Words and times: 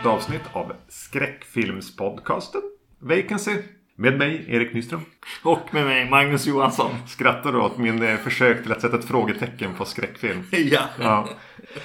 Nytt 0.00 0.06
avsnitt 0.06 0.42
av 0.52 0.72
skräckfilmspodcasten 0.88 2.60
Vacancy. 2.98 3.56
Med 3.96 4.18
mig, 4.18 4.44
Erik 4.48 4.74
Nyström. 4.74 5.00
Och 5.44 5.74
med 5.74 5.84
mig, 5.84 6.10
Magnus 6.10 6.46
Johansson. 6.46 6.90
Skrattar 7.06 7.52
du 7.52 7.58
åt 7.58 7.78
min 7.78 8.02
eh, 8.02 8.16
försök 8.16 8.62
till 8.62 8.72
att 8.72 8.80
sätta 8.80 8.98
ett 8.98 9.04
frågetecken 9.04 9.74
på 9.74 9.84
skräckfilm? 9.84 10.42
Ja. 10.52 10.80
Ja. 11.00 11.28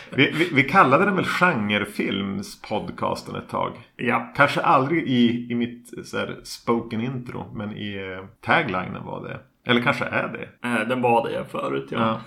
Vi, 0.10 0.32
vi, 0.32 0.50
vi 0.54 0.64
kallade 0.64 1.06
den 1.06 1.16
väl 1.16 1.26
genrefilmspodcasten 1.26 3.36
ett 3.36 3.50
tag. 3.50 3.72
Ja. 3.96 4.34
Kanske 4.36 4.62
aldrig 4.62 5.04
i, 5.08 5.48
i 5.52 5.56
mitt 5.56 6.08
så 6.08 6.18
här, 6.18 6.36
spoken 6.44 7.02
intro, 7.02 7.52
men 7.54 7.78
i 7.78 7.96
eh, 7.96 8.26
taglinen 8.42 9.06
var 9.06 9.24
det. 9.28 9.40
Eller 9.72 9.82
kanske 9.82 10.06
är 10.06 10.28
det. 10.28 10.50
Eh, 10.68 10.88
Den 10.88 11.02
var 11.02 11.30
det 11.30 11.46
förut, 11.52 11.88
ja. 11.92 11.98
Ja. 12.00 12.22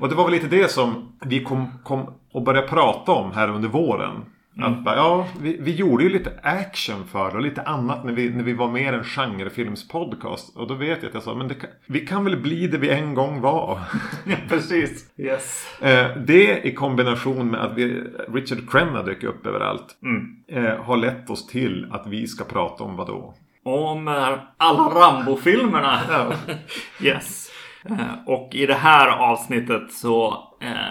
Och 0.00 0.08
det 0.08 0.14
var 0.14 0.24
väl 0.24 0.32
lite 0.32 0.48
det 0.48 0.70
som 0.70 1.16
vi 1.26 1.44
kom, 1.44 1.78
kom 1.84 2.14
och 2.32 2.42
började 2.42 2.68
prata 2.68 3.12
om 3.12 3.32
här 3.32 3.48
under 3.48 3.68
våren. 3.68 4.24
Att 4.60 4.84
bara, 4.84 4.96
ja, 4.96 5.26
vi, 5.40 5.56
vi 5.60 5.74
gjorde 5.74 6.04
ju 6.04 6.10
lite 6.10 6.32
action 6.42 7.06
för 7.06 7.30
det 7.30 7.36
och 7.36 7.42
lite 7.42 7.62
annat 7.62 8.04
när 8.04 8.12
vi, 8.12 8.30
när 8.30 8.44
vi 8.44 8.52
var 8.52 8.68
mer 8.70 8.92
en 8.92 9.04
genrefilmspodcast. 9.04 10.56
Och 10.56 10.66
då 10.68 10.74
vet 10.74 10.98
jag 11.02 11.08
att 11.08 11.14
jag 11.14 11.22
sa, 11.22 11.34
men 11.34 11.48
det 11.48 11.54
kan, 11.54 11.70
vi 11.86 12.06
kan 12.06 12.24
väl 12.24 12.36
bli 12.36 12.66
det 12.66 12.78
vi 12.78 12.88
en 12.90 13.14
gång 13.14 13.40
var. 13.40 13.80
Precis. 14.48 15.12
Yes. 15.18 15.66
Eh, 15.82 16.16
det 16.16 16.66
i 16.66 16.74
kombination 16.74 17.50
med 17.50 17.60
att 17.60 17.74
vi, 17.78 18.02
Richard 18.28 18.70
Crenna 18.70 19.02
dök 19.02 19.22
upp 19.22 19.46
överallt. 19.46 19.98
Mm. 20.02 20.64
Eh, 20.66 20.84
har 20.84 20.96
lett 20.96 21.30
oss 21.30 21.46
till 21.46 21.88
att 21.92 22.06
vi 22.06 22.26
ska 22.26 22.44
prata 22.44 22.84
om 22.84 22.96
vad 22.96 23.06
då? 23.06 23.34
Om 23.64 24.08
alla 24.56 24.82
Rambo-filmerna. 24.82 25.98
yes. 27.02 27.50
Eh, 27.84 27.96
Och 28.26 28.50
i 28.54 28.66
det 28.66 28.74
här 28.74 29.08
avsnittet 29.08 29.92
så 29.92 30.38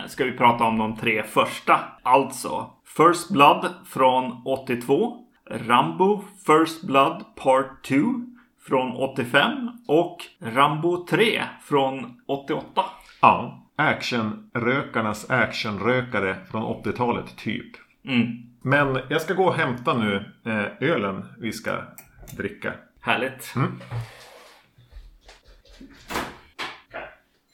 ska 0.07 0.23
vi 0.23 0.31
prata 0.31 0.63
om 0.63 0.77
de 0.77 0.95
tre 0.97 1.23
första. 1.23 1.79
Alltså 2.03 2.69
First 2.97 3.29
Blood 3.29 3.73
från 3.85 4.41
82. 4.45 5.17
Rambo 5.49 6.23
First 6.45 6.83
Blood 6.83 7.23
Part 7.35 7.83
2 7.87 7.95
från 8.67 8.95
85. 8.95 9.69
Och 9.87 10.17
Rambo 10.39 11.05
3 11.05 11.43
från 11.61 12.21
88. 12.27 12.85
Ja, 13.21 13.67
actionrökarnas 13.75 15.29
actionrökare 15.29 16.37
från 16.51 16.63
80-talet 16.63 17.37
typ. 17.37 17.71
Mm. 18.05 18.27
Men 18.61 18.99
jag 19.09 19.21
ska 19.21 19.33
gå 19.33 19.45
och 19.45 19.55
hämta 19.55 19.97
nu 19.97 20.31
eh, 20.45 20.89
ölen 20.89 21.25
vi 21.37 21.51
ska 21.51 21.71
dricka. 22.37 22.73
Härligt. 23.01 23.53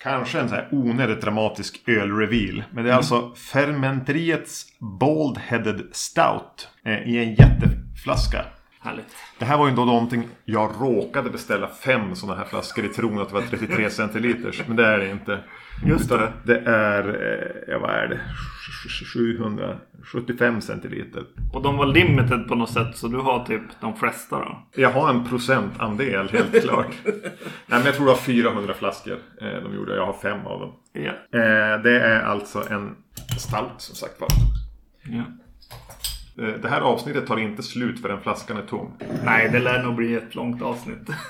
Kanske 0.10 0.40
en 0.40 0.50
så 0.50 0.56
här 0.56 0.68
onödigt 0.72 1.22
dramatisk 1.22 1.82
ölreveal. 1.88 2.64
Men 2.72 2.84
det 2.84 2.92
är 2.92 2.96
alltså 2.96 3.32
Fermenteriets 3.36 4.66
Bald 4.80 5.38
Headed 5.38 5.82
Stout. 5.92 6.68
Eh, 6.84 6.94
I 6.94 7.18
en 7.18 7.36
jätteflaska. 7.36 8.46
Härligt. 8.80 9.16
Det 9.40 9.46
här 9.46 9.58
var 9.58 9.70
ju 9.70 9.76
då 9.76 9.86
någonting 9.86 10.28
jag 10.46 10.72
råkade 10.80 11.30
beställa 11.30 11.68
fem 11.68 12.16
sådana 12.16 12.38
här 12.40 12.46
flaskor 12.46 12.86
i 12.86 12.88
tron 12.88 13.20
att 13.20 13.28
det 13.28 13.34
var 13.34 13.42
33 13.42 13.90
centiliters. 13.90 14.62
Men 14.68 14.76
det 14.76 14.86
är 14.86 14.98
det 14.98 15.12
inte. 15.12 15.40
Just 15.86 16.10
det. 16.10 16.34
Det 16.44 16.60
är, 16.66 17.08
eh, 17.08 17.74
ja 17.74 17.80
vad 17.80 17.90
är 17.90 18.08
det? 18.08 18.20
775 19.14 20.62
centiliter. 20.62 21.24
Och 21.54 21.62
de 21.62 21.78
var 21.78 21.86
limited 21.86 22.48
på 22.48 22.56
något 22.56 22.70
sätt 22.70 22.98
så 22.98 23.08
du 23.08 23.18
har 23.18 23.46
typ 23.46 23.62
de 23.82 23.96
flesta 23.96 24.40
då? 24.40 24.68
Jag 24.76 24.90
har 24.92 25.10
en 25.10 25.26
procentandel 25.26 26.30
helt 26.30 26.62
klart. 26.64 26.96
Nej 27.06 27.14
men 27.68 27.86
jag 27.86 27.96
tror 27.96 28.06
det 28.06 28.12
var 28.12 28.18
400 28.20 28.74
flaskor 28.74 29.18
eh, 29.42 29.64
de 29.64 29.76
gjorde. 29.76 29.96
Jag 29.96 30.06
har 30.06 30.14
fem 30.14 30.46
av 30.46 30.60
dem. 30.60 30.74
Eh, 30.96 31.82
det 31.84 32.00
är 32.00 32.22
alltså 32.22 32.64
en 32.72 32.96
stout 33.38 33.72
som 33.78 33.96
sagt 33.96 34.22
var. 34.22 34.30
ja. 35.04 35.24
Eh, 36.40 36.62
det 36.62 36.70
här 36.70 36.82
avsnittet 36.82 37.28
tar 37.28 37.38
inte 37.38 37.64
slut 37.64 38.02
förrän 38.02 38.22
flaskan 38.22 38.58
är 38.58 38.62
tom. 38.62 38.92
Nej, 39.24 39.50
det 39.50 39.60
lär 39.60 39.84
nog 39.84 39.96
bli 39.96 40.16
ett 40.16 40.36
långt 40.36 40.62
avsnitt. 40.62 41.10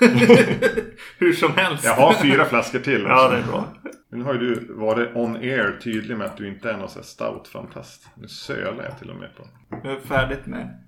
Hur 1.18 1.32
som 1.32 1.52
helst. 1.56 1.84
Jag 1.84 1.94
har 1.94 2.12
fyra 2.12 2.44
flaskor 2.44 2.78
till. 2.78 3.02
Ja, 3.08 3.28
det 3.28 3.36
är 3.36 3.42
bra. 3.42 3.68
Nu 4.10 4.22
har 4.22 4.34
ju 4.34 4.38
du 4.38 4.74
varit 4.74 5.16
on 5.16 5.36
air 5.36 5.80
tydlig 5.82 6.16
med 6.16 6.26
att 6.26 6.36
du 6.36 6.48
inte 6.48 6.70
är 6.70 6.76
någon 6.76 6.88
sån 6.88 7.02
stout-fantast. 7.02 8.08
Nu 8.14 8.28
sölar 8.28 8.84
jag 8.84 8.98
till 8.98 9.10
och 9.10 9.16
med 9.16 9.36
på. 9.36 9.46
Jag 9.82 9.92
är 9.92 10.00
färdigt 10.00 10.46
med, 10.46 10.78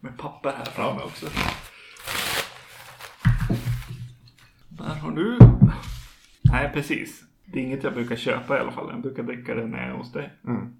med 0.00 0.18
papper 0.18 0.52
här 0.58 0.64
framme 0.64 1.00
också. 1.02 1.26
Där 4.68 4.94
har 4.94 5.10
du. 5.10 5.38
Nej, 6.42 6.70
precis. 6.74 7.22
Det 7.44 7.58
är 7.58 7.62
inget 7.62 7.84
jag 7.84 7.94
brukar 7.94 8.16
köpa 8.16 8.56
i 8.56 8.60
alla 8.60 8.72
fall. 8.72 8.88
Jag 8.90 9.00
brukar 9.00 9.22
dricka 9.22 9.54
det 9.54 9.66
när 9.66 9.78
jag 9.78 9.88
är 9.88 9.92
hos 9.92 10.12
dig. 10.12 10.32
Mm. 10.46 10.72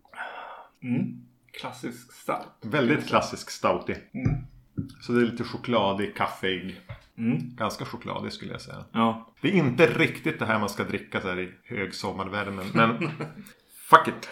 Mm. 0.83 1.26
Klassisk 1.61 2.13
stout. 2.13 2.47
Väldigt 2.63 3.07
klassisk 3.07 3.51
stoutig. 3.51 3.97
Mm. 4.15 4.47
Så 5.01 5.13
det 5.13 5.21
är 5.21 5.27
lite 5.27 5.45
chokladig, 5.45 6.17
kaffeig. 6.17 6.81
Mm. 7.19 7.57
Ganska 7.57 7.85
chokladig 7.85 8.33
skulle 8.33 8.53
jag 8.53 8.61
säga. 8.61 8.85
Ja. 8.93 9.33
Det 9.41 9.49
är 9.49 9.53
inte 9.53 9.87
riktigt 9.87 10.39
det 10.39 10.47
här 10.47 10.59
man 10.59 10.69
ska 10.69 10.85
dricka 10.85 11.21
så 11.21 11.29
här 11.29 11.41
i 11.41 11.53
hög 11.65 11.95
sommarvärme. 11.95 12.63
Men 12.73 12.99
fuck 13.91 14.09
it. 14.09 14.31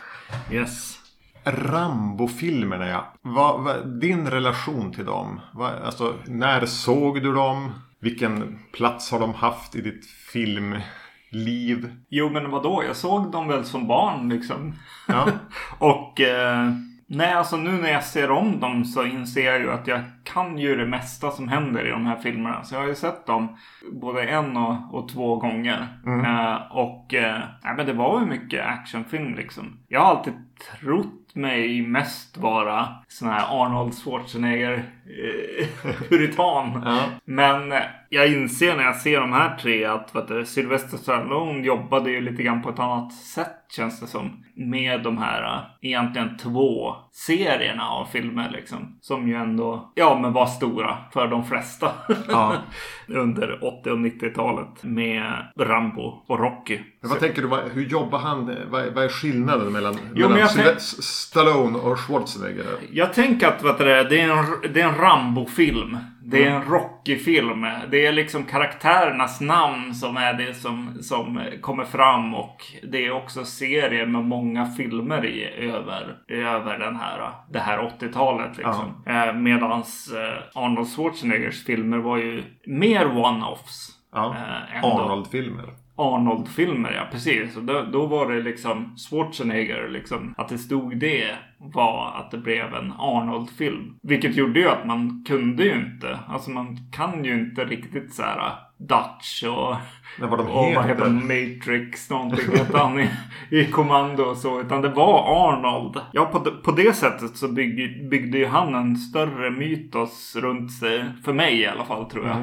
Yes. 0.52 1.00
Rambo-filmerna 1.44 2.88
ja. 2.88 3.14
Vad, 3.22 3.62
vad, 3.62 4.00
din 4.00 4.30
relation 4.30 4.92
till 4.92 5.04
dem? 5.04 5.40
Vad, 5.52 5.72
alltså, 5.72 6.14
när 6.26 6.66
såg 6.66 7.22
du 7.22 7.32
dem? 7.32 7.72
Vilken 8.00 8.58
plats 8.72 9.10
har 9.10 9.20
de 9.20 9.34
haft 9.34 9.76
i 9.76 9.80
ditt 9.80 10.06
filmliv? 10.06 11.96
Jo, 12.08 12.30
men 12.30 12.50
vadå? 12.50 12.82
Jag 12.86 12.96
såg 12.96 13.32
dem 13.32 13.48
väl 13.48 13.64
som 13.64 13.86
barn 13.86 14.28
liksom. 14.28 14.74
Ja. 15.08 15.28
Och 15.78 16.20
eh, 16.20 16.72
nej, 17.06 17.32
alltså 17.32 17.56
nu 17.56 17.70
när 17.70 17.90
jag 17.90 18.04
ser 18.04 18.30
om 18.30 18.60
dem 18.60 18.84
så 18.84 19.04
inser 19.04 19.44
jag 19.44 19.60
ju 19.60 19.70
att 19.70 19.86
jag 19.86 20.00
kan 20.24 20.58
ju 20.58 20.76
det 20.76 20.86
mesta 20.86 21.30
som 21.30 21.48
händer 21.48 21.86
i 21.86 21.90
de 21.90 22.06
här 22.06 22.16
filmerna. 22.16 22.64
Så 22.64 22.74
jag 22.74 22.80
har 22.80 22.88
ju 22.88 22.94
sett 22.94 23.26
dem 23.26 23.58
både 23.92 24.22
en 24.22 24.56
och, 24.56 24.94
och 24.94 25.08
två 25.08 25.36
gånger. 25.36 26.00
Eh, 26.06 26.76
och 26.76 27.14
eh, 27.14 27.40
nej, 27.64 27.74
men 27.76 27.86
det 27.86 27.92
var 27.92 28.20
ju 28.20 28.26
mycket 28.26 28.66
actionfilm 28.66 29.34
liksom. 29.34 29.84
Jag 29.88 30.00
har 30.00 30.06
alltid 30.06 30.34
trott 30.80 31.23
mig 31.34 31.82
mest 31.82 32.36
vara 32.36 32.88
sån 33.08 33.28
här 33.28 33.62
Arnold 33.64 33.94
Schwarzenegger 33.94 34.84
eh, 35.06 35.66
puritan. 36.08 36.82
Ja. 36.84 37.00
Men 37.24 37.72
jag 38.08 38.32
inser 38.32 38.76
när 38.76 38.84
jag 38.84 38.96
ser 38.96 39.20
de 39.20 39.32
här 39.32 39.56
tre 39.56 39.84
att 39.84 40.14
vet 40.14 40.28
du, 40.28 40.44
Sylvester 40.46 40.96
Stallone 40.96 41.66
jobbade 41.66 42.10
ju 42.10 42.20
lite 42.20 42.42
grann 42.42 42.62
på 42.62 42.70
ett 42.70 42.78
annat 42.78 43.12
sätt 43.12 43.50
känns 43.76 44.00
det 44.00 44.06
som. 44.06 44.44
Med 44.56 45.02
de 45.02 45.18
här 45.18 45.42
eh, 45.42 45.60
egentligen 45.88 46.36
två 46.36 46.94
serierna 47.12 47.88
av 47.88 48.04
filmer 48.06 48.50
liksom. 48.52 48.98
Som 49.00 49.28
ju 49.28 49.34
ändå, 49.34 49.92
ja 49.94 50.18
men 50.22 50.32
var 50.32 50.46
stora 50.46 50.96
för 51.12 51.26
de 51.26 51.44
flesta. 51.44 51.90
Ja. 52.28 52.54
Under 53.08 53.64
80 53.64 53.90
och 53.90 53.98
90-talet. 53.98 54.82
Med 54.82 55.32
Rambo 55.58 56.22
och 56.26 56.38
Rocky. 56.40 56.78
Men 57.00 57.10
vad 57.10 57.20
tänker 57.20 57.42
du, 57.42 57.48
hur 57.72 57.84
jobbar 57.88 58.18
han? 58.18 58.46
Vad, 58.70 58.86
vad 58.94 59.04
är 59.04 59.08
skillnaden 59.08 59.72
mellan, 59.72 59.94
men 60.12 60.20
mellan 60.22 60.38
jag 60.38 60.48
Sylve- 60.48 60.64
tänk- 60.64 60.80
Stallone 61.24 61.78
och 61.78 61.98
Schwarzenegger? 61.98 62.66
Jag 62.92 63.12
tänker 63.12 63.48
att 63.48 63.62
vet 63.62 63.78
du, 63.78 63.84
det, 63.84 64.20
är 64.20 64.30
en, 64.30 64.72
det 64.72 64.80
är 64.80 64.88
en 64.88 64.98
Rambo-film. 64.98 65.98
Det 66.26 66.44
är 66.44 66.50
en 66.50 66.62
Rocky-film. 66.62 67.66
Det 67.90 68.06
är 68.06 68.12
liksom 68.12 68.44
karaktärernas 68.44 69.40
namn 69.40 69.94
som 69.94 70.16
är 70.16 70.34
det 70.34 70.54
som, 70.54 71.02
som 71.02 71.40
kommer 71.60 71.84
fram. 71.84 72.34
Och 72.34 72.56
det 72.82 73.06
är 73.06 73.12
också 73.12 73.44
serier 73.44 74.06
med 74.06 74.24
många 74.24 74.66
filmer 74.66 75.26
i 75.26 75.44
över, 75.44 76.16
över 76.28 76.78
den 76.78 76.96
här, 76.96 77.32
det 77.50 77.58
här 77.58 77.78
80-talet. 77.78 78.56
Liksom. 78.56 79.04
Eh, 79.06 79.34
medans 79.34 80.12
eh, 80.12 80.62
Arnold 80.62 80.88
Schwarzeneggers 80.88 81.64
filmer 81.64 81.98
var 81.98 82.16
ju 82.16 82.42
mer 82.66 83.04
one-offs. 83.04 83.90
Ja. 84.12 84.36
Eh. 84.74 84.84
Arnold-filmer. 84.84 85.83
Arnold-filmer, 85.96 86.92
ja 86.92 87.08
precis. 87.12 87.56
Och 87.56 87.64
då, 87.64 87.82
då 87.92 88.06
var 88.06 88.32
det 88.32 88.42
liksom 88.42 88.96
Schwarzenegger, 88.96 89.88
liksom. 89.88 90.34
Att 90.36 90.48
det 90.48 90.58
stod 90.58 90.98
det 90.98 91.34
var 91.58 92.12
att 92.16 92.30
det 92.30 92.38
blev 92.38 92.74
en 92.74 92.92
Arnold-film. 92.98 93.98
Vilket 94.02 94.36
gjorde 94.36 94.60
ju 94.60 94.68
att 94.68 94.86
man 94.86 95.24
kunde 95.28 95.64
ju 95.64 95.74
inte, 95.74 96.18
alltså 96.28 96.50
man 96.50 96.78
kan 96.92 97.24
ju 97.24 97.34
inte 97.34 97.64
riktigt 97.64 98.14
så 98.14 98.22
här 98.22 98.52
Dutch 98.78 99.42
och, 99.42 99.76
Men 100.18 100.30
vad 100.30 100.38
de 100.38 100.46
och 100.46 100.74
vad 100.74 100.86
heter 100.86 100.88
heter. 100.88 101.10
Matrix 101.10 102.10
någonting 102.10 102.44
han 102.72 103.00
i, 103.00 103.10
i 103.50 103.64
kommando 103.64 104.22
och 104.22 104.36
så. 104.36 104.60
Utan 104.60 104.82
det 104.82 104.88
var 104.88 105.48
Arnold. 105.48 106.00
Ja, 106.12 106.24
på, 106.24 106.40
på 106.40 106.70
det 106.70 106.96
sättet 106.96 107.36
så 107.36 107.48
byggde, 107.48 108.08
byggde 108.08 108.38
ju 108.38 108.46
han 108.46 108.74
en 108.74 108.96
större 108.96 109.50
mytos 109.50 110.36
runt 110.36 110.72
sig. 110.72 111.04
För 111.24 111.32
mig 111.32 111.60
i 111.60 111.66
alla 111.66 111.84
fall 111.84 112.10
tror 112.10 112.26
jag. 112.26 112.38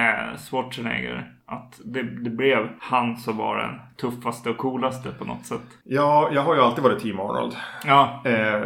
Eh, 0.00 0.36
Schwarzenegger. 0.38 1.31
Att 1.46 1.80
det, 1.84 2.02
det 2.02 2.30
blev 2.30 2.68
han 2.80 3.16
som 3.16 3.36
var 3.36 3.56
den 3.56 3.80
tuffaste 4.00 4.50
och 4.50 4.56
coolaste 4.58 5.08
på 5.18 5.24
något 5.24 5.46
sätt. 5.46 5.60
Ja, 5.84 6.30
jag 6.32 6.42
har 6.42 6.54
ju 6.54 6.60
alltid 6.60 6.84
varit 6.84 7.02
Team 7.02 7.20
Arnold. 7.20 7.56
Ja, 7.86 8.22
Eh, 8.24 8.62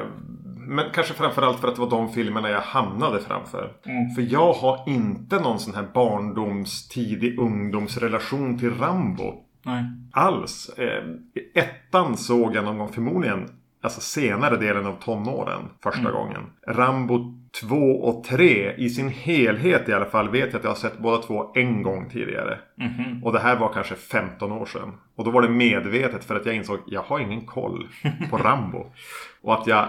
men 0.68 0.84
kanske 0.94 1.14
framförallt 1.14 1.60
för 1.60 1.68
att 1.68 1.74
det 1.74 1.80
var 1.80 1.90
de 1.90 2.08
filmerna 2.12 2.50
jag 2.50 2.60
hamnade 2.60 3.20
framför. 3.20 3.72
För 4.16 4.32
jag 4.32 4.52
har 4.52 4.82
inte 4.86 5.40
någon 5.40 5.58
sån 5.58 5.74
här 5.74 5.86
barndoms, 5.94 6.88
tidig 6.88 7.38
ungdomsrelation 7.38 8.58
till 8.58 8.74
Rambo. 8.74 9.34
nej. 9.62 9.84
Alls. 10.12 10.68
Eh, 10.78 11.04
ettan 11.54 12.16
såg 12.16 12.56
jag 12.56 12.64
någon 12.64 12.78
gång 12.78 12.92
förmodligen. 12.92 13.48
alltså 13.82 14.00
senare 14.00 14.56
delen 14.56 14.86
av 14.86 14.92
tonåren 14.92 15.62
första 15.82 16.10
gången. 16.10 16.42
Rambo 16.68 17.35
2 17.60 17.76
och 17.76 18.24
3 18.24 18.74
i 18.76 18.88
sin 18.90 19.08
helhet 19.08 19.88
i 19.88 19.92
alla 19.92 20.04
fall 20.06 20.28
vet 20.30 20.46
jag 20.52 20.56
att 20.56 20.64
jag 20.64 20.70
har 20.70 20.76
sett 20.76 20.98
båda 20.98 21.22
två 21.22 21.52
en 21.54 21.82
gång 21.82 22.10
tidigare. 22.10 22.58
Och 23.24 23.32
det 23.32 23.38
här 23.38 23.56
var 23.58 23.72
kanske 23.72 23.94
15 23.94 24.52
år 24.52 24.66
sedan. 24.66 24.92
Och 25.16 25.24
då 25.24 25.30
var 25.30 25.42
det 25.42 25.48
medvetet 25.48 26.24
för 26.24 26.36
att 26.36 26.46
jag 26.46 26.54
insåg 26.54 26.78
jag 26.86 27.02
har 27.02 27.20
ingen 27.20 27.46
koll 27.46 27.88
på 28.30 28.36
Rambo. 28.44 28.86
och 29.42 29.54
att 29.54 29.66
jag 29.66 29.88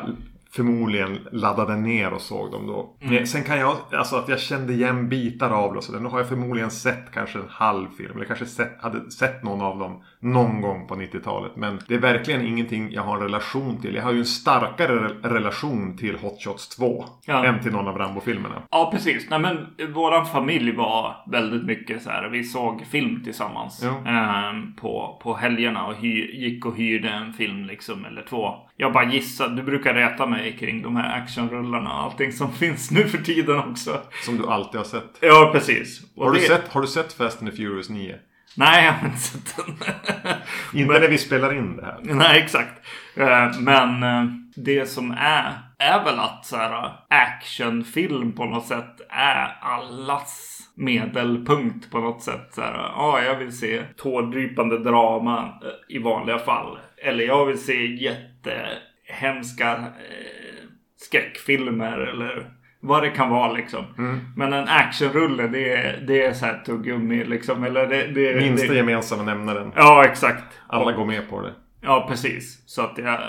förmodligen 0.52 1.18
laddade 1.32 1.76
ner 1.76 2.14
och 2.14 2.22
såg 2.22 2.52
dem 2.52 2.68
då. 2.68 2.96
Sen 3.26 3.44
kan 3.44 3.60
jag, 3.60 3.78
alltså 3.92 4.16
att 4.16 4.30
jag 4.30 4.40
kände 4.40 4.74
igen 4.74 5.10
bitar 5.10 5.50
av 5.50 5.72
det 5.72 5.78
och 5.78 5.84
sådär. 5.84 6.00
Nu 6.00 6.08
har 6.10 6.20
jag 6.20 6.30
förmodligen 6.30 6.72
sett 6.72 7.12
kanske 7.14 7.40
en 7.40 7.46
halv 7.50 7.88
film. 7.98 8.16
Eller 8.16 8.26
kanske 8.26 8.46
sett, 8.46 8.82
hade 8.82 9.12
sett 9.12 9.44
någon 9.44 9.62
av 9.62 9.80
dem 9.80 10.04
någon 10.20 10.62
gång 10.62 10.88
på 10.88 10.96
90-talet. 10.96 11.52
Men 11.56 11.80
det 11.88 11.96
är 11.96 12.00
verkligen 12.00 12.42
ingenting 12.46 12.92
jag 12.92 13.02
har 13.02 13.16
en 13.18 13.24
relation 13.24 13.82
till. 13.82 13.96
Jag 13.96 14.04
har 14.04 14.12
ju 14.12 14.20
en 14.20 14.26
starkare 14.26 15.00
re- 15.00 15.30
relation 15.30 15.98
till 15.98 16.16
Hot 16.18 16.44
Shots 16.44 16.70
2. 16.70 17.06
Ja. 17.26 17.46
Än 17.46 17.60
till 17.64 17.72
någon 17.72 17.88
av 17.88 17.98
Rambo-filmerna. 17.98 18.62
Ja, 18.72 18.90
precis. 18.94 19.30
Nej, 19.30 19.40
men 19.40 19.68
våran 19.94 20.26
familj 20.26 20.72
var 20.76 21.16
väldigt 21.32 21.64
mycket 21.66 22.02
så 22.02 22.10
här. 22.10 22.30
Vi 22.30 22.44
såg 22.44 22.86
film 22.86 23.24
tillsammans 23.24 23.84
Ja. 23.84 24.12
ehm, 24.12 24.74
på, 24.76 25.20
på 25.24 25.34
helgerna 25.34 25.86
och 25.88 25.96
hy, 25.96 26.32
gick 26.32 26.66
och 26.66 26.76
hyrde 26.78 27.10
en 27.10 27.34
film 27.34 27.66
liksom 27.66 28.06
eller 28.06 28.22
två. 28.30 28.54
Jag 28.78 28.94
bara 28.94 29.12
gissar. 29.12 29.50
Du 29.50 29.64
brukar 29.64 29.94
reta 29.94 30.26
mig 30.26 30.58
kring 30.60 30.82
de 30.82 30.96
här 30.96 31.18
actionrullarna 31.22 31.90
och 31.94 32.04
allting 32.04 32.32
som 32.32 32.52
finns 32.54 32.92
nu 32.92 33.04
för 33.04 33.18
tiden 33.18 33.58
också. 33.58 33.98
Som 34.26 34.38
du 34.38 34.48
alltid 34.48 34.78
har 34.80 34.86
sett. 34.86 35.18
Ja, 35.22 35.50
precis. 35.54 36.02
Och 36.16 36.26
Har 36.26 36.32
du, 36.34 36.40
det- 36.40 36.46
sett, 36.46 36.68
har 36.74 36.82
du 36.82 36.88
sett 36.88 37.14
Fast 37.14 37.42
and 37.42 37.52
the 37.52 37.58
Furious 37.58 37.90
9? 37.90 38.16
Nej, 38.58 38.86
jag 38.86 38.94
har 38.94 39.08
inte 39.08 39.20
sett 39.20 39.56
den. 39.58 39.76
Inte 40.82 41.00
när 41.00 41.08
vi 41.08 41.18
spelar 41.18 41.54
in 41.58 41.78
det 41.78 41.86
här. 41.86 42.00
Nej, 42.02 42.40
exakt. 42.44 42.86
Eh, 43.16 43.60
Men 43.60 44.04
eh, 44.04 44.26
det 44.56 44.86
som 44.86 45.12
är, 45.12 45.54
är 45.80 46.04
väl 46.04 46.20
att 46.20 46.46
så 46.46 46.56
här, 46.58 46.92
actionfilm 47.10 48.34
på 48.34 48.46
något 48.46 48.66
sätt 48.66 49.02
är 49.10 49.58
allas 49.62 50.60
medelpunkt 50.76 51.92
på 51.92 52.00
något 52.00 52.24
sätt. 52.24 52.48
Så 52.52 52.62
här, 52.62 52.74
ja, 52.74 53.22
jag 53.22 53.36
vill 53.36 53.58
se 53.58 53.84
tårdrypande 53.98 54.80
drama 54.80 55.60
eh, 55.64 55.96
i 55.96 56.00
vanliga 56.00 56.40
fall. 56.40 56.80
Eller 57.04 57.24
jag 57.24 57.46
vill 57.46 57.64
se 57.64 57.86
jättehemska 57.86 59.72
eh, 59.78 60.68
skräckfilmer 60.98 61.98
eller 61.98 62.52
vad 62.80 63.04
det 63.04 63.10
kan 63.10 63.30
vara 63.30 63.52
liksom. 63.52 63.86
Men 64.36 64.54
en 64.54 64.68
actionrulle 64.68 65.48
det 65.48 65.74
är, 65.74 66.04
det 66.08 66.26
är 66.26 66.34
så 66.34 66.46
här 66.46 66.64
tuggummi 66.66 67.24
liksom. 67.24 67.64
Eller 67.64 67.88
det, 67.88 68.08
det, 68.08 68.36
Minsta 68.36 68.68
det, 68.68 68.78
gemensamma 68.78 69.24
nämnaren. 69.24 69.72
Ja, 69.76 70.06
exakt. 70.06 70.44
Alla 70.68 70.92
går 70.92 71.06
med 71.06 71.30
på 71.30 71.42
det. 71.42 71.54
Ja, 71.82 72.06
precis. 72.10 72.64
Så 72.66 72.82
att 72.82 72.98
jag, 72.98 73.20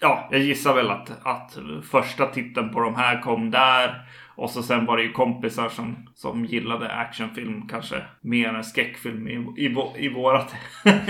ja, 0.00 0.28
jag 0.30 0.40
gissar 0.40 0.74
väl 0.74 0.90
att, 0.90 1.10
att 1.22 1.58
första 1.90 2.26
titeln 2.26 2.70
på 2.70 2.80
de 2.80 2.94
här 2.94 3.20
kom 3.20 3.50
där. 3.50 4.04
Och 4.34 4.50
så 4.50 4.62
sen 4.62 4.86
var 4.86 4.96
det 4.96 5.02
ju 5.02 5.12
kompisar 5.12 5.68
som, 5.68 6.08
som 6.14 6.44
gillade 6.44 6.92
actionfilm 6.92 7.68
kanske 7.68 8.02
mer 8.20 8.48
än 8.48 8.64
skräckfilm 8.64 9.28
i, 9.28 9.64
i, 9.64 9.76
i 9.96 10.08
vårat 10.08 10.54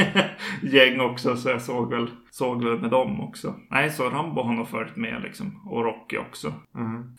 gäng 0.63 1.01
också. 1.01 1.37
Så 1.37 1.49
jag 1.49 1.63
såg 1.63 1.91
väl, 1.91 2.11
såg 2.31 2.65
väl 2.65 2.81
med 2.81 2.91
dem 2.91 3.21
också. 3.21 3.55
Nej, 3.71 3.91
så 3.91 4.11
Rambo 4.11 4.43
har 4.43 4.55
nog 4.55 4.69
följt 4.69 4.97
med 4.97 5.23
liksom. 5.23 5.61
Och 5.69 5.85
Rocky 5.85 6.19
också. 6.19 6.53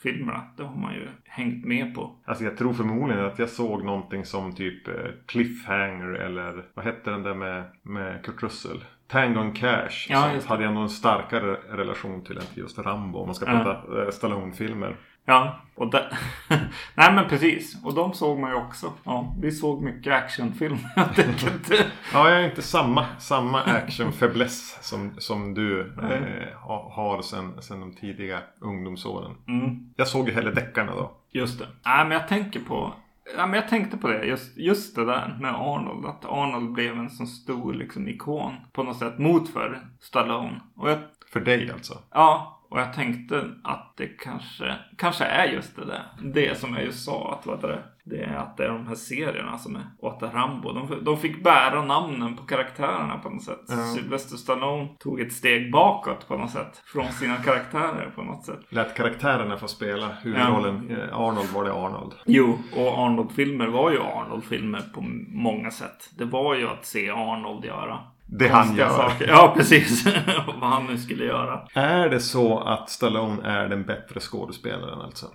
Filmerna, 0.03 0.41
det 0.57 0.63
har 0.63 0.75
man 0.75 0.93
ju 0.93 1.07
hängt 1.25 1.65
med 1.65 1.95
på. 1.95 2.15
Alltså 2.25 2.43
jag 2.43 2.57
tror 2.57 2.73
förmodligen 2.73 3.25
att 3.25 3.39
jag 3.39 3.49
såg 3.49 3.83
någonting 3.85 4.25
som 4.25 4.55
typ 4.55 4.87
eh, 4.87 4.93
Cliffhanger 5.27 6.13
eller 6.13 6.65
vad 6.73 6.85
hette 6.85 7.11
den 7.11 7.23
där 7.23 7.33
med, 7.33 7.63
med 7.83 8.25
Kurt 8.25 8.43
Russell? 8.43 8.83
Tango 9.07 9.39
and 9.39 9.55
Cash. 9.55 10.07
Ja, 10.09 10.31
hade 10.45 10.63
jag 10.63 10.73
nog 10.73 10.83
en 10.83 10.89
starkare 10.89 11.53
relation 11.77 12.23
till 12.23 12.37
än 12.37 12.43
till 12.43 12.57
just 12.63 12.79
Rambo 12.79 13.19
om 13.19 13.25
man 13.27 13.35
ska 13.35 13.45
Ja. 13.51 13.63
prata 13.63 14.01
eh, 14.03 14.09
Stallone-filmer. 14.09 14.95
Ja, 15.25 15.61
och 15.75 15.91
där... 15.91 16.17
Nej 16.95 17.13
men 17.13 17.29
precis. 17.29 17.83
Och 17.85 17.93
de 17.95 18.13
såg 18.13 18.39
man 18.39 18.49
ju 18.49 18.55
också. 18.55 18.93
Ja, 19.03 19.35
vi 19.41 19.51
såg 19.51 19.81
mycket 19.83 20.13
actionfilm 20.13 20.77
helt 20.95 21.19
enkelt. 21.27 21.71
Ja, 22.13 22.29
jag 22.29 22.41
är 22.41 22.45
inte 22.49 22.61
samma, 22.61 23.05
samma 23.19 23.61
action-fäbless 23.63 24.77
som, 24.81 25.15
som 25.17 25.53
du 25.53 25.81
eh, 25.81 26.57
ha- 26.59 26.91
har 26.95 27.21
sen, 27.21 27.61
sen 27.61 27.79
de 27.79 27.93
tidiga 27.95 28.39
ungdomsåren. 28.59 29.35
Mm. 29.47 29.93
Jag 29.95 30.07
såg 30.07 30.27
ju 30.27 30.33
hellre 30.33 30.51
deckarna 30.51 30.91
då. 30.95 31.11
Just 31.31 31.59
det. 31.59 31.67
Nej, 31.85 32.03
men 32.05 32.11
jag 32.11 32.27
tänker 32.27 32.59
på... 32.59 32.93
Ja, 33.37 33.45
men 33.47 33.53
jag 33.59 33.69
tänkte 33.69 33.97
på 33.97 34.07
det. 34.07 34.25
Just, 34.25 34.57
just 34.57 34.95
det 34.95 35.05
där 35.05 35.37
med 35.41 35.55
Arnold. 35.55 36.05
Att 36.05 36.25
Arnold 36.25 36.71
blev 36.71 36.93
en 36.97 37.09
sån 37.09 37.27
stor 37.27 37.73
liksom, 37.73 38.07
ikon 38.07 38.53
på 38.73 38.83
något 38.83 38.97
sätt 38.99 39.19
mot 39.19 39.49
för 39.49 39.79
Stallone. 39.99 40.61
Och 40.75 40.89
jag, 40.89 40.99
För 41.33 41.39
dig 41.39 41.71
alltså. 41.71 41.97
ja, 42.11 42.60
och 42.71 42.79
jag 42.79 42.93
tänkte 42.93 43.49
att 43.63 43.93
det 43.97 44.07
kanske, 44.07 44.75
kanske 44.97 45.23
är 45.23 45.45
just 45.45 45.75
det 45.75 45.85
där. 45.85 46.03
Det 46.21 46.57
som 46.57 46.73
jag 46.73 46.83
just 46.83 47.05
sa. 47.05 47.33
Att 47.33 47.45
vad 47.45 47.61
det, 47.61 47.83
det 48.03 48.23
är 48.23 48.35
att 48.35 48.57
det 48.57 48.65
är 48.65 48.69
de 48.69 48.87
här 48.87 48.95
serierna 48.95 49.57
som 49.57 49.75
är... 49.75 49.81
Är 50.21 50.31
Rambo. 50.33 50.71
De, 50.71 51.03
de 51.03 51.17
fick 51.17 51.43
bära 51.43 51.83
namnen 51.85 52.35
på 52.35 52.43
karaktärerna 52.43 53.17
på 53.17 53.29
något 53.29 53.43
sätt. 53.43 53.69
Sylvester 53.95 54.37
Stallone 54.37 54.89
tog 54.99 55.21
ett 55.21 55.33
steg 55.33 55.71
bakåt 55.71 56.27
på 56.27 56.37
något 56.37 56.51
sätt. 56.51 56.81
Från 56.85 57.11
sina 57.11 57.35
karaktärer 57.35 58.11
på 58.15 58.21
något 58.21 58.45
sätt. 58.45 58.59
Lät 58.69 58.95
karaktärerna 58.95 59.57
få 59.57 59.67
spela 59.67 60.07
huvudrollen. 60.21 60.89
Eh, 60.91 61.19
Arnold 61.19 61.49
var 61.49 61.63
det 61.63 61.73
Arnold. 61.73 62.13
Jo, 62.25 62.59
och 62.75 62.99
Arnold-filmer 62.99 63.67
var 63.67 63.91
ju 63.91 63.99
Arnold-filmer 63.99 64.81
på 64.93 65.01
många 65.27 65.71
sätt. 65.71 66.09
Det 66.17 66.25
var 66.25 66.55
ju 66.55 66.67
att 66.67 66.85
se 66.85 67.09
Arnold 67.09 67.65
göra 67.65 67.99
Det 68.33 68.47
han 68.47 68.75
gör. 68.75 68.89
saker. 68.89 69.27
Ja, 69.27 69.53
precis. 69.57 70.05
Vad 70.47 70.69
han 70.69 70.85
nu 70.85 70.97
skulle 70.97 71.25
göra. 71.25 71.67
Är 71.73 72.09
det 72.09 72.19
så 72.19 72.59
att 72.59 72.89
Stallone 72.89 73.47
är 73.49 73.69
den 73.69 73.83
bättre 73.83 74.19
skådespelaren 74.19 75.01
alltså? 75.01 75.25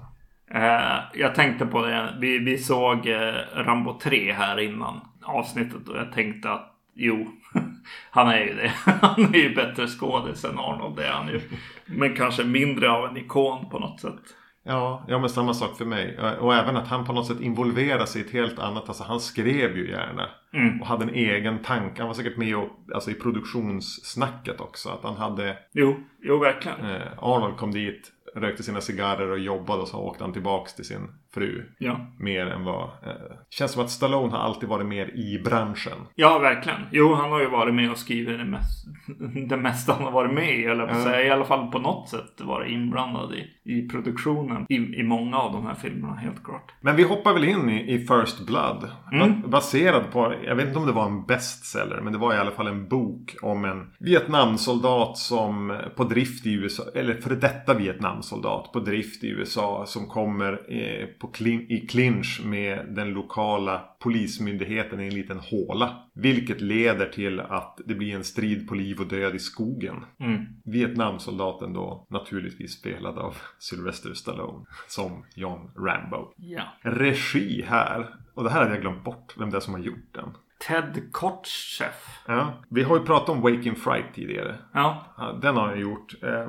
Eh, 0.50 0.98
jag 1.14 1.34
tänkte 1.34 1.66
på 1.66 1.86
det. 1.86 2.16
Vi, 2.20 2.38
vi 2.38 2.58
såg 2.58 3.06
eh, 3.06 3.34
Rambo 3.54 3.98
3 4.02 4.32
här 4.32 4.60
innan 4.60 5.00
avsnittet 5.24 5.88
och 5.88 5.96
jag 5.96 6.12
tänkte 6.12 6.50
att 6.50 6.72
jo, 6.94 7.26
han 8.10 8.28
är 8.28 8.40
ju 8.40 8.54
det. 8.54 8.72
Han 9.00 9.34
är 9.34 9.38
ju 9.38 9.54
bättre 9.54 9.86
skådis 9.86 10.44
än 10.44 10.58
Arnold, 10.58 10.96
det 10.96 11.06
är 11.06 11.12
han 11.12 11.28
ju. 11.28 11.40
Men 11.86 12.16
kanske 12.16 12.44
mindre 12.44 12.90
av 12.90 13.04
en 13.04 13.16
ikon 13.16 13.70
på 13.70 13.78
något 13.78 14.00
sätt. 14.00 14.20
Ja, 14.66 15.04
ja 15.08 15.18
men 15.18 15.28
samma 15.28 15.54
sak 15.54 15.76
för 15.76 15.84
mig. 15.84 16.18
Och 16.40 16.54
även 16.54 16.76
att 16.76 16.88
han 16.88 17.04
på 17.04 17.12
något 17.12 17.26
sätt 17.26 17.40
involverar 17.40 18.04
sig 18.04 18.22
i 18.22 18.24
ett 18.24 18.32
helt 18.32 18.58
annat. 18.58 18.88
Alltså 18.88 19.04
han 19.04 19.20
skrev 19.20 19.76
ju 19.76 19.90
gärna. 19.90 20.28
Mm. 20.54 20.80
Och 20.80 20.86
hade 20.86 21.04
en 21.04 21.14
egen 21.14 21.58
tanke. 21.62 22.00
Han 22.02 22.06
var 22.08 22.14
säkert 22.14 22.36
med 22.36 22.56
och, 22.56 22.68
alltså, 22.94 23.10
i 23.10 23.14
produktionssnacket 23.14 24.60
också. 24.60 24.88
Att 24.88 25.02
han 25.02 25.16
hade 25.16 25.58
Jo, 25.72 25.96
jo 26.22 26.38
verkligen. 26.38 26.90
eh, 26.90 27.02
Arnold 27.18 27.56
kom 27.56 27.70
dit, 27.70 28.12
rökte 28.36 28.62
sina 28.62 28.80
cigarrer 28.80 29.30
och 29.30 29.38
jobbade 29.38 29.82
och 29.82 29.88
så 29.88 29.98
åkte 29.98 30.24
han 30.24 30.32
tillbaks 30.32 30.74
till 30.74 30.84
sin 30.84 31.08
fru. 31.36 31.64
Ja. 31.78 32.06
Mer 32.18 32.46
än 32.46 32.64
vad... 32.64 32.82
Eh, 32.82 33.36
känns 33.50 33.72
som 33.72 33.84
att 33.84 33.90
Stallone 33.90 34.32
har 34.32 34.38
alltid 34.38 34.68
varit 34.68 34.86
mer 34.86 35.06
i 35.16 35.42
branschen. 35.44 35.98
Ja, 36.14 36.38
verkligen. 36.38 36.80
Jo, 36.90 37.14
han 37.14 37.30
har 37.30 37.40
ju 37.40 37.48
varit 37.48 37.74
med 37.74 37.90
och 37.90 37.98
skrivit 37.98 38.38
det, 38.38 38.44
mest, 38.44 38.86
det 39.48 39.56
mesta 39.56 39.92
han 39.92 40.04
har 40.04 40.10
varit 40.10 40.34
med 40.34 40.60
i. 40.60 40.64
Eller 40.64 40.86
på 40.86 40.94
säga. 40.94 41.26
I 41.26 41.30
alla 41.30 41.44
fall 41.44 41.70
på 41.70 41.78
något 41.78 42.08
sätt 42.08 42.40
varit 42.40 42.70
inblandad 42.70 43.32
i, 43.34 43.72
i 43.72 43.88
produktionen. 43.88 44.66
I, 44.68 44.74
I 44.74 45.02
många 45.02 45.38
av 45.38 45.52
de 45.52 45.66
här 45.66 45.74
filmerna, 45.74 46.14
helt 46.14 46.44
klart. 46.44 46.72
Men 46.80 46.96
vi 46.96 47.02
hoppar 47.02 47.32
väl 47.32 47.44
in 47.44 47.70
i, 47.70 47.94
i 47.94 47.98
First 47.98 48.46
Blood. 48.46 48.90
Mm. 49.12 49.42
Ba- 49.42 49.48
Baserad 49.48 50.12
på, 50.12 50.34
jag 50.44 50.56
vet 50.56 50.66
inte 50.66 50.78
om 50.78 50.86
det 50.86 50.92
var 50.92 51.06
en 51.06 51.26
bestseller, 51.26 52.00
men 52.00 52.12
det 52.12 52.18
var 52.18 52.34
i 52.34 52.38
alla 52.38 52.50
fall 52.50 52.66
en 52.66 52.88
bok 52.88 53.36
om 53.42 53.64
en 53.64 53.90
Vietnamsoldat 53.98 55.18
som 55.18 55.80
på 55.96 56.04
drift 56.04 56.46
i 56.46 56.52
USA, 56.52 56.82
eller 56.94 57.14
före 57.14 57.34
detta 57.34 57.74
Vietnamsoldat 57.74 58.72
på 58.72 58.80
drift 58.80 59.24
i 59.24 59.28
USA 59.28 59.84
som 59.86 60.06
kommer 60.06 60.52
eh, 60.52 61.06
på 61.20 61.25
klin, 61.26 61.66
i 61.68 61.86
clinch 61.86 62.40
med 62.44 62.86
den 62.88 63.10
lokala 63.10 63.78
polismyndigheten 64.00 65.00
i 65.00 65.06
en 65.06 65.14
liten 65.14 65.38
håla. 65.38 66.02
Vilket 66.14 66.60
leder 66.60 67.06
till 67.06 67.40
att 67.40 67.80
det 67.86 67.94
blir 67.94 68.14
en 68.14 68.24
strid 68.24 68.68
på 68.68 68.74
liv 68.74 69.00
och 69.00 69.06
död 69.06 69.34
i 69.34 69.38
skogen. 69.38 70.04
Mm. 70.20 70.46
Vietnamsoldaten 70.64 71.72
då 71.72 72.06
naturligtvis 72.10 72.72
spelad 72.72 73.18
av 73.18 73.36
Sylvester 73.58 74.14
Stallone 74.14 74.66
som 74.88 75.24
John 75.34 75.70
Rambo. 75.76 76.32
Ja. 76.36 76.62
Regi 76.80 77.62
här. 77.68 78.14
Och 78.34 78.44
det 78.44 78.50
här 78.50 78.62
hade 78.62 78.74
jag 78.74 78.80
glömt 78.80 79.04
bort. 79.04 79.34
Vem 79.38 79.50
det 79.50 79.56
är 79.56 79.60
som 79.60 79.74
har 79.74 79.80
gjort 79.80 80.14
den. 80.14 80.28
Ted 80.58 81.12
Kotcheff. 81.12 82.20
Ja, 82.26 82.62
vi 82.68 82.82
har 82.82 82.98
ju 82.98 83.04
pratat 83.04 83.28
om 83.28 83.40
Waking 83.40 83.76
Fright 83.76 84.14
tidigare. 84.14 84.54
Ja. 84.72 85.04
Den 85.42 85.56
har 85.56 85.66
han 85.66 85.80
gjort. 85.80 86.14
Eh, 86.22 86.48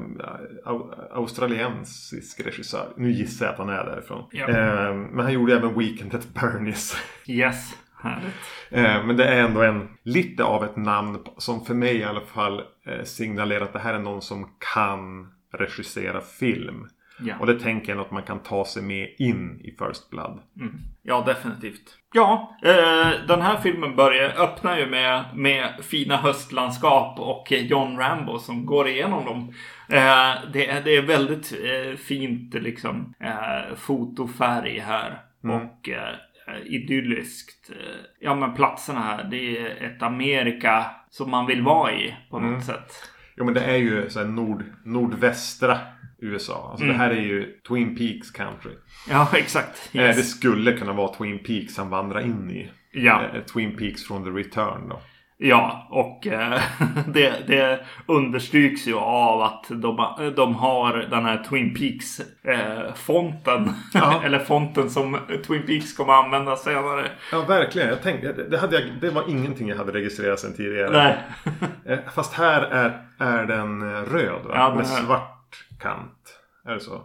au, 0.65 0.93
australiensisk 1.11 2.39
regissör. 2.45 2.93
Nu 2.95 3.11
gissar 3.11 3.45
jag 3.45 3.53
att 3.53 3.59
han 3.59 3.69
är 3.69 3.85
därifrån. 3.85 4.23
Ja. 4.31 4.47
Eh, 4.47 4.93
men 4.93 5.19
han 5.19 5.33
gjorde 5.33 5.55
även 5.55 5.79
Weekend 5.79 6.15
at 6.15 6.33
Bernies. 6.33 6.97
Yes. 7.27 7.75
Härligt. 7.99 8.35
Eh, 8.69 9.05
men 9.05 9.17
det 9.17 9.25
är 9.25 9.43
ändå 9.43 9.61
en, 9.61 9.89
lite 10.03 10.43
av 10.43 10.63
ett 10.63 10.75
namn 10.75 11.19
som 11.37 11.65
för 11.65 11.73
mig 11.73 11.97
i 11.97 12.03
alla 12.03 12.21
fall 12.21 12.61
eh, 12.85 13.03
signalerar 13.03 13.63
att 13.63 13.73
det 13.73 13.79
här 13.79 13.93
är 13.93 13.99
någon 13.99 14.21
som 14.21 14.49
kan 14.75 15.31
regissera 15.53 16.21
film. 16.21 16.87
Ja. 17.19 17.35
Och 17.39 17.45
det 17.47 17.59
tänker 17.59 17.91
jag 17.95 18.01
att 18.01 18.11
man 18.11 18.23
kan 18.23 18.39
ta 18.39 18.65
sig 18.65 18.83
med 18.83 19.09
in 19.17 19.61
i 19.63 19.71
First 19.71 20.09
Blood. 20.09 20.39
Mm. 20.59 20.73
Ja, 21.03 21.23
definitivt. 21.25 21.97
Ja, 22.13 22.57
eh, 22.63 23.11
den 23.27 23.41
här 23.41 23.57
filmen 23.57 23.95
börjar, 23.95 24.29
öppnar 24.43 24.77
ju 24.77 24.85
med, 24.89 25.23
med 25.35 25.73
fina 25.81 26.17
höstlandskap 26.17 27.19
och 27.19 27.51
John 27.51 27.97
Rambo 27.97 28.39
som 28.39 28.65
går 28.65 28.87
igenom 28.87 29.25
dem. 29.25 29.53
Eh, 29.89 30.51
det, 30.53 30.67
är- 30.69 30.81
det 30.83 30.95
är 30.95 31.01
väldigt 31.01 31.53
eh, 31.63 31.97
fint 31.97 32.53
liksom 32.53 33.13
eh, 33.19 33.75
fotofärg 33.75 34.79
här. 34.79 35.21
Och 35.43 35.89
eh, 35.89 36.15
idylliskt. 36.65 37.69
Eh, 37.69 37.75
ja, 38.19 38.35
men 38.35 38.53
platserna 38.53 38.99
här. 38.99 39.23
Det 39.23 39.57
är 39.57 39.83
ett 39.85 40.03
Amerika 40.03 40.85
som 41.09 41.31
man 41.31 41.45
vill 41.45 41.61
vara 41.61 41.91
i 41.93 42.15
på 42.29 42.39
något 42.39 42.63
sätt. 42.65 42.91
Jo 43.37 43.45
men 43.45 43.53
det 43.53 43.61
är 43.61 43.77
ju 43.77 44.09
så 44.09 44.23
nord, 44.23 44.63
nordvästra 44.85 45.77
USA. 46.21 46.67
Alltså 46.71 46.85
det 46.85 46.93
här 46.93 47.09
är 47.09 47.21
ju 47.21 47.59
Twin 47.67 47.95
Peaks 47.97 48.31
country. 48.31 48.71
Ja, 49.09 49.27
exakt. 49.37 49.89
Eh, 49.93 50.01
Yes. 50.01 50.15
Det 50.17 50.23
skulle 50.23 50.71
kunna 50.73 50.93
vara 50.93 51.13
Twin 51.13 51.39
Peaks 51.43 51.77
han 51.77 51.89
vandrar 51.89 52.19
in 52.21 52.51
i. 52.51 52.71
Ja. 52.91 53.21
Eh, 53.35 53.41
Twin 53.43 53.77
Peaks 53.77 54.07
från 54.07 54.23
The 54.23 54.29
Return 54.29 54.89
då. 54.89 55.01
Ja, 55.39 55.87
och 55.91 56.27
eh, 56.27 56.59
det, 57.07 57.33
det 57.47 57.79
understryks 58.05 58.87
ju 58.87 58.95
av 58.97 59.41
att 59.41 59.65
de, 59.69 60.07
de 60.35 60.55
har 60.55 60.93
den 61.09 61.25
här 61.25 61.43
Twin 61.49 61.75
Peaks-fonten. 61.75 63.69
Ja. 63.93 64.21
Eller 64.25 64.39
fonten 64.39 64.89
som 64.89 65.17
Twin 65.47 65.63
Peaks 65.67 65.93
kommer 65.97 66.13
använda 66.13 66.55
senare. 66.55 67.07
Ja 67.31 67.41
verkligen. 67.47 67.89
Jag 67.89 68.01
tänkte, 68.01 68.33
det, 68.33 68.57
hade 68.57 68.75
jag, 68.79 68.89
det 69.01 69.09
var 69.09 69.23
ingenting 69.29 69.67
jag 69.69 69.77
hade 69.77 69.91
registrerat 69.91 70.39
sedan 70.39 70.53
tidigare. 70.53 70.89
Nej. 70.91 71.17
Eh, 71.85 71.99
Fast 72.15 72.33
här 72.33 72.61
är, 72.61 73.01
är 73.19 73.45
den 73.45 73.81
eh, 73.81 74.01
röd 74.01 74.41
va? 74.45 74.51
Ja, 74.53 74.75
Med 74.75 74.85
är- 74.85 75.36
svart 75.47 75.79
kant. 75.79 76.39
Är 76.65 76.73
det 76.73 76.79
så? 76.79 77.01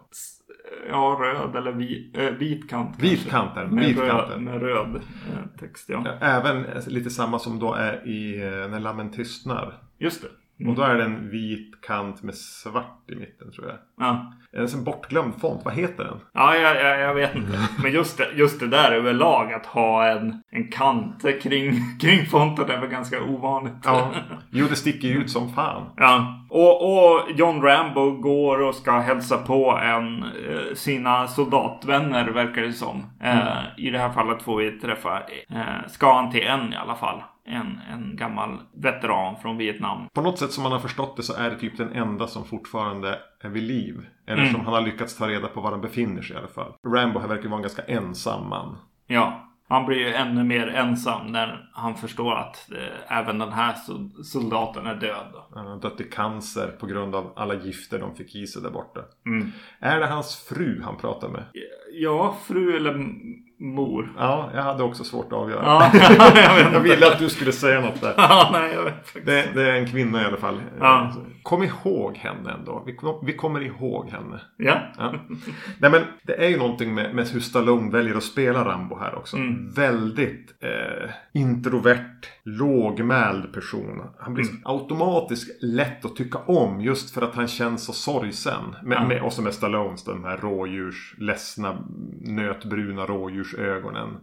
Ja, 0.89 1.19
röd 1.21 1.57
eller 1.57 1.73
vit, 1.73 2.17
äh, 2.17 2.31
vit 2.31 2.71
kant. 2.71 2.97
Vit 2.99 3.31
kant 3.31 3.57
är 3.57 3.67
Med 3.67 3.85
vit 3.85 3.99
röd, 3.99 4.43
med 4.43 4.61
röd 4.61 4.97
eh, 4.97 5.59
text, 5.59 5.89
ja. 5.89 6.19
Även 6.21 6.65
eh, 6.65 6.89
lite 6.89 7.11
samma 7.11 7.39
som 7.39 7.59
då 7.59 7.75
är 7.75 8.09
i 8.09 8.43
eh, 8.43 8.71
När 8.71 8.81
lammen 8.81 9.11
tystnar. 9.11 9.83
Just 9.99 10.23
det. 10.23 10.69
Och 10.69 10.75
då 10.75 10.83
är 10.83 10.95
det 10.95 11.05
en 11.05 11.31
vit 11.31 11.81
kant 11.81 12.23
med 12.23 12.35
svart 12.35 13.11
i 13.11 13.15
mitten 13.15 13.53
tror 13.53 13.67
jag. 13.67 13.79
Ja, 14.03 14.33
En 14.57 14.69
sån 14.69 14.85
bortglömd 14.85 15.35
font. 15.41 15.65
Vad 15.65 15.75
heter 15.75 16.05
den? 16.05 16.21
ja 16.35 16.57
jag, 16.57 16.77
jag, 16.77 17.01
jag 17.01 17.15
vet 17.15 17.35
inte. 17.35 17.59
Men 17.83 17.93
just 17.93 18.19
det, 18.19 18.29
just 18.35 18.61
det 18.61 18.69
där 18.69 18.93
överlag 18.93 19.53
att 19.53 19.67
ha 19.67 20.07
en, 20.07 20.43
en 20.51 20.69
kant 20.71 21.25
kring, 21.43 21.73
kring 22.01 22.27
fonten 22.27 22.71
är 22.71 22.81
väl 22.81 22.89
ganska 22.91 23.23
ovanligt. 23.23 23.75
Ja. 23.85 24.11
Jo, 24.51 24.67
det 24.71 24.77
sticker 24.77 25.09
ju 25.09 25.15
ut 25.15 25.31
som 25.31 25.53
fan. 25.53 25.91
Ja, 25.97 26.47
och, 26.51 26.93
och 26.93 27.31
John 27.35 27.63
Rambo 27.63 28.11
går 28.11 28.61
och 28.61 28.75
ska 28.75 28.99
hälsa 28.99 29.39
på 29.39 29.79
en, 29.83 30.23
eh, 30.23 30.75
sina 30.75 31.27
soldatvänner 31.27 32.29
verkar 32.29 32.63
det 32.63 32.73
som. 32.73 33.07
Eh, 33.23 33.59
I 33.77 33.91
det 33.91 33.99
här 33.99 34.11
fallet 34.13 34.43
får 34.43 34.57
vi 34.57 34.71
träffa, 34.81 35.19
eh, 35.51 35.89
ska 35.89 36.15
han 36.15 36.31
till 36.31 36.47
en 36.47 36.73
i 36.73 36.77
alla 36.77 36.95
fall. 36.95 37.23
En, 37.47 37.81
en 37.93 38.17
gammal 38.17 38.59
veteran 38.83 39.37
från 39.43 39.57
Vietnam. 39.57 40.07
På 40.15 40.21
något 40.21 40.39
sätt 40.39 40.53
som 40.53 40.63
man 40.63 40.73
har 40.73 40.79
förstått 40.79 41.17
det 41.17 41.23
så 41.23 41.35
är 41.37 41.51
det 41.51 41.57
typ 41.59 41.77
den 41.77 41.93
enda 41.93 42.27
som 42.27 42.45
fortfarande 42.45 43.19
är 43.45 43.49
vid 43.49 43.63
liv. 43.63 43.92
Eller 44.27 44.47
som 44.47 44.61
han 44.65 44.75
har 44.75 44.81
lyckats 44.81 45.17
ta 45.17 45.29
reda 45.29 45.49
på 45.49 45.61
var 45.61 45.71
han 45.71 45.81
befinner 45.81 46.23
sig 46.23 46.37
i 46.37 46.39
alla 46.39 46.49
fall. 46.49 46.73
Rambo 46.87 47.19
här 47.19 47.29
verkar 47.29 47.49
vara 47.49 47.57
en 47.57 47.63
ganska 47.63 47.83
ensam 47.83 48.49
man. 48.49 48.79
Ja, 49.07 49.49
han 49.69 49.87
blir 49.87 49.99
ju 49.99 50.13
ännu 50.15 50.45
mer 50.45 50.67
ensam 50.69 51.27
när 51.27 51.71
han 51.73 51.95
förstår 51.95 52.35
att 52.35 52.71
eh, 52.73 53.19
även 53.19 53.39
den 53.39 53.53
här 53.53 53.73
sol- 53.75 54.25
soldaten 54.25 54.87
är 54.87 54.95
död. 54.95 55.35
Han 55.55 55.67
har 55.67 55.81
dött 55.81 56.01
i 56.01 56.05
cancer 56.05 56.67
på 56.81 56.87
grund 56.87 57.15
av 57.15 57.33
alla 57.37 57.55
gifter 57.55 57.99
de 57.99 58.15
fick 58.15 58.35
i 58.35 58.47
sig 58.47 58.63
där 58.63 58.71
borta. 58.71 59.01
Mm. 59.27 59.53
Är 59.81 60.01
det 60.01 60.07
hans 60.07 60.37
fru 60.49 60.83
han 60.85 60.97
pratar 60.97 61.29
med? 61.29 61.45
Ja, 61.93 62.37
fru 62.47 62.77
eller 62.77 62.93
mor. 63.63 64.13
Ja, 64.19 64.51
jag 64.55 64.63
hade 64.63 64.83
också 64.83 65.05
svårt 65.05 65.27
att 65.27 65.33
avgöra. 65.33 65.63
Ja, 65.65 65.91
jag 66.39 66.73
Jag 66.73 66.81
ville 66.81 67.13
att 67.13 67.19
du 67.19 67.29
skulle 67.29 67.53
säga 67.53 67.81
något 67.81 68.01
där. 68.01 68.15
Ja, 68.17 68.51
nej, 68.53 68.75
jag 68.75 68.85
vet. 68.85 69.27
Det, 69.27 69.49
det 69.55 69.71
är 69.71 69.75
en 69.75 69.87
kvinna 69.87 70.23
i 70.23 70.25
alla 70.25 70.37
fall. 70.37 70.61
Ja. 70.81 71.13
Kom 71.43 71.63
ihåg 71.63 72.17
henne 72.17 72.53
ändå. 72.53 72.83
Vi, 72.87 72.97
vi 73.23 73.33
kommer 73.33 73.61
ihåg 73.61 74.09
henne. 74.09 74.41
Ja. 74.57 74.81
Ja. 74.99 75.15
Nej 75.79 75.91
men 75.91 76.03
det 76.23 76.45
är 76.45 76.49
ju 76.49 76.59
någonting 76.59 76.95
med, 76.95 77.15
med 77.15 77.29
hur 77.29 77.41
Stallone 77.41 77.91
väljer 77.91 78.15
att 78.15 78.23
spela 78.23 78.65
Rambo 78.65 78.99
här 78.99 79.15
också. 79.15 79.37
Väldigt 79.77 80.55
eh, 80.61 81.11
introvert, 81.33 82.27
lågmäld 82.45 83.53
person. 83.53 84.03
Han 84.19 84.35
blir 84.35 84.45
så 84.45 84.55
automatiskt 84.65 85.63
lätt 85.63 86.05
att 86.05 86.17
tycka 86.17 86.39
om 86.39 86.81
just 86.81 87.15
för 87.15 87.23
att 87.23 87.35
han 87.35 87.49
känns 87.49 87.85
så 87.85 87.93
sorgsen. 87.93 88.77
Med, 88.83 89.09
med, 89.09 89.23
och 89.23 89.33
så 89.33 89.43
med 89.43 89.55
Stallones, 89.55 90.05
de 90.05 90.25
här 90.25 90.37
rådjurs, 90.37 91.15
ledsna, 91.19 91.79
nötbruna 92.21 93.07
rådjursögonen. 93.55 94.17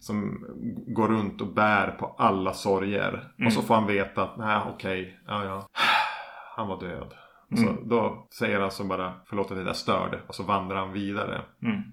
Som 0.00 0.44
går 0.86 1.08
runt 1.08 1.40
och 1.40 1.54
bär 1.54 1.90
på 1.90 2.14
alla 2.18 2.52
sorger. 2.52 3.32
Och 3.46 3.52
så 3.52 3.62
får 3.62 3.74
han 3.74 3.86
veta 3.86 4.22
att, 4.22 4.36
nej 4.38 4.60
okej, 4.74 5.18
ja 5.26 5.44
ja. 5.44 5.68
Han 6.56 6.68
var 6.68 6.80
död. 6.80 7.14
Och 7.50 7.58
Så 7.58 7.76
då 7.84 8.26
säger 8.38 8.60
han 8.60 8.70
som 8.70 8.88
bara 8.88 9.12
förlåt 9.26 9.50
att 9.50 9.56
det 9.56 9.64
där 9.64 9.72
störde 9.72 10.18
och 10.26 10.34
så 10.34 10.42
vandrar 10.42 10.76
han 10.76 10.92
vidare. 10.92 11.40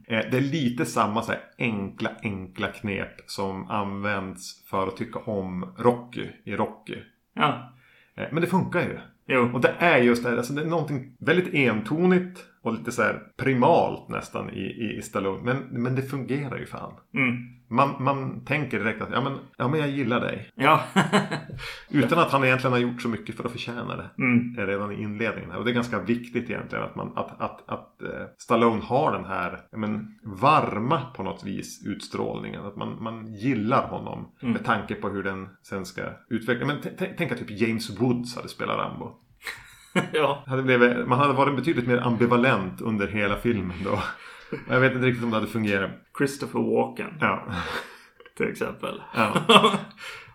Eh, 0.07 0.19
Det 0.31 0.37
är 0.37 0.41
lite 0.41 0.85
samma 0.85 1.21
så 1.21 1.33
enkla 1.57 2.09
enkla 2.23 2.67
knep 2.67 3.11
som 3.25 3.69
används 3.69 4.65
för 4.69 4.87
att 4.87 4.97
tycka 4.97 5.19
om 5.19 5.73
Rocky 5.77 6.27
i 6.45 6.55
Rocky. 6.55 6.97
Ja. 7.33 7.73
Eh, 8.15 8.27
Men 8.31 8.41
det 8.41 8.47
funkar 8.47 8.79
ju. 8.81 8.99
Jo. 9.27 9.49
Och 9.53 9.61
det 9.61 9.75
är 9.79 9.97
just 9.97 10.23
det 10.23 10.37
alltså 10.37 10.53
det 10.53 10.61
är 10.61 10.65
någonting 10.65 11.15
väldigt 11.19 11.53
entonigt 11.53 12.45
och 12.63 12.73
lite 12.73 12.91
så 12.91 13.01
här 13.01 13.23
primalt 13.37 14.09
nästan 14.09 14.49
i, 14.49 14.61
i, 14.61 14.97
i 14.97 15.01
Stallone. 15.01 15.43
Men, 15.43 15.83
men 15.83 15.95
det 15.95 16.01
fungerar 16.01 16.57
ju 16.57 16.65
fan. 16.65 16.93
Mm. 17.13 17.61
Man, 17.69 18.03
man 18.03 18.45
tänker 18.45 18.79
direkt 18.79 19.01
att 19.01 19.11
ja 19.11 19.21
men, 19.21 19.37
ja 19.57 19.67
men 19.67 19.79
jag 19.79 19.89
gillar 19.89 20.19
dig. 20.19 20.49
Ja. 20.55 20.83
Utan 21.89 22.19
att 22.19 22.31
han 22.31 22.43
egentligen 22.43 22.73
har 22.73 22.79
gjort 22.79 23.01
så 23.01 23.09
mycket 23.09 23.35
för 23.35 23.43
att 23.43 23.51
förtjäna 23.51 23.95
det. 23.95 24.09
Mm. 24.17 24.67
Redan 24.67 24.91
i 24.91 25.01
inledningen. 25.01 25.51
här. 25.51 25.57
Och 25.57 25.65
det 25.65 25.71
är 25.71 25.73
ganska 25.73 25.99
viktigt 25.99 26.49
egentligen 26.49 26.83
att, 26.83 26.95
man, 26.95 27.11
att, 27.15 27.41
att, 27.41 27.69
att 27.69 28.01
eh, 28.01 28.25
Stallone 28.37 28.81
har 28.83 29.11
den 29.11 29.25
här 29.25 29.59
men, 29.71 30.19
varma 30.23 31.01
på 31.15 31.23
något 31.23 31.43
vis 31.43 31.83
utstrålningen. 31.85 32.65
Att 32.65 32.75
man, 32.75 33.03
man 33.03 33.33
gillar 33.33 33.87
honom 33.87 34.31
med 34.41 34.65
tanke 34.65 34.95
på 34.95 35.09
hur 35.09 35.23
den 35.23 35.49
sen 35.63 35.85
ska 35.85 36.01
utvecklas. 36.29 36.67
Men 36.67 36.95
tänk 37.17 37.31
att 37.31 37.37
typ 37.37 37.61
James 37.61 38.01
Woods 38.01 38.35
hade 38.35 38.47
spelat 38.47 38.77
Rambo. 38.77 39.11
ja. 40.13 40.43
Hade 40.47 40.63
blivit, 40.63 41.07
man 41.07 41.19
hade 41.19 41.33
varit 41.33 41.55
betydligt 41.55 41.87
mer 41.87 41.97
ambivalent 41.97 42.81
under 42.81 43.07
hela 43.07 43.35
filmen 43.35 43.77
då. 43.85 43.99
Jag 44.69 44.79
vet 44.79 44.93
inte 44.93 45.05
riktigt 45.05 45.23
om 45.23 45.29
det 45.29 45.35
hade 45.35 45.47
fungerat. 45.47 45.91
Christopher 46.17 46.59
Walken 46.59 47.17
Ja. 47.19 47.43
till 48.37 48.49
exempel. 48.51 49.01
Ja. 49.15 49.33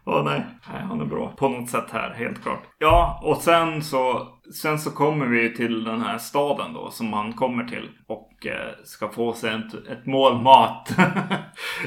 Åh 0.08 0.24
nej. 0.24 0.46
nej, 0.72 0.82
han 0.82 1.00
är 1.00 1.04
bra 1.04 1.34
på 1.36 1.48
något 1.48 1.70
sätt 1.70 1.90
här, 1.92 2.10
helt 2.14 2.42
klart. 2.42 2.62
Ja, 2.78 3.20
och 3.24 3.36
sen 3.36 3.82
så, 3.82 4.28
sen 4.62 4.78
så 4.78 4.90
kommer 4.90 5.26
vi 5.26 5.54
till 5.56 5.84
den 5.84 6.02
här 6.02 6.18
staden 6.18 6.72
då 6.72 6.90
som 6.90 7.12
han 7.12 7.32
kommer 7.32 7.64
till. 7.64 7.90
Och 8.06 8.46
eh, 8.46 8.74
ska 8.84 9.08
få 9.08 9.32
sig 9.32 9.54
ett, 9.54 9.74
ett 9.88 10.06
mål 10.06 10.42
mat. 10.42 10.94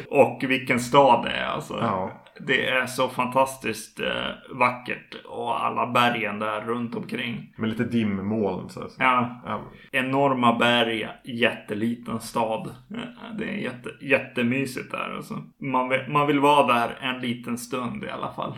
och 0.10 0.44
vilken 0.48 0.80
stad 0.80 1.26
det 1.26 1.32
är 1.32 1.46
alltså. 1.46 1.78
Ja. 1.82 2.12
Det 2.48 2.68
är 2.70 2.86
så 2.86 3.08
fantastiskt 3.10 4.00
eh, 4.00 4.08
vackert. 4.56 5.16
Och 5.26 5.66
alla 5.66 5.88
bergen 5.88 6.40
där 6.40 6.62
runt 6.62 6.96
omkring. 6.96 7.54
Med 7.58 7.70
lite 7.70 7.84
dimmoln 7.84 8.70
så. 8.70 8.80
så. 8.80 8.96
Ja, 9.00 9.42
Ja. 9.46 9.62
enorma 9.92 10.56
berg, 10.58 11.08
jätteliten 11.24 12.20
stad. 12.20 12.68
Eh, 12.96 13.36
Det 13.38 13.44
är 13.46 13.58
jätte, 13.58 13.90
jättemysigt 14.02 14.92
där. 14.92 15.16
Alltså. 15.16 15.34
Man, 15.62 15.90
vill, 15.90 16.02
man 16.10 16.28
vill 16.28 16.40
vara 16.40 16.74
där 16.74 16.98
en 17.02 17.22
liten 17.22 17.58
stund 17.58 18.04
i 18.04 18.10
alla 18.10 18.34
fall. 18.34 18.58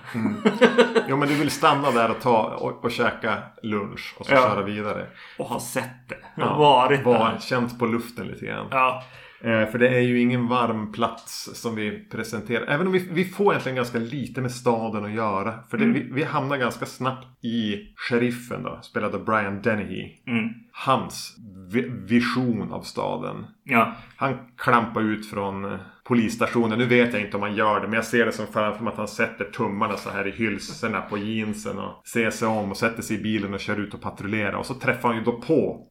Jo 1.09 1.17
men 1.17 1.27
du 1.27 1.35
vill 1.35 1.51
stanna 1.51 1.91
där 1.91 2.11
och 2.11 2.21
ta 2.21 2.41
och, 2.59 2.85
och 2.85 2.91
käka 2.91 3.37
lunch 3.63 4.15
och 4.19 4.25
så 4.25 4.33
Ja. 4.33 4.37
köra 4.41 4.61
vidare. 4.63 5.05
Och 5.39 5.45
ha 5.45 5.59
sett 5.59 6.09
det. 6.09 6.17
Ja, 6.35 6.57
Varit 6.57 7.05
Var, 7.05 7.13
där. 7.19 7.37
känt 7.39 7.79
på 7.79 7.85
luften 7.85 8.27
lite 8.27 8.45
grann. 8.45 8.67
Ja. 8.71 9.03
Eh, 9.43 9.71
för 9.71 9.77
det 9.77 9.87
är 9.87 9.99
ju 9.99 10.19
ingen 10.19 10.47
varm 10.47 10.91
plats 10.91 11.49
som 11.53 11.75
vi 11.75 12.07
presenterar. 12.11 12.65
Även 12.67 12.87
om 12.87 12.93
vi, 12.93 13.07
vi 13.11 13.25
får 13.25 13.53
egentligen 13.53 13.75
ganska 13.75 13.99
lite 13.99 14.41
med 14.41 14.51
staden 14.51 15.05
att 15.05 15.13
göra. 15.13 15.53
För 15.69 15.77
det, 15.77 15.85
vi, 15.85 16.09
vi 16.11 16.23
hamnar 16.23 16.57
ganska 16.57 16.85
snabbt 16.85 17.45
i 17.45 17.75
sheriffen 17.95 18.63
då, 18.63 18.79
spelad 18.81 19.15
av 19.15 19.25
Brian 19.25 19.61
Dennehy. 19.61 20.09
Mm. 20.27 20.49
Hans 20.71 21.37
vi, 21.71 21.81
vision 21.89 22.71
av 22.71 22.81
staden. 22.81 23.45
Ja. 23.63 23.95
Han 24.15 24.37
klampar 24.57 25.01
ut 25.01 25.29
från 25.29 25.65
eh, 25.65 25.79
polisstationen. 26.03 26.79
Nu 26.79 26.85
vet 26.85 27.13
jag 27.13 27.21
inte 27.21 27.37
om 27.37 27.43
han 27.43 27.55
gör 27.55 27.79
det. 27.79 27.87
Men 27.87 27.93
jag 27.93 28.05
ser 28.05 28.25
det 28.25 28.31
som 28.31 28.47
framför 28.47 28.83
mig 28.83 28.91
att 28.91 28.97
han 28.97 29.07
sätter 29.07 29.45
tummarna 29.45 29.97
så 29.97 30.09
här 30.09 30.27
i 30.27 30.31
hylsorna 30.31 31.01
på 31.01 31.17
jeansen. 31.17 31.79
Och 31.79 32.07
ser 32.07 32.29
sig 32.29 32.47
om 32.47 32.71
och 32.71 32.77
sätter 32.77 33.01
sig 33.01 33.19
i 33.19 33.23
bilen 33.23 33.53
och 33.53 33.59
kör 33.59 33.79
ut 33.79 33.93
och 33.93 34.01
patrullerar. 34.01 34.53
Och 34.53 34.65
så 34.65 34.73
träffar 34.73 35.09
han 35.09 35.17
ju 35.17 35.23
då 35.23 35.41
på 35.41 35.87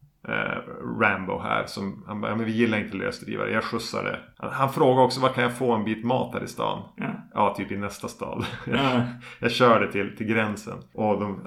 Rambo 1.01 1.39
här. 1.39 1.67
Som, 1.67 2.05
han 2.07 2.21
bara, 2.21 2.37
men 2.37 2.47
vi 2.47 2.53
gillar 2.53 2.79
inte 2.79 2.97
lösdrivare, 2.97 3.51
jag 3.51 3.65
skjutsar 3.65 4.05
det. 4.05 4.19
Han, 4.39 4.53
han 4.53 4.73
frågar 4.73 5.03
också, 5.03 5.21
var 5.21 5.29
kan 5.29 5.45
jag 5.45 5.57
få 5.57 5.73
en 5.73 5.85
bit 5.85 6.05
mat 6.05 6.35
här 6.35 6.45
i 6.45 6.49
stan? 6.49 6.83
Ja. 6.97 7.11
Ja, 7.35 7.55
typ 7.57 7.73
i 7.73 7.77
nästa 7.77 8.09
stad. 8.09 8.47
Ja. 8.67 9.03
jag 9.39 9.51
kör 9.51 9.81
det 9.81 9.93
till, 9.93 10.17
till 10.17 10.27
gränsen. 10.27 10.79
Och 10.95 11.21
de, 11.21 11.43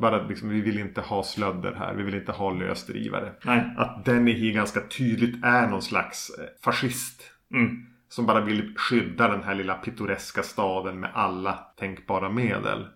bara 0.00 0.22
liksom, 0.22 0.48
vi 0.48 0.60
vill 0.60 0.78
inte 0.78 1.00
ha 1.00 1.22
slödder 1.22 1.74
här, 1.74 1.94
vi 1.94 2.02
vill 2.02 2.14
inte 2.14 2.32
ha 2.32 2.50
lösdrivare. 2.50 3.32
Nej. 3.44 3.74
Att 3.76 4.04
Denny 4.04 4.52
ganska 4.52 4.80
tydligt 4.80 5.44
är 5.44 5.66
någon 5.66 5.82
slags 5.82 6.30
eh, 6.38 6.44
fascist. 6.64 7.22
Mm. 7.54 7.86
Som 8.08 8.26
bara 8.26 8.40
vill 8.40 8.74
skydda 8.76 9.28
den 9.28 9.42
här 9.42 9.54
lilla 9.54 9.74
pittoreska 9.74 10.42
staden 10.42 11.00
med 11.00 11.10
alla 11.14 11.52
tänkbara 11.52 12.28
medel. 12.30 12.86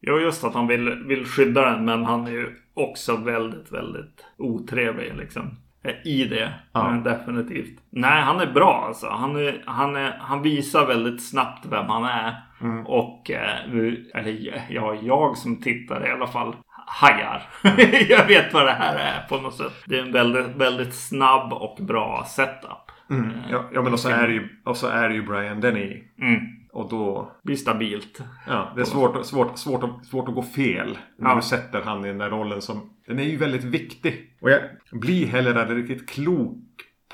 Jo, 0.00 0.18
just 0.18 0.44
att 0.44 0.54
han 0.54 0.66
vill, 0.66 1.04
vill 1.06 1.24
skydda 1.24 1.70
den. 1.70 1.84
Men 1.84 2.04
han 2.04 2.26
är 2.26 2.30
ju 2.30 2.56
också 2.74 3.16
väldigt, 3.16 3.72
väldigt 3.72 4.24
otrevlig 4.36 5.12
liksom. 5.16 5.56
Eh, 5.84 5.94
I 6.04 6.24
det. 6.24 6.52
Ja. 6.72 6.90
Men 6.90 7.02
definitivt. 7.02 7.78
Nej, 7.90 8.22
han 8.22 8.40
är 8.40 8.52
bra 8.52 8.84
alltså. 8.86 9.08
Han, 9.08 9.36
är, 9.36 9.62
han, 9.66 9.96
är, 9.96 10.16
han 10.20 10.42
visar 10.42 10.86
väldigt 10.86 11.28
snabbt 11.28 11.66
vem 11.66 11.86
han 11.86 12.04
är. 12.04 12.34
Och, 12.84 13.30
eh, 13.30 13.64
eller 14.14 14.64
ja, 14.70 14.94
jag 15.02 15.36
som 15.36 15.62
tittar 15.62 16.06
i 16.06 16.10
alla 16.10 16.26
fall 16.26 16.56
hajar. 16.86 17.42
jag 18.08 18.26
vet 18.26 18.54
vad 18.54 18.66
det 18.66 18.72
här 18.72 18.96
är 18.96 19.28
på 19.28 19.36
något 19.36 19.54
sätt. 19.54 19.72
Det 19.86 19.98
är 19.98 20.02
en 20.02 20.12
väldigt, 20.12 20.56
väldigt 20.56 20.94
snabb 20.94 21.52
och 21.52 21.78
bra 21.80 22.24
setup. 22.28 22.90
Mm. 23.10 23.30
Ja, 23.50 23.64
ja 23.72 23.82
men 23.82 23.92
och 23.92 24.00
så, 24.00 24.08
är 24.08 24.28
det 24.28 24.34
ju, 24.34 24.48
och 24.64 24.76
så 24.76 24.86
är 24.86 25.08
det 25.08 25.14
ju 25.14 25.22
Brian 25.22 25.60
Denny. 25.60 26.04
Mm. 26.20 26.40
Och 26.76 26.90
då... 26.90 27.32
Det 27.42 27.46
blir 27.46 27.56
stabilt. 27.56 28.20
Ja, 28.46 28.72
det 28.74 28.80
är 28.80 28.84
svårt, 28.84 29.26
svårt, 29.26 29.58
svårt, 29.58 29.84
att, 29.84 30.06
svårt 30.06 30.28
att 30.28 30.34
gå 30.34 30.42
fel. 30.42 30.98
När 31.18 31.30
Ja. 31.30 31.36
du 31.36 31.42
sätter 31.42 31.82
han 31.82 32.04
i 32.04 32.08
den 32.08 32.18
där 32.18 32.30
rollen 32.30 32.62
som... 32.62 32.90
Den 33.06 33.18
är 33.18 33.24
ju 33.24 33.36
väldigt 33.36 33.64
viktig. 33.64 34.36
Och 34.40 34.50
jag 34.50 34.60
blir 34.92 35.26
heller 35.26 35.54
aldrig 35.54 35.78
riktigt 35.78 36.08
klok 36.08 36.58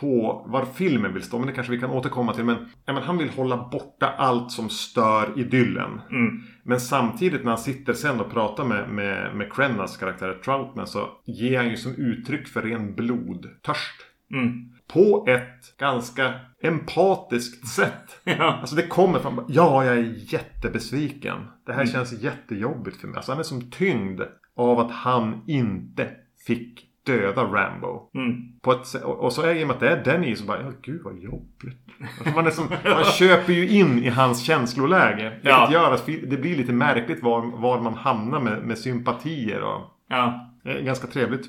på 0.00 0.44
var 0.48 0.64
filmen 0.64 1.14
vill 1.14 1.22
stå. 1.22 1.38
Men 1.38 1.46
det 1.46 1.52
kanske 1.52 1.72
vi 1.72 1.78
kan 1.80 1.90
återkomma 1.90 2.34
till. 2.34 2.44
Men, 2.44 2.56
ja, 2.84 2.92
men 2.92 3.02
han 3.02 3.18
vill 3.18 3.28
hålla 3.30 3.68
borta 3.72 4.14
allt 4.18 4.50
som 4.52 4.68
stör 4.68 5.38
idyllen. 5.38 6.00
Mm. 6.10 6.42
Men 6.64 6.80
samtidigt 6.80 7.44
när 7.44 7.50
han 7.50 7.58
sitter 7.58 7.92
sen 7.92 8.20
och 8.20 8.30
pratar 8.30 8.64
med, 8.64 8.88
med, 8.90 9.36
med 9.36 9.52
Krennas 9.52 9.96
karaktär 9.96 10.40
Troutman 10.44 10.86
så 10.86 11.08
ger 11.26 11.56
han 11.56 11.68
ju 11.68 11.76
som 11.76 11.94
uttryck 11.94 12.48
för 12.48 12.62
ren 12.62 12.94
blodtörst. 12.94 14.00
Mm. 14.34 14.71
På 14.92 15.24
ett 15.28 15.78
ganska 15.78 16.34
empatiskt 16.62 17.68
sätt. 17.68 18.20
Ja. 18.24 18.58
Alltså 18.60 18.76
det 18.76 18.86
kommer 18.86 19.18
från, 19.18 19.44
ja 19.48 19.84
jag 19.84 19.96
är 19.96 20.14
jättebesviken. 20.34 21.36
Det 21.66 21.72
här 21.72 21.86
känns 21.86 22.12
jättejobbigt 22.12 22.96
för 22.96 23.08
mig. 23.08 23.16
Alltså 23.16 23.32
han 23.32 23.38
är 23.38 23.42
som 23.44 23.70
tyngd 23.70 24.20
av 24.56 24.78
att 24.78 24.90
han 24.90 25.42
inte 25.46 26.10
fick 26.46 26.86
döda 27.06 27.42
Rambo. 27.42 28.10
Mm. 28.14 28.60
På 28.60 28.72
ett, 28.72 28.94
och 29.04 29.32
så 29.32 29.42
är 29.42 29.46
det 29.54 29.60
i 29.60 29.64
och 29.64 29.66
med 29.68 29.74
att 29.74 29.80
det 29.80 29.88
är 29.88 30.04
Denny 30.04 30.36
som 30.36 30.46
bara, 30.46 30.62
ja 30.62 30.72
gud 30.82 31.02
vad 31.04 31.18
jobbigt. 31.18 31.86
Alltså 32.18 32.34
man, 32.34 32.52
som, 32.52 32.64
man 32.84 33.04
köper 33.04 33.52
ju 33.52 33.68
in 33.68 34.04
i 34.04 34.08
hans 34.08 34.44
känsloläge. 34.44 35.30
Vilket 35.30 35.50
Ja. 35.50 35.72
gör 35.72 35.94
att 35.94 36.06
det 36.06 36.40
blir 36.40 36.56
lite 36.56 36.72
märkligt 36.72 37.22
var, 37.22 37.60
var 37.60 37.80
man 37.80 37.94
hamnar 37.94 38.40
med, 38.40 38.62
med 38.62 38.78
sympatier. 38.78 39.62
Och, 39.62 39.80
ja. 40.08 40.50
är 40.64 40.80
ganska 40.82 41.06
trevligt. 41.06 41.46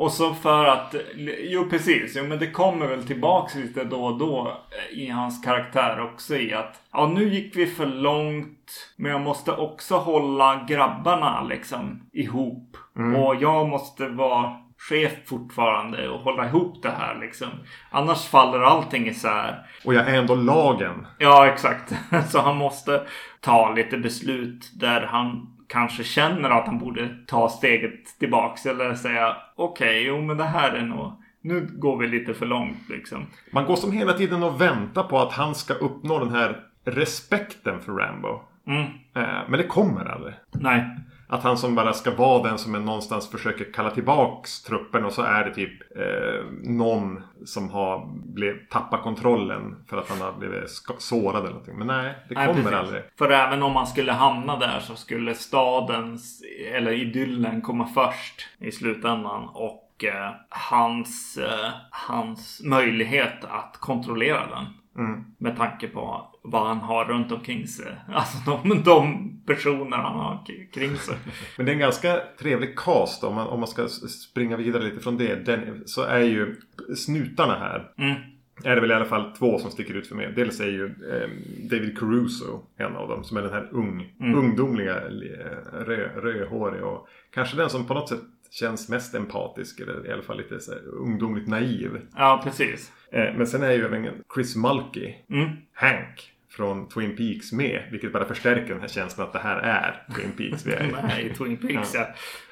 Och 0.00 0.12
så 0.12 0.34
för 0.34 0.64
att, 0.64 0.94
jo 1.38 1.68
precis, 1.70 2.16
jo 2.16 2.24
men 2.24 2.38
det 2.38 2.50
kommer 2.50 2.86
väl 2.86 3.06
tillbaks 3.06 3.54
lite 3.54 3.84
då 3.84 4.04
och 4.04 4.18
då 4.18 4.60
i 4.92 5.08
hans 5.08 5.44
karaktär 5.44 6.00
också 6.00 6.36
i 6.36 6.54
att 6.54 6.82
ja 6.92 7.12
nu 7.14 7.28
gick 7.28 7.56
vi 7.56 7.66
för 7.66 7.86
långt 7.86 8.92
men 8.96 9.12
jag 9.12 9.20
måste 9.20 9.52
också 9.52 9.96
hålla 9.96 10.64
grabbarna 10.68 11.42
liksom 11.42 12.02
ihop. 12.12 12.76
Och 13.16 13.34
jag 13.34 13.68
måste 13.68 14.08
vara 14.08 14.56
chef 14.88 15.12
fortfarande 15.26 16.08
och 16.08 16.20
hålla 16.20 16.46
ihop 16.46 16.82
det 16.82 16.90
här 16.90 17.18
liksom. 17.20 17.48
Annars 17.90 18.24
faller 18.24 18.60
allting 18.60 19.08
isär. 19.08 19.66
Och 19.84 19.94
jag 19.94 20.08
är 20.08 20.14
ändå 20.14 20.34
lagen. 20.34 21.06
Ja, 21.18 21.46
exakt. 21.46 21.92
Så 22.28 22.40
han 22.40 22.56
måste 22.56 23.02
ta 23.40 23.72
lite 23.74 23.98
beslut 23.98 24.70
där 24.74 25.00
han 25.00 25.56
kanske 25.70 26.04
känner 26.04 26.50
att 26.50 26.66
han 26.66 26.78
borde 26.78 27.16
ta 27.26 27.48
steget 27.48 28.18
tillbaks 28.18 28.66
eller 28.66 28.94
säga 28.94 29.36
okej, 29.56 30.04
jo 30.06 30.22
men 30.22 30.36
det 30.36 30.44
här 30.44 30.72
är 30.72 30.82
nog 30.82 31.12
nu 31.42 31.68
går 31.72 31.96
vi 31.96 32.08
lite 32.08 32.34
för 32.34 32.46
långt 32.46 32.88
liksom. 32.88 33.26
Man 33.50 33.64
går 33.64 33.76
som 33.76 33.92
hela 33.92 34.12
tiden 34.12 34.42
och 34.42 34.60
väntar 34.60 35.02
på 35.02 35.18
att 35.18 35.32
han 35.32 35.54
ska 35.54 35.74
uppnå 35.74 36.18
den 36.18 36.30
här 36.30 36.60
respekten 36.84 37.80
för 37.80 37.92
Rambo. 37.92 38.40
Mm. 38.66 38.82
Eh, 39.14 39.48
Men 39.48 39.58
det 39.58 39.66
kommer 39.66 40.04
aldrig. 40.04 40.34
Nej. 40.52 40.96
Att 41.32 41.42
han 41.42 41.58
som 41.58 41.74
bara 41.74 41.92
ska 41.92 42.14
vara 42.14 42.42
den 42.42 42.58
som 42.58 42.74
är 42.74 42.80
någonstans 42.80 43.30
försöker 43.30 43.72
kalla 43.72 43.90
tillbaks 43.90 44.62
truppen 44.62 45.04
och 45.04 45.12
så 45.12 45.22
är 45.22 45.44
det 45.44 45.54
typ 45.54 45.96
eh, 45.96 46.44
någon 46.62 47.22
som 47.44 47.70
har 47.70 48.06
blev, 48.34 48.54
tappat 48.70 49.02
kontrollen 49.02 49.84
för 49.88 49.96
att 49.96 50.08
han 50.08 50.20
har 50.20 50.32
blivit 50.32 50.70
sårad 50.98 51.36
eller 51.36 51.50
någonting. 51.50 51.78
Men 51.78 51.86
nej, 51.86 52.14
det 52.28 52.34
Nej, 52.34 52.46
kommer 52.46 52.62
precis. 52.62 52.78
aldrig. 52.78 53.02
För 53.18 53.30
även 53.30 53.62
om 53.62 53.72
man 53.72 53.86
skulle 53.86 54.12
hamna 54.12 54.56
där 54.56 54.80
så 54.80 54.96
skulle 54.96 55.34
stadens 55.34 56.42
eller 56.74 56.92
idyllen 56.92 57.60
komma 57.60 57.88
först 57.94 58.48
i 58.58 58.72
slutändan. 58.72 59.48
Och 59.48 60.04
eh, 60.04 60.30
hans, 60.48 61.38
eh, 61.38 61.70
hans 61.90 62.62
möjlighet 62.64 63.44
att 63.44 63.76
kontrollera 63.80 64.46
den. 64.46 64.66
Mm. 65.04 65.24
Med 65.38 65.56
tanke 65.56 65.88
på 65.88 66.29
vad 66.42 66.66
han 66.66 66.78
har 66.78 67.04
runt 67.04 67.32
omkring 67.32 67.66
sig. 67.66 67.86
Alltså 68.12 68.38
de, 68.46 68.82
de 68.82 69.30
personer 69.46 69.96
han 69.96 70.18
har 70.18 70.46
kring 70.72 70.96
sig. 70.96 71.16
Men 71.56 71.66
det 71.66 71.72
är 71.72 71.74
en 71.74 71.80
ganska 71.80 72.20
trevlig 72.38 72.78
cast 72.78 73.24
om 73.24 73.34
man, 73.34 73.46
om 73.46 73.60
man 73.60 73.68
ska 73.68 73.88
springa 73.88 74.56
vidare 74.56 74.82
lite 74.82 75.00
från 75.00 75.16
det. 75.16 75.34
Den, 75.46 75.82
så 75.86 76.02
är 76.02 76.20
ju 76.20 76.56
snutarna 76.96 77.58
här. 77.58 77.90
Mm. 77.98 78.20
Är 78.64 78.74
det 78.74 78.80
väl 78.80 78.90
i 78.90 78.94
alla 78.94 79.04
fall 79.04 79.32
två 79.38 79.58
som 79.58 79.70
sticker 79.70 79.94
ut 79.94 80.06
för 80.06 80.14
mig. 80.14 80.32
Dels 80.36 80.60
är 80.60 80.66
ju 80.66 80.84
eh, 80.84 81.28
David 81.70 81.98
Caruso 81.98 82.62
en 82.76 82.96
av 82.96 83.08
dem. 83.08 83.24
Som 83.24 83.36
är 83.36 83.42
den 83.42 83.52
här 83.52 83.68
ung, 83.72 84.14
ungdomliga, 84.34 84.96
eh, 84.96 85.84
rö, 85.84 86.20
rödhårig 86.20 86.82
och 86.84 87.08
kanske 87.34 87.56
den 87.56 87.70
som 87.70 87.86
på 87.86 87.94
något 87.94 88.08
sätt 88.08 88.20
känns 88.50 88.88
mest 88.88 89.14
empatisk. 89.14 89.80
Eller 89.80 90.06
i 90.06 90.12
alla 90.12 90.22
fall 90.22 90.36
lite 90.38 90.60
så 90.60 90.72
här, 90.72 90.80
ungdomligt 90.88 91.48
naiv. 91.48 92.00
Ja, 92.16 92.40
precis. 92.44 92.92
Eh, 93.12 93.34
men 93.36 93.46
sen 93.46 93.62
är 93.62 93.72
ju 93.72 93.84
även 93.84 94.08
Chris 94.34 94.56
Mulkey, 94.56 95.14
Mm. 95.30 95.48
Hank 95.72 96.32
från 96.50 96.88
Twin 96.88 97.16
Peaks 97.16 97.52
med. 97.52 97.82
Vilket 97.90 98.12
bara 98.12 98.24
förstärker 98.24 98.68
den 98.68 98.80
här 98.80 98.88
känslan 98.88 99.26
att 99.26 99.32
det 99.32 99.38
här 99.38 99.56
är 99.56 100.14
Twin 100.16 100.32
Peaks 100.36 100.66
vi 100.66 100.72
är 100.72 100.84
i. 100.84 100.92
Nej, 101.02 101.34
Twin 101.38 101.56
Peaks 101.56 101.94
ja. 101.94 102.06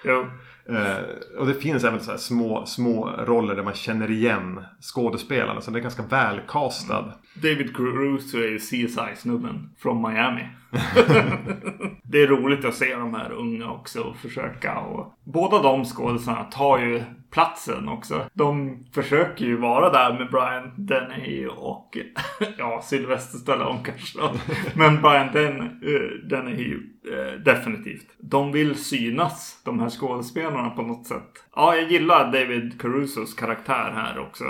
Jo. 0.04 0.26
Eh, 0.68 1.38
och 1.38 1.46
det 1.46 1.54
finns 1.54 1.84
även 1.84 2.00
så 2.00 2.18
små, 2.18 2.66
små 2.66 3.10
roller 3.18 3.54
där 3.54 3.62
man 3.62 3.74
känner 3.74 4.10
igen 4.10 4.64
skådespelarna. 4.80 5.60
Så 5.60 5.70
det 5.70 5.78
är 5.78 5.82
ganska 5.82 6.02
välkastad. 6.02 7.12
David 7.34 7.76
Caruso 7.76 8.38
är 8.38 8.48
ju 8.48 8.58
CSI-snubben 8.58 9.70
från 9.78 10.02
Miami. 10.02 10.42
det 12.02 12.22
är 12.22 12.26
roligt 12.26 12.64
att 12.64 12.74
se 12.74 12.94
de 12.94 13.14
här 13.14 13.32
unga 13.32 13.70
också 13.70 14.00
och 14.00 14.16
försöka. 14.16 14.78
Och 14.78 15.14
båda 15.24 15.62
de 15.62 15.84
skådespelarna 15.84 16.44
tar 16.44 16.78
ju 16.78 17.02
platsen 17.30 17.88
också. 17.88 18.24
De 18.32 18.78
försöker 18.94 19.44
ju 19.44 19.56
vara 19.56 19.90
där 19.90 20.18
med 20.18 20.30
Brian 20.30 20.72
Denny 20.76 21.46
och 21.46 21.98
ja, 22.58 22.80
Sylvester 22.84 23.38
Stallone 23.38 23.78
kanske 23.84 24.18
då. 24.18 24.30
Men 24.74 25.02
Brian 25.02 25.28
Den, 25.32 25.60
eh, 25.60 26.28
Denny 26.30 26.72
eh, 27.12 27.40
definitivt. 27.44 28.06
De 28.18 28.52
vill 28.52 28.74
synas, 28.84 29.62
de 29.64 29.80
här 29.80 29.90
skådespelarna 29.90 30.70
på 30.70 30.82
något 30.82 31.06
sätt. 31.06 31.30
Ja, 31.56 31.76
jag 31.76 31.90
gillar 31.92 32.32
David 32.32 32.80
Carusos 32.80 33.34
karaktär 33.34 33.92
här 33.94 34.18
också. 34.18 34.44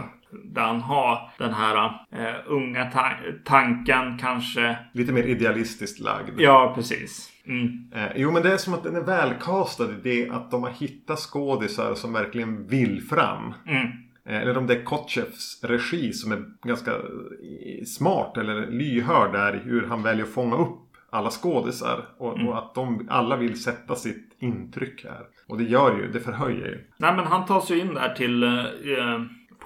Där 0.45 0.62
han 0.62 0.81
har 0.81 1.31
den 1.38 1.55
här 1.55 1.85
eh, 2.12 2.35
unga 2.47 2.91
ta- 2.91 3.33
tanken 3.45 4.19
kanske. 4.19 4.77
Lite 4.93 5.12
mer 5.12 5.23
idealistiskt 5.23 6.01
lagd. 6.01 6.41
Ja, 6.41 6.73
precis. 6.75 7.31
Mm. 7.49 7.93
Eh, 7.95 8.13
jo 8.17 8.31
men 8.31 8.43
det 8.43 8.53
är 8.53 8.57
som 8.57 8.75
att 8.75 8.83
den 8.85 8.97
är 8.97 9.01
välkastad 9.05 9.85
i 9.85 9.97
det 10.03 10.29
att 10.31 10.51
de 10.51 10.63
har 10.63 10.71
hittat 10.71 11.19
skådisar 11.19 11.95
som 11.95 12.13
verkligen 12.13 12.67
vill 12.67 13.03
fram. 13.03 13.55
Mm. 13.67 13.87
Eh, 14.27 14.43
Eller 14.43 14.59
om 14.59 14.67
det 14.67 14.75
är 14.75 14.85
Kotchefs 14.85 15.65
regi 15.65 16.13
som 16.13 16.33
är 16.33 16.45
ganska 16.63 16.91
eh, 16.91 17.85
smart 17.87 18.37
eller 18.37 18.67
lyhörd 18.67 19.33
där 19.33 19.61
hur 19.65 19.87
han 19.87 20.03
väljer 20.03 20.25
att 20.25 20.33
fånga 20.33 20.57
upp 20.57 20.79
alla 21.11 21.31
skådisar. 21.31 22.05
Och, 22.19 22.47
och 22.47 22.59
att 22.59 22.75
de 22.75 23.09
alla 23.11 23.37
vill 23.37 23.63
sätta 23.63 23.95
sitt 23.95 24.37
intryck 24.39 25.05
här. 25.05 25.23
Och 25.49 25.59
det 25.59 25.65
gör 25.65 25.97
ju, 25.99 26.13
det 26.13 26.21
förhöjer 26.21 26.67
ju. 26.67 26.85
Nej, 26.97 27.17
men 27.17 27.27
han 27.27 27.47
tar 27.47 27.61
sig 27.61 27.79
in 27.79 27.95
där 27.95 28.15
till 28.15 28.43
eh, 28.43 28.65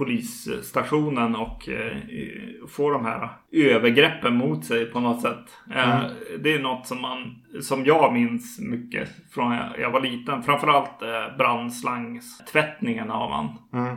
polisstationen 0.04 1.36
och 1.36 1.68
eh, 1.68 1.96
får 2.68 2.92
de 2.92 3.04
här 3.04 3.28
övergreppen 3.52 4.36
mot 4.36 4.64
sig 4.64 4.84
på 4.86 5.00
något 5.00 5.22
sätt. 5.22 5.44
Eh, 5.74 6.00
Det 6.38 6.54
är 6.54 6.58
något 6.58 6.86
som 6.86 7.00
man 7.00 7.38
som 7.60 7.84
jag 7.84 8.12
minns 8.12 8.60
mycket 8.60 9.08
från 9.34 9.52
jag, 9.52 9.80
jag 9.80 9.90
var 9.90 10.00
liten. 10.00 10.42
Framförallt 10.42 11.02
eh, 11.02 11.36
brandslangstvättningen 11.38 13.10
av 13.10 13.30
han. 13.30 13.58
Mm. 13.72 13.96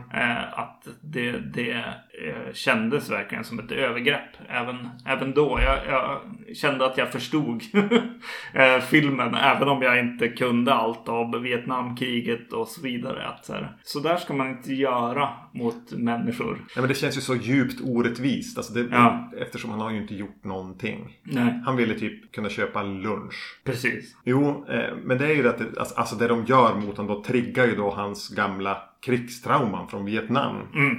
Att 0.52 0.88
det, 1.02 1.32
det 1.32 1.84
eh, 2.24 2.52
kändes 2.52 3.10
verkligen 3.10 3.44
som 3.44 3.58
ett 3.58 3.72
övergrepp. 3.72 4.30
Även, 4.48 4.88
även 5.06 5.32
då. 5.34 5.60
Jag, 5.62 5.78
jag 5.88 6.20
kände 6.56 6.86
att 6.86 6.98
jag 6.98 7.12
förstod 7.12 7.62
eh, 8.54 8.78
filmen. 8.80 9.34
Även 9.34 9.68
om 9.68 9.82
jag 9.82 9.98
inte 10.00 10.28
kunde 10.28 10.74
allt 10.74 11.08
av 11.08 11.40
Vietnamkriget 11.40 12.52
och 12.52 12.68
så 12.68 12.82
vidare. 12.82 13.26
Att 13.26 13.44
så, 13.44 13.52
här, 13.52 13.76
så 13.82 14.00
där 14.00 14.16
ska 14.16 14.34
man 14.34 14.50
inte 14.50 14.74
göra 14.74 15.28
mot 15.54 15.92
människor. 15.92 16.58
Ja, 16.74 16.80
men 16.80 16.88
det 16.88 16.94
känns 16.94 17.16
ju 17.16 17.20
så 17.20 17.34
djupt 17.34 17.80
orättvist. 17.84 18.56
Alltså 18.58 18.72
det, 18.72 18.86
Ja. 18.90 19.30
Eftersom 19.40 19.70
han 19.70 19.80
har 19.80 19.90
ju 19.90 19.96
inte 20.02 20.14
gjort 20.14 20.44
någonting. 20.44 21.18
Nej, 21.22 21.62
Han 21.66 21.76
ville 21.76 21.94
typ 21.94 22.32
kunna 22.32 22.48
köpa 22.48 22.82
lunch. 22.82 23.60
precis. 23.64 24.16
Jo, 24.24 24.66
eh, 24.68 24.94
men 25.04 25.18
det 25.18 25.26
är 25.26 25.34
ju 25.34 25.42
det 25.42 25.50
att 25.50 25.58
det, 25.58 25.78
alltså, 25.80 25.94
alltså 25.94 26.16
det 26.16 26.28
de 26.28 26.44
gör 26.44 26.74
mot 26.74 26.96
honom 26.96 27.14
då 27.16 27.22
triggar 27.24 27.66
ju 27.66 27.76
då 27.76 27.90
hans 27.90 28.28
gamla 28.28 28.82
krigstrauman 29.06 29.88
från 29.88 30.04
Vietnam. 30.04 30.56
Mm, 30.74 30.96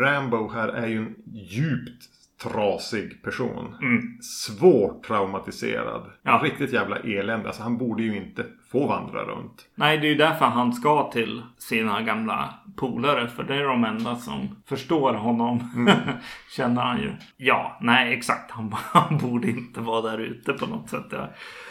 Rambo 0.00 0.50
här 0.50 0.68
är 0.68 0.86
ju 0.86 0.98
en 0.98 1.14
djupt 1.26 2.02
trasig 2.42 3.22
person. 3.22 3.74
mm. 3.82 4.18
Svårt 4.22 5.06
traumatiserad. 5.06 6.10
Ja. 6.22 6.40
Riktigt 6.44 6.72
jävla 6.72 6.96
elände. 6.96 7.46
Alltså 7.46 7.62
han 7.62 7.78
borde 7.78 8.02
ju 8.02 8.16
inte 8.16 8.46
få 8.74 8.86
vandra 8.86 9.24
runt. 9.24 9.66
Nej, 9.74 9.98
det 9.98 10.06
är 10.06 10.08
ju 10.08 10.14
därför 10.14 10.44
han 10.44 10.72
ska 10.72 11.10
till 11.10 11.42
sina 11.58 12.02
gamla 12.02 12.54
polare. 12.76 13.28
För 13.28 13.42
det 13.42 13.54
är 13.54 13.64
de 13.64 13.84
enda 13.84 14.16
som 14.16 14.56
förstår 14.66 15.14
honom. 15.14 15.70
Känner 16.56 16.82
han 16.82 17.00
ju. 17.00 17.12
Ja, 17.36 17.78
nej 17.80 18.14
exakt. 18.14 18.50
Han, 18.50 18.74
han 18.92 19.18
borde 19.18 19.50
inte 19.50 19.80
vara 19.80 20.10
där 20.10 20.18
ute 20.18 20.52
på 20.52 20.66
något 20.66 20.90
sätt. 20.90 21.06
Ja. 21.10 21.28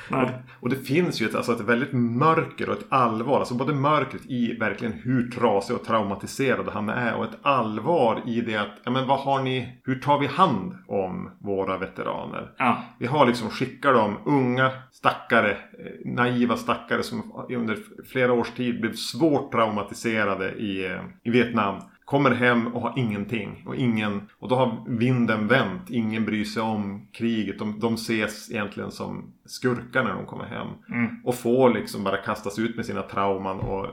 Nej. 0.09 0.29
Och 0.59 0.69
det 0.69 0.75
finns 0.75 1.21
ju 1.21 1.25
ett, 1.25 1.35
alltså 1.35 1.51
ett 1.51 1.61
väldigt 1.61 1.93
mörker 1.93 2.69
och 2.69 2.77
ett 2.77 2.85
allvar. 2.89 3.39
Alltså 3.39 3.55
både 3.55 3.73
mörkret 3.73 4.25
i 4.25 4.57
verkligen 4.59 4.93
hur 4.93 5.31
trasig 5.31 5.75
och 5.75 5.85
traumatiserad 5.85 6.69
han 6.73 6.89
är. 6.89 7.13
Och 7.15 7.23
ett 7.23 7.39
allvar 7.41 8.21
i 8.25 8.41
det 8.41 8.55
att, 8.55 8.81
ja 8.83 8.91
men 8.91 9.07
vad 9.07 9.19
har 9.19 9.43
ni, 9.43 9.81
hur 9.83 9.95
tar 9.95 10.19
vi 10.19 10.27
hand 10.27 10.77
om 10.87 11.31
våra 11.39 11.77
veteraner? 11.77 12.51
Ja, 12.57 12.83
Vi 12.99 13.05
har 13.05 13.25
liksom 13.25 13.49
skickat 13.49 13.95
dem, 13.95 14.17
unga 14.25 14.71
stackare, 14.91 15.51
eh, 15.51 16.11
naiva 16.13 16.57
stackare 16.57 16.92
som 17.01 17.45
under 17.49 17.77
flera 18.11 18.33
års 18.33 18.51
tid 18.51 18.81
blev 18.81 18.93
svårt 18.93 19.51
traumatiserade 19.51 20.51
i, 20.51 20.85
eh, 20.85 21.01
i 21.23 21.29
Vietnam. 21.29 21.81
Kommer 22.05 22.31
hem 22.31 22.67
och 22.67 22.81
har 22.81 22.93
ingenting. 22.99 23.63
Och, 23.67 23.75
ingen, 23.75 24.21
och 24.39 24.49
då 24.49 24.55
har 24.55 24.83
vinden 24.87 25.47
vänt. 25.47 25.89
Ingen 25.89 26.25
bryr 26.25 26.45
sig 26.45 26.61
om 26.61 27.07
kriget. 27.11 27.59
De, 27.59 27.79
de 27.79 27.93
ses 27.93 28.51
egentligen 28.51 28.91
som 28.91 29.33
skurkar 29.45 30.03
när 30.03 30.13
de 30.13 30.25
kommer 30.25 30.45
hem. 30.45 30.67
Mm. 30.89 31.15
Och 31.23 31.35
får 31.35 31.73
liksom 31.73 32.03
bara 32.03 32.17
kastas 32.17 32.59
ut 32.59 32.75
med 32.75 32.85
sina 32.85 33.01
trauman 33.01 33.59
och 33.59 33.87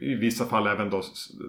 i 0.00 0.14
vissa 0.14 0.44
fall 0.44 0.66
även 0.66 0.90
då 0.90 1.02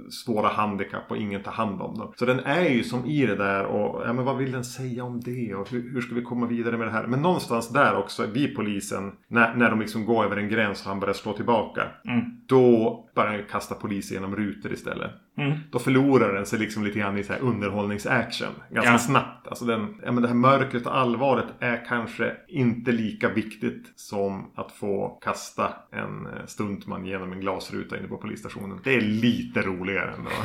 svåra 0.09 0.47
handikapp 0.47 1.11
och 1.11 1.17
ingen 1.17 1.43
tar 1.43 1.51
hand 1.51 1.81
om 1.81 1.97
dem. 1.97 2.13
Så 2.15 2.25
den 2.25 2.39
är 2.39 2.69
ju 2.69 2.83
som 2.83 3.05
i 3.05 3.25
det 3.25 3.35
där 3.35 3.65
och 3.65 4.07
ja, 4.07 4.13
men 4.13 4.25
vad 4.25 4.37
vill 4.37 4.51
den 4.51 4.63
säga 4.63 5.03
om 5.03 5.19
det 5.19 5.55
och 5.55 5.69
hur, 5.69 5.93
hur 5.93 6.01
ska 6.01 6.15
vi 6.15 6.21
komma 6.21 6.45
vidare 6.47 6.77
med 6.77 6.87
det 6.87 6.91
här? 6.91 7.07
Men 7.07 7.21
någonstans 7.21 7.69
där 7.69 7.97
också, 7.97 8.25
vi 8.33 8.47
polisen, 8.55 9.11
när, 9.27 9.55
när 9.55 9.69
de 9.69 9.79
liksom 9.79 10.05
går 10.05 10.25
över 10.25 10.37
en 10.37 10.49
gräns 10.49 10.81
och 10.81 10.87
han 10.89 10.99
börjar 10.99 11.13
slå 11.13 11.33
tillbaka. 11.33 11.81
Mm. 12.05 12.21
Då 12.45 12.97
börjar 13.15 13.31
han 13.31 13.43
kasta 13.51 13.75
poliser 13.75 14.15
genom 14.15 14.35
rutor 14.35 14.73
istället. 14.73 15.11
Mm. 15.37 15.57
Då 15.71 15.79
förlorar 15.79 16.33
den 16.33 16.45
sig 16.45 16.59
liksom 16.59 16.83
lite 16.83 16.99
grann 16.99 17.17
i 17.17 17.23
så 17.23 17.33
här 17.33 17.39
underhållningsaction. 17.41 18.47
Ganska 18.71 18.91
Ja. 18.91 18.97
snabbt. 18.97 19.47
Alltså 19.47 19.65
den, 19.65 20.01
ja, 20.05 20.11
men 20.11 20.21
det 20.21 20.27
här 20.27 20.35
mörkret 20.35 20.85
och 20.85 20.97
allvaret 20.97 21.45
är 21.59 21.85
kanske 21.85 22.33
inte 22.47 22.91
lika 22.91 23.29
viktigt 23.29 23.93
som 23.95 24.51
att 24.55 24.71
få 24.71 25.19
kasta 25.23 25.73
en 25.91 26.25
eh, 26.25 26.45
stuntman 26.45 27.05
genom 27.05 27.31
en 27.31 27.39
glasruta 27.39 27.97
inne 27.97 28.07
på 28.07 28.17
polisstationen. 28.31 28.79
Det 28.83 28.95
är 28.95 29.01
lite 29.01 29.61
roligare 29.61 30.13
ändå. 30.17 30.29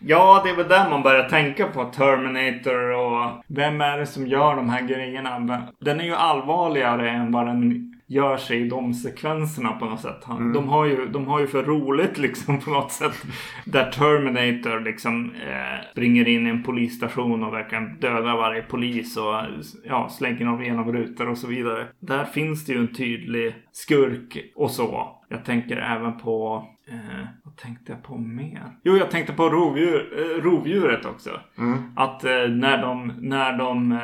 Ja, 0.00 0.40
det 0.44 0.50
är 0.50 0.56
väl 0.56 0.68
där 0.68 0.90
man 0.90 1.02
börjar 1.02 1.28
tänka 1.28 1.66
på 1.66 1.84
Terminator 1.84 2.90
och 2.90 3.42
vem 3.48 3.80
är 3.80 3.98
det 3.98 4.06
som 4.06 4.26
gör 4.26 4.56
de 4.56 4.68
här 4.68 4.82
grejerna? 4.82 5.38
Men 5.38 5.62
Den 5.80 6.00
är 6.00 6.04
ju 6.04 6.14
allvarligare 6.14 7.10
än 7.10 7.32
vad 7.32 7.46
den 7.46 7.92
gör 8.06 8.36
sig 8.36 8.60
i 8.60 8.68
de 8.68 8.94
sekvenserna 8.94 9.72
på 9.72 9.84
något 9.84 10.00
sätt. 10.00 10.24
Han, 10.24 10.52
de, 10.52 10.68
har 10.68 10.84
ju, 10.86 11.06
de 11.06 11.26
har 11.26 11.40
ju 11.40 11.46
för 11.46 11.62
roligt 11.62 12.18
liksom 12.18 12.60
på 12.60 12.70
något 12.70 12.92
sätt. 12.92 13.24
Där 13.64 13.90
Terminator 13.90 14.80
liksom 14.80 15.32
eh, 15.34 15.90
springer 15.92 16.28
in 16.28 16.46
i 16.46 16.50
en 16.50 16.62
polisstation 16.62 17.44
och 17.44 17.52
verkligen 17.52 18.00
dödar 18.00 18.36
varje 18.36 18.62
polis 18.62 19.16
och 19.16 19.34
ja, 19.84 20.08
slänger 20.08 20.44
dem 20.44 20.64
genom 20.64 20.92
rutor 20.92 21.28
och 21.28 21.38
så 21.38 21.46
vidare. 21.46 21.86
Där 22.00 22.24
finns 22.24 22.66
det 22.66 22.72
ju 22.72 22.78
en 22.78 22.94
tydlig 22.94 23.54
skurk 23.72 24.52
och 24.54 24.70
så. 24.70 25.18
Jag 25.28 25.44
tänker 25.44 25.76
även 25.76 26.18
på 26.18 26.66
Eh, 26.90 27.26
vad 27.44 27.56
tänkte 27.56 27.92
jag 27.92 28.02
på 28.02 28.18
mer? 28.18 28.62
Jo, 28.82 28.96
jag 28.96 29.10
tänkte 29.10 29.32
på 29.32 29.48
rovdjur, 29.48 30.18
eh, 30.18 30.42
rovdjuret 30.42 31.04
också. 31.04 31.30
Mm. 31.58 31.78
Att 31.96 32.24
eh, 32.24 32.48
när 32.48 32.82
de, 32.82 33.12
när 33.20 33.58
de 33.58 33.92
eh, 33.92 33.98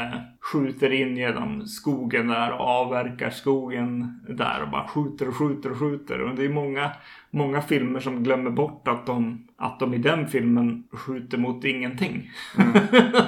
skjuter 0.53 0.93
in 0.93 1.17
genom 1.17 1.67
skogen 1.67 2.29
där 2.29 2.53
och 2.53 2.61
avverkar 2.61 3.31
skogen 3.31 4.21
där 4.29 4.63
och 4.63 4.71
bara 4.71 4.89
skjuter 4.89 5.29
och 5.29 5.37
skjuter 5.37 5.71
och 5.71 5.79
skjuter. 5.79 6.21
Och 6.21 6.35
det 6.35 6.45
är 6.45 6.49
många, 6.49 6.91
många 7.31 7.63
filmer 7.63 8.01
som 8.01 8.23
glömmer 8.23 8.51
bort 8.51 8.89
att 8.89 9.07
de, 9.07 9.49
att 9.65 9.81
de 9.81 9.95
i 9.95 9.99
den 9.99 10.27
filmen 10.27 10.85
skjuter 10.93 11.39
mot 11.39 11.65
ingenting. 11.65 12.31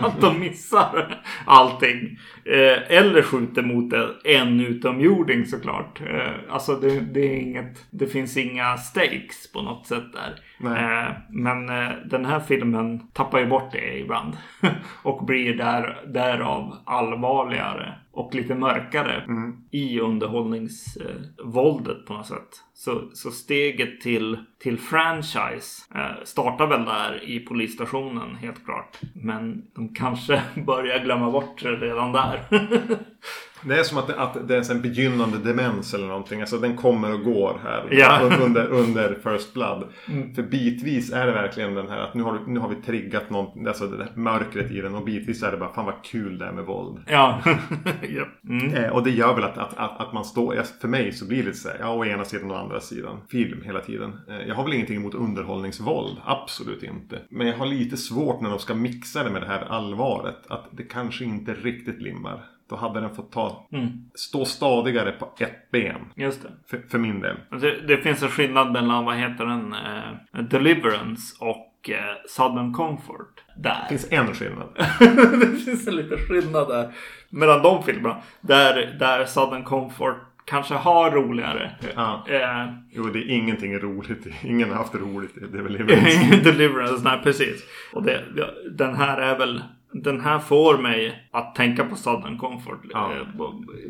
att 0.00 0.20
de 0.20 0.40
missar 0.40 1.22
allting. 1.44 2.18
Eh, 2.44 2.96
eller 2.96 3.22
skjuter 3.22 3.62
mot 3.62 3.92
en 4.24 4.60
utomjording 4.60 5.46
såklart. 5.46 6.00
Eh, 6.00 6.32
alltså 6.48 6.76
det, 6.76 7.00
det 7.00 7.20
är 7.20 7.36
inget, 7.36 7.86
det 7.90 8.06
finns 8.06 8.36
inga 8.36 8.76
stakes 8.76 9.52
på 9.52 9.62
något 9.62 9.86
sätt 9.86 10.12
där. 10.12 10.40
Eh, 10.70 11.08
men 11.30 11.68
eh, 11.68 11.90
den 12.10 12.24
här 12.24 12.40
filmen 12.40 13.00
tappar 13.12 13.38
ju 13.38 13.46
bort 13.46 13.72
det 13.72 13.98
ibland. 13.98 14.36
och 15.02 15.26
blir 15.26 15.54
där, 15.54 15.96
därav 16.06 16.76
allvarligare 16.84 17.94
och 18.12 18.34
lite 18.34 18.54
mörkare 18.54 19.22
Mm. 19.28 19.56
i 19.70 20.00
underhållningsvåldet 20.00 22.06
på 22.06 22.14
något 22.14 22.26
sätt. 22.26 22.48
Så, 22.74 23.10
så 23.12 23.30
steget 23.30 24.00
till, 24.00 24.38
till 24.58 24.78
franchise 24.78 25.82
eh, 25.94 26.24
startar 26.24 26.66
väl 26.66 26.84
där 26.84 27.24
i 27.24 27.40
polisstationen 27.40 28.34
helt 28.36 28.64
klart. 28.64 29.00
Men 29.14 29.62
de 29.74 29.94
kanske 29.94 30.42
börjar 30.66 30.98
glömma 30.98 31.30
bort 31.30 31.62
det 31.62 31.76
redan 31.76 32.12
där. 32.12 32.42
Det 33.62 33.78
är 33.78 33.82
som 33.82 33.98
att 33.98 34.06
det, 34.06 34.20
att 34.20 34.48
det 34.48 34.56
är 34.56 34.70
en 34.70 34.82
begynnande 34.82 35.38
demens 35.38 35.94
eller 35.94 36.06
någonting. 36.06 36.40
Alltså 36.40 36.58
den 36.58 36.76
kommer 36.76 37.12
och 37.14 37.20
går 37.24 37.60
här 37.62 37.88
Ja. 37.90 38.18
un- 38.22 38.40
under, 38.44 38.66
under 38.66 39.18
First 39.22 39.54
Blood. 39.54 39.84
Mm. 40.08 40.34
För 40.34 40.42
bitvis 40.42 41.12
är 41.12 41.26
det 41.26 41.32
verkligen 41.32 41.74
den 41.74 41.88
här 41.88 41.98
att 41.98 42.14
nu 42.14 42.22
har, 42.22 42.38
nu 42.46 42.60
har 42.60 42.68
vi 42.68 42.74
triggat 42.76 43.30
något, 43.30 43.66
alltså 43.66 43.86
det 43.86 44.08
mörkret 44.14 44.70
i 44.70 44.80
den 44.80 44.94
och 44.94 45.04
bitvis 45.04 45.42
är 45.42 45.50
det 45.50 45.56
bara 45.56 45.72
fan 45.72 45.84
vad 45.84 46.04
kul 46.04 46.38
det 46.38 46.46
är 46.46 46.52
med 46.52 46.64
våld. 46.64 46.98
ja. 47.06 47.40
ja. 48.08 48.24
Mm. 48.48 48.74
Eh, 48.74 48.90
och 48.90 49.02
det 49.04 49.10
gör 49.10 49.34
väl 49.34 49.44
att, 49.44 49.58
att, 49.58 49.76
att, 49.76 50.00
att 50.00 50.12
man 50.12 50.24
står, 50.24 50.56
för 50.80 50.88
mig 50.88 51.12
så 51.12 51.26
blir 51.26 51.38
det 51.38 51.44
lite 51.44 51.58
så 51.58 51.68
här, 51.68 51.76
ja 51.80 51.94
å 51.94 52.04
ena 52.04 52.24
sidan 52.24 52.50
och 52.50 52.58
andra 52.58 52.80
sidan. 52.80 53.18
Film 53.30 53.62
hela 53.64 53.80
tiden. 53.80 54.12
Eh, 54.28 54.48
jag 54.48 54.54
har 54.54 54.64
väl 54.64 54.72
ingenting 54.72 54.96
emot 54.96 55.14
underhållningsvåld, 55.14 56.16
absolut 56.24 56.82
inte. 56.82 57.18
Men 57.30 57.46
jag 57.46 57.56
har 57.56 57.66
lite 57.66 57.96
svårt 57.96 58.40
när 58.40 58.50
de 58.50 58.58
ska 58.58 58.74
mixa 58.74 59.24
det 59.24 59.30
med 59.30 59.42
det 59.42 59.48
här 59.48 59.64
allvaret. 59.68 60.36
Att 60.48 60.64
det 60.70 60.82
kanske 60.82 61.24
inte 61.24 61.54
riktigt 61.54 62.02
limmar. 62.02 62.44
Då 62.68 62.76
hade 62.76 63.00
den 63.00 63.14
fått 63.14 63.32
ta, 63.32 63.66
Mm. 63.72 63.88
stå 64.14 64.44
stadigare 64.44 65.12
på 65.12 65.28
ett 65.38 65.70
ben. 65.70 66.00
Just 66.16 66.42
det. 66.42 66.48
För, 66.70 66.88
för 66.90 66.98
min 66.98 67.20
del. 67.20 67.36
Det, 67.60 67.80
det 67.88 67.96
finns 67.96 68.22
en 68.22 68.28
skillnad 68.28 68.72
mellan, 68.72 69.04
vad 69.04 69.16
heter 69.16 69.44
den, 69.46 69.72
eh, 69.72 70.42
Deliverance 70.42 71.36
och 71.40 71.90
eh, 71.90 71.96
Southern 72.28 72.72
Comfort. 72.72 73.42
Där. 73.56 73.76
Det 73.82 73.88
finns 73.88 74.12
en 74.12 74.34
skillnad. 74.34 74.68
det 75.40 75.56
finns 75.64 75.86
en 75.88 75.96
liten 75.96 76.18
skillnad 76.18 76.68
där. 76.68 76.90
Mellan 77.30 77.62
de 77.62 77.82
filmerna. 77.82 78.16
Där, 78.40 78.96
där 78.98 79.24
Southern 79.24 79.64
Comfort 79.64 80.16
kanske 80.44 80.74
har 80.74 81.10
roligare. 81.10 81.70
Ja. 81.96 82.24
Eh, 82.28 82.72
Jo, 82.90 83.04
det 83.04 83.18
är 83.18 83.30
ingenting 83.30 83.78
roligt. 83.78 84.26
Ingen 84.44 84.68
har 84.70 84.76
haft 84.76 84.94
roligt 84.94 85.36
i 85.36 85.40
Deliverance. 85.40 86.36
Deliverance, 86.44 87.04
nej 87.04 87.20
precis. 87.22 87.64
Och 87.92 88.02
det, 88.02 88.22
den 88.70 88.94
här 88.94 89.18
är 89.20 89.38
väl 89.38 89.62
den 90.02 90.20
här 90.20 90.38
får 90.38 90.78
mig 90.78 91.28
att 91.32 91.54
tänka 91.54 91.84
på 91.84 91.96
Southern 91.96 92.38
Comfort 92.38 92.80
Ja. 92.90 93.12
eh, 93.12 93.26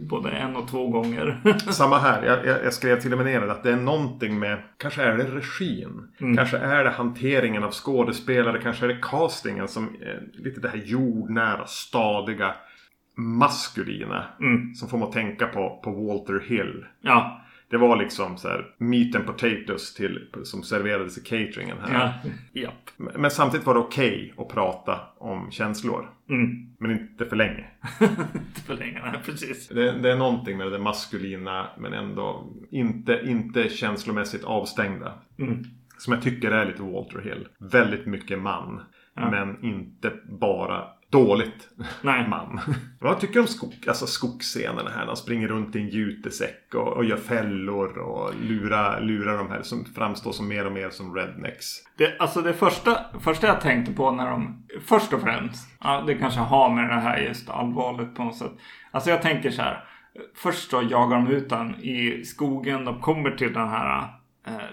både 0.00 0.30
en 0.30 0.56
och 0.56 0.68
två 0.68 0.88
gånger. 0.88 1.40
Samma 1.72 1.98
här. 1.98 2.22
Jag, 2.22 2.46
jag, 2.46 2.64
jag 2.64 2.72
skrev 2.74 3.00
till 3.00 3.12
och 3.12 3.18
med 3.18 3.26
ner 3.26 3.40
det, 3.40 3.52
att 3.52 3.62
det 3.62 3.72
är 3.72 3.76
någonting 3.76 4.38
med, 4.38 4.58
kanske 4.78 5.02
är 5.02 5.16
det 5.16 5.24
regin. 5.24 6.08
Kanske 6.36 6.58
är 6.58 6.84
det 6.84 6.90
hanteringen 6.90 7.64
av 7.64 7.70
skådespelare. 7.70 8.60
Kanske 8.62 8.84
är 8.84 8.88
det 8.88 8.98
castingen 9.02 9.68
som 9.68 9.84
är 9.84 10.22
lite 10.32 10.60
det 10.60 10.68
här 10.68 10.82
jordnära, 10.84 11.66
stadiga, 11.66 12.54
maskulina. 13.16 14.24
Mm. 14.40 14.74
Som 14.74 14.88
får 14.88 14.98
mig 14.98 15.06
att 15.06 15.12
tänka 15.12 15.46
på, 15.46 15.80
på 15.84 15.90
Walter 15.90 16.40
Hill. 16.48 16.84
ja, 17.00 17.40
Det 17.70 17.76
var 17.76 17.96
liksom 17.96 18.36
så 18.36 18.48
här 18.48 18.74
meat 18.78 19.14
and 19.14 19.26
potatoes 19.26 19.94
till, 19.94 20.28
som 20.44 20.62
serverades 20.62 21.18
i 21.18 21.20
cateringen 21.20 21.76
här. 21.80 21.94
Ja. 21.94 22.30
Japp. 22.60 22.90
Men 22.96 23.30
samtidigt 23.30 23.66
var 23.66 23.74
det 23.74 23.80
okej 23.80 24.34
att 24.38 24.48
prata 24.48 25.00
om 25.18 25.50
känslor. 25.50 26.10
Mm. 26.28 26.76
Men 26.78 26.90
inte 26.90 27.26
för 27.26 27.36
länge. 27.36 27.64
Inte 28.34 28.60
för 28.60 28.74
länge, 28.74 29.00
nej, 29.04 29.20
precis. 29.24 29.68
Det, 29.68 29.92
det 29.92 30.12
är 30.12 30.16
någonting 30.16 30.58
med 30.58 30.72
det 30.72 30.78
maskulina 30.78 31.66
men 31.78 31.92
ändå 31.92 32.52
inte, 32.70 33.20
inte 33.24 33.68
känslomässigt 33.68 34.44
avstängda. 34.44 35.12
Mm. 35.38 35.64
Som 35.98 36.12
jag 36.12 36.22
tycker 36.22 36.50
är 36.50 36.66
lite 36.66 36.82
Walter 36.82 37.20
Hill. 37.20 37.48
Väldigt 37.58 38.06
mycket 38.06 38.38
man. 38.38 38.80
Ja. 39.14 39.30
Men 39.30 39.64
inte 39.64 40.12
bara 40.40 40.84
dåligt 41.10 41.68
Nej. 42.02 42.28
man. 42.28 42.60
Vad 43.00 43.20
tycker 43.20 43.34
du 43.34 43.40
om 43.40 43.46
skog, 43.46 43.74
alltså 43.88 44.06
skogsscenerna 44.06 44.90
här? 44.90 44.98
När 44.98 45.06
han 45.06 45.16
springer 45.16 45.48
runt 45.48 45.76
i 45.76 45.80
en 45.80 45.88
jutesäck 45.88 46.74
och, 46.74 46.88
och 46.88 47.04
gör 47.04 47.16
fällor 47.16 47.98
och 47.98 48.34
lurar, 48.42 49.00
lurar 49.00 49.38
de 49.38 49.50
här 49.50 49.62
som 49.62 49.84
framstår 49.84 50.32
som 50.32 50.48
mer 50.48 50.66
och 50.66 50.72
mer 50.72 50.90
som 50.90 51.14
rednecks. 51.14 51.66
Det, 51.98 52.18
alltså 52.18 52.42
det 52.42 52.52
första, 52.52 52.98
första 53.20 53.46
jag 53.46 53.60
tänkte 53.60 53.92
på 53.92 54.10
när 54.10 54.30
de... 54.30 54.66
Först 54.84 55.12
och 55.12 55.20
främst. 55.20 55.68
Ja, 55.80 56.04
det 56.06 56.14
kanske 56.14 56.40
har 56.40 56.70
med 56.70 56.88
det 56.88 57.00
här 57.00 57.18
just 57.18 57.50
allvarligt 57.50 58.14
på 58.14 58.24
något 58.24 58.36
sätt. 58.36 58.52
Alltså 58.90 59.10
jag 59.10 59.22
tänker 59.22 59.50
så 59.50 59.62
här. 59.62 59.84
Först 60.34 60.70
då 60.70 60.82
jagar 60.82 61.16
de 61.16 61.28
ut 61.28 61.48
den 61.48 61.74
i 61.74 62.24
skogen. 62.24 62.84
De 62.84 63.00
kommer 63.00 63.30
till 63.30 63.52
den 63.52 63.68
här 63.68 64.08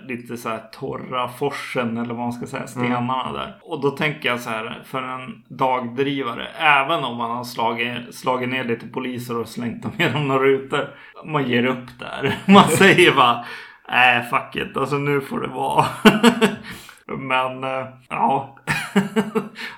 lite 0.07 0.37
så 0.37 0.49
här 0.49 0.61
torra 0.71 1.27
forsen 1.27 1.97
eller 1.97 2.13
vad 2.13 2.23
man 2.23 2.33
ska 2.33 2.45
säga. 2.45 2.67
Stenarna 2.67 3.33
där. 3.33 3.55
Och 3.61 3.81
då 3.81 3.89
tänker 3.91 4.29
jag 4.29 4.39
så 4.39 4.49
här. 4.49 4.81
För 4.85 5.03
en 5.03 5.43
dagdrivare. 5.47 6.47
Även 6.57 7.03
om 7.03 7.17
man 7.17 7.31
har 7.31 7.43
slagit, 7.43 8.15
slagit 8.15 8.49
ner 8.49 8.63
lite 8.63 8.87
poliser 8.87 9.37
och 9.37 9.47
slängt 9.47 9.83
dem 9.83 9.91
genom 9.97 10.27
några 10.27 10.43
rutor. 10.43 10.89
Man 11.25 11.49
ger 11.49 11.65
upp 11.65 11.99
där. 11.99 12.37
Man 12.53 12.67
säger 12.69 13.15
bara. 13.15 13.45
Nej, 13.89 14.23
fuck 14.23 14.55
it. 14.55 14.77
Alltså 14.77 14.97
nu 14.97 15.21
får 15.21 15.39
det 15.39 15.47
vara. 15.47 15.85
Men 17.17 17.63
eh, 17.63 17.87
ja. 18.09 18.57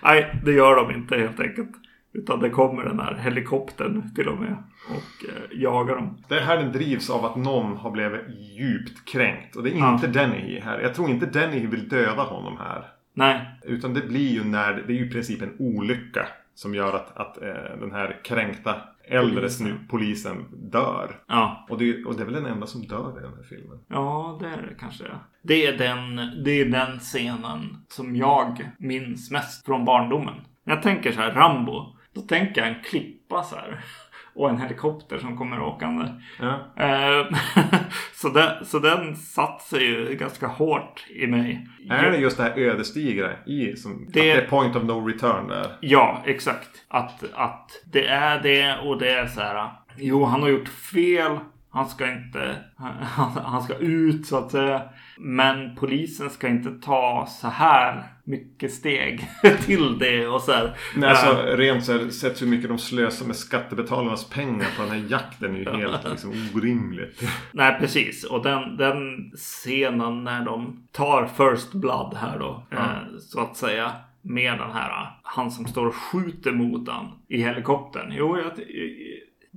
Nej, 0.04 0.36
det 0.44 0.52
gör 0.52 0.76
de 0.76 0.92
inte 0.92 1.18
helt 1.18 1.40
enkelt. 1.40 1.72
Utan 2.16 2.40
det 2.40 2.50
kommer 2.50 2.84
den 2.84 3.00
här 3.00 3.16
helikoptern 3.16 4.14
till 4.16 4.28
och 4.28 4.38
med. 4.40 4.64
Och 4.90 5.30
eh, 5.30 5.62
jagar 5.62 5.96
dem. 5.96 6.18
Det 6.28 6.40
här 6.40 6.58
den 6.58 6.72
drivs 6.72 7.10
av 7.10 7.26
att 7.26 7.36
någon 7.36 7.78
har 7.78 7.92
blivit 7.92 8.22
djupt 8.58 9.06
kränkt. 9.06 9.56
Och 9.56 9.64
det 9.64 9.70
är 9.72 9.78
Ja. 9.78 9.94
inte 9.94 10.08
Denny 10.08 10.60
här. 10.60 10.80
Jag 10.80 10.94
tror 10.96 11.10
inte 11.10 11.26
Denny 11.26 11.68
vill 11.68 11.90
döda 11.90 12.24
honom 12.24 12.58
här. 12.58 12.86
Nej, 13.14 13.42
Utan 13.64 13.94
det 13.94 14.02
blir 14.02 14.32
ju 14.34 14.44
när, 14.44 14.74
det 14.74 14.94
är 14.94 14.98
ju 14.98 15.06
i 15.06 15.10
princip 15.10 15.42
en 15.42 15.56
olycka. 15.60 16.28
Som 16.54 16.76
gör 16.76 16.96
att, 16.96 17.18
att 17.18 17.42
eh, 17.42 17.80
den 17.80 17.92
här 17.92 18.20
kränkta 18.24 18.76
äldre 19.08 19.36
Polisen. 19.42 19.88
polisen. 19.90 20.46
dör. 20.72 21.20
ja. 21.28 21.66
Och 21.70 21.78
det, 21.78 22.06
och 22.06 22.16
det 22.16 22.22
är 22.22 22.26
väl 22.26 22.34
den 22.34 22.46
enda 22.46 22.68
som 22.68 22.82
dör 22.82 23.18
i 23.20 23.22
den 23.22 23.34
här 23.34 23.44
filmen. 23.50 23.80
Ja, 23.88 24.38
det 24.42 24.48
är 24.48 24.58
det 24.58 24.76
kanske. 24.80 25.04
Det 25.42 25.66
är, 25.68 25.78
den, 25.78 26.16
det 26.44 26.52
är 26.52 26.66
den 26.66 27.00
scenen 27.00 27.78
som 27.88 28.16
jag 28.16 28.70
minns 28.78 29.32
mest 29.32 29.66
från 29.66 29.86
barndomen. 29.86 30.36
Jag 30.64 30.82
tänker 30.84 31.12
så 31.12 31.22
här, 31.22 31.32
Rambo. 31.32 31.95
Då 32.16 32.22
tänker 32.22 32.62
jag 32.62 32.70
en 32.70 32.84
klippa 32.84 33.44
så 33.44 33.56
här. 33.56 33.80
Och 34.38 34.50
en 34.50 34.62
helikopter 34.62 35.18
som 35.18 35.38
kommer 35.38 35.62
åkande. 35.62 36.06
Ja. 36.40 36.60
Eh, 36.78 37.26
så, 38.14 38.30
den, 38.30 38.66
så 38.66 38.80
den 38.80 39.16
satt 39.16 39.62
sig 39.62 39.84
ju 39.86 40.16
ganska 40.16 40.48
hårt 40.48 41.06
i 41.10 41.28
mig. 41.28 41.68
Är 41.90 42.12
det 42.12 42.18
just 42.18 42.38
det 42.38 42.44
här 42.44 42.60
ödesdigra 42.60 43.32
i 43.46 43.76
som... 43.76 44.00
Det- 44.00 44.08
Att 44.08 44.14
det 44.14 44.32
är 44.32 44.48
point 44.48 44.76
of 44.76 44.84
no 44.84 45.08
return 45.08 45.48
där. 45.48 45.78
Ja, 45.82 46.22
exakt. 46.26 46.70
Att, 46.88 47.24
att 47.34 47.72
det 47.86 48.08
är 48.08 48.40
det 48.44 48.78
och 48.88 49.00
det 49.00 49.10
är 49.12 49.28
så 49.28 49.42
här. 49.42 49.72
Jo, 49.98 50.24
han 50.26 50.42
har 50.42 50.50
gjort 50.50 50.68
fel. 50.68 51.38
Han 51.76 51.90
ska 51.90 52.12
inte... 52.12 52.56
Han, 52.78 53.32
han 53.44 53.64
ska 53.64 53.76
ut 53.76 54.26
så 54.26 54.38
att 54.38 54.52
säga. 54.52 54.82
Men 55.18 55.76
polisen 55.76 56.30
ska 56.30 56.48
inte 56.48 56.72
ta 56.72 57.28
så 57.30 57.48
här 57.48 58.04
mycket 58.24 58.74
steg 58.74 59.28
till 59.66 60.00
det 60.00 60.28
och 60.28 60.42
så 60.42 60.52
här. 60.52 60.78
Nej, 60.96 61.10
alltså 61.10 61.56
rent 61.56 61.86
så 61.86 61.92
här, 61.92 62.10
sett 62.10 62.42
hur 62.42 62.48
mycket 62.48 62.70
de 62.70 62.78
slösar 62.78 63.26
med 63.26 63.36
skattebetalarnas 63.36 64.30
pengar 64.30 64.68
på 64.78 64.84
den 64.84 64.92
här 64.92 65.06
jakten 65.10 65.56
är 65.56 65.60
ju 65.60 65.70
helt 65.70 66.10
liksom 66.10 66.34
orimligt. 66.56 67.24
Nej, 67.52 67.78
precis. 67.80 68.24
Och 68.24 68.44
den, 68.44 68.78
den 68.78 69.32
scenen 69.36 70.24
när 70.24 70.46
de 70.46 70.88
tar 70.92 71.28
First 71.28 71.74
Blood 71.74 72.18
här 72.22 72.40
då. 72.40 72.64
Eh, 72.72 73.18
så 73.20 73.40
att 73.40 73.58
säga. 73.58 73.92
Med 74.28 74.58
den 74.60 74.72
här. 74.72 75.20
Han 75.24 75.52
som 75.52 75.66
står 75.66 75.86
och 75.86 75.96
skjuter 75.96 76.52
mot 76.52 76.90
han 76.90 77.12
i 77.28 77.42
helikoptern. 77.42 78.14
Jo, 78.18 78.38
jag, 78.38 78.52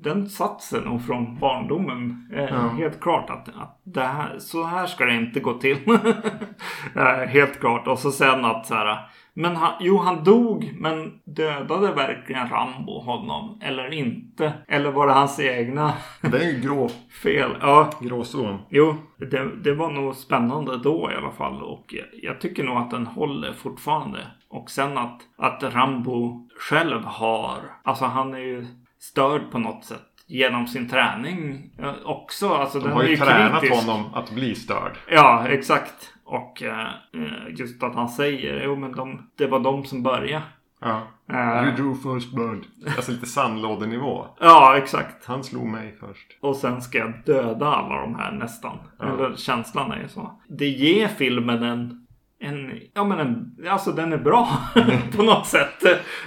den 0.02 0.28
satsen 0.28 0.82
nog 0.82 1.02
från 1.06 1.38
barndomen. 1.38 2.28
Eh, 2.34 2.44
Ja. 2.44 2.68
Helt 2.68 3.00
klart 3.00 3.30
att, 3.30 3.48
att 3.48 3.80
det 3.84 4.04
här, 4.04 4.38
så 4.38 4.64
här 4.64 4.86
ska 4.86 5.04
det 5.04 5.16
inte 5.16 5.40
gå 5.40 5.52
till. 5.52 5.78
eh, 6.96 7.28
helt 7.28 7.60
klart. 7.60 7.86
Och 7.88 7.98
så 7.98 8.10
sen 8.10 8.44
att 8.44 8.66
så 8.66 8.74
här. 8.74 8.98
Men 9.34 9.56
han, 9.56 9.72
jo, 9.80 9.98
han 9.98 10.24
dog, 10.24 10.74
men 10.78 11.20
dödade 11.24 11.92
verkligen 11.92 12.48
Rambo 12.48 13.00
honom? 13.00 13.60
Eller 13.62 13.92
inte? 13.92 14.52
Eller 14.68 14.90
var 14.90 15.06
det 15.06 15.12
hans 15.12 15.40
egna 15.40 15.92
Det 16.20 16.38
är 16.38 16.52
ju 16.52 16.60
grå, 16.60 16.88
fel? 17.22 17.50
Ja, 17.60 17.90
gråzon. 18.00 18.58
Jo, 18.68 18.94
det, 19.16 19.62
det 19.64 19.74
var 19.74 19.90
nog 19.90 20.14
spännande 20.14 20.78
då 20.78 21.10
i 21.12 21.16
alla 21.16 21.30
fall. 21.30 21.62
Och 21.62 21.84
jag, 21.88 22.06
jag 22.22 22.40
tycker 22.40 22.64
nog 22.64 22.76
att 22.76 22.90
den 22.90 23.06
håller 23.06 23.52
fortfarande. 23.52 24.18
Och 24.50 24.70
sen 24.70 24.98
att, 24.98 25.20
att 25.38 25.74
Rambo 25.74 26.48
själv 26.70 27.04
har, 27.04 27.58
alltså 27.84 28.04
han 28.04 28.34
är 28.34 28.38
ju 28.38 28.66
störd 28.98 29.50
på 29.50 29.58
något 29.58 29.84
sätt 29.84 30.02
genom 30.26 30.66
sin 30.66 30.88
träning 30.88 31.70
eh, 31.78 31.94
också. 32.04 32.48
Alltså 32.48 32.80
De 32.80 32.92
har 32.92 33.02
ju 33.02 33.16
tränat 33.16 33.60
kritisk. 33.60 33.86
honom 33.86 34.14
att 34.14 34.30
bli 34.30 34.54
störd. 34.54 34.98
Ja, 35.10 35.48
exakt. 35.48 36.12
Och 36.24 36.62
eh, 36.62 36.86
eh, 37.14 37.54
just 37.58 37.82
att 37.82 37.94
han 37.94 38.08
säger, 38.08 38.62
jo 38.64 38.76
men 38.76 38.92
de, 38.92 39.30
det 39.36 39.46
var 39.46 39.60
de 39.60 39.84
som 39.84 40.02
började. 40.02 40.44
Ja. 40.80 41.02
Eh, 41.32 41.64
You 41.68 41.76
drew 41.76 41.94
first 41.94 42.32
blood. 42.34 42.64
Alltså 42.96 43.12
lite 43.12 43.26
sandlådenivå. 43.26 44.26
ja, 44.40 44.76
exakt. 44.76 45.26
Han 45.26 45.44
slog 45.44 45.66
mig 45.66 45.96
först. 46.00 46.38
Och 46.40 46.56
sen 46.56 46.82
ska 46.82 46.98
jag 46.98 47.12
döda 47.26 47.66
alla 47.66 48.00
de 48.00 48.14
här 48.14 48.32
nästan. 48.32 48.78
Ja. 48.98 49.04
Eller 49.06 49.36
känslan 49.36 49.92
är 49.92 50.00
ju 50.02 50.08
så. 50.08 50.40
Det 50.48 50.68
ger 50.68 51.08
filmen 51.08 51.62
en... 51.62 52.04
En, 52.40 52.80
ja 52.94 53.04
men 53.04 53.18
en, 53.18 53.66
alltså 53.68 53.92
den 53.92 54.12
är 54.12 54.18
bra 54.18 54.48
på 55.16 55.22
något 55.22 55.46
sätt. 55.46 55.80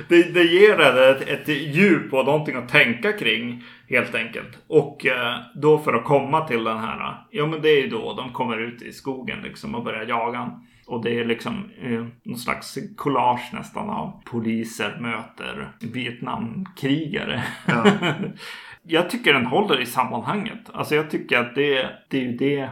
Det, 0.10 0.34
det 0.34 0.44
ger 0.44 0.80
ett, 0.80 1.28
ett 1.28 1.48
djup 1.48 2.14
och 2.14 2.26
någonting 2.26 2.56
att 2.56 2.70
tänka 2.70 3.14
kring 3.14 3.64
helt 3.90 4.16
enkelt. 4.16 4.58
Och 4.68 5.06
eh, 5.06 5.36
då 5.56 5.78
för 5.78 5.94
att 5.94 6.04
komma 6.04 6.48
till 6.48 6.64
den 6.64 6.78
här, 6.78 7.26
ja 7.32 7.46
men 7.46 7.62
det 7.62 7.70
är 7.70 7.82
ju 7.82 7.90
då 7.90 8.14
de 8.14 8.34
kommer 8.34 8.58
ut 8.58 8.82
i 8.82 8.92
skogen 8.92 9.42
liksom 9.42 9.76
och 9.76 9.84
börjar 9.84 10.06
jaga. 10.06 10.62
Och 10.88 11.04
det 11.04 11.20
är 11.20 11.26
liksom 11.26 11.72
eh, 11.82 12.06
någon 12.24 12.38
slags 12.38 12.78
collage 12.98 13.54
nästan 13.54 13.90
av 13.90 14.22
poliser 14.26 14.98
möter 15.00 15.72
Vietnamkrigare. 15.80 17.44
Ja. 17.68 17.86
jag 18.84 19.10
tycker 19.10 19.34
den 19.34 19.46
håller 19.46 19.82
i 19.82 19.86
sammanhanget. 19.86 20.70
Alltså 20.74 20.96
jag 20.96 21.10
tycker 21.10 21.40
att 21.40 21.56
det, 21.56 21.90
det 22.10 22.18
är 22.18 22.22
ju 22.22 22.38
det 22.38 22.70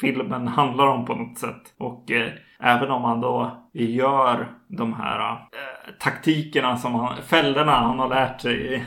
filmen 0.00 0.48
handlar 0.48 0.86
om 0.86 1.04
på 1.04 1.14
något 1.14 1.38
sätt. 1.38 1.74
Och 1.78 2.10
eh, 2.10 2.32
även 2.64 2.90
om 2.90 3.04
han 3.04 3.20
då 3.20 3.64
gör 3.72 4.48
de 4.68 4.92
här 4.92 5.30
eh, 5.30 5.92
taktikerna 5.98 6.76
som 6.76 6.94
han, 6.94 7.22
fällorna 7.22 7.72
han 7.72 7.98
har 7.98 8.08
lärt 8.08 8.40
sig 8.40 8.84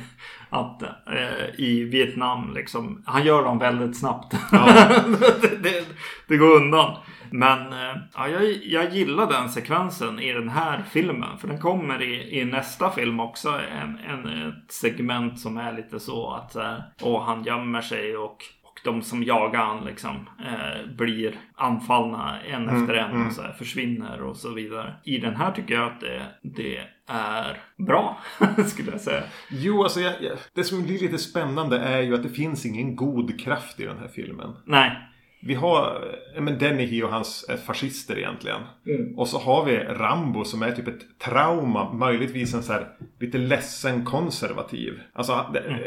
att 0.50 0.82
eh, 0.84 1.50
i 1.58 1.84
Vietnam 1.84 2.54
liksom. 2.54 3.04
Han 3.06 3.26
gör 3.26 3.44
dem 3.44 3.60
väldigt 3.60 4.00
snabbt. 4.00 4.32
det, 5.42 5.64
det, 5.64 5.86
det 6.28 6.38
går 6.38 6.56
undan. 6.56 6.96
Men 7.32 7.74
eh, 7.74 7.96
ja, 8.16 8.28
jag, 8.28 8.44
jag 8.64 8.94
gillar 8.94 9.28
den 9.28 9.50
sekvensen 9.50 10.20
i 10.20 10.34
den 10.34 10.50
här 10.50 10.84
filmen. 10.92 11.38
För 11.38 11.48
den 11.48 11.60
kommer 11.60 12.02
i, 12.02 12.40
i 12.40 12.46
nästa 12.46 12.90
film 12.90 13.20
också. 13.20 13.60
En, 13.82 14.00
en, 14.00 14.48
ett 14.48 14.72
segment 14.72 15.40
som 15.40 15.58
är 15.58 15.74
lite 15.74 16.00
så 16.00 16.32
att 16.32 16.56
eh, 16.56 16.76
åh, 17.02 17.24
han 17.24 17.44
gömmer 17.44 17.82
sig 17.82 18.18
och, 18.18 18.38
och 18.78 18.94
de 18.94 19.02
som 19.02 19.24
jagar 19.24 19.66
han 19.66 19.86
liksom 19.86 20.30
eh, 20.46 20.96
blir 20.96 21.36
anfallna 21.56 22.42
en 22.42 22.70
efter 22.70 22.94
en 22.94 23.28
och 23.28 23.34
så 23.34 23.42
här, 23.42 23.54
försvinner 23.54 24.22
och 24.22 24.38
så 24.38 24.54
vidare. 24.54 24.94
I 25.04 25.18
den 25.18 25.36
här 25.36 25.52
tycker 25.52 25.74
jag 25.74 25.92
att 25.92 26.02
det, 26.02 26.22
det 26.42 26.78
är 27.08 27.62
bra, 27.78 28.18
skulle 28.66 28.92
jag 28.92 29.02
säga. 29.02 29.24
Jo, 29.50 29.84
alltså 29.84 30.00
jag, 30.00 30.14
jag, 30.22 30.38
det 30.54 30.64
som 30.64 30.84
blir 30.84 31.00
lite 31.00 31.18
spännande 31.18 31.80
är 31.80 32.02
ju 32.02 32.16
att 32.16 32.24
det 32.24 32.30
finns 32.30 32.66
ingen 32.66 32.96
god 32.96 33.40
kraft 33.40 33.80
i 33.80 33.86
den 33.86 33.98
här 33.98 34.08
filmen. 34.08 34.56
Nej, 34.66 34.92
Vi 35.42 35.54
har 35.54 36.04
eh, 36.36 36.42
men 36.42 36.58
Dennehy 36.58 37.04
och 37.04 37.10
hans 37.10 37.46
eh, 37.50 37.56
fascister 37.58 38.18
egentligen. 38.18 38.62
Mm. 38.88 39.18
Och 39.20 39.28
så 39.28 39.38
har 39.40 39.66
vi 39.66 39.78
Rambo 39.78 40.44
som 40.46 40.62
är 40.62 40.72
typ 40.72 40.88
ett 40.88 41.20
trauma. 41.20 41.94
Möjligtvis 41.94 42.54
en 42.54 42.64
så 42.64 42.74
här 42.74 42.88
lite 43.20 43.38
ledsen 43.38 44.06
konservativ. 44.06 45.00
Alltså 45.14 45.46
det, 45.54 45.60
Mm. 45.60 45.80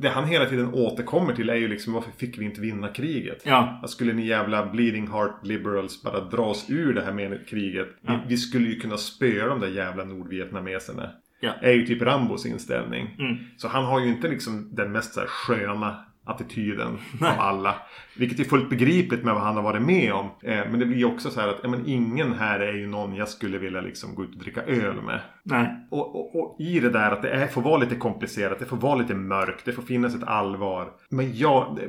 det 0.00 0.08
han 0.08 0.24
hela 0.24 0.46
tiden 0.46 0.74
återkommer 0.74 1.32
till 1.34 1.50
är 1.50 1.54
ju 1.54 1.68
liksom 1.68 1.92
varför 1.92 2.10
fick 2.10 2.38
vi 2.38 2.44
inte 2.44 2.60
vinna 2.60 2.88
kriget? 2.88 3.42
ja, 3.44 3.80
Att 3.82 3.90
skulle 3.90 4.12
ni 4.12 4.26
jävla 4.26 4.66
bleeding 4.66 5.08
heart 5.08 5.40
liberals 5.46 6.02
bara 6.02 6.20
dra 6.20 6.42
oss 6.42 6.66
ur 6.70 6.94
det 6.94 7.02
här 7.02 7.12
med 7.12 7.48
kriget. 7.48 7.88
Vi, 8.02 8.18
vi 8.28 8.36
skulle 8.36 8.68
ju 8.68 8.80
kunna 8.80 8.96
spöa 8.96 9.46
de 9.46 9.60
där 9.60 9.68
jävla 9.68 10.04
nordvietnameserna. 10.04 11.10
Ja. 11.40 11.52
Är 11.62 11.72
ju 11.72 11.86
typ 11.86 12.02
Rambos 12.02 12.46
inställning. 12.46 13.16
Mm. 13.18 13.36
Så 13.56 13.68
han 13.68 13.84
har 13.84 14.00
ju 14.00 14.08
inte 14.08 14.28
liksom 14.28 14.74
den 14.74 14.92
mest 14.92 15.14
så 15.14 15.20
här 15.20 15.26
sköna 15.26 16.04
attityden 16.24 16.98
av 17.20 17.40
alla. 17.40 17.74
Vilket 18.16 18.40
är 18.40 18.44
fullt 18.44 18.70
begripligt 18.70 19.24
med 19.24 19.34
vad 19.34 19.42
han 19.42 19.56
har 19.56 19.62
varit 19.62 19.82
med 19.82 20.12
om. 20.12 20.30
Eh, 20.42 20.70
men 20.70 20.78
det 20.78 20.86
blir 20.86 21.04
också 21.04 21.30
så 21.30 21.40
här 21.40 21.48
att 21.48 21.60
ja, 21.62 21.68
men 21.68 21.86
ingen 21.86 22.32
här 22.32 22.60
är 22.60 22.72
ju 22.72 22.86
någon 22.86 23.14
jag 23.14 23.28
skulle 23.28 23.58
vilja 23.58 23.80
liksom 23.80 24.14
gå 24.14 24.24
ut 24.24 24.34
och 24.34 24.42
dricka 24.42 24.62
öl 24.62 25.02
med. 25.02 25.20
Nej. 25.42 25.86
Och, 25.90 26.16
och, 26.16 26.36
och 26.36 26.60
i 26.60 26.80
det 26.80 26.90
där 26.90 27.10
att 27.10 27.22
det 27.22 27.30
är, 27.30 27.46
får 27.46 27.62
vara 27.62 27.76
lite 27.76 27.96
komplicerat, 27.96 28.58
det 28.58 28.64
får 28.64 28.76
vara 28.76 28.94
lite 28.94 29.14
mörkt, 29.14 29.64
det 29.64 29.72
får 29.72 29.82
finnas 29.82 30.14
ett 30.14 30.24
allvar. 30.24 30.90
Men 31.10 31.36
jag, 31.36 31.80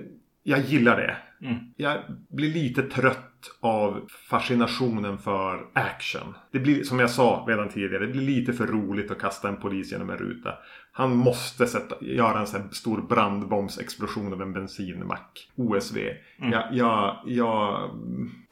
jag 0.44 0.60
gillar 0.60 0.98
det. 0.98 1.18
Mm. 1.42 1.56
Jag 1.76 1.98
blir 2.30 2.54
lite 2.54 2.82
trött 2.82 3.32
av 3.60 4.08
fascinationen 4.30 5.18
för 5.18 5.68
action. 5.74 6.34
Det 6.52 6.60
blir 6.60 6.84
som 6.84 7.00
jag 7.00 7.10
sa 7.10 7.46
redan 7.48 7.70
tidigare. 7.70 8.06
Det 8.06 8.12
blir 8.12 8.22
lite 8.22 8.54
för 8.54 8.68
roligt 8.68 9.12
att 9.12 9.20
kasta 9.20 9.50
en 9.50 9.58
polis 9.58 9.92
genom 9.92 10.10
en 10.10 10.18
ruta. 10.18 10.54
Han 10.98 11.16
måste 11.16 11.68
sätta, 11.68 11.96
göra 12.06 12.40
en 12.40 12.48
sån 12.48 12.62
här 12.62 12.70
stor 12.72 13.02
brandbombsexplosion 13.02 14.34
av 14.34 14.42
en 14.42 14.54
bensinmack. 14.54 15.50
OSV. 15.56 15.98
Mm. 15.98 16.52
Jag, 16.52 16.64
jag, 16.72 17.18
jag 17.26 17.90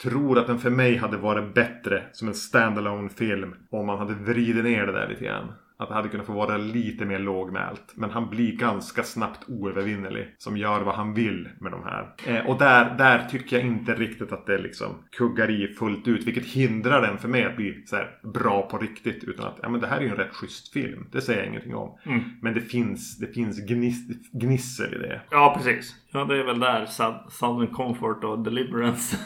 tror 0.02 0.38
att 0.38 0.46
den 0.46 0.58
för 0.58 0.70
mig 0.70 0.96
hade 0.96 1.16
varit 1.16 1.54
bättre 1.54 2.02
som 2.12 2.28
en 2.28 2.34
standalone 2.34 3.08
film. 3.08 3.54
Om 3.70 3.86
man 3.86 3.98
hade 3.98 4.14
vridit 4.14 4.64
ner 4.64 4.86
det 4.86 4.92
där 4.92 5.08
lite 5.08 5.24
grann. 5.24 5.52
Att 5.76 5.88
det 5.88 5.94
hade 5.94 6.08
kunnat 6.08 6.26
få 6.26 6.32
vara 6.32 6.56
lite 6.56 7.04
mer 7.04 7.18
lågmält. 7.18 7.92
Men 7.94 8.10
han 8.10 8.30
blir 8.30 8.56
ganska 8.56 9.02
snabbt 9.02 9.48
oövervinnerlig. 9.48 10.34
Som 10.38 10.56
gör 10.56 10.80
vad 10.80 10.94
han 10.94 11.14
vill 11.14 11.48
med 11.60 11.72
de 11.72 11.82
här. 11.82 12.14
Eh, 12.26 12.46
och 12.46 12.58
där, 12.58 12.98
där 12.98 13.28
tycker 13.30 13.56
jag 13.56 13.66
inte 13.66 13.94
riktigt 13.94 14.32
att 14.32 14.46
det 14.46 14.58
liksom 14.58 14.88
kuggar 15.10 15.50
i 15.50 15.68
fullt 15.68 16.08
ut. 16.08 16.26
Vilket 16.26 16.46
hindrar 16.46 17.02
den 17.02 17.18
för 17.18 17.28
mig 17.28 17.44
att 17.44 17.56
bli 17.56 17.82
så 17.86 17.96
bra 18.22 18.68
på 18.70 18.78
riktigt. 18.78 19.24
Utan 19.24 19.46
att 19.46 19.58
ja, 19.62 19.68
men 19.68 19.80
det 19.80 19.86
här 19.86 19.96
är 19.96 20.02
ju 20.02 20.08
en 20.08 20.16
rätt 20.16 20.34
schysst 20.34 20.72
film. 20.72 21.08
Det 21.12 21.20
säger 21.20 21.38
jag 21.40 21.48
ingenting 21.48 21.74
om. 21.74 21.98
Mm. 22.06 22.20
Men 22.42 22.54
det 22.54 22.60
finns, 22.60 23.18
det 23.18 23.26
finns 23.26 23.66
gniss, 23.66 24.08
gnissel 24.32 24.94
i 24.94 24.98
det. 24.98 25.20
Ja, 25.30 25.54
precis. 25.56 25.94
Ja, 26.16 26.24
det 26.24 26.38
är 26.38 26.44
väl 26.44 26.60
där 26.60 26.86
Sou- 26.86 27.30
Southern 27.30 27.66
Comfort 27.74 28.24
och 28.24 28.38
Deliverance 28.38 29.16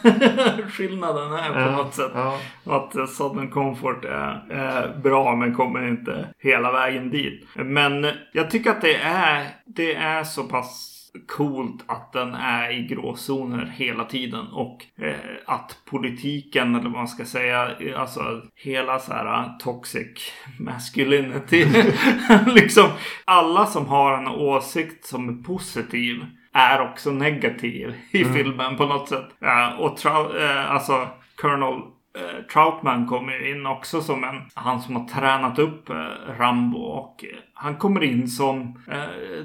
skillnaden 0.70 1.33
är 1.33 1.53
på 1.53 1.59
Ja, 1.61 1.70
något 1.77 1.94
sätt. 1.94 2.11
ja. 2.14 2.38
Att 2.64 2.96
eh, 2.96 3.07
Southern 3.07 3.51
Comfort 3.51 4.05
är, 4.05 4.44
är 4.51 4.98
bra 5.03 5.37
men 5.37 5.55
kommer 5.55 5.88
inte 5.88 6.29
hela 6.38 6.72
vägen 6.72 7.11
dit. 7.11 7.46
Men 7.55 8.07
jag 8.33 8.51
tycker 8.51 8.70
att 8.70 8.81
det 8.81 8.94
är, 8.96 9.46
det 9.66 9.94
är 9.94 10.24
så 10.24 10.44
pass 10.44 10.94
coolt 11.37 11.85
att 11.87 12.12
den 12.12 12.35
är 12.35 12.70
i 12.70 12.83
gråzoner 12.87 13.72
hela 13.77 14.05
tiden 14.05 14.46
och 14.53 14.85
eh, 15.03 15.14
att 15.46 15.79
politiken 15.90 16.74
eller 16.74 16.85
vad 16.85 16.92
man 16.92 17.09
ska 17.09 17.24
säga, 17.24 17.68
eh, 17.81 18.01
alltså 18.01 18.42
hela 18.55 18.98
så 18.98 19.12
här 19.12 19.59
toxic 19.59 20.33
masculinity, 20.61 21.66
liksom 22.46 22.88
alla 23.24 23.66
som 23.66 23.87
har 23.87 24.18
en 24.18 24.29
åsikt 24.29 25.07
som 25.07 25.29
är 25.29 25.42
positiv 25.42 26.24
är 26.52 26.80
också 26.90 27.11
negativ 27.11 27.94
i 28.11 28.24
filmen 28.24 28.76
på 28.76 28.87
något 28.87 29.08
sätt. 29.08 29.26
Eh, 29.42 29.80
och 29.80 29.98
trau- 29.98 30.40
eh, 30.44 30.70
alltså 30.70 31.08
Colonel 31.37 31.72
eh, 32.18 32.44
Troutman 32.52 33.06
kommer 33.06 33.50
in 33.50 33.66
också 33.66 34.00
som 34.00 34.24
en, 34.24 34.42
han 34.54 34.80
som 34.80 34.96
har 34.96 35.04
tränat 35.08 35.58
upp 35.58 35.90
eh, 35.90 35.96
Rambo 36.38 36.78
och 36.78 37.24
han 37.54 37.76
kommer 37.76 38.04
in 38.04 38.28
som 38.28 38.82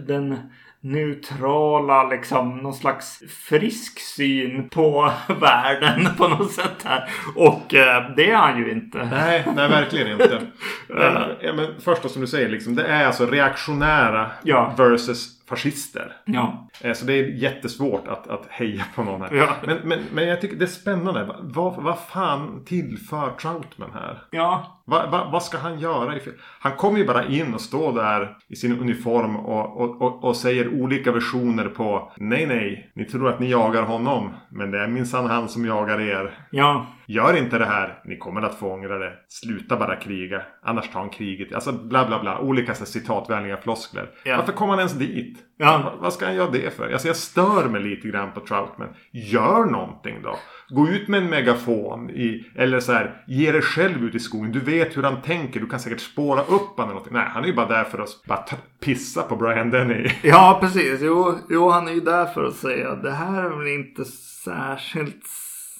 den 0.08 0.38
neutrala, 0.82 2.04
liksom 2.04 2.58
någon 2.58 2.74
slags 2.74 3.20
frisk 3.50 4.00
syn 4.00 4.70
på 4.70 5.12
världen 5.42 6.08
på 6.18 6.28
något 6.28 6.52
sätt 6.52 6.86
här. 6.86 7.10
Och 7.36 7.74
eh, 7.74 8.12
det 8.16 8.32
är 8.32 8.36
han 8.36 8.58
ju 8.58 8.72
inte. 8.72 8.98
Nej, 9.12 9.44
nej 9.56 9.70
verkligen 9.70 10.08
inte. 10.12 10.42
Men, 10.88 11.13
ja, 11.42 11.54
men 11.54 11.68
först 11.82 12.04
då 12.04 12.10
som 12.10 12.22
du 12.22 12.28
säger, 12.28 12.50
liksom, 12.50 12.76
det 12.76 12.88
är 12.88 13.06
alltså 13.06 13.26
reaktionära 13.26 14.32
Ja. 14.44 14.74
versus 14.78 15.43
fascister. 15.50 16.14
Ja. 16.26 16.70
Eh, 16.82 16.94
Så 16.94 17.06
det 17.06 17.14
är 17.14 17.24
jättesvårt 17.28 18.08
att, 18.08 18.28
att 18.28 18.46
heja 18.50 18.84
på 18.96 19.04
någon 19.04 19.22
här. 19.22 19.30
Ja. 19.34 19.48
Men, 19.68 19.78
men, 19.84 20.00
men 20.14 20.28
jag 20.28 20.42
tycker 20.42 20.56
det 20.56 20.66
är 20.66 20.68
spännande. 20.68 21.24
Va- 21.26 21.36
Vad, 21.42 21.84
vad 21.84 22.00
fan 22.00 22.64
tillför 22.66 23.30
Troutman 23.42 23.90
här? 23.94 24.24
Ja. 24.32 24.82
Va, 24.86 25.06
va, 25.12 25.30
vad 25.32 25.44
ska 25.44 25.58
han 25.58 25.80
göra? 25.80 26.16
Han 26.60 26.72
kommer 26.72 27.00
ju 27.00 27.06
bara 27.08 27.26
in 27.26 27.54
och 27.54 27.62
står 27.62 27.94
där 27.94 28.38
i 28.50 28.56
sin 28.56 28.80
uniform 28.80 29.36
och, 29.36 29.82
och, 29.82 30.02
och, 30.02 30.24
och 30.24 30.36
säger 30.36 30.82
olika 30.82 31.12
versioner 31.12 31.66
på 31.68 32.12
Nej, 32.18 32.46
nej, 32.46 32.92
ni 32.96 33.06
tror 33.06 33.30
att 33.30 33.40
ni 33.40 33.50
jagar 33.52 33.84
honom. 33.84 34.34
Men 34.52 34.72
det 34.72 34.80
är 34.84 34.88
minsann 34.88 35.26
han 35.26 35.50
som 35.50 35.66
jagar 35.66 36.02
er. 36.02 36.38
Ja. 36.52 36.86
Gör 37.08 37.38
inte 37.38 37.58
det 37.58 37.66
här, 37.66 38.02
ni 38.06 38.18
kommer 38.18 38.42
att 38.42 38.56
få 38.60 38.74
ångra 38.74 38.98
det. 38.98 39.13
Sluta 39.28 39.78
bara 39.78 39.96
kriga, 39.96 40.42
annars 40.63 40.89
tar 40.89 41.00
han 41.00 41.10
kriget. 41.10 41.54
Alltså 41.54 41.72
bla 41.72 42.08
bla 42.08 42.20
bla, 42.20 42.39
olika 42.39 42.76
så 42.76 42.86
citatvänliga 42.86 43.58
floskler. 43.58 44.10
Ja. 44.26 44.38
Varför 44.38 44.54
kommer 44.54 44.70
han 44.74 44.80
ens 44.80 44.94
dit? 44.94 45.38
Ja. 45.58 45.82
Va- 45.84 45.94
vad 46.02 46.13
ska 46.13 46.26
han 46.26 46.36
göra 46.36 46.52
det 46.52 46.74
för? 46.78 46.92
Alltså 46.92 47.08
jag 47.08 47.16
stör 47.18 47.70
mig 47.70 47.82
lite 47.82 48.08
grann 48.08 48.32
på 48.32 48.39
Troutman. 48.39 48.88
Gör 49.12 49.66
någonting 49.66 50.22
då. 50.24 50.36
Gå 50.70 50.88
ut 50.89 51.08
med 51.08 51.24
en 51.24 51.30
megafon. 51.30 52.10
I, 52.10 52.46
eller 52.56 52.80
så 52.80 52.94
här, 52.94 53.24
ge 53.28 53.52
dig 53.52 53.62
själv 53.62 54.04
ut 54.04 54.16
i 54.16 54.20
skogen. 54.20 54.52
Du 54.52 54.60
vet 54.60 54.98
hur 54.98 55.04
han 55.04 55.22
tänker. 55.22 55.60
Du 55.60 55.68
kan 55.68 55.80
säkert 55.80 56.00
spåra 56.00 56.42
upp 56.42 56.50
honom 56.50 56.72
eller 56.78 56.88
någonting. 56.88 57.13
Nej, 57.13 57.28
han 57.30 57.44
är 57.44 57.48
ju 57.48 57.54
bara 57.54 57.68
där 57.68 57.84
för 57.84 58.00
att 58.00 58.10
bara 58.28 58.46
pissa 58.86 59.22
på 59.22 59.36
Brian 59.36 59.70
Denny. 59.70 60.10
Ja, 60.24 60.58
precis. 60.62 61.00
Jo, 61.02 61.36
jo, 61.50 61.70
han 61.70 61.88
är 61.88 61.92
ju 61.92 62.00
där 62.02 62.26
för 62.26 62.44
att 62.46 62.56
säga 62.56 62.89
att 62.92 63.04
det 63.04 63.12
här 63.12 63.44
är 63.44 63.58
väl 63.58 63.68
inte 63.68 64.06
särskilt 64.06 65.26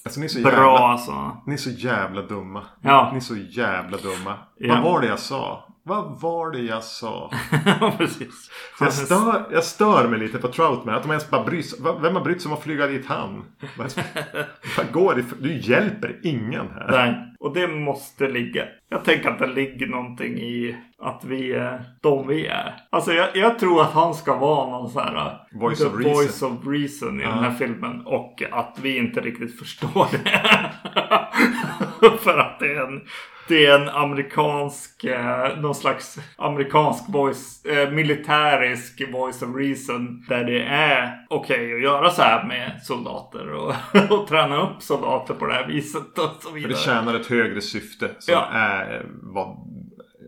Alltså 0.06 0.20
ni 0.20 0.26
är 0.26 0.30
så 0.30 0.42
bra 0.42 0.52
jävla, 0.52 0.70
alltså. 0.70 1.38
ni 1.46 1.54
är 1.54 1.58
så 1.58 1.70
jävla 1.70 2.22
dumma. 2.22 2.64
Ja. 2.82 3.10
Ni 3.12 3.18
är 3.18 3.22
så 3.22 3.36
jävla 3.36 3.98
dumma. 3.98 4.38
Ja. 4.58 4.74
Vad 4.74 4.84
var 4.84 5.02
det 5.02 5.08
jag 5.08 5.20
sa? 5.20 5.73
Vad 5.86 6.22
var 6.22 6.52
det 6.52 6.62
jag 6.62 6.84
sa? 6.84 7.32
Precis. 7.98 8.52
Så 8.78 8.84
jag, 8.84 8.94
stör, 8.94 9.46
jag 9.52 9.64
stör 9.64 10.08
mig 10.08 10.20
lite 10.20 10.38
på 10.38 10.48
Troutman. 10.48 10.96
Att 10.96 11.04
de 11.04 11.12
ens 11.12 11.30
bara 11.30 11.44
bryr 11.44 11.62
sig. 11.62 11.80
Vem 12.02 12.16
har 12.16 12.24
brytt 12.24 12.42
sig 12.42 12.50
om 12.50 12.58
att 12.58 12.64
flyga 12.64 12.88
dit 12.88 13.06
han? 13.06 13.46
Vad 14.78 14.92
går? 14.92 15.24
Du 15.40 15.58
hjälper 15.58 16.20
ingen 16.24 16.68
här. 16.74 16.88
Nej, 16.92 17.36
och 17.40 17.54
det 17.54 17.68
måste 17.68 18.28
ligga. 18.28 18.66
Jag 18.90 19.04
tänker 19.04 19.30
att 19.30 19.40
det 19.40 19.48
ligger 19.48 19.88
någonting 19.88 20.38
i 20.38 20.78
att 21.02 21.24
vi 21.26 21.54
är 21.54 21.84
de 22.02 22.28
vi 22.28 22.48
är. 22.48 22.76
Alltså 22.90 23.14
jag, 23.14 23.36
jag 23.36 23.60
tror 23.60 23.82
att 23.82 23.92
han 23.92 24.14
ska 24.14 24.36
vara 24.38 24.70
någon 24.70 24.90
så 24.90 25.00
här 25.00 25.16
uh, 25.16 25.60
Voice 25.62 25.80
the 25.80 25.86
of 25.86 25.94
reason. 25.96 26.14
voice 26.14 26.42
of 26.42 26.68
reason 26.68 27.22
i 27.22 27.24
den 27.24 27.40
här 27.44 27.52
filmen. 27.52 28.02
Och 28.06 28.44
att 28.52 28.78
vi 28.82 28.98
inte 28.98 29.22
riktigt 29.22 29.60
förstår 29.60 30.08
det. 30.12 30.72
För 32.24 32.38
att 32.38 32.60
det 32.60 32.74
är 32.74 32.82
en, 32.88 33.02
det 33.48 33.66
är 33.66 33.80
en 33.80 33.90
amerikansk, 33.90 35.04
eh, 35.04 35.58
någon 35.58 35.76
slags 35.76 36.18
amerikansk 36.38 37.04
voice, 37.10 37.66
eh, 37.66 37.90
militärisk 37.92 39.02
voice 39.14 39.42
of 39.42 39.56
reason. 39.56 40.26
Där 40.30 40.44
det 40.44 40.64
är 40.64 41.26
okej 41.30 41.74
att 41.76 41.82
göra 41.82 42.10
så 42.10 42.22
här 42.22 42.44
med 42.48 42.80
soldater 42.84 43.52
och, 43.54 43.74
och 44.20 44.28
träna 44.28 44.62
upp 44.62 44.82
soldater 44.82 45.34
på 45.34 45.46
det 45.46 45.54
här 45.54 45.68
viset 45.68 46.18
och 46.20 46.30
så 46.42 46.48
För 46.50 46.56
vidare. 46.56 46.72
det 46.72 46.78
tjänar 46.80 47.14
ett 47.16 47.28
högre 47.28 47.62
syfte. 47.62 48.10
Som 48.20 48.34
Ja. 48.34 48.48
är 48.52 48.96
eh, 48.96 49.02
vad... 49.22 49.58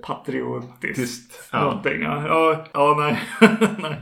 Patriotiskt. 0.07 0.95
Tyst. 0.95 1.49
Ja. 1.51 1.61
Någonting. 1.63 2.01
Ja, 2.01 2.23
ja, 2.27 2.65
ja 2.73 2.95
nej. 2.99 3.19
nej. 3.77 3.95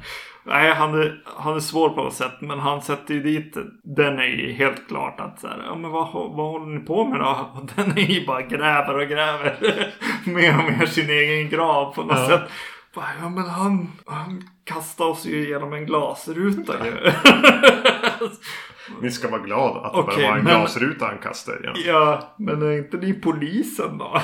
Nej, 0.46 0.74
han 0.74 1.02
är, 1.02 1.22
han 1.38 1.56
är 1.56 1.60
svår 1.60 1.90
på 1.90 2.04
något 2.04 2.14
sätt. 2.14 2.32
Men 2.42 2.60
han 2.60 2.82
sätter 2.82 3.14
ju 3.14 3.24
dit 3.24 3.58
den 3.84 4.20
är 4.20 4.24
ju 4.26 4.52
helt 4.54 4.88
klart 4.88 5.20
att 5.20 5.40
så 5.40 5.48
här, 5.48 5.64
ja 5.68 5.76
men 5.76 5.92
vad, 5.92 6.12
vad 6.14 6.52
håller 6.52 6.66
ni 6.66 6.80
på 6.86 7.06
med 7.06 7.20
då? 7.20 7.50
Och 7.62 7.70
den 7.76 7.98
är 7.98 8.02
ju 8.12 8.26
bara 8.26 8.42
gräver 8.42 8.94
och 9.00 9.08
gräver. 9.08 9.56
mer 10.26 10.58
och 10.60 10.80
mer 10.80 10.86
sin 10.86 11.10
egen 11.10 11.50
grav 11.50 11.94
på 11.96 12.04
något 12.04 12.18
Ja. 12.20 12.28
sätt. 12.28 12.42
Bara, 12.96 13.06
Ja 13.22 13.30
men 13.30 13.44
han, 13.50 13.92
han 14.06 14.42
kastar 14.64 15.06
oss 15.06 15.26
ju 15.26 15.48
genom 15.50 15.74
en 15.74 15.86
glasruta 15.86 16.74
ju. 16.86 16.92
Ni 19.02 19.12
ska 19.12 19.30
vara 19.30 19.42
glada 19.42 19.80
att 19.80 19.94
det 19.94 20.00
Okej, 20.00 20.16
bara 20.24 20.32
var 20.32 20.38
en 20.38 20.44
men- 20.44 20.54
glasruta 20.60 21.06
han 21.06 21.18
kastade. 21.18 21.58
Ja. 21.64 21.74
Ja, 21.86 22.34
men 22.38 22.62
är 22.62 22.78
inte 22.78 22.98
ni 22.98 23.14
polisen 23.14 23.98
då? 23.98 24.22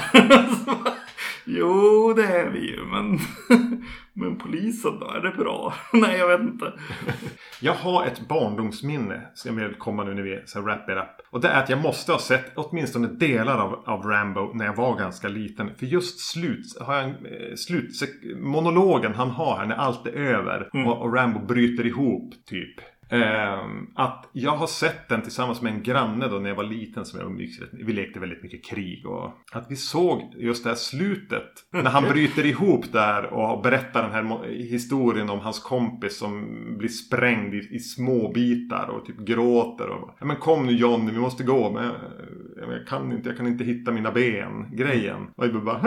Jo, 1.58 2.14
det 2.14 2.26
är 2.26 2.50
vi 2.50 2.72
ju, 2.72 2.86
men... 2.86 3.20
men 4.14 4.38
polisen 4.38 5.00
då? 5.00 5.08
Är 5.08 5.22
det 5.22 5.38
bra? 5.38 5.74
Nej, 5.94 6.18
jag 6.18 6.28
vet 6.28 6.42
inte. 6.42 6.74
Jag 7.62 7.74
har 7.74 8.06
ett 8.06 8.28
barndomsminne 8.28 9.22
som 9.34 9.58
jag 9.58 9.68
vill 9.68 9.78
komma 9.78 10.04
nu 10.04 10.14
när 10.14 10.22
vi 10.22 10.42
så 10.46 10.62
wrap 10.62 10.90
it 10.90 10.98
up. 10.98 11.28
Och 11.30 11.42
det 11.42 11.48
är 11.48 11.64
att 11.64 11.70
jag 11.70 11.82
måste 11.82 12.12
ha 12.12 12.20
sett 12.20 12.52
åtminstone 12.56 13.08
delar 13.08 13.58
av, 13.58 13.84
av 13.86 14.04
Rambo 14.04 14.54
när 14.54 14.66
jag 14.66 14.76
var 14.76 14.96
ganska 14.96 15.28
liten. 15.28 15.76
För 15.76 15.86
just 15.86 16.20
slut, 16.20 16.78
har 16.82 16.96
jag 16.96 17.04
en, 17.04 17.10
eh, 17.10 17.56
slut, 17.56 17.92
monologen 18.36 19.14
han 19.14 19.30
har 19.30 19.58
här 19.58 19.66
när 19.66 19.76
allt 19.76 20.08
är 20.08 20.12
över 20.12 20.70
och, 20.74 21.02
och 21.02 21.14
Rambo 21.14 21.40
bryter 21.40 21.86
ihop 21.86 22.34
typ. 22.46 22.76
Ehm, 23.10 23.88
att 23.96 24.30
jag 24.34 24.52
har 24.52 24.68
sett 24.68 25.10
den 25.10 25.22
tillsammans 25.22 25.62
med 25.62 25.74
en 25.74 25.84
granne 25.84 26.28
då 26.28 26.40
när 26.40 26.50
jag 26.50 26.56
var 26.56 26.64
liten 26.64 27.06
som 27.06 27.20
jag 27.20 27.30
umgicks 27.30 27.58
Vi 27.72 27.94
lekte 27.94 28.20
väldigt 28.20 28.44
mycket 28.44 28.66
krig 28.66 29.06
och 29.08 29.32
att 29.52 29.66
vi 29.70 29.76
såg 29.76 30.34
just 30.38 30.64
det 30.64 30.70
här 30.70 30.78
slutet. 30.78 31.50
När 31.72 31.90
han 31.90 32.04
bryter 32.04 32.46
ihop 32.46 32.92
där 32.92 33.26
och 33.26 33.62
berättar 33.62 34.04
den 34.04 34.12
här 34.12 34.48
historien 34.48 35.30
om 35.30 35.40
hans 35.40 35.60
kompis 35.60 36.18
som 36.18 36.48
blir 36.78 36.90
sprängd 36.90 37.54
i, 37.54 37.76
i 37.76 37.80
små 37.80 38.32
bitar 38.32 38.88
och 38.88 39.06
typ 39.06 39.20
gråter 39.20 39.90
och 39.90 40.16
ja, 40.20 40.26
men 40.26 40.36
kom 40.36 40.66
nu 40.66 40.72
Johnny 40.72 41.12
vi 41.12 41.20
måste 41.20 41.44
gå 41.44 41.72
men 41.72 41.92
jag 42.68 42.88
kan 42.88 43.12
inte, 43.12 43.30
jag 43.30 43.38
kan 43.38 43.48
inte 43.48 43.64
hitta 43.64 43.92
mina 43.92 44.12
ben 44.12 44.66
grejen. 44.72 45.28
Och 45.36 45.46
jag 45.46 45.64
bara 45.64 45.80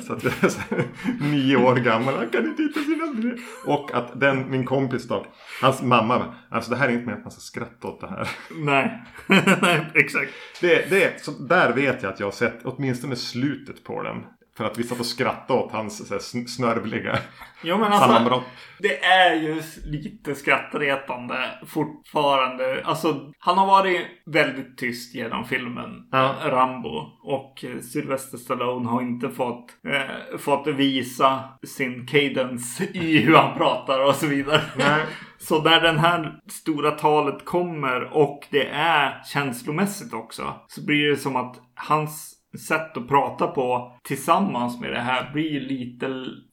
så 0.00 0.12
att 0.12 0.24
jag 0.24 0.32
är 0.44 0.48
så 0.48 0.60
här, 0.70 0.84
nio 1.20 1.56
år 1.56 1.76
gammal, 1.76 2.14
han 2.14 2.28
kan 2.28 2.46
inte 2.46 2.62
hitta 2.62 2.80
sina 2.80 3.14
ben. 3.14 3.38
Och 3.66 3.94
att 3.94 4.20
den, 4.20 4.50
min 4.50 4.64
kompis 4.64 5.08
då, 5.08 5.26
hans 5.62 5.82
mamma, 5.82 6.07
alltså 6.50 6.70
det 6.70 6.76
här 6.76 6.88
är 6.88 6.92
inte 6.92 7.06
med 7.06 7.14
att 7.14 7.24
man 7.24 7.30
ska 7.30 7.40
skratta 7.40 7.88
åt 7.88 8.00
det 8.00 8.08
här. 8.08 8.28
Nej, 8.64 9.02
Nej 9.62 9.86
exakt. 9.94 10.32
Det, 10.60 10.90
det, 10.90 11.20
så 11.24 11.30
där 11.30 11.72
vet 11.72 12.02
jag 12.02 12.12
att 12.12 12.20
jag 12.20 12.26
har 12.26 12.32
sett 12.32 12.58
åtminstone 12.64 13.16
slutet 13.16 13.84
på 13.84 14.02
den. 14.02 14.16
För 14.56 14.64
att 14.64 14.78
vi 14.78 14.82
satt 14.82 15.00
och 15.00 15.06
skrattade 15.06 15.60
åt 15.60 15.72
hans 15.72 16.10
här, 16.10 16.18
sn- 16.18 16.46
snörvliga 16.46 17.18
Jo 17.62 17.78
men 17.78 17.92
alltså. 17.92 18.08
sammanbrott. 18.08 18.42
Det 18.78 19.04
är 19.04 19.34
ju 19.34 19.62
lite 19.84 20.34
skrattretande 20.34 21.50
fortfarande. 21.66 22.82
Alltså, 22.84 23.32
han 23.38 23.58
har 23.58 23.66
varit 23.66 24.06
väldigt 24.26 24.78
tyst 24.78 25.14
genom 25.14 25.44
filmen 25.44 25.90
Ja. 26.12 26.34
Rambo. 26.44 27.06
Och 27.22 27.64
eh, 27.64 27.80
Sylvester 27.80 28.38
Stallone 28.38 28.88
har 28.88 29.02
inte 29.02 29.28
fått, 29.30 29.66
eh, 29.88 30.38
fått 30.38 30.66
visa 30.66 31.40
sin 31.66 32.06
cadence 32.06 32.84
i 32.84 33.18
hur 33.18 33.34
han 33.34 33.58
pratar 33.58 34.04
och 34.08 34.14
så 34.14 34.26
vidare. 34.26 34.60
Nej. 34.76 35.00
Så 35.38 35.62
när 35.62 35.80
den 35.80 35.98
här 35.98 36.40
stora 36.50 36.90
talet 36.90 37.44
kommer 37.44 38.16
och 38.16 38.46
det 38.50 38.68
är 38.72 39.22
känslomässigt 39.24 40.14
också. 40.14 40.54
Så 40.66 40.86
blir 40.86 41.10
det 41.10 41.16
som 41.16 41.36
att 41.36 41.56
hans 41.74 42.34
sätt 42.68 42.96
att 42.96 43.08
prata 43.08 43.46
på 43.46 43.96
tillsammans 44.02 44.80
med 44.80 44.92
det 44.92 45.00
här 45.00 45.32
blir 45.32 45.60
lite 45.60 46.06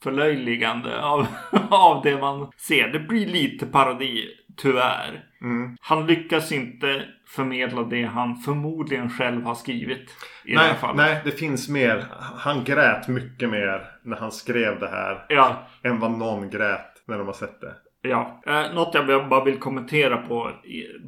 förlöjligande 0.04 1.02
av, 1.02 1.28
av 1.70 2.04
det 2.04 2.18
man 2.18 2.52
ser. 2.58 2.88
Det 2.88 3.00
blir 3.00 3.26
lite 3.28 3.66
parodi, 3.66 4.26
tyvärr. 4.58 5.24
Mm. 5.42 5.78
Han 5.82 6.08
lyckas 6.08 6.52
inte 6.52 7.04
förmedla 7.28 7.84
det 7.84 8.04
han 8.04 8.36
förmodligen 8.36 9.10
själv 9.10 9.44
har 9.46 9.56
skrivit 9.56 10.10
i 10.46 10.54
det 10.54 10.60
här 10.60 10.68
Nej, 10.68 10.78
fallet. 10.78 10.96
nej, 10.96 11.22
det 11.24 11.32
finns 11.32 11.70
mer. 11.70 12.06
Han 12.38 12.64
grät 12.64 13.08
mycket 13.08 13.50
mer 13.50 13.82
när 14.04 14.18
han 14.18 14.32
skrev 14.32 14.80
det 14.80 14.88
här. 14.88 15.26
Ja, 15.30 15.68
Än 15.84 16.00
vad 16.00 16.12
någon 16.12 16.50
grät 16.50 17.04
när 17.08 17.18
de 17.18 17.28
har 17.28 17.34
sett 17.34 17.62
det. 17.62 17.74
Ja, 18.10 18.42
eh, 18.48 18.74
något 18.74 18.94
jag 18.94 19.30
bara 19.30 19.44
vill 19.44 19.60
kommentera 19.60 20.18
på 20.18 20.52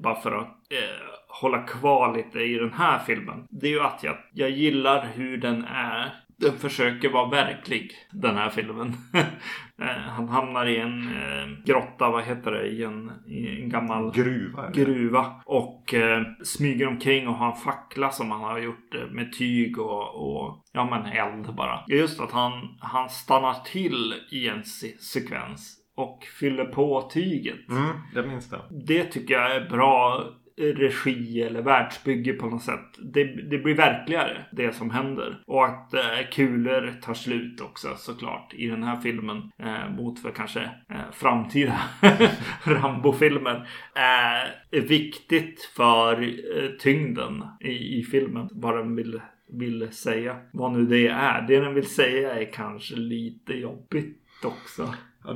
bara 0.03 0.15
för 0.15 0.31
att 0.31 0.47
eh, 0.71 1.07
hålla 1.41 1.61
kvar 1.63 2.17
lite 2.17 2.39
i 2.39 2.53
den 2.57 2.73
här 2.73 2.99
filmen. 2.99 3.47
Det 3.49 3.67
är 3.67 3.71
ju 3.71 3.81
att 3.81 4.03
jag, 4.03 4.17
jag 4.33 4.49
gillar 4.49 5.07
hur 5.15 5.37
den 5.37 5.63
är. 5.65 6.13
Den 6.39 6.53
försöker 6.57 7.09
vara 7.09 7.29
verklig, 7.29 7.91
den 8.11 8.35
här 8.37 8.49
filmen. 8.49 8.93
eh, 9.81 9.87
han 9.87 10.29
hamnar 10.29 10.65
i 10.65 10.77
en 10.77 11.01
eh, 11.07 11.47
grotta, 11.65 12.09
vad 12.09 12.23
heter 12.23 12.51
det, 12.51 12.67
i 12.67 12.83
en, 12.83 13.11
i 13.27 13.61
en 13.61 13.69
gammal 13.69 14.11
Gruva. 14.11 14.69
gruva 14.69 15.41
och 15.45 15.93
eh, 15.93 16.21
smyger 16.43 16.87
omkring 16.87 17.27
och 17.27 17.33
har 17.33 17.47
en 17.51 17.55
fackla 17.57 18.09
som 18.11 18.31
han 18.31 18.41
har 18.41 18.59
gjort 18.59 18.95
eh, 18.95 19.07
med 19.11 19.33
tyg 19.37 19.79
och, 19.79 20.15
och 20.15 20.63
ja 20.71 20.85
men 20.89 21.05
eld 21.13 21.55
bara. 21.55 21.79
Just 21.87 22.19
att 22.19 22.31
han, 22.31 22.51
han 22.79 23.09
stannar 23.09 23.53
till 23.53 24.13
i 24.31 24.47
en 24.49 24.63
se- 24.63 24.97
sekvens 24.97 25.76
och 25.97 26.23
fyller 26.39 26.65
på 26.65 27.09
tyget. 27.13 27.69
Mm, 27.69 27.95
jag 28.15 28.27
minns 28.27 28.49
det. 28.49 28.59
Det 28.69 29.03
tycker 29.03 29.33
jag 29.33 29.55
är 29.55 29.69
bra 29.69 30.23
regi 30.57 31.41
eller 31.41 31.61
världsbygge 31.61 32.33
på 32.33 32.45
något 32.45 32.63
sätt. 32.63 32.97
Det, 32.99 33.23
det 33.23 33.57
blir 33.57 33.75
verkligare 33.75 34.45
det 34.51 34.75
som 34.75 34.89
händer. 34.89 35.43
Och 35.47 35.65
att 35.65 35.93
eh, 35.93 36.01
kulor 36.31 36.93
tar 37.01 37.13
slut 37.13 37.61
också 37.61 37.87
såklart 37.97 38.53
i 38.53 38.67
den 38.67 38.83
här 38.83 38.95
filmen. 39.01 39.51
Eh, 39.57 39.89
mot 39.89 40.19
för 40.19 40.31
kanske 40.31 40.61
eh, 40.89 41.11
framtida 41.11 41.79
Rambo-filmer. 42.63 43.55
Eh, 43.95 44.77
är 44.79 44.81
viktigt 44.81 45.71
för 45.75 46.21
eh, 46.21 46.69
tyngden 46.79 47.43
i, 47.59 47.99
i 47.99 48.03
filmen. 48.03 48.49
Vad 48.51 48.77
den 48.77 48.95
vill, 48.95 49.21
vill 49.49 49.87
säga. 49.91 50.37
Vad 50.51 50.71
nu 50.73 50.85
det 50.85 51.07
är. 51.07 51.41
Det 51.41 51.59
den 51.59 51.73
vill 51.73 51.87
säga 51.87 52.33
är 52.33 52.51
kanske 52.53 52.95
lite 52.95 53.53
jobbigt 53.53 54.21
också. 54.43 54.93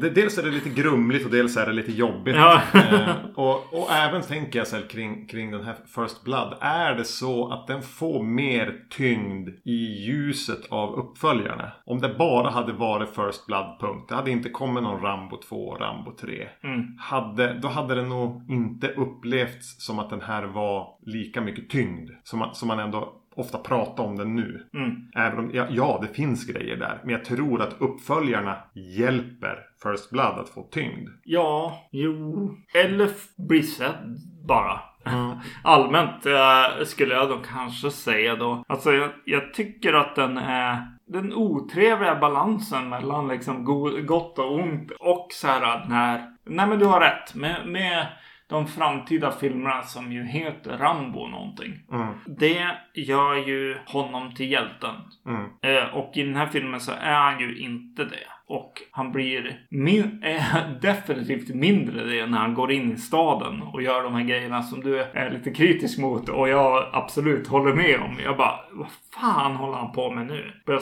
Dels 0.09 0.37
är 0.37 0.43
det 0.43 0.51
lite 0.51 0.69
grumligt 0.69 1.25
och 1.25 1.31
dels 1.31 1.57
är 1.57 1.65
det 1.65 1.73
lite 1.73 1.91
jobbigt. 1.91 2.35
Ja. 2.35 2.61
eh, 2.73 3.09
och, 3.35 3.73
och 3.73 3.91
även 3.91 4.21
tänker 4.21 4.59
jag 4.59 4.67
så 4.67 4.75
här 4.75 4.89
kring, 4.89 5.27
kring 5.27 5.51
den 5.51 5.63
här 5.63 5.75
First 5.95 6.23
Blood. 6.23 6.57
Är 6.61 6.95
det 6.95 7.05
så 7.05 7.51
att 7.51 7.67
den 7.67 7.81
får 7.81 8.23
mer 8.23 8.75
tyngd 8.89 9.49
i 9.65 10.05
ljuset 10.05 10.65
av 10.69 10.93
uppföljarna? 10.95 11.71
Om 11.85 11.99
det 11.99 12.15
bara 12.17 12.49
hade 12.49 12.73
varit 12.73 13.09
First 13.09 13.45
Blood 13.45 13.79
punkt. 13.79 14.05
Det 14.09 14.15
hade 14.15 14.31
inte 14.31 14.49
kommit 14.49 14.83
någon 14.83 15.01
Rambo 15.01 15.37
2 15.37 15.55
och 15.55 15.81
Rambo 15.81 16.11
3. 16.11 16.47
Mm. 16.63 16.97
Hade, 16.99 17.59
då 17.59 17.67
hade 17.67 17.95
det 17.95 18.05
nog 18.05 18.45
inte 18.49 18.87
upplevts 18.87 19.85
som 19.85 19.99
att 19.99 20.09
den 20.09 20.21
här 20.21 20.43
var 20.43 20.87
lika 21.05 21.41
mycket 21.41 21.69
tyngd. 21.69 22.09
Som 22.23 22.41
som 22.53 22.67
man 22.67 22.79
ändå 22.79 23.20
ofta 23.35 23.57
pratar 23.57 24.03
om 24.03 24.15
den 24.17 24.35
nu. 24.35 24.67
Mm. 24.73 24.91
Även 25.15 25.39
om, 25.39 25.51
ja, 25.53 25.65
ja, 25.69 25.99
det 26.01 26.07
finns 26.07 26.45
grejer 26.47 26.77
där. 26.77 26.99
Men 27.03 27.11
jag 27.11 27.25
tror 27.25 27.61
att 27.61 27.75
uppföljarna 27.81 28.57
hjälper 28.73 29.57
First 29.83 30.09
Blood 30.09 30.39
att 30.39 30.49
få 30.49 30.63
tyngd. 30.63 31.09
Ja, 31.23 31.79
jo. 31.91 32.51
Eller 32.73 33.09
bli 33.47 33.63
sedd 33.63 34.17
bara. 34.47 34.79
Mm. 35.05 35.31
Allmänt 35.63 36.25
eh, 36.25 36.85
skulle 36.85 37.13
jag 37.13 37.29
då 37.29 37.37
kanske 37.37 37.91
säga 37.91 38.35
då. 38.35 38.63
Alltså 38.67 38.91
jag, 38.91 39.09
jag 39.25 39.53
tycker 39.53 39.93
att 39.93 40.15
den 40.15 40.37
är 40.37 40.87
den 41.07 41.33
otrevliga 41.33 42.15
balansen 42.15 42.89
mellan 42.89 43.27
liksom 43.27 43.63
go- 43.65 44.01
gott 44.01 44.39
och 44.39 44.55
ont. 44.55 44.91
Och 44.99 45.27
så 45.31 45.47
här 45.47 45.85
när... 45.89 46.31
Nej 46.45 46.67
men 46.67 46.79
du 46.79 46.85
har 46.85 46.99
rätt. 46.99 47.35
Med, 47.35 47.67
med 47.67 48.07
de 48.51 48.67
framtida 48.67 49.31
filmerna 49.31 49.81
som 49.81 50.11
ju 50.11 50.23
heter 50.23 50.77
Rambo 50.77 51.27
någonting. 51.27 51.73
Mm. 51.91 52.07
Det 52.25 52.67
gör 52.93 53.35
ju 53.35 53.77
honom 53.85 54.33
till 54.35 54.51
hjälten. 54.51 54.95
Mm. 55.25 55.45
Eh, 55.61 55.95
och 55.95 56.11
i 56.17 56.23
den 56.23 56.35
här 56.35 56.47
filmen 56.47 56.79
så 56.79 56.91
är 56.91 57.13
han 57.13 57.39
ju 57.39 57.57
inte 57.59 58.03
det. 58.03 58.27
Och 58.47 58.73
han 58.91 59.11
blir 59.11 59.65
min- 59.69 60.23
är 60.23 60.79
definitivt 60.81 61.55
mindre 61.55 62.03
det 62.05 62.25
när 62.27 62.37
han 62.37 62.53
går 62.53 62.71
in 62.71 62.91
i 62.91 62.97
staden 62.97 63.61
och 63.61 63.81
gör 63.81 64.03
de 64.03 64.13
här 64.13 64.23
grejerna 64.23 64.63
som 64.63 64.81
du 64.81 64.99
är 64.99 65.31
lite 65.31 65.51
kritisk 65.51 65.99
mot 65.99 66.29
och 66.29 66.49
jag 66.49 66.89
absolut 66.93 67.47
håller 67.47 67.73
med 67.73 67.99
om. 67.99 68.17
Jag 68.23 68.37
bara, 68.37 68.59
vad 68.71 68.87
fan 69.21 69.55
håller 69.55 69.77
han 69.77 69.91
på 69.91 70.11
med 70.11 70.27
nu? 70.27 70.51
Börjar 70.65 70.81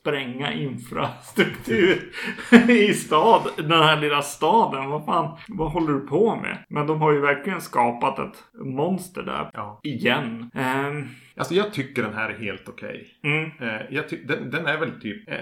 spränga 0.00 0.52
infrastruktur 0.52 2.10
i 2.70 2.94
stad, 2.94 3.42
den 3.56 3.70
här 3.82 4.00
lilla 4.00 4.22
staden. 4.22 4.90
Vad 4.90 5.04
fan, 5.04 5.38
vad 5.48 5.70
håller 5.72 5.92
du 5.92 6.00
på 6.00 6.36
med? 6.36 6.58
Men 6.68 6.86
de 6.86 7.00
har 7.00 7.12
ju 7.12 7.20
verkligen 7.20 7.60
skapat 7.60 8.18
ett 8.18 8.44
monster 8.66 9.22
där. 9.22 9.50
Ja. 9.52 9.80
Igen. 9.82 10.50
Ehm, 10.54 11.06
Alltså 11.36 11.54
jag 11.54 11.72
tycker 11.72 12.02
den 12.02 12.14
här 12.14 12.30
är 12.30 12.38
helt 12.38 12.68
okej. 12.68 13.06
mm. 13.22 13.44
Eh, 13.60 13.80
jag 13.90 14.08
ty- 14.08 14.24
den, 14.24 14.50
den 14.50 14.66
är 14.66 14.78
väl 14.78 15.00
typ 15.00 15.28
eh, 15.28 15.36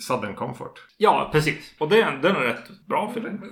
Sudden 0.00 0.34
Comfort. 0.34 0.86
Ja, 0.96 1.28
precis. 1.32 1.74
Och 1.78 1.88
den, 1.88 2.22
den 2.22 2.36
är 2.36 2.40
rätt 2.40 2.86
bra 2.86 3.12
film. 3.14 3.42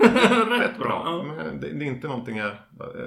rätt 0.49 0.79
bra. 0.79 1.03
Ja. 1.05 1.23
Men 1.23 1.61
det, 1.61 1.73
det 1.73 1.85
är 1.85 1.89
inte 1.89 2.09
någonting 2.09 2.37
jag... 2.37 2.53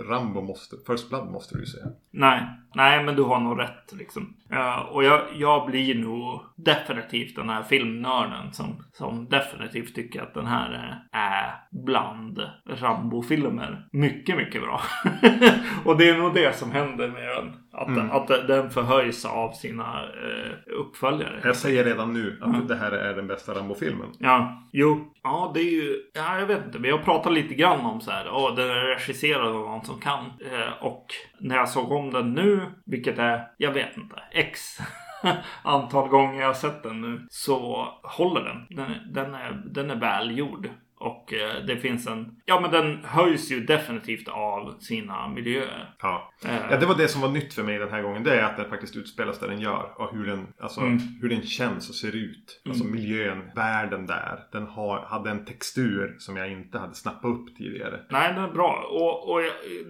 Rambo 0.09 0.41
måste... 0.41 0.75
First 0.88 1.09
Blood 1.09 1.31
måste 1.31 1.55
du 1.55 1.61
ju 1.61 1.65
säga. 1.65 1.85
Nej, 2.11 2.41
nej, 2.75 3.03
men 3.03 3.15
du 3.15 3.23
har 3.23 3.39
nog 3.39 3.59
rätt 3.59 3.93
liksom. 3.93 4.35
Ja, 4.49 4.89
och 4.91 5.03
jag, 5.03 5.21
jag 5.35 5.65
blir 5.65 5.95
nog 5.95 6.41
definitivt 6.55 7.35
den 7.35 7.49
här 7.49 7.63
filmnörden 7.63 8.53
som, 8.53 8.83
som 8.93 9.29
definitivt 9.29 9.95
tycker 9.95 10.21
att 10.21 10.33
den 10.33 10.45
här 10.45 10.71
är, 10.71 11.19
är 11.19 11.53
bland 11.71 12.41
Rambo-filmer 12.65 13.88
mycket, 13.91 14.38
mycket 14.38 14.61
bra. 14.61 14.81
och 15.85 15.97
det 15.97 16.09
är 16.09 16.17
nog 16.17 16.33
det 16.33 16.55
som 16.55 16.71
händer 16.71 17.07
med 17.07 17.27
den. 17.27 17.53
Att, 17.78 17.88
Mm. 17.88 18.11
att 18.11 18.28
den 18.28 18.69
förhöjs 18.69 19.25
av 19.25 19.51
sina 19.51 20.03
eh, 20.03 20.73
uppföljare. 20.80 21.39
Jag 21.43 21.55
säger 21.55 21.84
redan 21.84 22.13
nu 22.13 22.39
att 22.41 22.47
Mm. 22.55 22.67
det 22.67 22.75
här 22.75 22.91
är 22.91 23.13
den 23.15 23.28
bästa 23.28 23.53
Rambo-filmen. 23.53 24.07
Ja, 24.19 24.63
jo. 24.71 25.13
Ja, 25.23 25.51
det 25.53 25.59
är 25.59 25.71
ju... 25.71 25.95
Ja, 26.13 26.39
jag 26.39 26.45
vet 26.47 26.65
inte. 26.65 26.80
Vi 26.80 26.91
har 26.91 26.97
pratat 26.97 27.34
lite 27.34 27.53
grann 27.55 27.86
om 27.86 28.01
så 28.01 28.11
här. 28.11 28.30
Åh, 28.32 28.55
den 28.55 28.69
är 28.69 28.75
regisserad 28.86 29.47
av 29.47 29.53
någon 29.53 29.86
som 29.86 29.99
kan. 29.99 30.19
Eh, 30.51 30.84
och 30.84 31.05
när 31.39 31.55
jag 31.55 31.69
såg 31.69 31.91
om 31.91 32.11
den 32.11 32.34
nu, 32.34 32.61
vilket 32.86 33.19
är, 33.19 33.47
jag 33.57 33.71
vet 33.71 33.97
inte, 33.97 34.15
X 34.32 34.78
antal 35.63 36.07
gånger 36.09 36.39
jag 36.39 36.47
har 36.47 36.53
sett 36.53 36.84
den 36.84 37.01
nu, 37.01 37.25
så 37.30 37.88
håller 38.03 38.41
den. 38.43 38.65
Den, 38.69 38.86
är- 38.86 39.07
den, 39.13 39.36
är, 39.36 39.61
den 39.65 39.91
är 39.91 39.95
välgjord. 39.95 40.69
Och 40.99 41.33
eh, 41.33 41.65
det 41.67 41.77
finns 41.77 42.07
en... 42.07 42.35
Ja, 42.45 42.59
men 42.59 42.71
den 42.71 43.03
höjs 43.05 43.51
ju 43.51 43.59
definitivt 43.59 44.27
av 44.27 44.79
sina 44.79 45.27
miljöer. 45.27 45.95
Ja. 46.01 46.33
Eh, 46.45 46.55
ja, 46.71 46.77
det 46.77 46.85
var 46.85 46.95
det 46.95 47.07
som 47.07 47.21
var 47.21 47.29
nytt 47.29 47.53
för 47.53 47.63
mig 47.63 47.77
den 47.79 47.89
här 47.91 48.01
gången. 48.01 48.23
Det 48.23 48.39
är 48.39 48.43
att 48.43 48.57
den 48.57 48.69
faktiskt 48.69 48.95
utspelas 48.95 49.39
där 49.39 49.47
den 49.47 49.59
gör. 49.61 49.91
Och 49.95 50.15
hur 50.15 50.25
den, 50.25 50.47
alltså, 50.59 50.81
Mm. 50.81 50.99
hur 51.21 51.29
den 51.29 51.41
känns 51.41 51.89
och 51.89 51.95
ser 51.95 52.15
ut. 52.15 52.61
Alltså 52.67 52.83
miljön, 52.83 53.41
världen 53.55 54.05
där. 54.05 54.39
Den 54.51 54.67
har, 54.67 54.99
hade 54.99 55.29
en 55.29 55.45
textur 55.45 56.15
som 56.19 56.37
jag 56.37 56.51
inte 56.51 56.79
hade 56.79 56.95
snappat 56.95 57.25
upp 57.25 57.57
tidigare. 57.57 57.99
Nej, 58.09 58.33
den 58.33 58.43
är 58.43 58.51
bra. 58.51 58.87
Och, 58.91 59.31
och 59.31 59.41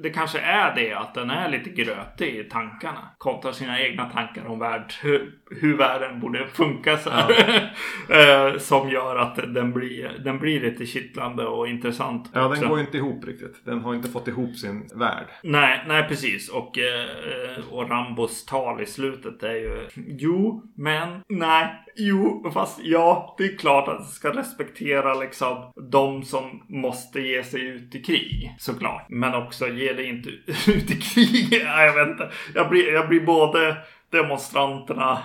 det 0.03 0.10
kanske 0.10 0.39
är 0.39 0.76
det 0.76 0.93
att 0.93 1.14
den 1.14 1.30
är 1.30 1.49
lite 1.49 1.70
grötig 1.70 2.36
i 2.36 2.43
tankarna. 2.43 3.10
Kontra 3.18 3.53
sina 3.53 3.82
egna 3.82 4.10
tankar 4.10 4.45
om 4.45 4.60
värld, 4.60 4.93
hur, 5.01 5.34
hur 5.62 5.78
världen 5.78 6.20
borde 6.20 6.47
funka 6.47 6.97
så 6.97 7.10
här. 7.10 7.28
Eh, 8.10 8.58
som 8.58 8.89
gör 8.89 9.16
att 9.16 9.36
den 9.36 9.74
blir, 9.74 10.22
den 10.24 10.39
blir 10.39 10.62
lite 10.62 10.86
kittlande. 11.02 11.45
och 11.45 11.68
intressant. 11.68 12.30
Ja, 12.34 12.48
den 12.48 12.70
går 12.70 12.78
ju 12.80 12.86
inte 12.86 12.98
ihop 12.98 13.26
riktigt. 13.26 13.66
Den 13.66 13.80
har 13.82 13.95
inte 13.95 14.10
fått 14.10 14.28
ihop 14.28 14.56
sin 14.56 14.88
värld. 14.95 15.26
Nej, 15.43 15.84
nej 15.88 16.04
precis. 16.08 16.50
Och, 16.50 16.78
eh, 16.78 17.72
och 17.72 17.89
Rambos 17.89 18.45
tal 18.45 18.82
i 18.82 18.86
slutet 18.86 19.43
är 19.43 19.56
ju 19.56 19.88
Jo, 20.08 20.64
men 20.76 21.22
nej. 21.30 21.84
Jo, 21.95 22.52
fast 22.54 22.80
ja, 22.84 23.36
det 23.38 23.43
är 23.43 23.58
klart 23.58 23.88
att 23.88 24.00
det 24.00 24.06
ska 24.14 24.30
respektera 24.30 25.14
liksom 25.14 25.72
de 25.91 26.24
som 26.24 26.64
måste 26.70 27.20
ge 27.22 27.43
sig 27.43 27.62
ut 27.66 27.95
i 27.95 28.04
krig. 28.04 28.56
Såklart. 28.60 29.06
Men 29.10 29.34
också 29.36 29.68
ge 29.68 29.93
dig 29.93 30.06
inte 30.10 30.30
ut 30.72 30.91
i 30.91 31.02
krig. 31.02 31.48
Nej, 31.66 31.86
jag 31.86 31.93
vet 31.93 32.08
inte. 32.08 32.32
Jag 32.56 32.70
blir, 32.70 32.93
jag 32.93 33.10
blir 33.10 33.26
både 33.26 33.78
demonstranterna 34.12 35.20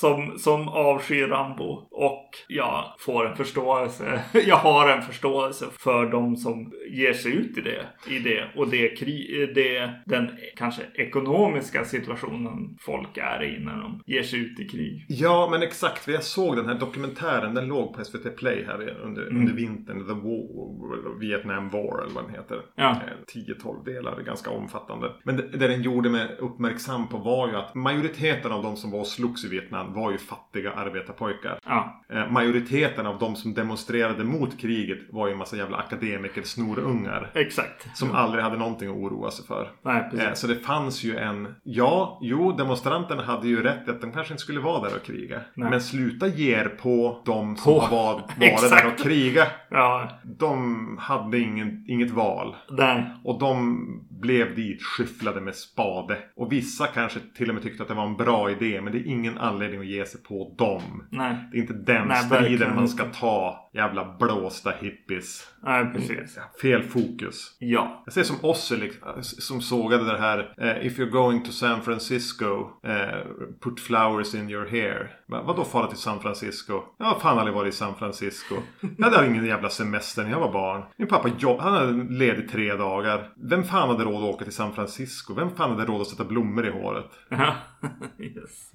som, 0.00 0.38
som 0.38 0.68
avskyr 0.68 1.28
Rambo 1.28 1.88
och 1.90 2.28
jag 2.48 2.84
får 2.98 3.26
en 3.26 3.36
förståelse. 3.36 4.22
Jag 4.46 4.56
har 4.56 4.88
en 4.88 5.02
förståelse 5.02 5.66
för 5.78 6.10
de 6.10 6.36
som 6.36 6.72
ger 6.90 7.12
sig 7.12 7.32
ut 7.32 7.58
i 7.58 7.60
det. 7.60 7.86
I 8.14 8.18
det 8.18 8.44
och 8.56 8.68
det, 8.68 8.88
krig, 8.88 9.54
det 9.54 9.90
den 10.06 10.30
kanske 10.56 10.82
ekonomiska 10.94 11.84
situationen 11.84 12.76
folk 12.80 13.16
är 13.16 13.42
i 13.42 13.64
när 13.64 13.76
de 13.76 14.02
ger 14.06 14.22
sig 14.22 14.38
ut 14.38 14.60
i 14.60 14.68
krig. 14.68 15.06
Ja, 15.08 15.48
men 15.50 15.62
exakt. 15.62 16.08
Jag 16.08 16.22
såg 16.22 16.56
den 16.56 16.66
här 16.66 16.74
dokumentären. 16.74 17.54
Den 17.54 17.66
låg 17.66 17.94
på 17.94 18.04
SVT 18.04 18.36
Play 18.36 18.64
här 18.66 18.98
under, 19.04 19.22
under 19.22 19.52
vintern. 19.52 20.06
The 20.06 20.12
War, 20.12 21.18
Vietnam 21.18 21.70
War 21.70 22.02
eller 22.02 22.14
vad 22.14 22.24
den 22.24 22.34
heter. 22.34 22.60
Ja. 22.74 22.90
Eh, 22.90 23.40
10-12 23.40 23.84
delar. 23.84 24.16
Det 24.16 24.22
är 24.22 24.26
ganska 24.26 24.50
omfattande. 24.50 25.12
Men 25.24 25.36
det, 25.36 25.42
det 25.42 25.68
den 25.68 25.82
gjorde 25.82 26.10
mig 26.10 26.36
uppmärksam 26.38 27.08
på 27.08 27.16
var 27.16 27.48
ju 27.48 27.56
att 27.56 27.74
majoriteten 27.74 28.52
av 28.52 28.62
de 28.62 28.76
som 28.76 28.90
var 28.90 29.00
och 29.00 29.06
slogs 29.06 29.44
i 29.44 29.48
Vietnam 29.48 29.89
var 29.92 30.10
ju 30.10 30.18
fattiga 30.18 30.72
arbetarpojkar. 30.72 31.58
Ja, 31.66 31.96
Eh, 32.12 32.30
majoriteten 32.30 33.06
av 33.06 33.18
de 33.18 33.36
som 33.36 33.54
demonstrerade 33.54 34.24
mot 34.24 34.60
kriget 34.60 34.98
var 35.10 35.26
ju 35.26 35.32
en 35.32 35.38
massa 35.38 35.56
jävla 35.56 35.76
akademiker, 35.76 36.42
snorungar. 36.42 37.30
exakt. 37.34 37.96
Som 37.96 38.12
aldrig 38.12 38.44
hade 38.44 38.56
någonting 38.56 38.88
att 38.90 38.96
oroa 38.96 39.30
sig 39.30 39.46
för. 39.46 39.70
Nej, 39.84 40.02
precis. 40.10 40.26
Eh, 40.26 40.32
Så 40.34 40.46
det 40.46 40.56
fanns 40.56 41.04
ju 41.04 41.16
en... 41.16 41.54
Ja, 41.62 42.18
jo, 42.22 42.52
demonstranterna 42.52 43.22
hade 43.22 43.48
ju 43.48 43.62
rätt 43.62 43.88
att 43.88 44.00
de 44.00 44.12
kanske 44.12 44.32
inte 44.34 44.42
skulle 44.42 44.60
vara 44.60 44.88
där 44.88 44.96
och 44.96 45.02
kriga. 45.02 45.40
Nej. 45.54 45.70
Men 45.70 45.80
sluta 45.80 46.26
ge 46.26 46.54
er 46.54 46.68
på 46.68 47.22
de 47.26 47.56
som 47.56 47.72
På- 47.74 47.86
var- 47.90 48.22
Exakt. 48.40 48.70
där 48.82 48.86
och 48.92 48.98
kriga. 48.98 49.46
Ja, 49.70 50.08
De 50.24 50.96
hade 51.00 51.38
ingen, 51.38 51.84
inget 51.88 52.10
val. 52.10 52.56
nej. 52.70 53.04
Och 53.24 53.38
de 53.40 53.78
blev 54.20 54.54
dit 54.56 54.82
skyfflade 54.82 55.40
med 55.40 55.54
spade. 55.54 56.16
Och 56.36 56.52
vissa 56.52 56.86
kanske 56.86 57.18
till 57.36 57.48
och 57.48 57.54
med 57.54 57.62
tyckte 57.62 57.82
att 57.82 57.88
det 57.88 57.94
var 57.94 58.06
en 58.06 58.16
bra 58.16 58.50
idé. 58.50 58.80
Men 58.80 58.92
det 58.92 58.98
är 58.98 59.06
ingen 59.06 59.38
anledning 59.38 59.79
att 59.80 59.86
ge 59.86 60.06
sig 60.06 60.22
på 60.22 60.54
dem. 60.58 61.04
Nej, 61.10 61.48
Det 61.52 61.58
är 61.58 61.60
inte 61.60 61.72
den 61.74 62.08
Nej, 62.08 62.16
striden 62.16 62.74
man 62.76 62.88
ska 62.88 63.04
ta. 63.04 63.70
Jävla 63.74 64.16
blåsta 64.18 64.70
hippies. 64.70 65.46
nej 65.62 65.92
precis. 65.94 66.38
Fel 66.62 66.82
fokus. 66.82 67.56
Ja. 67.58 68.02
Jag 68.04 68.14
ser 68.14 68.22
som 68.22 68.36
Ossie 68.42 68.90
som 69.22 69.60
sågade 69.60 70.04
det 70.04 70.18
här 70.18 70.54
eh, 70.58 70.86
If 70.86 70.98
you're 70.98 71.10
going 71.10 71.44
to 71.44 71.50
San 71.52 71.82
Francisco 71.82 72.70
eh, 72.86 73.26
Put 73.64 73.80
flowers 73.80 74.34
in 74.34 74.50
your 74.50 74.66
hair. 74.70 75.10
Va, 75.28 75.42
vadå 75.42 75.64
fara 75.64 75.86
till 75.86 75.98
San 75.98 76.20
Francisco? 76.20 76.82
Jag 76.98 77.06
har 77.06 77.20
fan 77.20 77.38
aldrig 77.38 77.54
varit 77.54 77.74
i 77.74 77.76
San 77.76 77.94
Francisco. 77.94 78.54
Jag 78.98 79.10
hade 79.10 79.26
ingen 79.26 79.46
jävla 79.46 79.68
semester 79.68 80.22
när 80.22 80.30
jag 80.30 80.40
var 80.40 80.52
barn. 80.52 80.82
Min 80.96 81.08
pappa 81.08 81.28
jobb, 81.38 81.60
han 81.60 81.72
hade 81.72 82.14
ledigt 82.14 82.50
tre 82.52 82.74
dagar. 82.74 83.32
Vem 83.36 83.64
fan 83.64 83.88
hade 83.88 84.04
råd 84.04 84.14
att 84.24 84.34
åka 84.34 84.44
till 84.44 84.54
San 84.54 84.72
Francisco? 84.74 85.34
Vem 85.34 85.50
fan 85.50 85.70
hade 85.70 85.84
råd 85.84 86.00
att 86.00 86.06
sätta 86.06 86.24
blommor 86.24 86.66
i 86.66 86.70
håret? 86.70 87.10
Ja, 87.28 87.54
yes. 88.18 88.69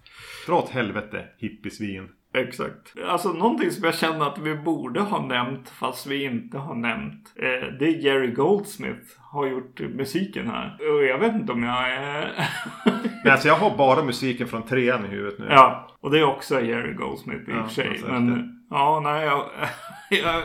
Dra 0.46 0.56
åt 0.56 0.70
helvete, 0.70 1.26
hippiesvin. 1.38 2.10
Exakt. 2.34 2.93
Alltså 3.08 3.34
någonting 3.34 3.72
som 3.72 3.84
jag 3.84 3.96
känner 3.96 4.26
att 4.28 4.38
vi 4.38 4.56
borde 4.56 5.00
ha 5.00 5.26
nämnt 5.26 5.70
fast 5.70 6.08
vi 6.08 6.24
inte 6.24 6.58
har 6.58 6.76
nämnt. 6.76 7.34
Eh, 7.36 7.68
det 7.80 7.86
är 7.86 8.04
Jerry 8.04 8.32
Goldsmith 8.32 9.02
har 9.20 9.48
gjort 9.48 9.80
musiken 9.80 10.48
här. 10.48 10.78
Och 10.96 11.04
jag 11.04 11.20
vet 11.20 11.34
inte 11.36 11.52
om 11.54 11.64
jag 11.64 11.89
är... 11.93 12.50
Men 13.24 13.32
alltså 13.32 13.48
jag 13.48 13.56
har 13.56 13.78
bara 13.78 14.04
musiken 14.04 14.48
från 14.48 14.64
trean 14.64 15.06
i 15.06 15.08
huvudet 15.08 15.39
nu. 15.39 15.46
ja, 15.50 15.88
och 16.00 16.12
det 16.12 16.20
är 16.20 16.24
också 16.24 16.62
Jerry 16.62 16.93
Goldsmith 16.93 17.50
i 17.50 17.54
och 17.54 17.56
Ja, 17.58 17.64
för 17.64 17.74
sig. 17.74 18.02
Men 18.08 18.52
ja, 18.70 19.00
nej, 19.04 19.26
jag... 19.26 19.46
jag 20.24 20.43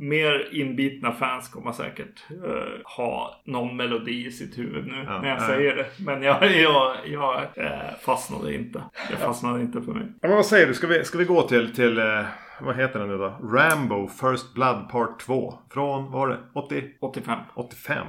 Mer 0.00 0.48
inbitna 0.52 1.12
fans 1.12 1.48
kommer 1.48 1.72
säkert 1.72 2.24
eh, 2.30 2.96
ha 2.96 3.42
någon 3.44 3.76
melodi 3.76 4.26
i 4.26 4.30
sitt 4.30 4.58
huvud 4.58 4.86
nu 4.86 5.04
Ja, 5.06 5.20
när 5.20 5.28
jag 5.28 5.38
ja. 5.42 5.46
säger 5.46 5.76
det. 5.76 5.86
Men 5.98 6.22
jag, 6.22 6.56
jag, 6.60 6.96
jag 7.06 7.42
eh, 7.54 7.94
fastnade 8.00 8.54
inte. 8.54 8.82
Jag 9.10 9.18
fastnade 9.18 9.60
inte 9.60 9.82
för 9.82 9.92
mig. 9.92 10.06
Men 10.22 10.30
vad 10.30 10.46
säger 10.46 10.66
du? 10.66 10.74
Ska 10.74 10.86
vi, 10.86 11.04
ska 11.04 11.18
vi 11.18 11.24
gå 11.24 11.42
till, 11.42 11.74
till 11.74 11.98
eh, 11.98 12.24
vad 12.60 12.76
heter 12.76 12.98
den 12.98 13.08
nu 13.08 13.18
då? 13.18 13.38
Rambo 13.42 14.08
First 14.08 14.54
Blood 14.54 14.88
Part 14.90 15.20
2. 15.20 15.54
Från, 15.70 16.10
vad 16.10 16.12
var 16.12 16.28
det? 16.28 16.38
80? 16.54 16.84
85. 17.00 17.38
85. 17.54 18.06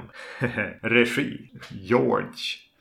Regi. 0.82 1.52
George 1.72 2.36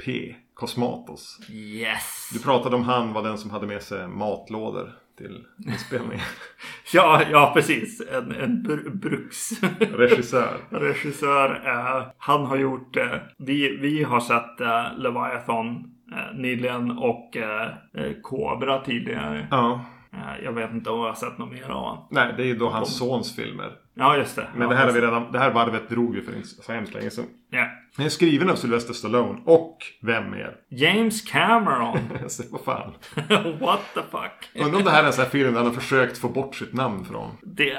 P. 0.05 0.35
Cosmatos. 0.55 1.39
Yes! 1.51 2.31
Du 2.33 2.43
pratade 2.43 2.77
om 2.77 2.83
han 2.83 3.13
var 3.13 3.23
den 3.23 3.39
som 3.39 3.51
hade 3.51 3.67
med 3.67 3.83
sig 3.83 4.09
matlådor 4.09 4.93
till 5.21 5.45
inspelningen. 5.67 6.25
Ja, 6.93 7.23
ja 7.31 7.51
precis. 7.55 8.03
En, 8.13 8.33
en 8.33 8.63
br- 8.67 8.91
bruks... 8.97 9.51
Regissör. 9.81 10.57
regissör. 10.71 11.63
Eh, 11.67 12.07
han 12.19 12.47
har 12.47 12.57
gjort... 12.57 12.97
Eh, 12.97 13.15
vi, 13.39 13.77
vi 13.77 14.03
har 14.03 14.21
sett 14.21 14.61
eh, 14.61 14.99
Leviathan 14.99 15.91
eh, 16.13 16.37
nyligen 16.39 16.91
och 16.91 17.37
eh, 17.37 17.69
eh, 17.95 18.13
Cobra 18.23 18.81
tidigare. 18.81 19.47
Ja. 19.51 19.81
Eh, 20.13 20.45
jag 20.45 20.53
vet 20.53 20.71
inte 20.71 20.91
om 20.91 21.01
jag 21.01 21.07
har 21.07 21.15
sett 21.15 21.39
något 21.39 21.53
mer 21.53 21.63
av 21.63 21.83
honom. 21.83 22.07
Nej, 22.11 22.35
det 22.37 22.43
är 22.43 22.47
ju 22.47 22.57
då 22.57 22.69
hans 22.69 22.99
sons 22.99 23.37
filmer. 23.37 23.73
Ja, 23.95 24.17
just 24.17 24.37
det. 24.37 24.47
Men 24.53 24.63
ja, 24.63 24.69
det 24.69 24.77
här, 24.77 24.87
har 24.87 24.93
vi 24.93 25.01
redan, 25.01 25.33
det 25.33 25.39
här 25.39 25.51
varvet 25.51 25.89
drog 25.89 26.15
vi 26.15 26.23
för 26.23 26.37
inte 26.37 26.49
så 26.49 26.73
hemskt 26.73 26.95
länge 26.95 27.11
sedan. 27.11 27.25
Ja. 27.51 27.67
Den 27.97 28.07
är 28.07 28.11
skriven 28.11 28.51
av 28.51 28.55
Sylvester 28.55 28.93
Stallone 28.95 29.41
och 29.45 29.79
vem 30.03 30.31
mer? 30.31 30.57
James 30.69 31.23
Cameron. 31.23 31.99
Så 32.29 32.43
vad 32.51 32.61
fan. 32.61 32.93
What 33.61 33.81
the 33.95 34.01
fuck? 34.01 34.65
Undrar 34.65 34.79
om 34.79 34.85
det 34.85 34.91
här 34.91 35.03
är 35.03 35.07
en 35.07 35.13
sån 35.13 35.25
här 35.25 35.31
film 35.31 35.53
där 35.53 35.61
han 35.63 35.67
har 35.67 35.81
försökt 35.81 36.19
få 36.19 36.29
bort 36.29 36.55
sitt 36.55 36.73
namn 36.73 37.05
från. 37.05 37.37
Det... 37.43 37.79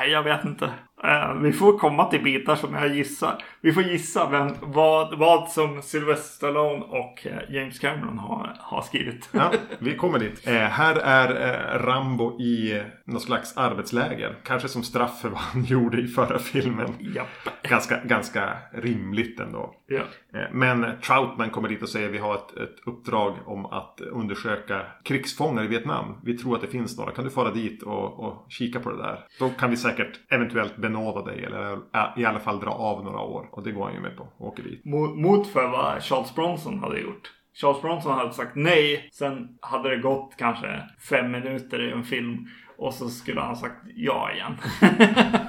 Äh, 0.00 0.12
jag 0.12 0.22
vet 0.22 0.44
inte. 0.44 0.70
Eh, 1.04 1.34
vi 1.34 1.52
får 1.52 1.78
komma 1.78 2.04
till 2.04 2.22
bitar 2.22 2.56
som 2.56 2.74
jag 2.74 2.94
gissar. 2.94 3.42
Vi 3.60 3.72
får 3.72 3.82
gissa 3.82 4.28
vem, 4.30 4.54
vad, 4.60 5.18
vad 5.18 5.48
som 5.48 5.82
Sylvester 5.82 6.36
Stallone 6.36 6.84
och 6.84 7.26
eh, 7.26 7.54
James 7.54 7.78
Cameron 7.78 8.18
har, 8.18 8.56
har 8.58 8.82
skrivit. 8.82 9.28
Ja, 9.32 9.52
vi 9.78 9.96
kommer 9.96 10.18
dit. 10.18 10.46
Eh, 10.46 10.54
här 10.54 10.96
är 10.96 11.78
Rambo 11.78 12.40
i 12.40 12.82
något 13.06 13.22
slags 13.22 13.56
arbetsläger. 13.56 14.36
Kanske 14.44 14.68
som 14.68 14.82
straff 14.82 15.20
för 15.20 15.28
vad 15.28 15.38
han 15.38 15.64
gjorde 15.68 16.00
i 16.00 16.06
förra 16.06 16.38
filmen. 16.38 16.94
Japp. 16.98 17.62
Ganska, 17.62 18.00
ganska 18.04 18.56
rimligt 18.72 19.40
ändå. 19.40 19.74
Ja. 19.86 20.02
Eh, 20.34 20.52
men 20.52 20.86
Troutman 21.06 21.50
kommer 21.50 21.68
dit 21.68 21.82
och 21.82 21.88
säger 21.88 22.08
vi 22.08 22.18
har 22.18 22.34
ett, 22.34 22.56
ett 22.56 22.76
uppdrag 22.86 23.34
om 23.46 23.66
att 23.66 24.00
undersöka 24.00 24.86
krigsfångar 25.04 25.64
i 25.64 25.66
Vietnam. 25.66 26.20
Vi 26.24 26.38
tror 26.38 26.54
att 26.54 26.60
det 26.60 26.66
finns 26.66 26.98
några. 26.98 27.12
Kan 27.12 27.24
du 27.24 27.30
fara 27.30 27.50
dit 27.50 27.82
och, 27.82 28.20
och 28.20 28.46
kika 28.48 28.80
på 28.80 28.90
det 28.90 28.96
där? 28.96 29.24
Då 29.38 29.50
kan 29.50 29.70
vi 29.70 29.76
säkert 29.76 30.20
eventuellt 30.28 30.76
benåda 30.76 31.22
dig 31.22 31.44
eller 31.44 31.72
eh, 31.72 31.78
i 32.16 32.24
alla 32.24 32.40
fall 32.40 32.60
dra 32.60 32.70
av 32.70 33.04
några 33.04 33.20
år. 33.20 33.48
Och 33.52 33.62
det 33.62 33.72
går 33.72 33.84
han 33.84 33.94
ju 33.94 34.00
med 34.00 34.16
på. 34.16 34.28
Och 34.36 34.46
åker 34.46 34.62
dit. 34.62 34.84
Mot, 34.84 35.18
mot 35.18 35.46
för 35.46 35.68
vad 35.68 36.02
Charles 36.02 36.34
Bronson 36.34 36.78
hade 36.78 37.00
gjort. 37.00 37.30
Charles 37.60 37.82
Bronson 37.82 38.12
hade 38.12 38.32
sagt 38.32 38.56
nej. 38.56 39.08
Sen 39.12 39.48
hade 39.60 39.88
det 39.88 39.96
gått 39.96 40.34
kanske 40.38 40.82
fem 41.10 41.30
minuter 41.30 41.88
i 41.88 41.92
en 41.92 42.04
film. 42.04 42.46
Och 42.80 42.94
så 42.94 43.08
skulle 43.08 43.40
han 43.40 43.48
ha 43.48 43.56
sagt 43.56 43.76
ja 43.96 44.30
igen. 44.32 44.52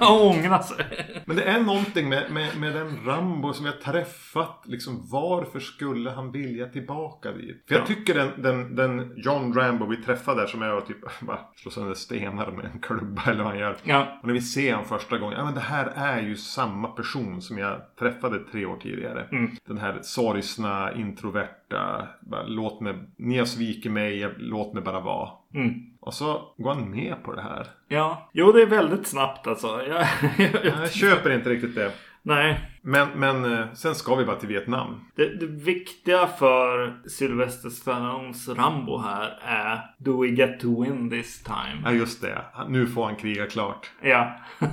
och 0.00 0.26
ångra 0.26 0.62
sig. 0.62 0.84
Men 1.26 1.36
det 1.36 1.42
är 1.42 1.60
någonting 1.60 2.08
med, 2.08 2.32
med, 2.32 2.60
med 2.60 2.74
den 2.74 3.04
Rambo 3.06 3.52
som 3.52 3.66
jag 3.66 3.80
träffat. 3.80 4.62
Liksom, 4.66 5.08
varför 5.10 5.60
skulle 5.60 6.10
han 6.10 6.32
vilja 6.32 6.66
tillbaka 6.68 7.32
dit? 7.32 7.64
För 7.68 7.74
jag 7.74 7.82
Ja. 7.82 7.86
tycker 7.86 8.14
den, 8.14 8.42
den, 8.42 8.76
den 8.76 9.12
John 9.16 9.54
Rambo 9.54 9.86
vi 9.86 9.96
träffade 9.96 10.40
där 10.40 10.46
som 10.46 10.62
är 10.62 10.72
och 10.76 10.86
typ 10.86 10.96
bara 11.20 11.38
slår 11.56 11.70
sönder 11.72 11.94
stenar 11.94 12.50
med 12.50 12.64
en 12.64 12.80
klubba 12.80 13.22
eller 13.26 13.42
vad 13.42 13.52
han 13.52 13.58
gör. 13.60 13.76
Ja. 13.82 14.18
Och 14.20 14.26
när 14.26 14.34
vi 14.34 14.40
ser 14.40 14.72
honom 14.72 14.88
första 14.88 15.18
gången. 15.18 15.38
Ja 15.38 15.44
men 15.44 15.54
det 15.54 15.60
här 15.60 15.92
är 15.96 16.20
ju 16.22 16.36
samma 16.36 16.88
person 16.88 17.42
som 17.42 17.58
jag 17.58 17.80
träffade 17.98 18.38
tre 18.38 18.66
år 18.66 18.76
tidigare. 18.76 19.26
Mm. 19.32 19.50
Den 19.66 19.78
här 19.78 19.98
sorgsna, 20.02 20.92
introverta. 20.92 22.08
Bara, 22.20 22.42
låt 22.46 22.80
mig, 22.80 22.94
ni 23.16 23.38
har 23.38 23.44
svikit 23.46 23.92
mig, 23.92 24.34
låt 24.38 24.74
mig 24.74 24.82
bara 24.82 25.00
vara. 25.00 25.30
Mm. 25.54 25.91
Och 26.02 26.14
så 26.14 26.54
går 26.58 26.74
han 26.74 26.90
med 26.90 27.24
på 27.24 27.32
det 27.34 27.42
här. 27.42 27.66
Ja. 27.88 28.30
Jo, 28.32 28.52
det 28.52 28.62
är 28.62 28.66
väldigt 28.66 29.06
snabbt 29.06 29.46
alltså. 29.46 29.82
Jag, 29.88 30.06
jag, 30.52 30.64
Jag 30.64 30.92
köper 30.92 31.30
inte 31.30 31.50
riktigt 31.50 31.74
det. 31.74 31.92
Nej, 32.22 32.60
Men, 32.84 33.08
men 33.14 33.52
eh, 33.52 33.72
sen 33.72 33.94
ska 33.94 34.14
vi 34.14 34.24
bara 34.24 34.36
till 34.36 34.48
Vietnam. 34.48 35.00
Det, 35.14 35.34
det 35.34 35.46
viktiga 35.46 36.26
för 36.26 36.94
Sylvester 37.08 37.70
Stallones 37.70 38.48
Rambo 38.48 38.98
här 38.98 39.38
är 39.42 39.94
Do 39.98 40.22
we 40.22 40.28
get 40.28 40.60
to 40.60 40.82
win 40.82 41.10
this 41.10 41.42
time? 41.42 41.82
Ja 41.84 41.92
just 41.92 42.22
det. 42.22 42.44
Nu 42.68 42.86
får 42.86 43.04
han 43.04 43.16
kriga 43.16 43.46
klart. 43.46 43.90
Ja. 44.02 44.36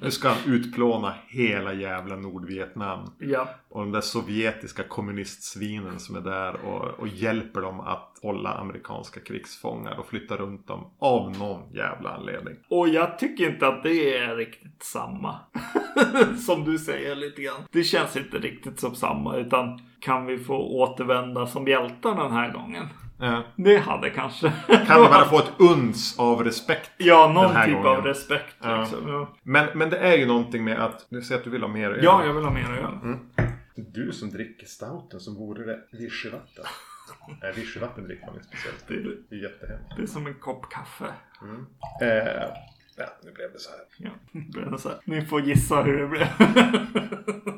Nu 0.00 0.10
ska 0.10 0.28
han 0.28 0.52
utplåna 0.52 1.14
hela 1.28 1.72
jävla 1.72 2.16
Nordvietnam. 2.16 3.12
ja. 3.18 3.48
Och 3.68 3.80
de 3.80 3.92
där 3.92 4.00
sovjetiska 4.00 4.82
kommunistsvinen 4.82 5.98
som 5.98 6.16
är 6.16 6.20
där 6.20 6.54
och, 6.64 7.00
och 7.00 7.08
hjälper 7.08 7.60
dem 7.60 7.80
att 7.80 8.18
hålla 8.22 8.52
amerikanska 8.52 9.20
krigsfångar 9.20 9.98
och 9.98 10.06
flytta 10.06 10.36
runt 10.36 10.66
dem 10.66 10.90
av 10.98 11.38
någon 11.38 11.72
jävla 11.72 12.10
anledning. 12.10 12.54
Och 12.68 12.88
jag 12.88 13.18
tycker 13.18 13.50
inte 13.50 13.68
att 13.68 13.82
det 13.82 14.16
är 14.18 14.36
riktigt 14.36 14.82
samma. 14.82 15.38
som 16.46 16.64
du 16.64 16.78
säger 16.78 17.15
lite 17.16 17.42
grann. 17.42 17.60
Det 17.72 17.82
känns 17.84 18.16
inte 18.16 18.38
riktigt 18.38 18.80
som 18.80 18.94
samma. 18.94 19.36
Utan 19.36 19.80
kan 20.00 20.26
vi 20.26 20.38
få 20.38 20.56
återvända 20.58 21.46
som 21.46 21.68
hjältar 21.68 22.14
den 22.14 22.32
här 22.32 22.52
gången? 22.52 22.86
Ja. 23.20 23.42
Det 23.56 23.78
hade 23.78 24.10
kanske. 24.10 24.52
Kan 24.66 25.02
vi 25.02 25.08
bara 25.08 25.24
få 25.30 25.38
ett 25.38 25.52
uns 25.58 26.18
av 26.18 26.44
respekt 26.44 26.90
Ja, 26.98 27.32
någon 27.34 27.64
typ 27.64 27.74
gången. 27.74 27.86
av 27.98 28.04
respekt. 28.04 28.56
Ja. 28.62 28.80
Liksom. 28.80 29.08
Ja. 29.08 29.36
Men, 29.42 29.78
men 29.78 29.90
det 29.90 29.98
är 29.98 30.16
ju 30.16 30.26
någonting 30.26 30.64
med 30.64 30.78
att... 30.78 31.06
Du 31.10 31.22
säger 31.22 31.38
att 31.38 31.44
du 31.44 31.50
vill 31.50 31.62
ha 31.62 31.68
mer 31.68 31.90
öl. 31.90 32.00
ja, 32.04 32.24
jag 32.26 32.32
vill 32.34 32.44
ha 32.44 32.50
mer 32.52 32.70
öl. 32.70 32.94
Mm. 33.02 33.18
Du 33.76 34.12
som 34.12 34.30
dricker 34.30 34.66
stouten 34.66 35.20
som 35.20 35.34
vore 35.34 35.64
det 35.66 35.78
vichyvatten. 35.98 36.64
Nej, 37.42 37.52
vichyvatten 37.56 38.04
dricker 38.04 38.26
man 38.26 38.34
inte 38.34 38.46
speciellt. 38.48 38.84
Det, 38.88 38.94
är- 38.94 39.16
Det 39.30 39.36
är 39.36 39.42
jättehemskt. 39.42 39.96
det 39.96 40.02
är 40.02 40.06
som 40.06 40.26
en 40.26 40.34
kopp 40.34 40.70
kaffe. 40.70 41.04
Eh, 42.02 42.48
ja, 42.96 43.04
nu 43.24 43.32
blev 43.32 43.52
det 43.52 43.58
så 43.58 43.70
här. 43.70 43.80
Ja, 43.98 44.10
det 44.32 44.60
blev 44.68 44.76
så 44.76 44.88
här. 44.88 44.98
Ni 45.04 45.24
får 45.26 45.40
gissa 45.40 45.82
hur 45.82 45.98
det 45.98 46.06
blev. 46.06 46.26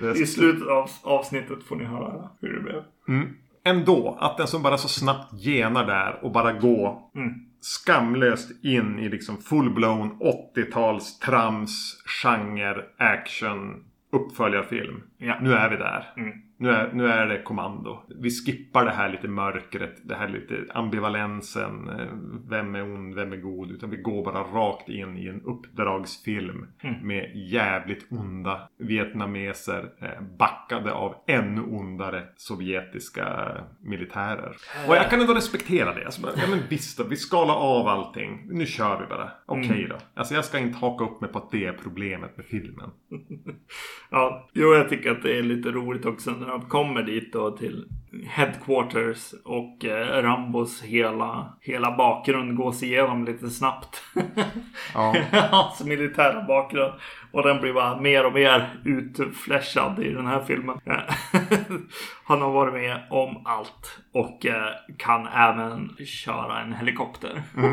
Det 0.00 0.20
I 0.20 0.26
slutet 0.26 0.68
av 0.68 0.90
avsnittet 1.02 1.62
får 1.64 1.76
ni 1.76 1.84
höra 1.84 2.28
hur 2.40 2.54
det 2.54 2.60
blev. 2.60 2.82
Mm. 3.08 3.36
Ändå, 3.64 4.18
att 4.20 4.36
den 4.36 4.46
som 4.46 4.62
bara 4.62 4.78
så 4.78 4.88
snabbt 4.88 5.32
genar 5.34 5.86
där 5.86 6.24
och 6.24 6.32
bara 6.32 6.52
går 6.52 7.02
Mm. 7.14 7.34
skamlöst 7.60 8.64
in 8.64 8.98
i 8.98 9.08
liksom 9.08 9.36
full-blown 9.38 10.18
80-tals 10.54 11.18
trams, 11.18 12.02
genre, 12.22 12.84
action, 12.96 13.84
uppföljarfilm. 14.12 15.02
Ja. 15.18 15.38
Nu 15.40 15.52
är 15.52 15.70
vi 15.70 15.76
där. 15.76 16.12
Mm. 16.16 16.32
Nu 16.60 16.70
är, 16.70 16.92
nu 16.92 17.06
är 17.06 17.26
det 17.26 17.42
kommando. 17.42 18.02
Vi 18.20 18.30
skippar 18.30 18.84
det 18.84 18.90
här 18.90 19.08
lite 19.08 19.28
mörkret, 19.28 20.08
det 20.08 20.14
här 20.14 20.28
lite 20.28 20.64
ambivalensen. 20.74 21.88
eh, 21.88 22.06
Vem 22.48 22.74
är 22.74 22.82
ond, 22.82 23.14
vem 23.14 23.32
är 23.32 23.36
god? 23.36 23.70
Utan 23.70 23.90
vi 23.90 23.96
går 23.96 24.24
bara 24.24 24.40
rakt 24.42 24.88
in 24.88 25.18
i 25.18 25.26
en 25.28 25.42
uppdragsfilm 25.42 26.66
med 27.02 27.30
jävligt 27.34 28.06
onda 28.12 28.68
vietnameser 28.78 29.88
eh, 30.00 30.22
backade 30.38 30.92
av 30.92 31.14
ännu 31.26 31.60
ondare 31.62 32.22
sovjetiska 32.36 33.56
militärer. 33.80 34.56
Och 34.88 34.96
jag 34.96 35.10
kan 35.10 35.20
ändå 35.20 35.34
respektera 35.34 35.94
det. 35.94 36.04
Alltså, 36.04 36.22
ja 36.36 36.42
men 36.50 36.58
visst 36.68 36.98
då, 36.98 37.04
vi 37.04 37.16
skalar 37.16 37.54
av 37.54 37.86
allting. 37.88 38.46
Nu 38.50 38.66
kör 38.66 39.00
vi 39.00 39.06
bara. 39.06 39.30
Okej 39.46 39.86
då. 39.90 39.96
Alltså 40.14 40.34
jag 40.34 40.44
ska 40.44 40.58
inte 40.58 40.78
haka 40.78 41.04
upp 41.04 41.20
mig 41.20 41.30
på 41.32 41.38
att 41.38 41.50
det 41.50 41.64
är 41.64 41.72
problemet 41.72 42.36
med 42.36 42.46
filmen. 42.46 42.90
Ja, 44.10 44.48
jo, 44.52 44.74
jag 44.74 44.88
tycker 44.88 45.10
att 45.10 45.22
det 45.22 45.38
är 45.38 45.42
lite 45.42 45.70
roligt 45.70 46.06
också 46.06 46.30
när 46.48 46.58
de 46.58 46.68
kommer 46.68 47.02
dit 47.02 47.32
då 47.32 47.50
till 47.50 47.88
headquarters 48.26 49.34
och 49.44 49.84
eh, 49.84 50.22
Rambos 50.22 50.82
hela, 50.82 51.56
hela 51.60 51.96
bakgrund 51.96 52.56
gås 52.56 52.82
igenom 52.82 53.24
lite 53.24 53.50
snabbt. 53.50 54.02
Ja. 54.94 55.16
Hans 55.50 55.84
militära 55.84 56.42
bakgrund. 56.42 56.92
Och 57.32 57.42
den 57.42 57.60
blir 57.60 57.72
bara 57.72 58.00
mer 58.00 58.26
och 58.26 58.32
mer 58.32 58.80
utflashad 58.84 59.98
i 59.98 60.12
den 60.12 60.26
här 60.26 60.44
filmen. 60.44 60.80
Han 62.24 62.42
har 62.42 62.52
varit 62.52 62.74
med 62.74 63.06
om 63.10 63.42
allt 63.44 63.98
och 64.12 64.46
eh, 64.46 64.72
kan 64.96 65.26
även 65.26 65.96
köra 66.06 66.60
en 66.60 66.72
helikopter. 66.72 67.42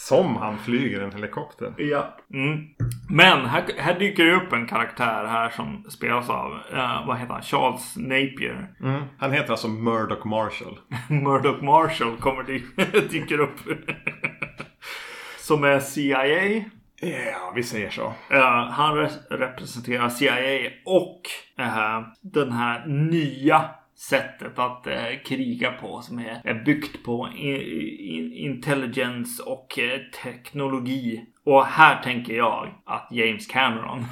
Som 0.00 0.36
han 0.36 0.58
flyger 0.58 1.00
en 1.00 1.12
helikopter. 1.12 1.74
Ja. 1.76 2.16
Mm. 2.34 2.64
Men 3.10 3.46
här, 3.46 3.64
här 3.78 3.98
dyker 3.98 4.24
det 4.24 4.32
upp 4.32 4.52
en 4.52 4.66
karaktär 4.66 5.24
här 5.26 5.50
som 5.50 5.84
spelas 5.88 6.30
av, 6.30 6.52
eh, 6.72 7.06
vad 7.06 7.18
heter 7.18 7.32
han, 7.32 7.42
Charles 7.42 7.96
Napier. 7.96 8.68
Mm. 8.82 9.02
Han 9.18 9.32
heter 9.32 9.50
alltså 9.50 9.68
Murdoch 9.68 10.26
Marshall. 10.26 10.78
Murdoch 11.08 11.62
Marshall 11.62 12.16
kommer 12.16 12.42
dy 12.42 12.62
dyker 13.10 13.40
upp. 13.40 13.56
som 15.38 15.64
är 15.64 15.80
CIA. 15.80 16.64
Ja, 17.00 17.52
vi 17.54 17.62
säger 17.62 17.90
så. 17.90 18.12
Eh, 18.30 18.68
han 18.70 18.96
re- 18.96 19.28
representerar 19.30 20.08
CIA 20.08 20.70
och 20.84 21.20
eh, 21.58 22.00
den 22.20 22.52
här 22.52 22.86
nya 22.86 23.64
sättet 23.98 24.58
att 24.58 24.86
eh, 24.86 25.22
kriga 25.24 25.72
på 25.72 26.00
som 26.00 26.18
är, 26.18 26.40
är 26.44 26.64
byggt 26.64 27.04
på 27.04 27.28
i, 27.36 27.48
i, 27.48 28.38
intelligence 28.38 29.42
och 29.42 29.78
eh, 29.78 30.00
teknologi. 30.22 31.24
Och 31.44 31.64
här 31.64 32.02
tänker 32.02 32.34
jag 32.34 32.74
att 32.84 33.08
James 33.10 33.46
Cameron 33.46 34.04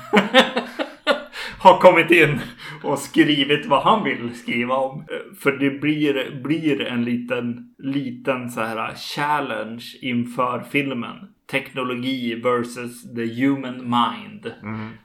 har 1.59 1.79
kommit 1.79 2.11
in 2.11 2.41
och 2.83 2.99
skrivit 2.99 3.67
vad 3.67 3.83
han 3.83 4.05
vill 4.05 4.35
skriva 4.35 4.77
om. 4.77 5.01
Eh, 5.01 5.37
för 5.43 5.53
det 5.53 5.71
blir, 5.71 6.41
blir 6.43 6.81
en 6.83 7.05
liten, 7.05 7.75
liten 7.79 8.51
så 8.51 8.61
här 8.61 8.95
challenge 8.95 9.85
inför 10.01 10.61
filmen. 10.61 11.17
Teknologi 11.51 12.35
versus 12.35 13.15
the 13.15 13.45
human 13.45 13.77
mind. 13.77 14.47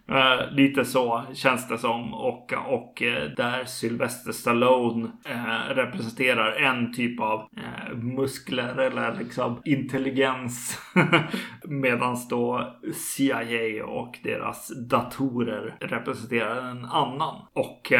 Eh, 0.10 0.52
lite 0.52 0.86
så 0.86 1.24
känns 1.34 1.68
det 1.68 1.78
som. 1.78 2.14
Och, 2.14 2.54
och 2.68 3.02
eh, 3.02 3.30
där 3.38 3.66
Sylvester 3.66 4.32
Stallone 4.32 5.10
eh, 5.26 5.76
representerar 5.76 6.52
en 6.52 6.94
typ 6.94 7.20
av 7.20 7.48
muskler 7.96 8.78
eller 8.78 9.16
liksom 9.20 9.62
intelligens. 9.66 10.80
Medan 11.64 12.18
då 12.30 12.76
CIA 12.94 13.86
och 13.86 14.20
deras 14.24 14.72
datorer 14.90 15.76
representerar 15.80 16.70
en 16.72 16.86
annan. 16.86 17.36
Och 17.54 17.94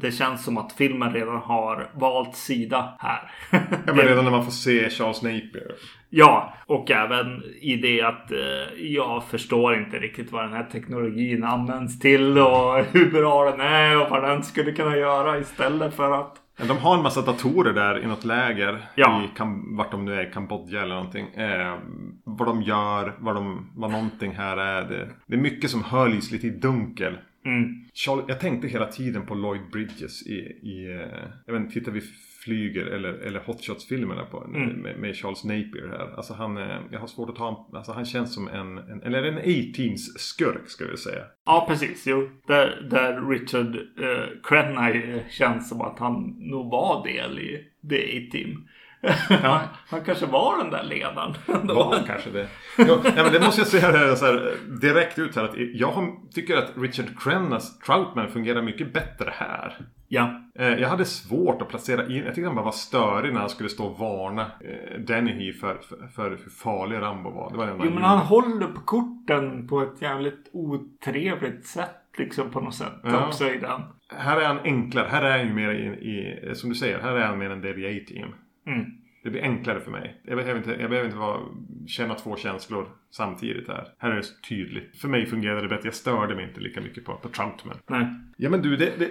det 0.00 0.12
känns 0.12 0.44
som 0.44 0.58
att 0.58 0.72
filmen 0.72 1.12
redan 1.12 1.36
har 1.36 1.90
valt 1.94 2.36
sida 2.36 2.96
här. 2.98 3.30
Ja, 3.86 3.94
men 3.94 4.06
redan 4.06 4.24
när 4.24 4.30
man 4.30 4.44
får 4.44 4.52
se 4.52 4.90
Charles 4.90 5.22
Napier. 5.22 5.74
Ja, 6.10 6.54
och 6.66 6.90
även 6.90 7.42
i 7.60 7.76
det 7.76 8.02
att 8.02 8.32
eh, 8.32 8.84
jag 8.86 9.24
förstår 9.24 9.74
inte 9.74 9.98
riktigt 9.98 10.32
vad 10.32 10.44
den 10.44 10.52
här 10.52 10.64
teknologin 10.64 11.44
används 11.44 11.98
till 11.98 12.38
och 12.38 12.84
hur 12.92 13.10
bra 13.10 13.50
den 13.50 13.60
är 13.60 14.02
och 14.02 14.10
vad 14.10 14.22
den 14.22 14.42
skulle 14.42 14.72
kunna 14.72 14.96
göra 14.96 15.38
istället 15.38 15.94
för 15.94 16.20
att 16.20 16.36
de 16.68 16.78
har 16.78 16.96
en 16.96 17.02
massa 17.02 17.22
datorer 17.22 17.72
där 17.72 17.98
i 18.04 18.06
något 18.06 18.24
läger. 18.24 18.78
Ja. 18.94 19.22
I 19.24 19.38
Kam- 19.38 19.76
vart 19.76 19.90
de 19.90 20.04
nu 20.04 20.14
är, 20.14 20.32
Kambodja 20.32 20.82
eller 20.82 20.94
någonting. 20.94 21.26
Eh, 21.34 21.78
vad 22.24 22.48
de 22.48 22.62
gör, 22.62 23.14
vad, 23.18 23.34
de, 23.34 23.70
vad 23.76 23.90
någonting 23.90 24.32
här 24.32 24.56
är. 24.56 24.82
Det, 24.82 25.08
det 25.26 25.34
är 25.34 25.40
mycket 25.40 25.70
som 25.70 25.84
höljs 25.84 26.30
lite 26.30 26.46
i 26.46 26.50
dunkel. 26.50 27.18
mm, 27.44 27.84
Charles, 27.94 28.24
jag 28.28 28.40
tänkte 28.40 28.68
hela 28.68 28.86
tiden 28.86 29.26
på 29.26 29.34
Lloyd 29.34 29.70
Bridges 29.72 30.26
i, 30.26 30.38
i 30.62 30.86
eh, 30.90 31.18
jag 31.46 31.52
vet 31.52 31.62
inte, 31.62 31.74
tittar 31.74 31.92
vi 31.92 32.00
flyger 32.48 32.86
eller, 32.86 33.12
eller 33.12 33.40
Hot 33.40 33.60
Shots-filmerna 33.64 34.24
på, 34.24 34.44
Mm. 34.44 34.68
med, 34.68 34.98
med 34.98 35.16
Charles 35.16 35.44
Napier 35.44 35.88
här. 35.88 36.14
Alltså 36.16 36.34
han, 36.34 36.56
eh, 36.56 36.78
jag 36.90 37.00
har 37.00 37.06
svårt 37.06 37.30
att 37.30 37.36
ta 37.36 37.68
alltså 37.74 37.92
han 37.92 38.04
känns 38.04 38.34
som 38.34 38.48
en, 38.48 38.78
en 38.78 39.02
eller 39.02 39.22
en 39.22 39.38
A-Teams 39.38 40.18
skurk 40.18 40.68
ska 40.68 40.84
vi 40.86 40.96
säga. 40.96 41.24
Ja, 41.46 41.64
precis. 41.68 42.06
Jo, 42.06 42.28
där, 42.46 42.86
där 42.90 43.28
Richard 43.30 43.74
eh, 43.76 44.28
Crenna 44.44 44.92
känns 45.30 45.68
som 45.68 45.80
att 45.80 45.98
han 45.98 46.36
nog 46.38 46.70
var 46.70 47.06
del 47.06 47.38
i 47.38 47.64
The 47.90 48.18
A-Team. 48.18 48.68
Ja. 49.42 49.60
han 49.88 50.04
kanske 50.04 50.26
var 50.26 50.58
den 50.58 50.70
där 50.70 50.82
ledaren. 50.84 51.34
Var 51.46 51.94
han 51.94 52.04
kanske 52.06 52.30
det? 52.30 52.48
Jo, 52.78 52.96
nej, 53.04 53.12
men 53.16 53.32
det 53.32 53.40
måste 53.40 53.60
jag 53.60 53.68
säga 53.68 54.16
så 54.16 54.26
här, 54.26 54.52
direkt 54.80 55.18
ut 55.18 55.36
här 55.36 55.44
att 55.44 55.54
jag 55.56 56.16
tycker 56.34 56.56
att 56.56 56.72
Richard 56.76 57.06
Crennas 57.20 57.78
Troutman 57.78 58.28
fungerar 58.28 58.62
mycket 58.62 58.92
bättre 58.92 59.32
här. 59.34 59.76
ja. 60.08 60.42
Eh, 60.58 60.68
Jag 60.68 60.88
hade 60.88 61.04
svårt 61.04 61.62
att 61.62 61.68
placera 61.68 62.06
in, 62.06 62.16
jag 62.16 62.34
tyckte 62.34 62.46
han 62.46 62.54
bara 62.54 62.64
var 62.64 62.72
störig 62.72 63.32
när 63.32 63.40
han 63.40 63.48
skulle 63.50 63.68
stå 63.68 63.84
och 63.86 63.98
varna 63.98 64.42
eh, 64.42 65.00
Dennehy 65.00 65.52
för, 65.52 65.74
för, 65.88 66.08
för 66.14 66.30
hur 66.30 66.50
farlig 66.50 67.00
Rambo 67.00 67.30
var. 67.30 67.50
Det 67.50 67.56
var 67.56 67.64
Jo, 67.64 67.70
han 67.70 67.78
men 67.78 67.88
gjorde. 67.94 68.04
han 68.06 68.18
håller 68.18 68.66
på 68.66 68.80
korten 68.80 69.68
på 69.68 69.80
ett 69.82 70.02
jävligt 70.02 70.50
otrevligt 70.52 71.66
sätt. 71.66 71.94
Liksom 72.18 72.50
på 72.50 72.60
något 72.60 72.74
sätt 72.74 72.92
Ja. 73.02 73.30
den. 73.40 73.82
Här 74.18 74.40
är 74.40 74.46
han 74.46 74.58
enklare. 74.64 75.08
Här 75.10 75.22
är 75.22 75.30
han 75.38 75.46
ju 75.48 75.52
mer 75.54 75.70
i, 75.70 75.86
i 75.86 76.54
som 76.54 76.70
du 76.70 76.74
säger, 76.76 76.98
här 77.00 77.12
är 77.16 77.26
han 77.26 77.38
mer 77.38 77.50
en 77.50 77.60
A-team. 77.86 78.28
Mm. 78.68 78.90
Det 79.22 79.30
blir 79.30 79.42
enklare 79.42 79.80
för 79.80 79.90
mig. 79.90 80.20
Jag 80.24 80.36
behöver 80.36 80.58
inte, 80.58 80.70
jag 80.70 80.90
behöver 80.90 81.08
inte 81.08 81.18
vara, 81.18 81.40
känna 81.86 82.14
två 82.14 82.36
känslor 82.36 82.88
samtidigt 83.10 83.68
här. 83.68 83.88
Här 83.98 84.10
är 84.10 84.16
det 84.16 84.22
så 84.22 84.34
tydligt. 84.48 84.96
För 85.00 85.08
mig 85.08 85.26
fungerade 85.26 85.62
det 85.62 85.68
bättre. 85.68 85.86
Jag 85.88 85.94
störde 85.94 86.34
mig 86.34 86.44
inte 86.44 86.60
lika 86.60 86.80
mycket 86.80 87.04
på, 87.04 87.14
på 87.14 87.28
Trumpman. 87.28 87.76
Nej. 87.86 88.06
Ja 88.36 88.50
men 88.50 88.62
du, 88.62 88.76
det, 88.76 88.92
det, 88.98 89.08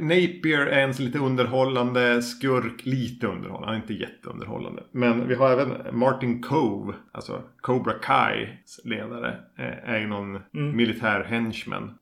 Napier 0.00 0.66
är 0.66 0.82
en 0.82 0.92
lite 0.92 1.18
underhållande 1.18 2.22
skurk. 2.22 2.86
Lite 2.86 3.26
underhållande, 3.26 3.66
han 3.66 3.74
är 3.76 3.80
inte 3.80 3.94
jätteunderhållande. 3.94 4.82
Men 4.92 5.28
vi 5.28 5.34
har 5.34 5.50
även 5.50 5.98
Martin 5.98 6.42
Cove, 6.42 6.94
alltså 7.12 7.42
Cobra 7.60 7.92
Kais 7.92 8.80
ledare. 8.84 9.28
eh, 9.58 9.90
Är 9.94 9.98
ju 10.00 10.06
någon 10.06 10.40
militär 10.52 11.24
henchman. 11.24 11.98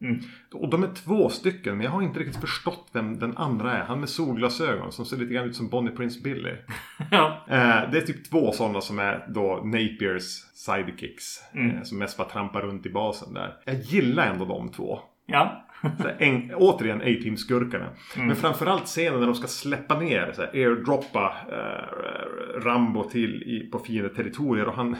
Och 0.54 0.70
de 0.70 0.82
är 0.82 0.88
två 0.94 1.28
stycken, 1.28 1.76
men 1.76 1.84
jag 1.84 1.90
har 1.90 2.02
inte 2.02 2.20
riktigt 2.20 2.40
förstått 2.40 2.88
vem 2.92 3.18
den 3.18 3.36
andra 3.36 3.72
är. 3.72 3.84
Han 3.84 4.00
med 4.00 4.08
solglasögon 4.08 4.92
som 4.92 5.04
ser 5.04 5.16
lite 5.16 5.34
grann 5.34 5.48
ut 5.48 5.56
som 5.56 5.68
Bonnie 5.68 5.90
Prince 5.90 6.20
Billy. 6.24 6.52
Ja. 7.10 7.44
Eh, 7.48 7.90
det 7.92 7.98
är 7.98 8.00
typ 8.06 8.30
två 8.30 8.52
sådana 8.52 8.80
som 8.80 8.98
är 8.98 9.26
då 9.28 9.60
Napiers 9.64 10.44
sidekicks. 10.58 11.42
Eh, 11.52 11.82
som 11.82 11.98
mest 11.98 12.16
bara 12.16 12.28
trampar 12.28 12.60
runt 12.60 12.86
i 12.86 12.90
basen 12.90 13.34
där. 13.34 13.56
Jag 13.64 13.74
gillar 13.74 14.26
ändå 14.26 14.44
de 14.44 14.68
två. 14.68 15.00
Ja. 15.26 15.64
Så 15.82 16.08
en, 16.18 16.54
återigen 16.54 17.00
A-Team-skurkarna. 17.00 17.88
Men 18.16 18.36
framförallt 18.36 18.86
scenen 18.86 19.20
när 19.20 19.26
de 19.26 19.34
ska 19.34 19.46
släppa 19.46 20.00
ner, 20.00 20.32
så 20.32 20.42
här, 20.42 20.50
airdroppa 20.52 21.36
eh, 21.52 22.60
Rambo 22.60 23.10
till 23.10 23.42
i, 23.42 23.70
på 23.72 23.78
fiende 23.78 24.14
territorier 24.14 24.68
och 24.68 24.74
han 24.74 24.96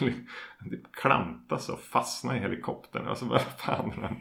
typ 0.70 0.92
klantas 0.92 1.68
och 1.68 1.80
fastnar 1.80 2.36
i 2.36 2.38
helikoptern. 2.38 3.06
Alltså 3.08 3.24
vad 3.24 3.40
fan 3.40 3.92
han? 4.02 4.16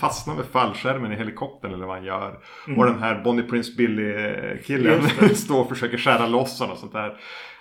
Fastnar 0.00 0.34
med 0.34 0.44
fallskärmen 0.44 1.12
i 1.12 1.16
helikoptern 1.16 1.74
eller 1.74 1.86
vad 1.86 1.96
han 1.96 2.04
gör. 2.04 2.38
Och 2.76 2.86
den 2.86 2.98
här 2.98 3.22
Bonnie 3.24 3.42
Prince 3.42 3.72
Billy-killen 3.76 5.02
står 5.34 5.60
och 5.60 5.68
försöker 5.68 5.98
skära 5.98 6.26
loss 6.26 6.60
honom 6.60 6.72
och 6.72 6.78
sånt 6.78 6.92
där. 6.92 7.16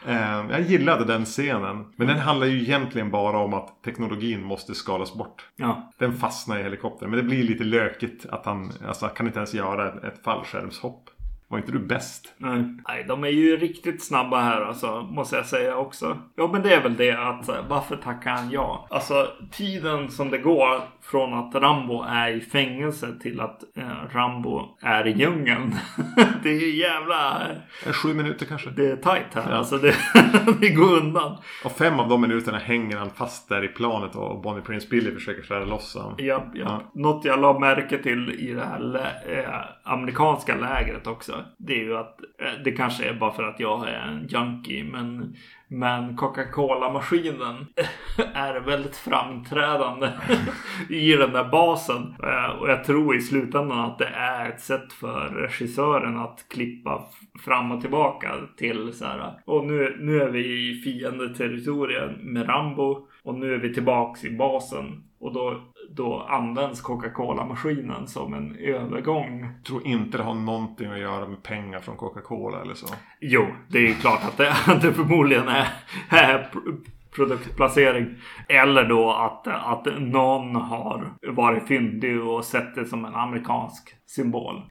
Eh, 0.08 0.46
jag 0.50 0.62
gillade 0.62 1.06
den 1.06 1.26
scenen. 1.26 1.86
Men 1.96 2.08
den 2.08 2.20
handlar 2.20 2.48
ju 2.48 2.62
egentligen 2.62 3.12
bara 3.12 3.38
om 3.38 3.54
att 3.54 3.84
teknologin 3.84 4.44
måste 4.44 4.76
skalas 4.76 5.14
bort. 5.14 5.48
Ja. 5.56 5.92
Den 5.98 6.14
fastnar 6.14 6.60
i 6.60 6.64
helikoptern. 6.64 7.10
Men 7.10 7.18
det 7.18 7.24
blir 7.24 7.44
lite 7.44 7.64
lökigt 7.64 8.26
att 8.26 8.46
han 8.46 8.72
alltså, 8.88 9.08
kan 9.08 9.28
inte 9.28 9.40
ens 9.40 9.54
göra 9.54 10.08
ett, 10.08 10.24
fallskärmshopp. 10.24 11.10
Var 11.48 11.58
inte 11.58 11.72
du 11.72 11.80
bäst? 11.80 12.34
Nej. 12.38 12.64
Nej, 12.88 13.06
de 13.08 13.24
är 13.24 13.28
ju 13.28 13.58
riktigt 13.58 14.04
snabba 14.04 14.42
här 14.42 14.62
alltså, 14.62 15.02
måste 15.02 15.36
jag 15.36 15.46
säga 15.46 15.78
också. 15.78 16.18
Ja, 16.36 16.50
men 16.54 16.62
det 16.62 16.74
är 16.74 16.84
väl 16.84 16.96
det 16.96 17.12
att 17.12 17.48
här, 17.48 17.66
varför 17.70 17.96
tackar 17.96 18.32
han 18.32 18.52
ja? 18.52 18.88
Alltså 18.90 19.28
tiden 19.52 20.10
som 20.12 20.30
det 20.30 20.38
går 20.38 20.82
från 21.04 21.34
att 21.34 21.56
Rambo 21.56 22.04
är 22.04 22.30
i 22.30 22.42
fängelse 22.42 23.08
till 23.22 23.40
att 23.42 23.78
eh, 23.78 23.84
Rambo 24.14 24.78
är 24.82 25.08
i 25.08 25.12
djungeln. 25.12 25.76
det 26.44 26.50
är 26.50 26.60
ju 26.60 26.76
jävla... 26.76 27.42
Eh, 27.86 27.92
Sju 27.94 28.14
minuter 28.14 28.46
kanske? 28.46 28.70
Det 28.70 28.92
är 28.92 28.96
tajt 28.96 29.34
här. 29.36 29.52
Alltså 29.52 29.78
det, 29.78 29.96
det 30.62 30.70
går 30.70 30.98
undan. 30.98 31.38
Och 31.66 31.72
fem 31.72 32.00
av 32.00 32.10
de 32.10 32.22
minuterna 32.22 32.58
hänger 32.58 32.98
han 32.98 33.10
fast 33.10 33.50
där 33.50 33.64
i 33.64 33.68
planet 33.68 34.16
och 34.16 34.42
Bonnie 34.42 34.62
Prince 34.62 34.88
Billy 34.90 35.12
försöker 35.14 35.44
skära 35.44 35.66
loss 35.66 35.96
honom. 35.96 36.16
Ja, 36.18 36.46
ja. 36.54 36.82
Något 36.94 37.26
jag 37.26 37.40
la 37.40 37.60
märke 37.60 37.98
till 38.04 38.30
i 38.40 38.54
det 38.54 38.66
här 38.66 38.80
lä- 38.80 39.40
eh, 39.44 39.92
amerikanska 39.94 40.56
lägret 40.56 41.08
också. 41.08 41.34
Det 41.58 41.74
är 41.74 41.84
ju 41.84 41.98
att 41.98 42.20
eh, 42.42 42.64
det 42.64 42.72
kanske 42.72 43.06
är 43.10 43.14
bara 43.14 43.32
för 43.34 43.44
att 43.44 43.60
jag 43.60 43.88
är 43.88 43.94
en 44.08 44.28
junkie. 44.28 44.84
Men, 44.84 45.36
men 45.74 46.16
Coca-Cola-maskinen 46.16 47.68
är 48.34 48.60
väldigt 48.60 48.96
framträdande 48.96 50.10
i 50.90 51.12
den 51.12 51.32
där 51.32 51.50
basen. 51.50 52.16
Eh, 52.24 52.60
och 52.60 52.70
jag 52.70 52.84
tror 52.84 53.16
i 53.16 53.22
slutändan 53.22 53.80
att 53.80 53.98
det 53.98 54.12
är 54.16 54.50
ett 54.50 54.62
sätt 54.62 54.94
för 54.94 55.30
regissören 55.30 56.18
att 56.18 56.46
klippa 56.50 57.06
fram 57.46 57.72
och 57.72 57.82
tillbaka 57.82 58.32
till 58.58 58.94
så 58.94 59.06
här. 59.06 59.34
Och 59.46 59.66
nu, 59.66 59.98
nu 60.00 60.22
är 60.22 60.30
vi 60.30 60.70
i 60.70 60.82
fiendeterritorien 60.82 62.14
med 62.22 62.50
Rambo. 62.50 63.08
Och 63.24 63.36
nu 63.36 63.54
är 63.54 63.58
vi 63.58 63.74
tillbaks 63.74 64.26
i 64.26 64.38
basen. 64.38 65.04
Och 65.20 65.34
då, 65.34 65.73
då 65.96 66.22
används 66.30 66.82
Coca-Cola-maskinen 66.82 68.08
som 68.08 68.34
en 68.34 68.56
övergång. 68.56 69.42
Jag 69.42 69.66
tror 69.66 69.88
inte 69.88 70.18
det 70.18 70.24
har 70.24 70.34
någonting 70.34 70.92
att 70.92 71.00
göra 71.00 71.28
med 71.28 71.44
pengar 71.44 71.80
från 71.80 71.98
Coca-Cola 71.98 72.62
eller 72.62 72.74
så. 72.74 72.88
Jo, 73.22 73.48
det 73.68 73.88
är 73.90 73.94
klart 73.94 74.24
att 74.24 74.38
det, 74.38 74.52
att 74.68 74.82
det 74.82 74.94
förmodligen 74.94 75.48
är, 75.48 75.68
är 76.10 76.50
pr- 76.54 76.86
produktplacering. 77.16 78.16
Eller 78.50 78.84
då 78.84 79.12
att, 79.12 79.48
att 79.48 80.00
någon 80.00 80.56
har 80.56 81.14
varit 81.28 81.68
fyndig 81.68 82.22
och 82.22 82.46
sett 82.46 82.76
det 82.76 82.86
som 82.86 83.06
en 83.06 83.16
amerikansk 83.16 83.96
symbol. 84.06 84.62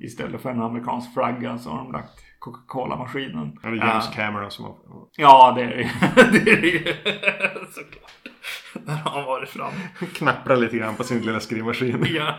Istället 0.00 0.40
för 0.40 0.50
en 0.50 0.62
amerikansk 0.62 1.14
flagga 1.14 1.58
så 1.58 1.70
har 1.70 1.78
de 1.78 1.92
lagt 1.92 2.29
Coca-Cola-maskinen. 2.40 3.58
Är 3.62 3.70
det 3.70 3.76
James 3.76 4.04
Ja. 4.10 4.12
Cameron 4.14 4.50
som 4.50 4.64
har... 4.64 4.74
Ja, 5.16 5.52
det 5.56 5.62
är 5.62 5.66
det 5.76 5.90
Det 6.44 6.50
är 6.50 6.60
det 6.60 6.68
ju. 6.68 6.84
Såklart. 7.70 8.10
Där 8.86 8.94
har 8.94 9.10
han 9.10 9.24
varit 9.24 9.48
fram. 9.48 9.72
knapprar 10.14 10.56
lite 10.56 10.76
grann 10.76 10.94
på 10.96 11.04
sin 11.04 11.22
lilla 11.22 11.40
skrivmaskin. 11.40 12.06
Ja. 12.14 12.34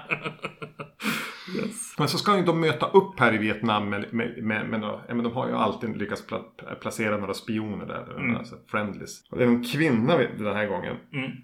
Yes. 1.57 1.95
Men 1.97 2.07
så 2.07 2.17
ska 2.17 2.37
ju 2.37 2.43
de 2.43 2.59
möta 2.59 2.85
upp 2.85 3.19
här 3.19 3.33
i 3.33 3.37
Vietnam 3.37 3.89
med, 3.89 4.13
med, 4.13 4.43
med, 4.43 4.69
med 4.69 4.79
några, 4.79 5.01
men 5.07 5.23
de 5.23 5.33
har 5.33 5.47
ju 5.47 5.53
alltid 5.55 5.97
lyckats 5.97 6.27
pla, 6.27 6.39
placera 6.81 7.17
några 7.17 7.33
spioner 7.33 7.85
där. 7.85 8.35
Alltså 8.37 8.55
friendlies. 8.67 9.23
Och 9.31 9.37
det 9.37 9.43
är 9.43 9.47
en 9.47 9.63
kvinna 9.63 10.17
den 10.17 10.55
här 10.55 10.65
gången. 10.67 10.95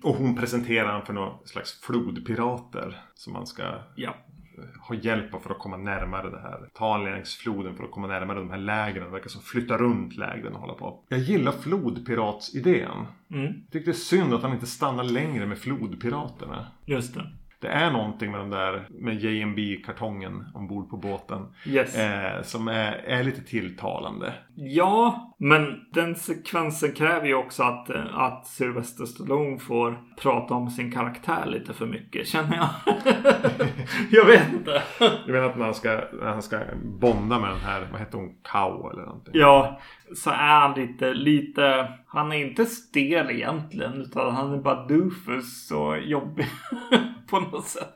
Och 0.04 0.16
hon 0.16 0.36
presenterar 0.36 0.92
han 0.92 1.06
för 1.06 1.14
några 1.14 1.32
slags 1.46 1.82
flodpirater. 1.82 3.02
Som 3.14 3.34
man 3.34 3.48
ska 3.48 3.64
Ja. 3.96 4.16
Ha 4.88 4.96
hjälp 4.96 5.34
av 5.34 5.40
för 5.40 5.50
att 5.50 5.60
komma 5.60 5.78
närmare 5.78 6.30
det 6.30 6.40
här. 6.40 6.70
Ta 6.74 6.98
längs 6.98 7.36
floden 7.36 7.76
för 7.76 7.84
att 7.84 7.92
komma 7.92 8.08
närmare 8.08 8.40
de 8.40 8.50
här 8.50 8.58
lägren. 8.58 9.04
Det 9.04 9.12
verkar 9.12 9.30
som 9.30 9.42
flytta 9.42 9.78
runt 9.78 10.18
lägren 10.18 10.54
och 10.54 10.60
hålla 10.62 10.74
på. 10.74 11.04
Jag 11.10 11.20
gillar 11.20 11.52
flodpiratsidén. 11.52 13.06
Mm. 13.32 13.46
Jag 13.46 13.72
tycker 13.72 13.86
det 13.86 13.92
är 13.92 13.94
synd 13.94 14.34
att 14.34 14.42
han 14.42 14.54
inte 14.54 14.68
stannar 14.68 15.04
längre 15.04 15.46
med 15.46 15.58
flodpiraterna. 15.58 16.68
Just 16.86 17.14
det. 17.14 17.32
Det 17.60 17.68
är 17.68 17.92
någonting 17.92 18.32
med 18.32 18.40
den 18.40 18.50
där 18.50 18.88
med 18.90 19.24
JMB-kartongen 19.24 20.46
ombord 20.54 20.90
på 20.90 20.98
båten. 20.98 21.46
Yes. 21.66 21.98
Eh, 21.98 22.42
som 22.42 22.68
är, 22.68 22.92
är 22.94 23.24
lite 23.24 23.42
tilltalande. 23.42 24.34
Ja, 24.56 25.36
men 25.40 25.80
den 25.94 26.16
sekvensen 26.16 26.92
kräver 26.92 27.28
ju 27.28 27.36
också 27.36 27.64
att, 27.64 27.90
eh, 27.90 28.18
att 28.18 28.48
Sylvester 28.48 29.06
Stallone 29.06 29.60
får 29.60 30.00
prata 30.22 30.54
om 30.54 30.70
sin 30.70 30.92
karaktär 30.92 31.46
lite 31.46 31.74
för 31.74 31.86
mycket, 31.86 32.28
känner 32.28 32.58
jag. 32.58 32.70
jag 34.12 34.26
vet 34.26 34.54
inte. 34.54 34.82
Jag 35.00 35.30
menar 35.30 35.50
att 35.50 35.56
han 35.56 35.74
ska, 35.74 35.90
när 36.14 36.30
han 36.30 36.42
ska 36.42 36.60
bonda 36.84 37.40
med 37.40 37.50
den 37.50 37.60
här, 37.60 37.88
vad 37.92 38.00
heter 38.00 38.18
hon, 38.18 38.36
Kao 38.44 38.92
eller 38.92 39.02
någonting. 39.02 39.34
Ja, 39.36 39.80
så 40.16 40.30
är 40.30 40.60
han 40.60 40.74
lite, 40.74 41.14
lite... 41.14 41.94
Han 42.08 42.32
är 42.32 42.38
inte 42.38 42.66
stel 42.66 43.30
egentligen, 43.30 43.94
utan 43.94 44.36
han 44.36 44.54
är 44.54 44.58
bara 44.58 44.88
doofus 44.88 45.72
och 45.72 46.00
jobbig 46.00 46.46
på 47.30 47.40
något 47.40 47.66
sätt. 47.66 47.94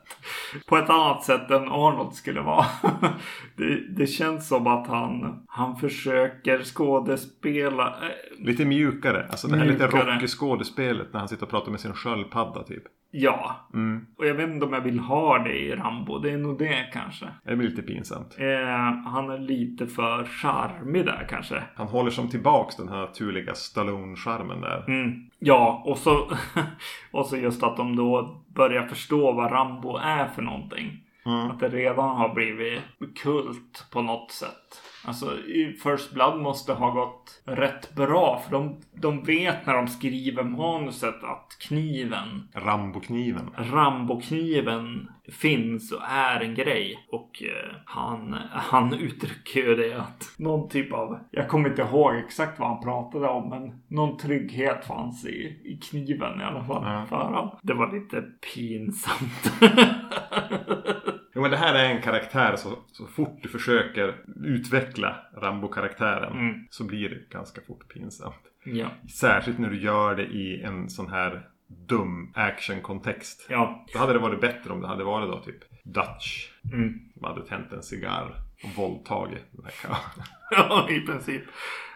På 0.66 0.76
ett 0.76 0.90
annat 0.90 1.22
sätt 1.24 1.50
än 1.50 1.62
Arnold 1.68 2.14
skulle 2.14 2.40
vara. 2.40 2.66
det, 3.56 3.94
det 3.96 4.06
känns 4.06 4.48
som 4.48 4.66
att 4.66 4.86
han, 4.86 5.42
han 5.48 5.76
försöker 5.76 6.62
skådespela. 6.62 7.86
eh, 7.88 8.44
Lite 8.46 8.64
mjukare. 8.64 9.26
Alltså 9.30 9.48
det 9.48 9.56
här 9.56 9.64
lite 9.64 9.78
Mjukare. 9.86 10.14
rocky 10.14 10.26
skådespelet 10.26 11.12
när 11.12 11.20
han 11.20 11.28
sitter 11.28 11.42
och 11.44 11.50
pratar 11.50 11.70
med 11.70 11.80
sin 11.80 11.92
sköldpadda 11.94 12.62
typ. 12.62 12.82
Ja, 13.14 13.68
Mm. 13.74 14.06
och 14.18 14.26
jag 14.26 14.34
vet 14.34 14.48
inte 14.48 14.66
om 14.66 14.72
jag 14.72 14.80
vill 14.80 14.98
ha 15.00 15.38
det 15.38 15.58
i 15.58 15.72
Rambo. 15.76 16.18
Det 16.18 16.30
är 16.30 16.36
nog 16.36 16.58
det 16.58 16.90
kanske. 16.92 17.26
Det 17.44 17.56
blir 17.56 17.68
lite 17.68 17.82
pinsamt. 17.82 18.36
Eh, 18.38 19.10
han 19.12 19.30
är 19.30 19.38
lite 19.38 19.86
för 19.86 20.24
charmig 20.24 21.06
där 21.06 21.26
kanske. 21.30 21.62
Han 21.74 21.86
håller 21.86 22.10
som 22.10 22.28
tillbaks 22.28 22.76
den 22.76 22.88
här 22.88 22.96
naturliga 23.00 23.52
Stallone-charmen 23.54 24.60
där. 24.60 24.84
Mm. 24.88 25.12
Ja, 25.38 25.82
och 25.86 25.98
så, 25.98 26.30
och 27.12 27.26
så 27.26 27.36
just 27.36 27.62
att 27.62 27.76
de 27.76 27.96
då 27.96 28.41
börjar 28.54 28.86
förstå 28.86 29.32
vad 29.32 29.52
Rambo 29.52 29.96
är 29.96 30.28
för 30.28 30.42
någonting. 30.42 31.04
Att 31.50 31.60
det 31.60 31.68
redan 31.68 32.16
har 32.16 32.34
blivit 32.34 32.80
kult 33.22 33.86
på 33.92 34.02
något 34.02 34.30
sätt. 34.30 34.82
Alltså 35.04 35.38
i 35.38 35.72
First 35.82 36.12
Blood 36.14 36.40
måste 36.40 36.72
ha 36.72 36.90
gått 36.90 37.42
rätt 37.44 37.94
bra. 37.94 38.42
För 38.44 38.52
de, 38.52 38.76
de 38.94 39.22
vet 39.22 39.66
när 39.66 39.74
de 39.74 39.88
skriver 39.88 40.42
manuset 40.42 41.24
att 41.24 41.56
kniven, 41.60 42.48
Rambo-kniven. 42.54 43.50
Rambo-kniven 43.56 45.08
finns 45.32 45.92
och 45.92 46.02
är 46.08 46.40
en 46.40 46.54
grej. 46.54 47.06
Och 47.10 47.42
eh, 47.42 47.74
han, 47.84 48.36
han 48.52 48.94
uttrycker 48.94 49.60
ju 49.60 49.74
det 49.76 49.94
att 50.00 50.34
någon 50.38 50.68
typ 50.68 50.92
av, 50.92 51.18
jag 51.30 51.48
kommer 51.48 51.68
inte 51.68 51.82
ihåg 51.82 52.14
exakt 52.16 52.58
vad 52.60 52.68
han 52.68 52.82
pratade 52.82 53.28
om, 53.28 53.48
men 53.48 53.82
någon 53.88 54.16
trygghet 54.18 54.84
fanns 54.86 55.26
i, 55.26 55.60
i 55.64 55.78
kniven 55.82 56.40
i 56.40 56.44
alla 56.44 56.64
fall 56.64 56.82
Ja. 56.84 57.06
för 57.08 57.16
honom. 57.16 57.58
Det 57.62 57.74
var 57.74 57.92
lite 57.92 58.22
pinsamt. 58.54 59.52
Jo 61.34 61.42
men 61.42 61.50
det 61.50 61.56
här 61.56 61.74
är 61.74 61.84
en 61.94 62.02
karaktär 62.02 62.56
så, 62.56 62.78
så 62.92 63.06
fort 63.06 63.38
du 63.42 63.48
försöker 63.48 64.14
utveckla 64.44 65.16
Rambo-karaktären 65.36 66.32
Mm. 66.32 66.66
så 66.70 66.84
blir 66.84 67.08
det 67.08 67.28
ganska 67.30 67.60
fort 67.60 67.88
pinsamt. 67.94 68.34
ja. 68.64 68.86
Särskilt 69.14 69.58
när 69.58 69.70
du 69.70 69.80
gör 69.80 70.14
det 70.14 70.24
i 70.24 70.62
en 70.62 70.90
sån 70.90 71.10
här 71.10 71.48
dum 71.88 72.32
action-kontext. 72.34 73.46
Ja. 73.48 73.86
Då 73.92 73.98
hade 73.98 74.12
det 74.12 74.18
varit 74.18 74.40
bättre 74.40 74.72
om 74.72 74.80
det 74.80 74.86
hade 74.88 75.04
varit 75.04 75.30
då 75.30 75.38
typ 75.40 75.84
Dutch. 75.84 76.48
Mm. 76.72 76.98
Som 77.14 77.24
hade 77.24 77.46
tänt 77.46 77.72
en 77.72 77.82
cigarr. 77.82 78.34
Våldtagit 78.76 79.48
den 79.52 79.64
här 79.64 79.72
karln. 79.82 80.26
Ja, 80.54 80.90
i 80.90 81.00
princip. 81.00 81.42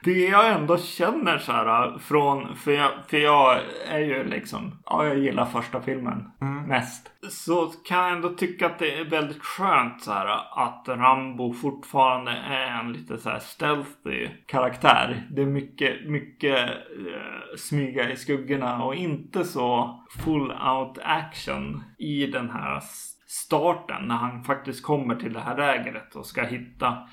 Det 0.02 0.12
jag 0.12 0.52
ändå 0.52 0.78
känner 0.78 1.38
så 1.38 1.52
här 1.52 1.98
från, 1.98 2.56
för 2.56 2.72
jag, 2.72 2.90
för 3.08 3.16
jag 3.16 3.60
är 3.88 3.98
ju 3.98 4.24
liksom, 4.24 4.82
ja 4.84 5.06
jag 5.06 5.18
gillar 5.18 5.44
första 5.44 5.80
filmen 5.80 6.30
mest. 6.66 7.10
Så 7.30 7.66
kan 7.66 7.98
jag 7.98 8.12
ändå 8.12 8.28
tycka 8.28 8.66
att 8.66 8.78
det 8.78 8.98
är 8.98 9.04
väldigt 9.04 9.42
skönt 9.42 10.02
så 10.02 10.12
här 10.12 10.26
att 10.66 10.84
Rambo 10.88 11.52
fortfarande 11.52 12.30
är 12.30 12.80
en 12.80 12.92
lite 12.92 13.18
så 13.18 13.30
här 13.30 13.38
stealthy 13.38 14.28
karaktär. 14.46 15.26
Det 15.30 15.42
är 15.42 15.46
mycket, 15.46 16.08
mycket 16.08 16.68
eh, 16.68 17.56
smyga 17.56 18.10
i 18.10 18.16
skuggorna 18.16 18.84
och 18.84 18.94
inte 18.94 19.44
så 19.44 20.00
full 20.24 20.52
out 20.52 20.98
action 21.02 21.84
i 21.98 22.26
den 22.26 22.50
här 22.50 22.80
starten 23.26 24.08
när 24.08 24.14
han 24.14 24.44
faktiskt 24.44 24.82
kommer 24.82 25.14
till 25.16 25.32
det 25.32 25.40
här 25.40 25.56
lägret 25.56 26.16
och 26.16 26.26
ska 26.26 26.42
hitta, 26.42 27.08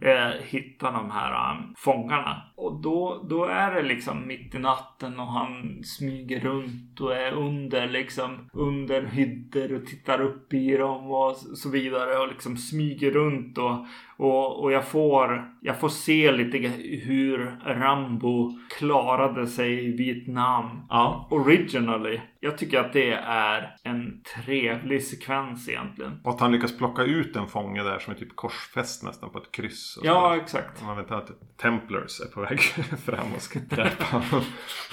eh, 0.00 0.42
hitta 0.42 0.90
de 0.90 1.10
här 1.10 1.52
um, 1.52 1.74
fångarna. 1.76 2.42
Och 2.56 2.82
då, 2.82 3.26
då 3.30 3.44
är 3.44 3.74
det 3.74 3.82
liksom 3.82 4.26
mitt 4.26 4.54
i 4.54 4.58
natten 4.58 5.20
och 5.20 5.32
han 5.32 5.82
smyger 5.84 6.40
runt 6.40 7.00
och 7.00 7.16
är 7.16 7.32
under 7.32 7.88
liksom 7.88 8.48
under 8.52 9.02
hyddor 9.02 9.74
och 9.74 9.86
tittar 9.86 10.20
upp 10.20 10.54
i 10.54 10.76
dem 10.76 11.10
och 11.10 11.36
så 11.36 11.70
vidare 11.70 12.18
och 12.18 12.28
liksom 12.28 12.56
smyger 12.56 13.10
runt 13.10 13.58
och, 13.58 13.86
och, 14.18 14.62
och 14.62 14.72
jag 14.72 14.84
får 14.88 15.44
jag 15.60 15.80
får 15.80 15.88
se 15.88 16.32
lite 16.32 16.58
hur 17.04 17.56
Rambo 17.64 18.52
klarade 18.78 19.46
sig 19.46 19.84
i 19.88 19.96
Vietnam 19.96 20.80
Ja. 20.88 21.28
originally. 21.30 22.20
Jag 22.40 22.58
tycker 22.58 22.80
att 22.80 22.92
det 22.92 23.12
är 23.26 23.76
en 23.84 24.22
trevlig 24.44 25.02
sekvens 25.02 25.68
egentligen. 25.68 26.20
Och 26.24 26.30
att 26.30 26.40
han 26.40 26.52
lyckas 26.52 26.78
plocka 26.78 27.02
ut 27.02 27.36
en 27.36 27.46
fånge 27.46 27.82
där 27.82 27.98
som 27.98 28.12
är 28.14 28.18
typ 28.18 28.36
korsfäst 28.36 29.04
nästan 29.04 29.30
på 29.30 29.38
ett 29.38 29.52
kryss. 29.52 29.98
Ja, 30.02 30.34
så. 30.36 30.42
exakt. 30.42 30.82
Man 30.84 30.96
vet 30.96 31.10
att 31.10 31.30
Templars 31.62 32.20
är 32.20 32.34
på 32.34 32.40
väg 32.40 32.60
fram 33.04 33.32
och 33.36 33.42
ska 33.42 33.58
dräpa 33.58 34.04
honom. 34.04 34.44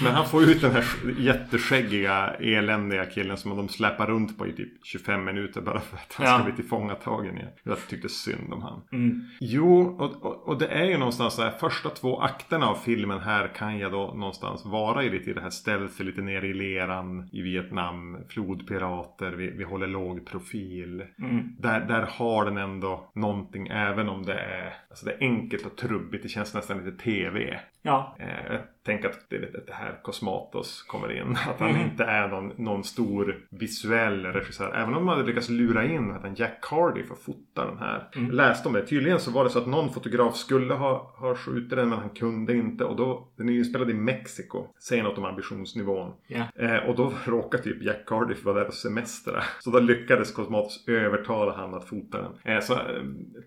Men 0.03 0.11
han 0.13 0.25
får 0.25 0.43
ut 0.43 0.61
den 0.61 0.71
här 0.71 0.85
jätteskäggiga 1.19 2.27
eländiga 2.39 3.05
killen 3.05 3.37
som 3.37 3.57
de 3.57 3.69
släpar 3.69 4.07
runt 4.07 4.37
på 4.37 4.47
i 4.47 4.53
typ 4.53 4.85
25 4.85 5.25
minuter 5.25 5.61
bara 5.61 5.79
för 5.79 5.95
att 5.97 6.13
han 6.13 6.27
Ja. 6.27 6.33
ska 6.35 6.43
bli 6.45 6.53
tillfångatagen 6.53 7.37
igen. 7.37 7.49
Jag 7.63 7.77
tyckte 7.87 8.09
synd 8.09 8.53
om 8.53 8.61
han. 8.61 8.81
Mm. 8.91 9.14
Jo, 9.39 9.95
och, 9.99 10.25
och, 10.25 10.47
och 10.47 10.57
det 10.57 10.67
är 10.67 10.85
ju 10.85 10.97
någonstans 10.97 11.33
så 11.33 11.41
här 11.41 11.51
första 11.51 11.89
två 11.89 12.19
akterna 12.19 12.67
av 12.67 12.75
filmen 12.75 13.19
här 13.19 13.47
kan 13.47 13.79
jag 13.79 13.91
då 13.91 14.13
någonstans 14.15 14.65
vara 14.65 15.03
i 15.03 15.09
lite 15.09 15.29
i 15.29 15.33
det 15.33 15.41
här 15.41 15.49
stealthy, 15.49 16.03
lite 16.03 16.21
nere 16.21 16.47
i 16.47 16.53
leran 16.53 17.29
i 17.31 17.41
Vietnam, 17.41 18.17
flodpirater, 18.29 19.31
vi, 19.31 19.51
vi 19.51 19.63
håller 19.63 19.87
låg 19.87 20.25
profil. 20.25 21.03
Mm. 21.19 21.55
Där, 21.59 21.79
där 21.79 22.01
har 22.01 22.45
den 22.45 22.57
ändå 22.57 23.11
någonting 23.15 23.67
även 23.67 24.09
om 24.09 24.23
det 24.23 24.39
är, 24.39 24.73
alltså 24.89 25.05
det 25.05 25.11
är 25.11 25.19
enkelt 25.19 25.65
och 25.65 25.75
trubbigt, 25.75 26.23
det 26.23 26.29
känns 26.29 26.53
nästan 26.53 26.85
lite 26.85 27.03
tv. 27.03 27.59
Ja. 27.81 28.15
Eh, 28.19 28.59
tänker 28.85 29.09
att 29.09 29.29
det 29.29 29.37
det 29.67 29.73
här 29.73 29.99
Cosmatos 30.03 30.83
kommer 30.87 31.11
in. 31.21 31.37
Att 31.49 31.59
han 31.59 31.69
Mm. 31.69 31.81
inte 31.81 32.03
är 32.03 32.27
någon, 32.27 32.53
någon 32.57 32.83
stor 32.83 33.35
visuell 33.51 34.25
regissör. 34.25 34.73
Även 34.75 34.93
om 34.93 35.05
man 35.05 35.17
hade 35.17 35.27
lyckats 35.27 35.49
lura 35.49 35.85
in 35.85 36.11
att 36.11 36.23
en 36.23 36.35
Jack 36.35 36.59
Cardiff 36.61 37.11
och 37.11 37.19
fota 37.19 37.65
den 37.65 37.77
här. 37.77 38.09
Mm. 38.15 38.27
Jag 38.27 38.35
läste 38.35 38.67
om 38.67 38.73
det. 38.73 38.85
Tydligen 38.85 39.19
så 39.19 39.31
var 39.31 39.43
det 39.43 39.49
så 39.49 39.59
att 39.59 39.67
någon 39.67 39.93
fotograf 39.93 40.35
skulle 40.35 40.73
ha, 40.73 41.15
ha 41.17 41.35
skjutit 41.35 41.69
den 41.69 41.89
men 41.89 41.99
han 41.99 42.09
kunde 42.09 42.53
inte. 42.55 42.83
Och 42.83 42.95
då, 42.95 43.27
den 43.37 43.49
är 43.49 43.53
ju 43.53 43.59
inspelad 43.59 43.89
i 43.89 43.93
Mexiko. 43.93 44.67
Säger 44.79 45.03
något 45.03 45.17
om 45.17 45.25
ambitionsnivån. 45.25 46.13
Ja. 46.27 46.45
Eh, 46.55 46.75
och 46.77 46.95
då 46.95 47.13
råkade 47.25 47.63
typ 47.63 47.83
Jack 47.83 48.05
Cardiff 48.05 48.45
vara 48.45 48.57
där 48.59 48.65
på 48.65 48.71
semester. 48.71 49.43
Så 49.59 49.69
då 49.69 49.79
lyckades 49.79 50.31
Cosmatos 50.31 50.83
övertala 50.87 51.53
han 51.55 51.73
att 51.73 51.89
fota 51.89 52.21
den. 52.21 52.55
Eh, 52.55 52.61
så, 52.61 52.73
eh, 52.73 52.79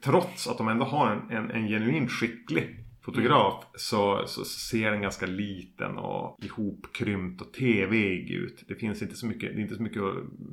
trots 0.04 0.48
att 0.48 0.58
de 0.58 0.68
ändå 0.68 0.84
har 0.84 1.10
en, 1.10 1.36
en, 1.36 1.50
en 1.50 1.68
genuint 1.68 2.10
skicklig 2.10 2.84
fotograf 3.04 3.64
så, 3.74 4.22
så 4.26 4.44
ser 4.44 4.90
den 4.90 5.00
ganska 5.02 5.26
liten 5.26 5.98
och 5.98 6.38
ihopkrympt 6.44 7.40
och 7.40 7.52
tvig 7.52 8.30
ut. 8.30 8.64
Det 8.68 8.74
finns 8.74 9.02
inte 9.02 9.14
så 9.14 9.26
mycket, 9.26 9.54
det 9.54 9.60
är 9.60 9.62
inte 9.62 9.74
så 9.74 9.82
mycket 9.82 10.02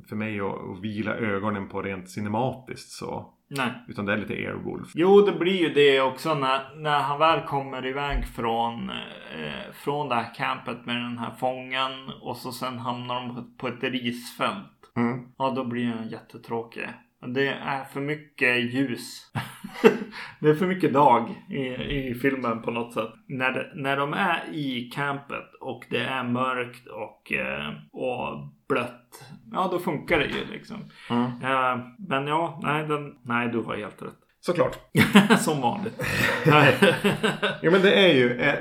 för 0.08 0.16
mig 0.16 0.40
att, 0.40 0.46
att 0.46 0.80
vila 0.82 1.14
ögonen 1.14 1.68
på 1.68 1.82
rent 1.82 2.10
cinematiskt 2.10 2.90
så. 2.90 3.32
Nej. 3.48 3.70
Utan 3.88 4.04
det 4.06 4.12
är 4.12 4.16
lite 4.16 4.32
Airwolf. 4.34 4.88
Jo, 4.94 5.20
det 5.20 5.32
blir 5.32 5.60
ju 5.60 5.68
det 5.68 6.00
också 6.00 6.34
när, 6.34 6.76
när 6.76 7.00
han 7.00 7.18
väl 7.18 7.40
kommer 7.46 7.86
iväg 7.86 8.26
från, 8.28 8.90
eh, 8.90 9.72
från 9.84 10.08
det 10.08 10.14
här 10.14 10.34
campet 10.34 10.86
med 10.86 10.96
den 10.96 11.18
här 11.18 11.30
fången 11.30 11.92
och 12.22 12.36
så 12.36 12.52
sen 12.52 12.78
hamnar 12.78 13.14
de 13.14 13.34
på- 13.34 13.50
på 13.58 13.68
ett 13.68 13.82
risfält. 13.82 14.92
Mm. 14.96 15.28
Ja, 15.38 15.50
då 15.56 15.64
blir 15.64 15.86
den 15.86 16.08
jättetråkig. 16.08 16.88
Det 17.26 17.48
är 17.48 17.84
för 17.84 18.00
mycket 18.00 18.74
ljus. 18.74 19.32
det 20.40 20.48
är 20.48 20.54
för 20.54 20.66
mycket 20.66 20.92
dag 20.92 21.30
i, 21.50 21.60
i 22.08 22.14
filmen 22.14 22.62
på 22.62 22.70
något 22.70 22.94
sätt. 22.94 23.10
När, 23.26 23.52
det, 23.52 23.72
när 23.74 23.96
de 23.96 24.12
är 24.12 24.44
i 24.52 24.90
campet 24.94 25.54
och 25.60 25.84
det 25.90 26.00
är 26.00 26.24
mörkt 26.24 26.86
och, 26.86 27.32
eh, 27.32 27.72
och 27.92 28.48
blött. 28.68 29.24
Ja, 29.52 29.68
då 29.72 29.78
funkar 29.78 30.18
det 30.18 30.26
ju 30.26 30.52
liksom. 30.52 30.76
Mm. 31.10 31.24
Eh, 31.24 31.86
men 32.08 32.26
ja, 32.26 32.60
nej, 32.62 32.86
den, 32.86 33.14
nej, 33.22 33.48
du 33.48 33.58
har 33.58 33.76
helt 33.76 34.02
rätt. 34.02 34.18
Såklart. 34.40 34.78
Som 35.38 35.60
vanligt. 35.60 36.02
Ja 37.62 37.70
men 37.70 37.82
det 37.82 37.92
är 37.92 38.14
ju. 38.14 38.40
Eh, 38.40 38.54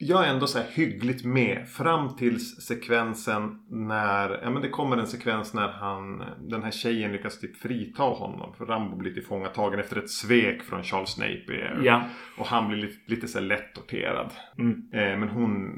jag 0.00 0.26
är 0.26 0.30
ändå 0.30 0.46
så 0.46 0.58
här 0.58 0.66
hyggligt 0.72 1.24
med. 1.24 1.68
Fram 1.68 2.16
tills 2.16 2.60
sekvensen 2.60 3.58
när. 3.68 4.40
Ja 4.42 4.50
men 4.50 4.62
det 4.62 4.68
kommer 4.68 4.96
en 4.96 5.06
sekvens 5.06 5.54
när 5.54 5.68
han. 5.68 6.22
Den 6.48 6.62
här 6.62 6.70
tjejen 6.70 7.12
lyckas 7.12 7.40
typ 7.40 7.56
frita 7.56 8.02
honom. 8.02 8.54
För 8.58 8.66
Rambo 8.66 8.96
blir 8.96 9.14
tillfångatagen 9.14 9.80
efter 9.80 9.96
ett 9.96 10.10
svek 10.10 10.62
från 10.62 10.82
Charles 10.82 11.18
Napier. 11.18 11.80
ja. 11.84 12.04
Och 12.38 12.46
han 12.46 12.68
blir 12.68 12.78
lite, 12.78 12.98
lite 13.06 13.28
så 13.28 13.38
här 13.38 13.46
lätt 13.46 13.74
torterad. 13.74 14.30
Mm. 14.58 14.82
Eh, 14.92 15.18
men 15.18 15.28
hon 15.28 15.72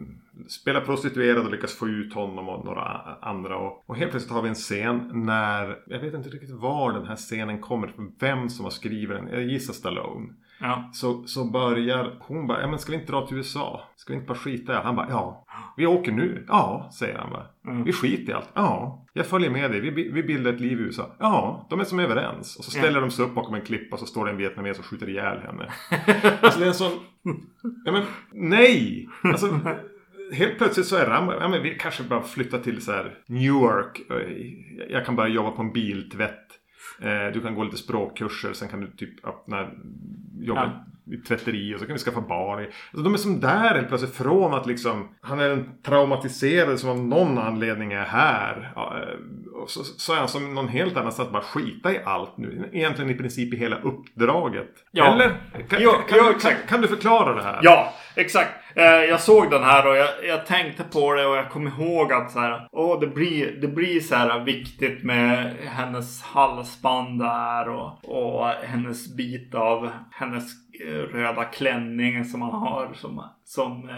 spelar 0.48 0.80
prostituerad 0.80 1.44
och 1.44 1.50
lyckas 1.50 1.78
få 1.78 1.88
ut 1.88 2.14
honom 2.14 2.48
och 2.48 2.64
några 2.64 2.84
andra. 3.22 3.56
Och, 3.56 3.84
och 3.86 3.96
helt 3.96 4.10
plötsligt 4.10 4.32
har 4.32 4.42
vi 4.42 4.48
en 4.48 4.54
scen 4.54 5.10
när, 5.12 5.78
jag 5.86 6.00
vet 6.00 6.14
inte 6.14 6.28
riktigt 6.28 6.50
var 6.50 6.92
den 6.92 7.06
här 7.06 7.16
scenen 7.16 7.60
kommer 7.60 7.88
från. 7.88 8.12
Vem 8.18 8.48
som 8.48 8.64
har 8.64 8.70
skrivit 8.70 9.16
den. 9.16 9.28
Jag 9.28 9.42
gissar 9.42 9.74
Stallone. 9.74 10.28
Ja. 10.60 10.90
Så, 10.92 11.22
så 11.26 11.44
börjar 11.44 12.16
hon 12.20 12.46
bara, 12.46 12.60
ja 12.60 12.68
men 12.68 12.78
ska 12.78 12.92
vi 12.92 12.98
inte 12.98 13.12
dra 13.12 13.26
till 13.26 13.36
USA? 13.36 13.80
Ska 13.96 14.12
vi 14.12 14.16
inte 14.16 14.28
bara 14.28 14.38
skita 14.38 14.72
i 14.72 14.76
allt? 14.76 14.84
Han 14.84 14.96
bara, 14.96 15.06
ja. 15.10 15.46
Vi 15.76 15.86
åker 15.86 16.12
nu. 16.12 16.44
Ja, 16.48 16.90
säger 16.98 17.18
han 17.18 17.30
bara. 17.30 17.46
Mm. 17.66 17.84
Vi 17.84 17.92
skiter 17.92 18.32
i 18.32 18.34
allt. 18.34 18.50
Ja. 18.54 19.06
Jag 19.12 19.26
följer 19.26 19.50
med 19.50 19.70
dig. 19.70 19.80
Vi, 19.80 19.90
vi 19.90 20.22
bildar 20.22 20.52
ett 20.52 20.60
liv 20.60 20.80
i 20.80 20.82
USA. 20.82 21.16
Ja, 21.18 21.66
de 21.70 21.80
är 21.80 21.84
som 21.84 21.98
överens. 21.98 22.56
Och 22.56 22.64
så 22.64 22.70
ställer 22.70 23.00
de 23.00 23.10
sig 23.10 23.24
upp 23.24 23.34
bakom 23.34 23.54
en 23.54 23.60
klippa 23.60 23.96
och 23.96 24.00
så 24.00 24.06
står 24.06 24.24
det 24.24 24.30
en 24.30 24.36
vietnames 24.36 24.78
och 24.78 24.84
skjuter 24.84 25.08
ihjäl 25.08 25.38
henne. 25.38 25.72
alltså 26.42 26.58
det 26.58 26.64
är 26.64 26.68
en 26.68 26.74
sån... 26.74 26.92
Ja 27.84 27.92
men, 27.92 28.02
nej! 28.32 29.08
Alltså, 29.22 29.60
helt 30.32 30.58
plötsligt 30.58 30.86
så 30.86 30.96
är 30.96 31.06
Rambo, 31.06 31.32
ja 31.32 31.48
men 31.48 31.62
vi 31.62 31.74
kanske 31.74 32.02
bara 32.02 32.22
flyttar 32.22 32.58
till 32.58 32.80
så 32.80 32.92
här 32.92 33.18
Newark. 33.26 34.00
Jag 34.90 35.06
kan 35.06 35.16
bara 35.16 35.28
jobba 35.28 35.50
på 35.50 35.62
en 35.62 35.72
biltvätt. 35.72 36.59
Eh, 37.02 37.32
Du 37.34 37.40
kan 37.40 37.54
gå 37.54 37.64
lite 37.64 37.76
språkkurser, 37.76 38.52
sen 38.52 38.68
kan 38.68 38.80
du 38.80 38.86
typ 38.90 39.24
öppna, 39.26 39.68
jobba 40.40 40.70
i 41.12 41.16
tvätteri 41.16 41.74
och 41.74 41.80
så 41.80 41.86
kan 41.86 41.92
vi 41.92 41.98
skaffa 41.98 42.20
barn. 42.20 42.58
Alltså, 42.60 43.02
de 43.04 43.14
är 43.14 43.18
som 43.18 43.40
där 43.40 43.74
helt 43.74 43.88
plötsligt 43.88 44.14
från 44.14 44.54
att 44.54 44.66
liksom, 44.66 45.08
han 45.20 45.40
är 45.40 45.50
en 45.50 45.68
traumatiserad 45.82 46.78
som 46.80 46.90
av 46.90 46.98
någon 47.04 47.38
anledning 47.38 47.92
är 47.92 48.04
här. 48.04 48.72
Ja, 48.76 48.94
eh, 48.98 49.60
och 49.62 49.70
så, 49.70 49.84
så 49.84 50.12
är 50.12 50.16
han 50.16 50.28
som 50.28 50.54
någon 50.54 50.68
helt 50.68 50.96
annanstans 50.96 51.26
att 51.28 51.32
bara 51.32 51.42
skita 51.42 51.92
i 51.92 52.00
allt 52.04 52.36
nu. 52.36 52.68
Egentligen 52.72 53.10
i 53.10 53.14
princip 53.14 53.54
i 53.54 53.56
hela 53.56 53.80
uppdraget. 53.80 54.70
Ja. 54.90 55.14
Eller? 55.14 55.28
Kan, 55.68 55.82
Ja, 55.82 55.92
kan, 56.08 56.18
ja, 56.18 56.24
du, 56.24 56.30
exakt. 56.30 56.58
kan, 56.58 56.68
kan 56.68 56.80
du 56.80 56.88
förklara 56.88 57.34
det 57.34 57.42
här? 57.42 57.60
Ja, 57.62 57.92
exakt. 58.14 58.50
Eh, 58.74 58.84
jag 58.84 59.20
såg 59.20 59.50
den 59.50 59.62
här 59.62 59.86
och 59.86 59.96
jag, 59.96 60.08
jag 60.28 60.46
tänkte 60.46 60.84
på 60.84 61.14
det 61.14 61.26
och 61.26 61.36
jag 61.36 61.50
kom 61.50 61.68
ihåg 61.68 62.12
att 62.12 62.30
så 62.30 62.40
här, 62.40 62.68
åh, 62.72 63.00
det, 63.00 63.06
blir, 63.06 63.52
det 63.60 63.68
blir 63.68 64.00
så 64.00 64.14
här 64.14 64.44
viktigt 64.44 65.02
med 65.04 65.56
hennes 65.64 66.22
halsband 66.22 67.20
där 67.20 67.68
och, 67.68 68.04
och 68.04 68.46
hennes 68.46 69.16
bit 69.16 69.54
av 69.54 69.90
hennes 70.12 70.44
eh, 70.86 70.92
röda 70.92 71.44
klänning 71.44 72.24
som 72.24 72.40
man 72.40 72.50
har 72.50 72.90
som, 72.94 73.24
som 73.44 73.88
eh, 73.88 73.94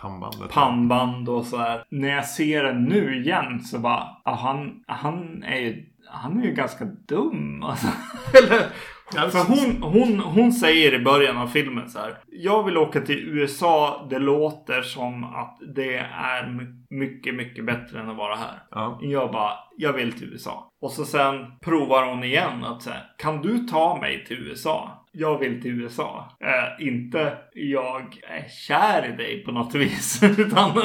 Pannbandet. 0.00 0.50
pannband 0.50 1.28
och 1.28 1.46
så 1.46 1.56
här. 1.56 1.84
När 1.88 2.08
jag 2.08 2.26
ser 2.26 2.64
den 2.64 2.84
nu 2.84 3.16
igen 3.16 3.60
så 3.60 3.78
bara, 3.78 4.16
han, 4.24 4.84
han 4.86 5.42
är 5.42 5.60
ju 5.60 5.86
han 6.08 6.40
är 6.40 6.44
ju 6.44 6.52
ganska 6.52 6.84
dum 6.84 7.62
alltså. 7.62 7.86
Eller, 8.38 8.66
för 9.14 9.44
hon, 9.48 9.82
hon, 9.92 10.20
hon 10.20 10.52
säger 10.52 10.94
i 10.94 10.98
början 10.98 11.36
av 11.36 11.46
filmen 11.46 11.88
så 11.90 11.98
här. 11.98 12.18
Jag 12.26 12.62
vill 12.62 12.76
åka 12.78 13.00
till 13.00 13.28
USA. 13.28 14.06
Det 14.10 14.18
låter 14.18 14.82
som 14.82 15.24
att 15.24 15.58
det 15.74 15.96
är 15.96 16.46
my- 16.50 16.98
mycket, 16.98 17.34
mycket 17.34 17.66
bättre 17.66 18.00
än 18.00 18.10
att 18.10 18.16
vara 18.16 18.36
här. 18.36 18.62
Ja. 18.70 18.98
Jag 19.02 19.32
bara, 19.32 19.52
jag 19.76 19.92
vill 19.92 20.12
till 20.12 20.28
USA. 20.32 20.68
Och 20.82 20.90
så 20.92 21.04
sen 21.04 21.34
provar 21.64 22.06
hon 22.06 22.24
igen 22.24 22.64
att 22.64 22.82
säga, 22.82 22.96
kan 23.18 23.42
du 23.42 23.58
ta 23.58 23.98
mig 24.00 24.24
till 24.24 24.38
USA? 24.38 25.05
Jag 25.18 25.38
vill 25.38 25.62
till 25.62 25.80
USA. 25.82 26.36
Eh, 26.40 26.86
inte 26.86 27.38
jag 27.54 28.20
är 28.28 28.48
kär 28.48 29.08
i 29.12 29.16
dig 29.16 29.44
på 29.44 29.52
något 29.52 29.74
vis. 29.84 30.22
utan, 30.22 30.82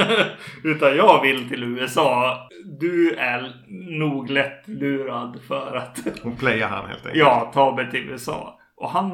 utan 0.63 0.95
jag 0.95 1.21
vill 1.21 1.49
till 1.49 1.63
USA. 1.63 2.37
Du 2.79 3.15
är 3.15 3.53
nog 3.99 4.29
lätt 4.29 4.67
lurad 4.67 5.39
för 5.47 5.75
att 5.75 5.99
Hon 6.23 6.35
playar 6.35 6.67
han 6.67 6.87
helt 6.89 7.05
enkelt. 7.05 7.19
Ja, 7.19 7.51
ta 7.53 7.75
mig 7.75 7.91
till 7.91 8.09
USA. 8.09 8.57
Och 8.75 8.89
han 8.89 9.11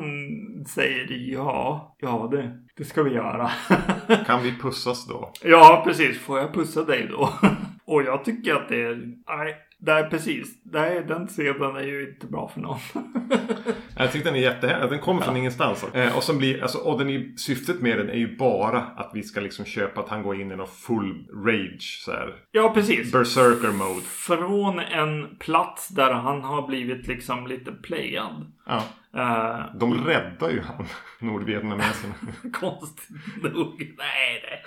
säger 0.68 1.07
ja, 1.34 1.95
ja 1.99 2.28
det, 2.32 2.59
det 2.78 2.84
ska 2.84 3.03
vi 3.03 3.13
göra. 3.13 3.51
Kan 4.26 4.43
vi 4.43 4.57
pussas 4.61 5.07
då? 5.07 5.32
ja, 5.43 5.82
precis. 5.86 6.20
Får 6.20 6.39
jag 6.39 6.53
pussa 6.53 6.84
dig 6.84 7.07
då? 7.11 7.30
och 7.86 8.03
jag 8.03 8.26
tycker 8.26 8.55
att 8.55 8.70
det 8.70 8.82
är, 8.82 9.13
nej, 9.28 9.55
är 9.86 10.09
precis. 10.09 10.47
Är, 10.73 11.03
den 11.03 11.28
scenen 11.28 11.75
är 11.75 11.84
ju 11.84 12.09
inte 12.09 12.28
bra 12.28 12.47
för 12.47 12.61
någon. 12.61 12.80
Jag 13.97 14.11
tyckte 14.11 14.30
den 14.30 14.36
är 14.36 14.41
jättehärlig. 14.41 14.89
Den 14.89 14.99
kommer 14.99 15.21
från 15.21 15.38
ingenstans. 15.38 15.84
Eh, 15.93 16.17
och, 16.17 16.23
som 16.23 16.38
blir, 16.38 16.61
alltså, 16.61 16.78
och 16.78 16.99
den 16.99 17.09
är, 17.09 17.38
syftet 17.38 17.82
med 17.82 17.97
den 17.97 18.09
är 18.09 18.17
ju 18.17 18.38
bara 18.38 18.80
att 18.82 19.11
vi 19.13 19.23
ska 19.23 19.39
liksom 19.39 19.65
köpa 19.65 20.01
att 20.01 20.09
han 20.09 20.23
går 20.23 20.41
in 20.41 20.51
i 20.51 20.55
någon 20.55 20.67
full 20.67 21.28
rage. 21.45 22.01
Så 22.05 22.11
här. 22.11 22.36
ja, 22.51 22.71
precis. 22.73 23.11
Berserker 23.11 23.71
mode. 23.71 24.01
Från 24.01 24.80
en 24.80 25.38
plats 25.39 25.88
där 25.88 26.11
han 26.13 26.41
har 26.43 26.67
blivit 26.67 27.07
liksom 27.07 27.47
lite 27.47 27.71
playad. 27.71 28.51
Ja. 28.65 28.84
Uh, 29.15 29.78
De 29.80 30.05
räddar 30.05 30.49
ju 30.49 30.61
han, 30.61 30.86
nordvietnameserna. 31.19 32.13
Konstigt 32.53 33.43
nog. 33.43 33.95
Nej, 33.97 34.43
det. 34.43 34.59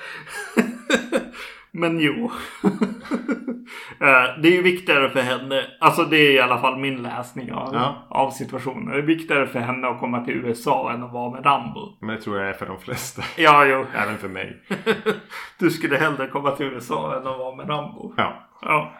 Men 1.73 2.01
jo. 2.01 2.31
Eh, 4.01 4.41
det 4.43 4.49
är 4.49 4.53
ju 4.53 4.63
viktigare 4.63 5.11
för 5.11 5.21
henne. 5.21 5.67
Alltså 5.81 6.05
det 6.05 6.17
är 6.17 6.33
i 6.33 6.41
alla 6.41 6.59
fall 6.61 6.81
min 6.81 7.03
läsning 7.03 7.53
av, 7.53 7.75
Ja. 7.75 8.07
av 8.11 8.31
situationen. 8.31 8.93
Det 8.93 8.99
är 8.99 9.03
viktigare 9.03 9.47
för 9.47 9.59
henne 9.59 9.89
att 9.89 10.01
komma 10.01 10.25
till 10.25 10.35
USA 10.35 10.93
än 10.93 11.03
att 11.03 11.13
vara 11.13 11.31
med 11.33 11.47
Rambo. 11.47 11.97
Men 12.01 12.15
det 12.17 12.23
tror 12.23 12.39
jag 12.39 12.49
är 12.49 12.53
för 12.53 12.67
de 12.67 12.79
flesta. 12.81 13.23
Ja, 13.43 13.65
jo. 13.67 13.85
Även 13.95 14.19
för 14.19 14.29
mig. 14.29 14.63
Du 15.59 15.71
skulle 15.71 15.97
hellre 15.97 16.27
komma 16.29 16.51
till 16.51 16.67
USA 16.67 17.13
än 17.21 17.27
att 17.27 17.39
vara 17.39 17.57
med 17.57 17.69
Rambo. 17.69 18.15
Ja, 18.17 18.49
Ja. 18.63 18.95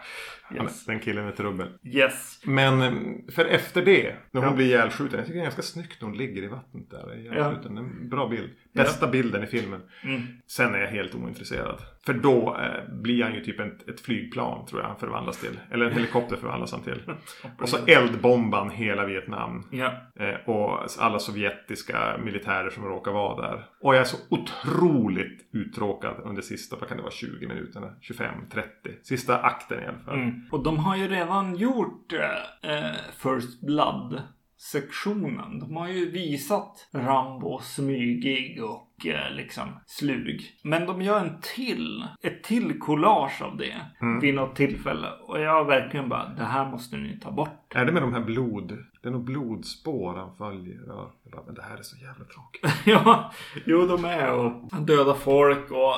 Yes. 0.55 0.85
den 0.85 0.99
killen 0.99 1.27
är 1.27 1.31
trubbel. 1.31 1.67
Yes. 1.83 2.41
Men 2.45 2.81
eh, 2.81 2.91
för 3.35 3.45
efter 3.45 3.85
det, 3.85 4.15
när 4.31 4.41
hon 4.41 4.49
Ja. 4.49 4.55
blir 4.55 4.65
ihjälskjuten. 4.65 5.17
Jag 5.17 5.25
tycker 5.27 5.37
det 5.39 5.41
är 5.43 5.45
ganska 5.45 5.61
snyggt 5.61 6.01
när 6.01 6.07
hon 6.07 6.17
ligger 6.17 6.43
i 6.43 6.47
vattnet 6.47 6.89
där. 6.89 7.19
ihjälskjuten. 7.19 7.77
En 7.77 8.09
bra 8.09 8.27
bild. 8.27 8.49
Bästa 8.73 9.07
bilden 9.07 9.43
i 9.43 9.47
filmen. 9.47 9.81
Mm. 10.03 10.21
Sen 10.47 10.75
är 10.75 10.79
jag 10.79 10.87
helt 10.87 11.15
ointresserad. 11.15 11.81
För 12.05 12.13
då 12.13 12.57
eh, 12.59 12.93
blir 12.93 13.23
han 13.23 13.33
ju 13.33 13.43
typ 13.43 13.59
ett, 13.59 13.89
ett 13.89 14.01
flygplan 14.01 14.65
tror 14.65 14.81
jag 14.81 14.87
han 14.87 14.99
förvandlas 14.99 15.37
till. 15.37 15.59
Eller 15.71 15.85
en 15.85 15.93
helikopter 15.93 16.35
förvandlas 16.35 16.71
han 16.71 16.81
till. 16.81 17.01
Och 17.59 17.69
så 17.69 17.85
eldbomban 17.85 18.69
hela 18.69 19.05
Vietnam. 19.05 19.67
Ja. 19.71 19.93
Eh, 20.15 20.35
och 20.45 20.79
alla 20.99 21.19
sovjetiska 21.19 22.17
militärer 22.23 22.69
som 22.69 22.85
råkar 22.85 23.11
vara 23.11 23.41
där. 23.41 23.65
Och 23.81 23.95
jag 23.95 24.01
är 24.01 24.05
så 24.05 24.17
otroligt 24.29 25.49
uttråkad 25.53 26.15
under 26.23 26.41
sista, 26.41 26.75
vad 26.79 26.87
kan 26.87 26.97
det 26.97 27.03
vara, 27.03 27.13
20 27.13 27.47
minuterna? 27.47 27.95
25, 28.01 28.33
30. 28.51 28.69
Sista 29.03 29.37
akten 29.37 29.83
i 29.83 29.85
alla 29.85 29.99
fall. 29.99 30.15
Mm. 30.15 30.41
Och 30.51 30.63
de 30.63 30.77
har 30.77 30.95
ju 30.95 31.07
redan 31.07 31.55
gjort 31.55 32.13
eh, 32.13 32.71
eh, 32.71 32.95
First 33.17 33.61
Blood 33.61 34.21
sektionen. 34.61 35.59
De 35.59 35.77
har 35.77 35.87
ju 35.87 36.11
visat 36.11 36.89
Rambo 36.93 37.59
smygig 37.59 38.63
och 38.63 39.05
eh, 39.05 39.35
liksom 39.35 39.63
slug. 39.85 40.41
Men 40.63 40.85
de 40.85 41.01
gör 41.01 41.19
en 41.19 41.41
till, 41.55 42.05
ett 42.23 42.43
till 42.43 42.79
collage 42.79 43.41
av 43.41 43.57
det 43.57 43.75
vid 44.21 44.35
något 44.35 44.55
tillfälle. 44.55 45.07
Och 45.27 45.39
jag 45.39 45.65
verkligen 45.65 46.09
bara, 46.09 46.29
det 46.29 46.45
här 46.45 46.71
måste 46.71 46.97
ni 46.97 47.19
ta 47.19 47.31
bort. 47.31 47.75
Är 47.75 47.85
det 47.85 47.91
med 47.91 48.01
de 48.01 48.13
här 48.13 48.23
blod... 48.23 48.77
Det 49.03 49.09
är 49.09 49.11
nog 49.11 49.23
blodspår 49.23 50.13
han 50.15 50.35
följer. 50.37 50.79
Ja, 50.87 51.11
jag 51.23 51.31
bara, 51.31 51.43
men 51.45 51.55
det 51.55 51.61
här 51.61 51.77
är 51.77 51.83
så 51.83 51.97
jävla 51.97 52.25
tråkigt. 52.25 52.65
ja, 52.85 53.31
jo 53.65 53.85
de 53.85 54.05
är 54.05 54.31
och 54.33 54.81
döda 54.81 55.13
folk 55.13 55.71
och 55.71 55.93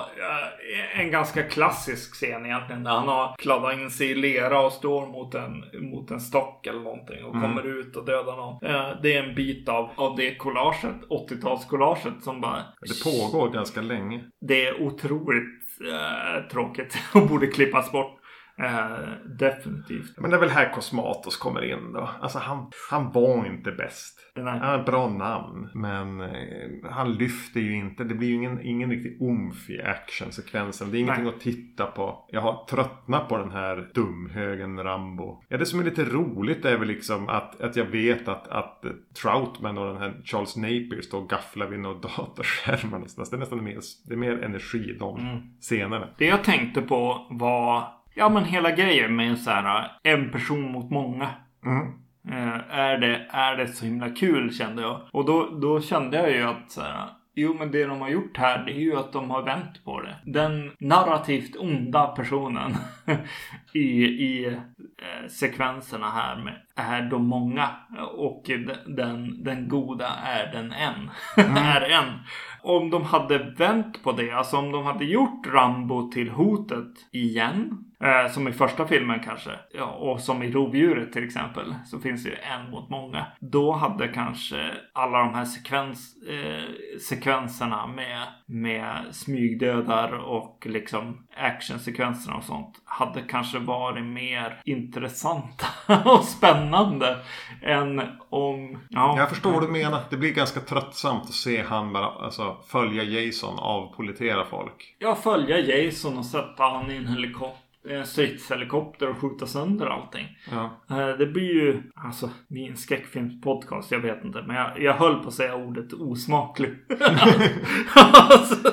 en 0.96 1.12
ganska 1.12 1.44
klassisk 1.44 2.14
scen 2.14 2.46
egentligen 2.46 2.84
där 2.84 2.92
han 2.92 3.08
har 3.08 3.36
kladdat 3.38 3.74
in 3.74 3.92
sig 3.92 4.12
i 4.12 4.16
lera 4.16 4.60
och 4.66 4.72
står 4.72 5.08
mot 5.08 5.36
en, 5.36 5.66
mot 5.92 6.12
en 6.12 6.20
stock 6.20 6.68
eller 6.68 6.80
någonting 6.80 7.26
och 7.26 7.32
kommer 7.32 7.68
ut 7.68 7.96
och 7.96 8.06
dödar 8.06 8.36
någon. 8.36 8.60
Det 9.02 9.14
är 9.14 9.24
en 9.24 9.36
bit 9.36 9.70
av, 9.70 9.90
av 9.96 10.16
det 10.16 10.36
collaget, 10.36 10.96
80-talskollaget 11.10 12.20
som 12.22 12.42
bara 12.42 12.64
Det 12.82 13.04
pågår 13.04 13.50
ganska 13.50 13.82
länge. 13.82 14.24
det 14.42 14.66
är 14.68 14.82
otroligt 14.82 15.64
eh, 15.92 16.50
tråkigt 16.52 16.98
och 17.14 17.28
borde 17.28 17.48
klippas 17.48 17.92
bort. 17.92 18.20
Eh, 18.60 18.98
definitivt. 19.40 20.18
Men 20.18 20.30
det 20.30 20.36
är 20.36 20.40
väl 20.40 20.50
här 20.50 20.74
Cosmatos 20.74 21.38
kommer 21.38 21.72
in 21.74 21.94
då. 21.94 22.10
Alltså 22.22 22.40
han, 22.40 22.72
han 22.92 23.12
var 23.12 23.46
inte 23.46 23.72
bäst. 23.72 24.20
Nej. 24.36 24.46
Han 24.46 24.60
har 24.62 24.80
ett 24.80 24.86
bra 24.86 25.10
namn. 25.10 25.70
Men 25.74 26.22
eh, 26.22 26.92
han 26.92 27.14
lyfter 27.14 27.60
ju 27.60 27.76
inte. 27.78 28.04
Det 28.04 28.16
blir 28.16 28.28
ju 28.28 28.34
ingen, 28.36 28.62
ingen 28.62 28.90
riktig 28.90 29.22
umf 29.22 29.70
i 29.70 29.82
actionsekvensen. 29.82 30.92
Det 30.92 30.98
är 30.98 31.00
ingenting 31.00 31.24
Nej. 31.26 31.34
att 31.36 31.42
titta 31.42 31.86
på. 31.86 32.26
Jag 32.32 32.42
har 32.42 32.66
tröttnat 32.70 33.30
på 33.30 33.38
den 33.38 33.52
här 33.52 33.92
dumhögen 33.94 34.84
Rambo. 34.84 35.44
Ja, 35.50 35.58
det 35.58 35.66
som 35.66 35.80
är 35.80 35.84
lite 35.84 36.06
roligt 36.06 36.66
är 36.66 36.78
väl 36.78 36.88
liksom 36.88 37.30
att, 37.30 37.62
att 37.62 37.76
jag 37.76 37.86
vet 37.86 38.28
att, 38.28 38.48
att 38.48 38.84
Troutman 39.22 39.78
och 39.78 39.88
den 39.88 39.98
här 39.98 40.22
Charles 40.26 40.56
Napier 40.58 41.02
står 41.02 41.22
och 41.22 41.30
gafflar 41.30 41.68
vid 41.68 41.80
några 41.80 42.00
datorskärmar 42.18 42.92
någonstans. 42.92 43.30
Det 43.30 43.36
är 43.36 43.40
nästan 43.40 43.64
mer, 43.64 43.80
det 44.08 44.14
är 44.14 44.18
mer 44.18 44.44
energi 44.44 44.90
i 44.90 44.98
de 44.98 45.14
Mm. 45.20 45.42
scenerna. 45.62 46.10
Det 46.18 46.26
jag 46.26 46.44
tänkte 46.44 46.82
på 46.82 47.28
var, 47.30 47.84
ja 48.14 48.30
men 48.30 48.46
hela 48.46 48.72
grejen 48.72 49.16
med 49.16 49.38
så 49.38 49.52
här 49.52 49.92
en 50.04 50.32
person 50.32 50.72
mot 50.72 50.92
många. 50.92 51.30
Mm. 51.66 52.04
Eh, 52.32 52.78
är, 52.78 52.98
det, 52.98 53.26
är 53.30 53.58
det 53.58 53.68
så 53.68 53.86
himla 53.86 54.10
kul 54.10 54.54
kände 54.54 54.82
jag. 54.82 55.02
Och 55.12 55.26
då, 55.26 55.50
då 55.62 55.82
kände 55.82 56.18
jag 56.18 56.32
ju 56.32 56.44
att 56.44 56.72
så 56.72 56.82
här, 56.82 57.10
jo 57.36 57.56
men 57.60 57.72
det 57.72 57.86
de 57.86 58.02
har 58.02 58.10
gjort 58.10 58.38
här 58.38 58.66
det 58.66 58.72
är 58.72 58.80
ju 58.80 58.98
att 58.98 59.14
de 59.14 59.30
har 59.30 59.42
vänt 59.42 59.86
på 59.86 60.02
det. 60.02 60.16
Den 60.26 60.72
narrativt 60.80 61.56
onda 61.56 62.08
personen 62.08 62.76
i, 63.74 64.04
i 64.04 64.46
eh, 64.46 65.28
sekvenserna 65.30 66.10
här 66.10 66.36
med 66.36 66.56
är 66.76 67.02
de 67.02 67.28
många 67.28 67.70
och 68.18 68.44
den, 68.88 69.44
den, 69.44 69.68
goda 69.68 70.08
är 70.26 70.52
den 70.52 70.72
en. 70.72 71.10
är 71.58 71.82
en. 71.82 72.20
Om 72.62 72.90
de 72.90 73.04
hade 73.04 73.38
vänt 73.38 74.04
på 74.04 74.12
det, 74.12 74.32
alltså 74.32 74.58
om 74.58 74.72
de 74.72 74.86
hade 74.86 75.06
gjort 75.06 75.48
Rambo 75.48 76.12
till 76.12 76.30
hotet 76.30 76.94
igen. 77.12 77.86
Eh, 78.04 78.32
som 78.32 78.48
i 78.48 78.52
första 78.54 78.88
filmen 78.88 79.20
kanske. 79.20 79.52
Ja, 79.72 79.86
och 79.86 80.20
som 80.20 80.44
i 80.44 80.52
Rovdjuret 80.52 81.14
till 81.14 81.24
exempel. 81.26 81.76
Så 81.86 82.00
finns 82.00 82.24
det 82.24 82.30
ju 82.30 82.36
en 82.36 82.72
mot 82.72 82.90
många. 82.90 83.26
Då 83.40 83.72
hade 83.72 84.08
kanske 84.08 84.72
alla 84.94 85.18
de 85.18 85.34
här 85.34 85.46
sekvens, 85.46 86.16
eh, 86.30 86.98
sekvenserna 87.00 87.88
med, 87.88 88.22
med 88.46 89.06
smygdödar 89.12 90.14
och 90.14 90.68
liksom 90.70 91.28
actionsekvenserna 91.38 92.38
och 92.38 92.44
sånt. 92.44 92.82
Hade 92.86 93.22
kanske 93.22 93.60
varit 93.60 94.06
mer 94.06 94.62
intressanta 94.66 95.66
och 96.06 96.24
spännande. 96.24 97.18
Än 97.62 98.02
om... 98.30 98.80
Ja, 98.90 99.18
Jag 99.18 99.30
förstår 99.30 99.52
vad 99.52 99.64
du 99.64 99.68
menar. 99.68 100.00
Det 100.10 100.18
blir 100.18 100.34
ganska 100.34 100.60
tröttsamt 100.60 101.24
att 101.24 101.34
se 101.34 101.64
han 101.64 101.94
bara 101.94 102.06
alltså, 102.06 102.58
följa 102.68 103.04
Jason 103.04 103.60
avpolitera 103.60 104.46
folk. 104.46 104.96
Ja, 105.00 105.16
följa 105.16 105.60
Jason 105.60 106.18
och 106.18 106.26
sätta 106.26 106.64
han 106.64 106.92
i 106.92 106.96
en 106.96 107.08
helikopter. 107.08 107.63
En 107.90 108.06
stridshelikopter 108.06 109.10
och 109.10 109.18
skjuta 109.18 109.46
sönder 109.48 109.86
allting. 109.86 110.28
Ja. 110.52 110.82
Eh, 110.90 111.18
Det 111.18 111.26
blir 111.26 111.54
ju, 111.54 111.82
alltså, 111.96 112.30
vi 112.50 112.66
är 112.66 112.70
en 112.72 112.78
skräckfilmspodcast, 112.78 113.92
jag 113.92 114.00
vet 114.00 114.24
inte. 114.24 114.42
Men 114.48 114.56
jag, 114.56 114.82
jag 114.82 114.94
höll 114.94 115.16
på 115.20 115.28
att 115.28 115.34
säga 115.34 115.56
ordet 115.56 115.94
osmaklig. 115.94 116.74
alltså, 117.96 118.72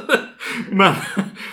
men, 0.70 0.94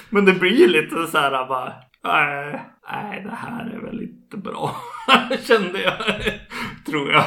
men 0.10 0.26
det 0.26 0.34
blir 0.34 0.60
ju 0.60 0.68
lite 0.68 1.08
så 1.08 1.18
här 1.18 1.48
bara, 1.48 1.74
nej, 2.04 2.62
nej, 2.92 3.24
det 3.24 3.36
här 3.36 3.70
är 3.70 3.80
väl 3.80 4.02
inte 4.02 4.38
bra. 4.38 4.76
Kände 5.48 5.82
jag, 5.82 5.96
tror 6.86 7.12
jag. 7.12 7.24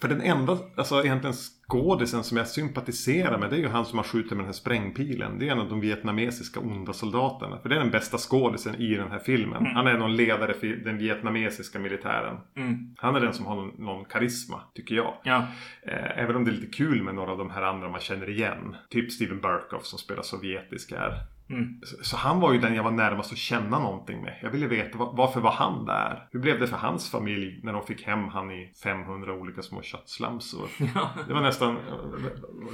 För 0.00 0.08
den 0.08 0.20
enda, 0.20 0.58
alltså 0.76 1.04
egentligen 1.04 1.36
skådisen 1.70 2.24
som 2.24 2.36
jag 2.36 2.48
sympatiserar 2.48 3.38
med 3.38 3.50
det 3.50 3.56
är 3.56 3.60
ju 3.60 3.68
han 3.68 3.84
som 3.84 3.98
har 3.98 4.04
skjutit 4.04 4.30
med 4.30 4.38
den 4.38 4.46
här 4.46 4.52
sprängpilen. 4.52 5.38
Det 5.38 5.48
är 5.48 5.52
en 5.52 5.60
av 5.60 5.68
de 5.68 5.80
vietnamesiska 5.80 6.60
onda 6.60 6.92
soldaterna. 6.92 7.58
För 7.58 7.68
det 7.68 7.74
är 7.74 7.80
den 7.80 7.90
bästa 7.90 8.18
skådisen 8.18 8.74
i 8.74 8.94
den 8.94 9.10
här 9.10 9.18
filmen. 9.18 9.66
Han 9.66 9.86
är 9.86 9.98
någon 9.98 10.16
ledare 10.16 10.54
för 10.54 10.66
den 10.66 10.98
vietnamesiska 10.98 11.78
militären. 11.78 12.36
Mm. 12.56 12.94
Han 12.96 13.16
är 13.16 13.20
den 13.20 13.34
som 13.34 13.46
har 13.46 13.56
någon, 13.56 13.74
någon 13.78 14.04
karisma, 14.04 14.60
tycker 14.74 14.94
jag. 14.94 15.14
Ja, 15.22 15.46
Eh, 15.82 16.18
även 16.18 16.36
om 16.36 16.44
det 16.44 16.50
är 16.50 16.52
lite 16.52 16.76
kul 16.76 17.02
med 17.02 17.14
några 17.14 17.32
av 17.32 17.38
de 17.38 17.50
här 17.50 17.62
andra 17.62 17.88
man 17.88 18.00
känner 18.00 18.30
igen. 18.30 18.76
Typ 18.90 19.12
Steven 19.12 19.40
Burkoff 19.40 19.84
som 19.84 19.98
spelar 19.98 20.22
sovjetisk 20.22 20.92
här. 20.92 21.22
Mm. 21.50 21.80
Så, 22.02 22.16
han 22.16 22.40
var 22.40 22.52
ju 22.52 22.58
den 22.58 22.74
jag 22.74 22.82
var 22.82 22.90
närmast 22.90 23.32
att 23.32 23.38
känna 23.38 23.78
någonting 23.78 24.22
med. 24.22 24.38
Jag 24.42 24.50
ville 24.50 24.66
veta 24.66 24.98
va- 24.98 25.12
varför 25.16 25.40
var 25.40 25.50
han 25.50 25.84
där? 25.84 26.28
Hur 26.32 26.40
blev 26.40 26.60
det 26.60 26.66
för 26.66 26.76
hans 26.76 27.10
familj 27.10 27.60
när 27.62 27.72
de 27.72 27.82
fick 27.82 28.06
hem 28.06 28.28
han 28.28 28.50
i 28.50 28.72
500 28.82 29.32
olika 29.34 29.62
små 29.62 29.82
köttslamsor? 29.82 30.68
ja, 30.94 31.10
Det 31.28 31.34
var 31.34 31.40
nästan 31.40 31.70
eh, 31.76 31.82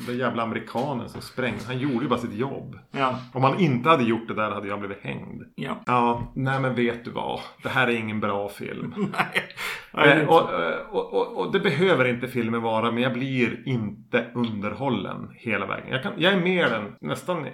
den 0.07 0.19
jävla 0.19 0.43
amerikanen 0.43 1.09
som 1.09 1.21
sprängde. 1.21 1.61
Han 1.67 1.79
gjorde 1.79 2.03
ju 2.05 2.09
bara 2.09 2.19
sitt 2.21 2.35
jobb. 2.35 2.79
ja, 2.91 3.19
Om 3.33 3.43
han 3.45 3.59
inte 3.61 3.89
hade 3.89 4.05
gjort 4.05 4.29
det 4.29 4.35
där 4.35 4.51
hade 4.51 4.69
jag 4.69 4.79
blivit 4.79 5.03
hängd. 5.03 5.43
ja. 5.55 5.83
Ja, 5.87 6.33
nej 6.35 6.61
men 6.61 6.75
vet 6.75 7.05
du 7.05 7.11
vad? 7.11 7.41
Det 7.63 7.69
här 7.69 7.87
är 7.87 7.93
ingen 7.97 8.21
bra 8.21 8.49
film. 8.49 8.95
Nej. 9.13 10.19
Eh, 10.21 10.29
och, 10.29 10.51
och, 10.91 11.13
och, 11.15 11.37
och 11.47 11.53
det 11.53 11.61
behöver 11.61 12.05
inte 12.09 12.29
filmen 12.29 12.63
vara, 12.63 12.91
men 12.91 13.03
jag 13.03 13.13
blir 13.13 13.63
inte 13.69 14.27
underhållen 14.35 15.31
hela 15.35 15.67
vägen. 15.67 15.87
Jag, 15.91 16.03
kan, 16.03 16.13
jag 16.17 16.33
är 16.33 16.41
mer 16.41 16.73
än 16.75 16.93
nästan 17.01 17.47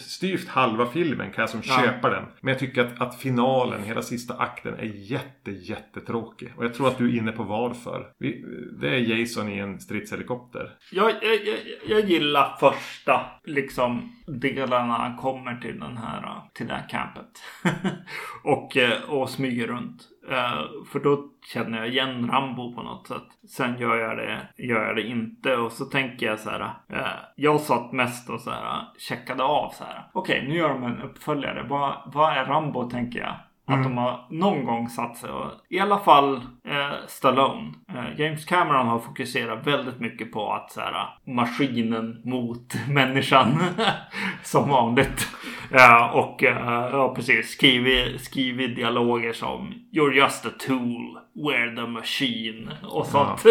styvt 0.00 0.48
halva 0.60 0.86
filmen 0.86 1.30
kan 1.32 1.42
jag 1.42 1.50
som 1.50 1.60
Ja. 1.64 1.80
köpa 1.82 2.10
den. 2.10 2.24
Men 2.40 2.52
jag 2.52 2.58
tycker 2.58 2.80
att, 2.84 3.00
att 3.00 3.20
finalen, 3.20 3.82
hela 3.84 4.02
sista 4.02 4.34
akten 4.34 4.74
är 4.74 4.84
jätte 4.84 5.50
jättetråkig. 5.50 6.52
Och 6.56 6.64
jag 6.64 6.74
tror 6.74 6.88
att 6.88 6.98
du 6.98 7.12
är 7.14 7.18
inne 7.18 7.32
på 7.32 7.42
varför. 7.42 8.06
Vi, 8.18 8.44
det 8.80 8.88
är 8.88 8.98
Jason 8.98 9.48
i 9.48 9.58
en 9.58 9.80
stridshelikopter. 9.80 10.70
Jag, 10.92 11.10
jag, 11.10 11.34
jag, 11.34 11.58
jag 11.88 12.00
gillar 12.10 12.56
första 12.60 13.26
liksom 13.44 14.12
delarna 14.26 14.86
när 14.86 15.04
han 15.08 15.16
kommer 15.16 15.54
till 15.56 15.80
den 15.80 15.96
här 15.96 16.40
till 16.54 16.66
det 16.66 16.74
här 16.74 16.88
campet. 16.88 17.42
och, 18.44 18.76
eh, 18.76 19.10
och 19.10 19.30
smyger 19.30 19.66
runt. 19.66 20.02
Eh, 20.30 20.62
för 20.92 21.00
då 21.00 21.24
känner 21.46 21.78
jag 21.78 21.88
igen 21.88 22.30
Rambo 22.30 22.74
på 22.74 22.82
något 22.82 23.06
sätt. 23.06 23.48
Sen 23.48 23.78
gör 23.78 23.96
jag 23.96 24.16
det, 24.16 24.48
gör 24.56 24.86
jag 24.86 24.96
det 24.96 25.02
inte. 25.02 25.56
Och 25.56 25.72
så 25.72 25.84
tänker 25.84 26.26
jag 26.26 26.38
så 26.38 26.50
här. 26.50 26.60
Eh, 26.88 27.18
jag 27.36 27.60
satt 27.60 27.92
mest 27.92 28.30
och 28.30 28.40
så 28.40 28.50
här 28.50 28.64
eh, 28.64 28.82
checkade 28.98 29.42
av 29.42 29.70
så 29.70 29.84
här. 29.84 30.10
Okej, 30.12 30.44
nu 30.48 30.54
gör 30.54 30.68
de 30.68 30.84
en 30.84 31.02
uppföljare. 31.02 31.66
Vad, 31.68 32.12
vad 32.14 32.32
är 32.32 32.44
Rambo 32.44 32.90
tänker 32.90 33.18
jag? 33.18 33.34
Att 33.72 33.82
de 33.82 33.98
har 33.98 34.26
någon 34.30 34.64
gång 34.64 34.88
satt 34.88 35.16
sig 35.16 35.30
och 35.30 35.50
i 35.68 35.78
alla 35.78 35.98
fall 35.98 36.34
eh, 36.64 37.06
Stallone. 37.06 37.72
Eh, 37.94 38.20
James 38.20 38.44
Cameron 38.44 38.86
har 38.86 38.98
fokuserat 38.98 39.66
väldigt 39.66 40.00
mycket 40.00 40.32
på 40.32 40.52
att 40.52 40.72
så 40.72 40.80
här, 40.80 41.06
maskinen 41.26 42.22
mot 42.24 42.74
människan. 42.88 43.58
som 44.42 44.68
vanligt. 44.68 45.28
Ja, 45.72 46.10
och 46.12 46.44
eh, 46.44 46.88
ja, 46.92 47.14
precis. 47.14 47.50
Skrivit, 47.50 48.20
skrivit 48.20 48.76
dialoger 48.76 49.32
som 49.32 49.74
You're 49.92 50.12
just 50.12 50.46
a 50.46 50.50
tool. 50.66 51.18
We're 51.34 51.76
the 51.76 51.86
machine. 51.86 52.70
Och 52.82 53.06
sånt. 53.06 53.44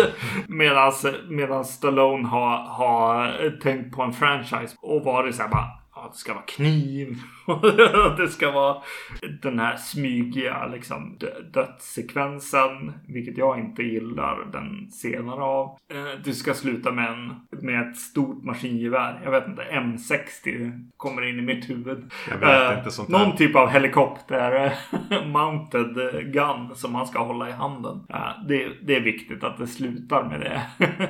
Medan 1.30 1.66
Stallone 1.66 2.28
har, 2.28 2.58
har 2.58 3.50
tänkt 3.60 3.96
på 3.96 4.02
en 4.02 4.14
franchise 4.14 4.76
och 4.82 5.04
varit 5.04 5.36
så 5.36 5.42
här 5.42 5.50
bara 5.50 5.68
Ja, 6.02 6.10
det 6.12 6.18
ska 6.18 6.34
vara 6.34 6.44
kniv. 6.44 7.18
det 8.18 8.28
ska 8.28 8.52
vara 8.52 8.78
den 9.42 9.60
här 9.60 9.76
smygiga 9.78 10.68
liksom 10.68 11.18
dö- 11.20 11.42
dödssekvensen. 11.54 12.94
Vilket 13.08 13.38
jag 13.38 13.60
inte 13.60 13.84
gillar 13.84 14.46
den 14.52 14.92
senare 14.92 15.42
av. 15.44 15.78
Eh, 15.92 16.20
Du 16.24 16.34
ska 16.34 16.54
sluta 16.54 16.92
med, 16.92 17.12
en, 17.12 17.34
med 17.62 17.90
ett 17.90 17.98
stort 17.98 18.44
maskingevär. 18.44 19.22
Jag 19.24 19.32
vet 19.32 19.48
inte, 19.48 19.64
M60 19.72 20.72
kommer 20.98 21.30
in 21.30 21.40
i 21.40 21.42
mitt 21.42 21.70
huvud. 21.70 22.12
Eh. 22.32 22.84
Någon 23.10 23.36
typ 23.38 23.56
av 23.56 23.68
helikopter 23.70 24.74
mounted 25.26 25.96
gun 26.34 26.76
som 26.76 26.92
man 26.94 27.08
ska 27.08 27.20
hålla 27.24 27.50
i 27.50 27.52
handen. 27.52 28.06
Det, 28.48 28.70
det 28.88 28.96
är 28.96 29.02
viktigt 29.02 29.44
att 29.44 29.58
det 29.58 29.68
slutar 29.68 30.24
med 30.24 30.40
det. 30.42 30.62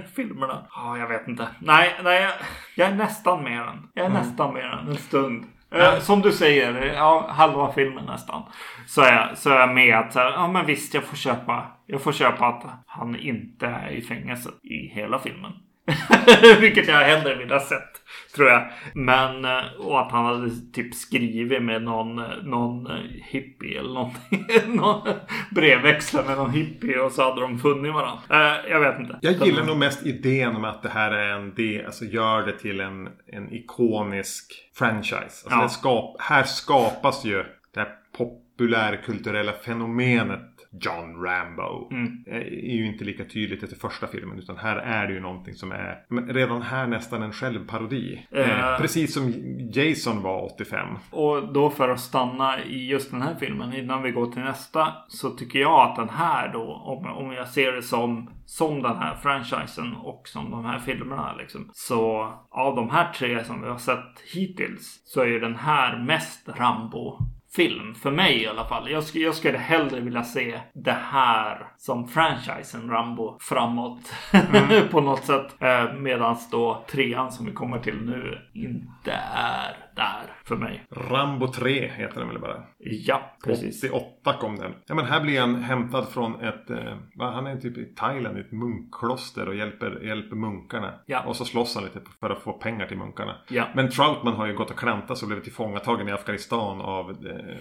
Filmerna. 0.15 0.65
Ja, 0.71 0.97
jag 0.97 1.07
vet 1.07 1.27
inte. 1.27 1.47
Nej, 1.59 1.95
nej, 2.03 2.29
jag, 2.75 2.89
är 2.89 2.95
nästan 2.95 3.43
med 3.43 3.59
den. 3.59 3.87
Jag 3.93 4.05
är 4.05 4.09
nästan 4.09 4.53
med 4.53 4.63
den 4.63 4.78
en 4.87 4.97
stund. 4.97 5.45
Eh, 5.71 5.99
som 5.99 6.21
du 6.21 6.31
säger, 6.31 6.93
ja, 6.93 7.27
halva 7.29 7.71
filmen 7.71 8.05
nästan. 8.05 8.43
Så 8.87 9.01
är, 9.01 9.35
så 9.35 9.49
är 9.49 9.59
jag 9.59 9.73
med 9.73 9.97
att 9.97 10.13
så 10.13 10.19
här, 10.19 10.31
ja 10.31 10.47
men 10.47 10.65
visst 10.65 10.93
jag 10.93 11.03
får 11.03 11.17
köpa. 11.17 11.67
Jag 11.85 12.01
får 12.01 12.11
köpa 12.11 12.45
att 12.45 12.63
han 12.85 13.15
inte 13.15 13.67
är 13.67 13.89
i 13.89 14.01
fängelse 14.01 14.49
i 14.63 14.87
hela 14.87 15.19
filmen. 15.19 15.51
Vilket 16.61 16.87
jag 16.87 16.99
hellre 16.99 17.35
vill 17.35 17.51
ha 17.51 17.59
sett. 17.59 17.89
Tror 18.35 18.49
jag. 18.49 18.67
Men 18.93 19.45
eh, 19.45 19.63
och 19.79 20.01
att 20.01 20.11
han 20.11 20.25
hade 20.25 20.49
typ 20.73 20.95
skrivit 20.95 21.63
med 21.63 21.83
någon, 21.83 22.15
någon 22.43 22.87
hippie 23.31 23.79
eller 23.79 23.93
någonting. 23.93 24.45
någon 24.75 25.01
brevväxlar 25.51 26.23
med 26.23 26.37
någon 26.37 26.51
hippie 26.51 26.99
och 26.99 27.11
så 27.11 27.23
hade 27.23 27.41
de 27.41 27.59
funnit 27.59 27.93
varandra. 27.93 28.21
Eh, 28.29 28.71
jag 28.71 28.79
vet 28.79 28.99
inte. 28.99 29.19
Jag 29.21 29.45
gillar 29.47 29.63
nog 29.65 29.77
mest 29.77 30.05
idén 30.05 30.55
om 30.55 30.63
att 30.65 30.83
det 30.83 30.89
här 30.89 31.11
är 31.11 31.33
en 31.35 31.53
del, 31.55 31.85
alltså 31.85 32.05
gör 32.05 32.45
det 32.45 32.59
till 32.59 32.79
en, 32.79 33.07
en 33.27 33.53
ikonisk 33.53 34.53
franchise. 34.75 35.15
Alltså 35.19 35.49
Ja. 35.49 35.69
skap, 35.69 36.15
här 36.21 36.43
skapas 36.43 37.25
ju 37.25 37.43
det 37.73 37.79
här 37.79 37.89
populärkulturella 38.17 39.51
fenomenet 39.51 40.48
John 40.71 41.23
Rambo. 41.23 41.89
Mm. 41.91 42.23
är 42.27 42.75
ju 42.75 42.85
inte 42.85 43.03
lika 43.03 43.25
tydligt 43.25 43.63
efter 43.63 43.77
första 43.77 44.07
filmen. 44.07 44.39
Utan 44.39 44.57
här 44.57 44.75
är 44.75 45.07
det 45.07 45.13
ju 45.13 45.19
någonting 45.19 45.53
som 45.53 45.71
är 45.71 46.05
redan 46.33 46.61
här 46.61 46.87
nästan 46.87 47.23
en 47.23 47.31
självparodi. 47.31 48.27
Eh. 48.31 48.71
Eh, 48.73 48.77
precis 48.79 49.13
som 49.13 49.33
Jason 49.73 50.21
var 50.21 50.53
85. 50.53 50.87
Och 51.11 51.53
då 51.53 51.69
för 51.69 51.89
att 51.89 51.99
stanna 51.99 52.63
i 52.63 52.87
just 52.87 53.11
den 53.11 53.21
här 53.21 53.35
filmen 53.39 53.73
innan 53.73 54.03
vi 54.03 54.11
går 54.11 54.31
till 54.31 54.41
nästa 54.41 54.93
så 55.07 55.29
tycker 55.29 55.59
jag 55.59 55.89
att 55.89 55.95
den 55.95 56.09
här 56.09 56.53
då 56.53 56.63
om, 56.63 57.05
om 57.05 57.31
jag 57.31 57.47
ser 57.47 57.71
det 57.71 57.81
som 57.81 58.29
som 58.45 58.81
den 58.81 58.97
här 58.97 59.15
franchisen 59.15 59.95
och 59.95 60.27
som 60.27 60.51
de 60.51 60.65
här 60.65 60.79
filmerna 60.79 61.35
liksom. 61.35 61.69
Så 61.73 62.33
av 62.49 62.75
de 62.75 62.89
här 62.89 63.13
tre 63.13 63.43
som 63.43 63.61
vi 63.61 63.67
har 63.67 63.77
sett 63.77 64.19
hittills 64.33 65.01
så 65.05 65.21
är 65.21 65.25
ju 65.25 65.39
den 65.39 65.55
här 65.55 66.03
mest 66.03 66.49
Rambo 66.49 67.17
film 67.55 67.95
för 67.95 68.11
mig 68.11 68.41
i 68.41 68.47
alla 68.47 68.65
fall. 68.65 68.91
Jag, 68.91 69.03
skulle, 69.03 69.23
jag 69.23 69.35
skulle 69.35 69.57
hellre 69.57 69.99
vilja 69.99 70.23
se 70.23 70.59
det 70.73 70.97
här 71.11 71.67
som 71.77 72.07
franchisen 72.07 72.89
Rambo 72.89 73.37
framåt 73.39 74.13
på 74.91 75.01
något 75.01 75.25
sätt. 75.25 75.55
Eh, 75.59 75.93
Medan 75.93 76.37
då 76.51 76.85
trean 76.91 77.31
som 77.31 77.45
vi 77.45 77.51
kommer 77.51 77.79
till 77.79 78.01
nu 78.01 78.37
inte 78.53 79.11
är 79.35 79.88
där 79.99 80.33
för 80.43 80.55
mig. 80.55 80.85
Rambo 80.91 81.47
3 81.47 81.87
heter 81.87 82.19
den 82.19 82.29
väl 82.29 82.39
bara. 82.39 82.63
Ja, 82.77 83.37
precis. 83.45 83.83
88 83.83 84.33
kom 84.39 84.55
den. 84.55 84.73
Ja 84.87 84.95
men 84.95 85.05
här 85.05 85.21
blir 85.21 85.39
han 85.39 85.55
hämtad 85.55 86.07
från 86.07 86.41
ett... 86.43 86.69
Eh, 86.69 86.95
han 87.19 87.47
är 87.47 87.57
typ 87.57 87.77
i 87.77 87.85
Thailand 87.85 88.37
i 88.37 88.41
ett 88.41 88.51
munkkloster 88.51 89.47
och 89.47 89.55
hjälper, 89.55 90.01
hjälper 90.03 90.35
munkarna. 90.35 90.93
Ja. 91.05 91.23
Och 91.23 91.35
så 91.35 91.45
slåss 91.45 91.75
han 91.75 91.83
lite 91.83 91.99
för 92.19 92.29
att 92.29 92.43
få 92.43 92.53
pengar 92.53 92.85
till 92.85 92.97
munkarna. 92.97 93.35
Ja. 93.49 93.67
Men 93.75 93.89
Troutman 93.89 94.33
har 94.33 94.47
ju 94.47 94.55
gått 94.55 94.71
och 94.71 94.79
klantat 94.79 95.21
och 95.21 95.27
blivit 95.27 95.43
tillfångatagen 95.43 96.09
i 96.09 96.11
Afghanistan 96.11 96.81
av 96.81 97.09
eh, 97.09 97.55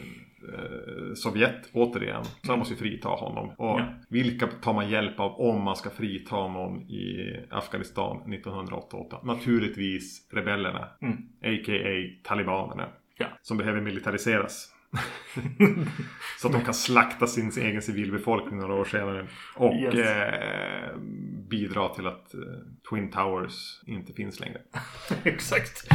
Sovjet 1.14 1.70
återigen. 1.72 2.24
Så 2.24 2.53
han 2.53 2.59
måste 2.59 2.74
ju 2.74 2.80
frita 2.80 3.09
honom. 3.09 3.49
Och 3.49 3.80
Ja. 3.80 3.95
vilka 4.09 4.47
tar 4.47 4.72
man 4.74 4.91
hjälp 4.91 5.20
av 5.20 5.41
om 5.41 5.62
man 5.62 5.76
ska 5.76 5.91
frita 5.91 6.49
någon 6.49 6.82
i 6.82 7.36
Afghanistan 7.51 8.16
1988? 8.32 9.20
Naturligtvis 9.22 10.28
rebellerna. 10.32 10.89
Mm. 11.03 11.14
A.k.a. 11.43 12.20
talibanerna. 12.28 12.89
Ja. 13.18 13.26
Som 13.43 13.57
behöver 13.59 13.80
militariseras. 13.80 14.74
så 16.41 16.47
att 16.47 16.53
de 16.53 16.64
kan 16.64 16.74
slakta 16.74 17.26
sin 17.26 17.53
egen 17.59 17.82
civilbefolkning 17.82 18.61
några 18.61 18.74
år 18.74 18.84
senare. 18.84 19.26
Och 19.55 19.74
Yes. 19.74 19.95
eh, 19.95 20.97
bidra 21.51 21.89
till 21.89 22.07
att 22.07 22.34
eh, 22.34 22.41
Twin 22.91 23.11
Towers 23.11 23.80
inte 23.86 24.12
finns 24.12 24.41
längre. 24.41 24.59
Exakt. 25.24 25.89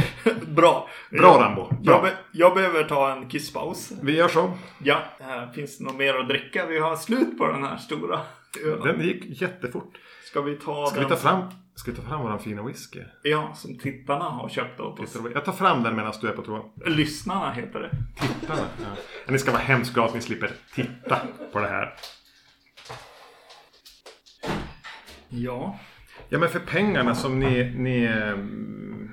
Bra. 0.46 0.88
Bra, 1.10 1.40
Rambo. 1.40 1.68
Bra. 1.74 1.94
Jag, 1.94 2.02
be, 2.02 2.12
jag 2.32 2.54
behöver 2.54 2.84
ta 2.84 3.12
en 3.12 3.28
kisspaus. 3.28 3.92
Vi 4.02 4.16
gör 4.16 4.28
så. 4.28 4.52
Ja, 4.78 5.02
finns 5.54 5.78
det 5.78 5.84
något 5.84 5.96
mer 5.96 6.14
att 6.14 6.28
dricka? 6.28 6.66
Vi 6.66 6.78
har 6.78 6.96
slut 6.96 7.38
på 7.38 7.46
den 7.46 7.62
här 7.64 7.76
stora. 7.76 8.20
Den 8.62 9.00
gick 9.00 9.40
jättefort. 9.42 9.98
Ska 10.24 10.40
vi 10.40 10.56
ta 10.56 10.86
Ska 10.86 11.00
vi 11.00 11.06
ta 11.06 11.16
fram, 11.16 11.50
ska 11.74 11.90
vi 11.90 11.96
ta 11.96 12.02
fram 12.02 12.22
våran 12.22 12.38
fina 12.38 12.62
whisky? 12.62 13.00
Ja, 13.22 13.54
som 13.54 13.78
tittarna 13.78 14.24
har 14.24 14.48
köpt 14.48 14.80
åt 14.80 15.00
oss. 15.00 15.16
Jag 15.34 15.44
tar 15.44 15.52
fram 15.52 15.82
den 15.82 15.96
medan 15.96 16.12
du 16.20 16.28
är 16.28 16.32
på 16.32 16.42
toa. 16.42 16.62
Lyssnarna 16.86 17.52
heter 17.52 17.80
det. 17.80 17.90
Tittarna. 18.20 18.66
Ja. 18.80 19.32
Ni 19.32 19.38
ska 19.38 19.52
vara 19.52 19.62
hemskt 19.62 19.94
glada 19.94 20.08
att 20.08 20.14
ni 20.14 20.20
slipper 20.20 20.50
titta 20.74 21.20
på 21.52 21.60
det 21.60 21.68
här. 21.68 21.94
Ja. 25.28 25.78
Ja 26.28 26.38
men 26.38 26.48
för 26.48 26.60
pengarna 26.60 27.14
som 27.14 27.38
ni, 27.38 27.74
ni 27.76 28.04
eh, 28.04 28.38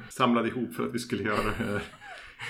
samlade 0.09 0.47
ihop 0.47 0.75
för 0.75 0.87
att 0.87 0.93
vi 0.93 0.99
skulle 0.99 1.23
göra 1.23 1.43
det 1.43 1.63
här 1.63 1.81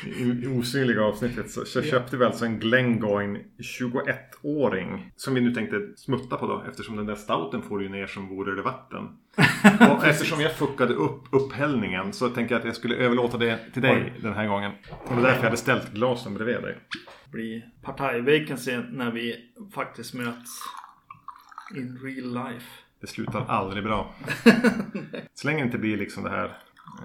i- 0.05 0.47
osynliga 0.47 1.01
avsnittet 1.03 1.51
så, 1.51 1.65
så 1.65 1.81
köpte 1.81 2.17
vi 2.17 2.25
alltså 2.25 2.45
en 2.45 2.59
Glengoyne 2.59 3.39
21-åring. 3.57 5.11
Som 5.15 5.33
vi 5.33 5.41
nu 5.41 5.53
tänkte 5.53 5.77
smutta 5.95 6.37
på 6.37 6.47
då 6.47 6.63
eftersom 6.69 6.95
den 6.95 7.05
där 7.05 7.15
stouten 7.15 7.61
får 7.61 7.83
ju 7.83 7.89
ner 7.89 8.07
som 8.07 8.27
vore 8.27 8.55
det 8.55 8.61
vatten. 8.61 9.07
Och 9.91 10.05
eftersom 10.05 10.41
jag 10.41 10.55
fuckade 10.55 10.93
upp 10.93 11.23
upphällningen 11.31 12.13
så 12.13 12.29
tänkte 12.29 12.53
jag 12.53 12.59
att 12.59 12.65
jag 12.65 12.75
skulle 12.75 12.95
överlåta 12.95 13.37
det 13.37 13.59
till 13.73 13.81
dig 13.81 14.13
den 14.21 14.33
här 14.33 14.47
gången. 14.47 14.71
Och 14.89 15.15
det 15.15 15.21
är 15.21 15.23
därför 15.23 15.37
jag 15.37 15.43
hade 15.43 15.57
ställt 15.57 15.93
glasen 15.93 16.33
bredvid 16.33 16.61
dig. 16.61 16.77
Blir 17.31 17.65
partaj-vacancy 17.83 18.83
när 18.91 19.11
vi 19.11 19.35
faktiskt 19.73 20.13
möts 20.13 20.51
in 21.75 21.99
real 22.03 22.33
life. 22.49 22.65
Det 23.01 23.07
slutar 23.07 23.45
aldrig 23.47 23.83
bra. 23.83 24.13
Så 25.33 25.47
länge 25.47 25.59
det 25.59 25.65
inte 25.65 25.77
blir 25.77 25.97
liksom 25.97 26.23
det 26.23 26.29
här 26.29 26.57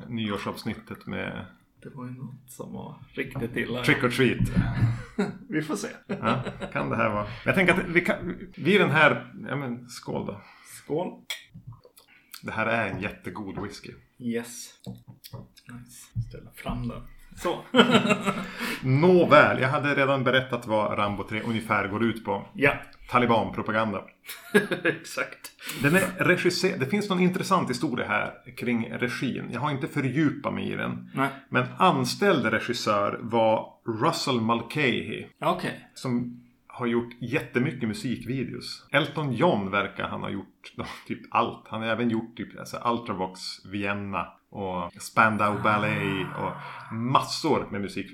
nyårsavsnittet 0.08 1.06
med 1.06 1.44
Det 1.86 1.96
var 1.96 2.04
ju 2.04 2.10
något 2.10 2.50
som 2.50 2.72
var 2.72 2.94
riktigt 3.14 3.56
illa. 3.56 3.84
trick 3.84 4.04
or 4.04 4.08
treat. 4.10 4.48
Vi 5.48 5.62
får 5.62 5.76
se. 5.76 5.88
Ja, 6.06 6.42
kan 6.72 6.90
det 6.90 6.96
här 6.96 7.10
vara. 7.10 7.26
Jag 7.44 7.54
tänker 7.54 7.74
att 7.74 7.88
vi 7.88 8.00
kan, 8.00 8.36
vi 8.56 8.78
den 8.78 8.90
här, 8.90 9.32
ja 9.48 9.56
men 9.56 9.88
skål 9.88 10.26
då. 10.26 10.40
Skål. 10.84 11.12
Det 12.42 12.52
här 12.52 12.66
är 12.66 12.90
en 12.90 13.00
jättegod 13.00 13.62
whisky. 13.62 13.92
Yes. 14.18 14.70
Nice. 15.72 16.28
Ställa 16.28 16.50
fram 16.54 16.88
den. 16.88 17.02
Så. 17.36 17.58
Nåväl, 18.82 19.60
jag 19.60 19.68
hade 19.68 19.94
redan 19.94 20.24
berättat 20.24 20.66
vad 20.66 20.98
Rambo 20.98 21.24
3 21.28 21.40
ungefär 21.42 21.88
går 21.88 22.04
ut 22.04 22.24
på. 22.24 22.46
ja. 22.54 22.72
Talibanpropaganda. 23.08 24.04
Exakt. 24.84 25.52
Den 25.82 25.96
är 25.96 26.24
regisser... 26.24 26.78
Det 26.78 26.86
finns 26.86 27.08
någon 27.08 27.20
intressant 27.20 27.70
historia 27.70 28.06
här 28.06 28.54
kring 28.56 28.92
regin. 28.92 29.48
Jag 29.52 29.60
har 29.60 29.70
inte 29.70 29.88
fördjupat 29.88 30.54
mig 30.54 30.72
i 30.72 30.76
den. 30.76 31.10
Nej. 31.14 31.28
Men 31.48 31.64
anställd 31.78 32.46
regissör 32.46 33.18
var 33.22 33.68
Russell 34.02 34.40
Mulcahy. 34.40 35.26
Okej. 35.40 35.90
Som 35.94 36.42
har 36.66 36.86
gjort 36.86 37.14
jättemycket 37.20 37.88
musikvideos. 37.88 38.86
Elton 38.92 39.32
John 39.32 39.70
verkar 39.70 40.08
han 40.08 40.20
ha 40.20 40.30
gjort 40.30 40.72
då, 40.76 40.84
typ 41.06 41.20
allt. 41.30 41.68
Han 41.68 41.82
har 41.82 41.88
även 41.88 42.10
gjort 42.10 42.36
typ 42.36 42.58
alltså, 42.58 42.76
Ultravox 42.84 43.40
Vienna 43.64 44.32
och 44.50 44.92
Spandau 45.02 45.62
Ballet 45.62 46.26
och 46.38 46.52
massor 46.94 47.68
med 47.70 47.80
musik. 47.80 48.06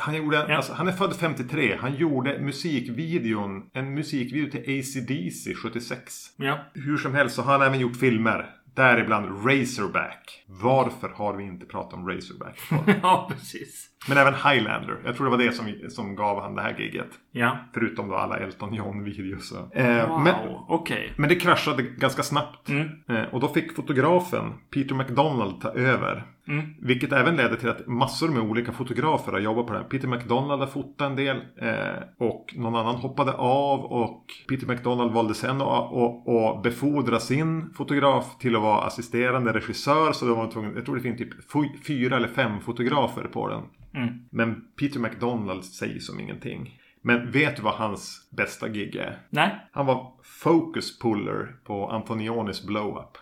Han, 0.00 0.14
gjorde, 0.16 0.36
Ja. 0.48 0.56
alltså, 0.56 0.72
han 0.72 0.88
är 0.88 0.92
född 0.92 1.16
53. 1.16 1.76
Han 1.80 1.94
gjorde 1.94 2.38
musikvideon, 2.40 3.62
en 3.74 3.94
musikvideo 3.94 4.50
till 4.50 4.60
AC/DC 4.80 5.54
76. 5.54 6.12
Ja. 6.36 6.58
Hur 6.74 6.96
som 6.96 7.14
helst 7.14 7.36
så 7.36 7.42
har 7.42 7.52
han 7.52 7.62
även 7.62 7.80
gjort 7.80 7.96
filmer. 7.96 8.50
Däribland 8.76 9.26
Razorback. 9.46 10.44
Varför 10.46 11.08
har 11.08 11.36
vi 11.36 11.44
inte 11.44 11.66
pratat 11.66 11.94
om 11.94 12.08
Razorback? 12.08 12.58
ja, 13.02 13.30
precis. 13.32 13.88
Men 14.08 14.18
även 14.18 14.34
Highlander. 14.34 14.96
Jag 15.04 15.16
tror 15.16 15.24
det 15.26 15.30
var 15.30 15.38
det 15.44 15.52
som, 15.52 15.74
som 15.88 16.14
gav 16.16 16.42
han 16.42 16.54
det 16.54 16.62
här 16.62 16.76
giget. 16.78 17.08
Ja. 17.32 17.56
Förutom 17.74 18.08
då 18.08 18.14
alla 18.14 18.36
Elton 18.38 18.74
John-videos. 18.74 19.52
Eh, 19.74 20.08
Wow, 20.08 20.20
men, 20.20 20.34
okej. 20.68 21.12
men 21.16 21.28
det 21.28 21.34
kraschade 21.34 21.82
ganska 21.82 22.22
snabbt. 22.22 22.68
Mm. 22.68 22.88
Eh, 23.08 23.22
och 23.34 23.40
då 23.40 23.48
fick 23.48 23.76
fotografen 23.76 24.52
Peter 24.74 24.94
McDonald 24.94 25.60
ta 25.60 25.68
över. 25.70 26.24
Mm. 26.48 26.64
Vilket 26.82 27.12
även 27.12 27.36
ledde 27.36 27.56
till 27.56 27.68
att 27.68 27.86
massor 27.86 28.28
med 28.28 28.42
olika 28.42 28.72
fotografer 28.72 29.32
har 29.32 29.38
jobbat 29.38 29.66
på 29.66 29.72
det 29.72 29.78
här. 29.78 29.86
Peter 29.86 30.08
McDonald 30.08 30.60
har 30.60 30.66
fotat 30.68 31.10
en 31.10 31.16
del. 31.16 31.36
Eh, 31.36 32.02
och 32.28 32.54
någon 32.56 32.76
annan 32.76 32.94
hoppade 32.96 33.32
av. 33.32 33.80
Och 33.84 34.24
Peter 34.48 34.66
McDonald 34.66 35.12
valde 35.12 35.34
sen 35.34 35.56
att, 35.62 35.92
att, 35.92 36.28
att 36.28 36.62
befordra 36.62 37.18
sin 37.20 37.70
fotograf 37.74 38.38
till 38.38 38.56
att 38.56 38.62
vara 38.62 38.80
assisterande 38.86 39.52
regissör. 39.52 40.12
Så 40.12 40.26
de 40.26 40.38
var 40.38 40.50
tvungna, 40.50 40.72
jag 40.74 40.84
tror 40.84 40.96
det 40.96 41.02
finns 41.02 41.18
typ 41.18 41.52
fy- 41.52 41.82
fyra 41.86 42.16
eller 42.16 42.28
fem 42.28 42.60
fotografer 42.60 43.22
på 43.22 43.48
den. 43.48 43.62
Mm. 44.02 44.14
Men 44.30 44.64
Peter 44.76 45.00
McDonald 45.00 45.64
säger 45.64 46.00
som 46.00 46.20
ingenting. 46.20 46.74
Men 47.02 47.30
vet 47.30 47.56
du 47.56 47.62
vad 47.62 47.74
hans 47.74 48.28
bästa 48.30 48.68
gig 48.68 48.96
är? 48.96 49.18
Nej. 49.30 49.68
Han 49.72 49.86
var 49.86 50.12
focus 50.42 50.98
puller 50.98 51.56
på 51.64 51.88
Antonionis 51.90 52.66
blow-up. 52.66 53.18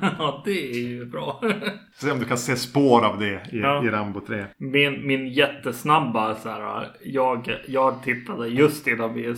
ja, 0.18 0.42
det 0.44 0.70
är 0.70 0.88
ju 0.88 1.06
bra. 1.06 1.42
Se 1.94 2.10
om 2.10 2.18
du 2.18 2.24
kan 2.24 2.38
se 2.38 2.56
spår 2.56 3.04
av 3.04 3.18
det 3.18 3.46
i, 3.52 3.60
Ja. 3.60 3.84
i 3.84 3.88
Rambo 3.90 4.20
3. 4.20 4.44
Min, 4.56 5.06
min 5.06 5.28
jättesnabba 5.28 6.34
så 6.34 6.48
här, 6.48 6.88
jag, 7.04 7.56
jag 7.68 8.02
tittade 8.02 8.48
just 8.48 8.86
innan 8.86 9.14
vi 9.14 9.34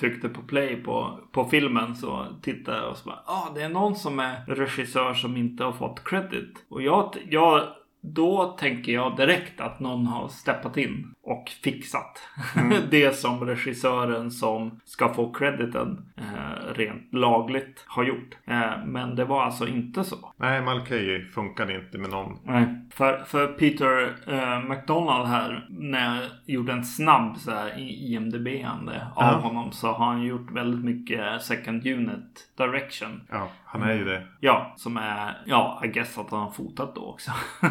tryckte 0.00 0.28
på 0.28 0.42
play 0.42 0.76
på, 0.76 1.20
på 1.32 1.44
filmen 1.44 1.94
så 1.96 2.26
tittade 2.42 2.78
jag 2.78 2.90
och 2.90 2.96
så 2.96 3.08
bara, 3.08 3.22
ah, 3.26 3.52
det 3.54 3.62
är 3.62 3.68
någon 3.68 3.94
som 3.96 4.18
är 4.18 4.44
regissör 4.46 5.14
som 5.14 5.36
inte 5.36 5.64
har 5.64 5.72
fått 5.72 6.04
credit. 6.04 6.66
Och 6.68 6.82
jag, 6.82 7.14
jag 7.28 7.62
då 8.02 8.44
tänker 8.60 8.92
jag 8.92 9.16
direkt 9.16 9.60
att 9.60 9.80
någon 9.80 10.06
har 10.06 10.28
steppat 10.28 10.76
in 10.76 11.14
och 11.22 11.48
fixat 11.64 12.18
det 12.90 13.16
som 13.16 13.44
regissören 13.46 14.30
som 14.30 14.80
ska 14.84 15.14
få 15.14 15.32
crediten 15.32 16.12
eh, 16.16 16.74
rent 16.74 17.14
lagligt 17.14 17.84
har 17.86 18.04
gjort. 18.04 18.36
Eh, 18.46 18.84
men 18.86 19.16
det 19.16 19.24
var 19.24 19.42
alltså 19.44 19.66
inte 19.68 20.04
så. 20.04 20.16
Nej, 20.36 20.62
Mulcahy 20.62 21.24
funkade 21.24 21.74
inte 21.74 21.98
med 21.98 22.10
någon. 22.10 22.38
Nej. 22.44 22.66
För, 22.92 23.18
för 23.26 23.46
Peter 23.46 24.14
eh, 24.26 24.68
McDonald 24.70 25.28
här, 25.28 25.66
när 25.70 26.14
jag 26.16 26.24
gjorde 26.46 26.72
en 26.72 26.84
snabb 26.84 27.36
så 27.36 27.50
här, 27.50 27.78
i- 27.78 28.12
IMDB-ande 28.14 29.06
av 29.14 29.32
Ja. 29.32 29.38
honom 29.38 29.72
så 29.72 29.92
har 29.92 30.06
han 30.06 30.22
gjort 30.22 30.50
väldigt 30.52 30.84
mycket 30.84 31.42
second 31.42 31.86
unit 31.86 32.48
direction. 32.58 33.20
Ja, 33.30 33.48
han 33.72 33.82
är 33.82 33.94
ju 33.94 34.04
det. 34.04 34.26
Ja, 34.40 34.74
som 34.76 34.96
är, 34.96 35.42
ja, 35.46 35.82
I 35.84 35.88
guess 35.88 36.18
att 36.18 36.30
han 36.30 36.40
har 36.40 36.50
fotat 36.50 36.94
då 36.94 37.00
också. 37.00 37.30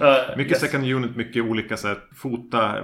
Eh, 0.00 0.36
Mycket 0.36 0.52
yes. 0.52 0.60
second 0.60 0.84
unit, 0.84 1.16
mycket 1.16 1.42
olika 1.44 1.76
sätt. 1.76 1.98
Fota, 2.16 2.76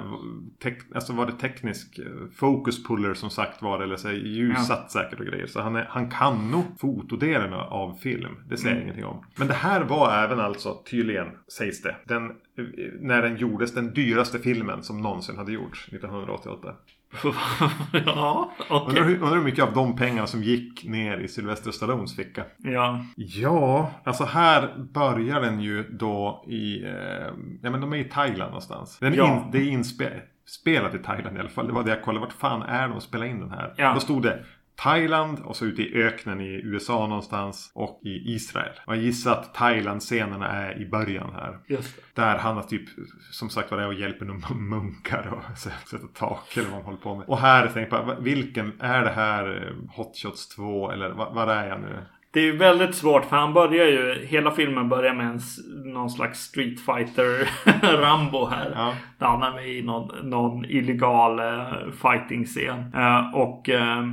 tek, 0.63 0.79
alltså 0.95 1.13
var 1.13 1.27
det 1.27 1.33
teknisk 1.33 1.99
eh, 1.99 2.05
focus 2.37 2.85
puller 2.85 3.15
som 3.15 3.31
sagt 3.31 3.63
var. 3.63 3.81
Eller 3.81 3.97
så 3.97 4.11
ljussatt 4.13 4.91
säkert 4.91 5.21
och 5.21 5.27
grejer. 5.27 5.47
Så 5.47 5.61
han, 5.63 5.77
är, 5.77 5.87
han 5.91 6.11
kan 6.11 6.51
nog 6.51 6.65
fotodelen 6.81 7.53
av 7.53 7.95
film. 7.95 8.37
Det 8.49 8.57
säger 8.57 8.69
jag 8.75 8.77
Mm. 8.77 8.83
ingenting 8.85 9.05
om. 9.05 9.25
Men 9.37 9.49
det 9.49 9.55
här 9.55 9.81
var 9.81 10.13
även 10.25 10.41
alltså 10.41 10.75
tydligen, 10.91 11.27
sägs 11.59 11.83
det. 11.83 11.97
Den, 12.05 12.27
eh, 12.31 12.35
när 13.01 13.23
den 13.23 13.37
gjordes, 13.37 13.75
den 13.75 13.95
dyraste 13.95 14.39
filmen 14.39 14.83
som 14.83 15.01
någonsin 15.03 15.37
hade 15.39 15.53
gjorts 15.53 15.89
1988. 15.93 16.75
ja, 18.07 18.51
okej. 18.71 18.89
Undrar, 18.89 19.05
hur, 19.05 19.15
undrar 19.23 19.37
hur 19.37 19.45
mycket 19.45 19.65
av 19.65 19.73
de 19.75 19.97
pengarna 19.97 20.27
som 20.27 20.43
gick 20.43 20.85
ner 20.85 21.19
i 21.19 21.29
Sylvester 21.29 21.71
Stallones 21.71 22.17
ficka. 22.17 22.45
Ja, 22.59 23.05
Ja, 23.17 23.91
alltså 24.05 24.25
här 24.25 24.75
börjar 24.93 25.41
den 25.41 25.61
ju 25.61 25.83
då 25.83 26.45
i... 26.49 26.85
Eh, 26.85 26.91
ja 27.63 27.71
men 27.71 27.81
de 27.81 27.93
är 27.93 27.97
i 27.97 28.05
Thailand 28.05 28.51
någonstans. 28.51 28.99
Den 28.99 29.15
Ja. 29.15 29.37
in, 29.37 29.51
det 29.53 29.59
är 29.59 29.69
inspelat 29.69 30.95
i 30.95 30.99
Thailand 30.99 31.37
i 31.37 31.41
alla 31.41 31.49
fall. 31.49 31.67
Det 31.67 31.73
var 31.73 31.85
det 31.85 31.91
jag 31.91 32.03
kollade. 32.03 32.27
Vart 32.27 32.33
fan 32.33 32.63
är 32.63 32.89
de 32.89 32.95
och 32.97 33.03
spelade 33.03 33.31
in 33.31 33.41
den 33.41 33.51
här? 33.51 33.75
Ja. 33.77 33.95
Då 33.95 34.01
stod 34.01 34.23
det 34.23 34.45
Thailand 34.77 35.39
och 35.39 35.57
så 35.57 35.65
ute 35.65 35.83
i 35.83 36.03
öknen 36.03 36.41
i 36.41 36.61
USA 36.65 37.07
någonstans. 37.07 37.71
Och 37.75 38.01
i 38.05 38.35
Israel. 38.35 38.73
Jag 38.87 38.97
gissar 38.97 39.33
att 39.33 39.55
Thailand-scenerna 39.55 40.49
är 40.49 40.83
i 40.83 40.87
början 40.87 41.33
här. 41.35 41.59
just 41.67 41.97
det. 41.97 42.23
Där 42.23 42.39
han 42.39 42.57
har 42.57 42.63
typ, 42.63 42.89
som 43.31 43.51
sagt 43.51 43.71
var 43.71 43.87
och 43.87 43.95
hjälper 43.95 44.25
några 44.27 44.55
munkar 44.55 45.33
och 45.33 45.59
sätta 45.89 46.07
tak 46.15 46.57
eller 46.57 46.69
vad 46.69 46.77
han 46.77 46.85
håller 46.85 46.99
på 46.99 47.17
med. 47.17 47.29
Och 47.29 47.39
här 47.39 47.67
tänker 47.67 47.97
jag 47.97 48.07
på, 48.07 48.23
vilken, 48.23 48.81
är 48.81 49.03
det 49.03 49.11
här 49.11 49.67
eh, 49.67 49.97
Hot 49.97 50.17
Shots 50.17 50.49
2 50.49 50.91
eller 50.91 51.11
vad, 51.11 51.35
vad 51.35 51.49
är 51.49 51.69
jag 51.69 51.81
nu? 51.81 52.07
Det 52.37 52.41
är 52.41 52.45
ju 52.45 52.57
väldigt 52.57 52.95
svårt 52.95 53.25
för 53.25 53.37
han 53.37 53.55
börjar 53.55 53.87
ju, 53.87 54.27
hela 54.27 54.51
filmen 54.51 54.89
börjar 54.89 55.15
med 55.15 55.27
en, 55.27 55.41
någon 55.93 56.11
slags 56.11 56.41
Street 56.41 56.81
Fighter 56.81 57.49
Rambo 58.03 58.47
här. 58.47 58.73
Ja. 58.75 58.93
Där 59.19 59.27
han 59.27 59.43
är 59.43 59.53
med 59.53 59.69
i 59.69 59.83
någon, 59.83 60.31
någon 60.31 60.65
illegal 60.65 61.39
eh, 61.39 61.91
fighting-scen. 62.03 62.95
Eh, 62.95 63.35
och 63.35 63.69
eh, 63.69 64.05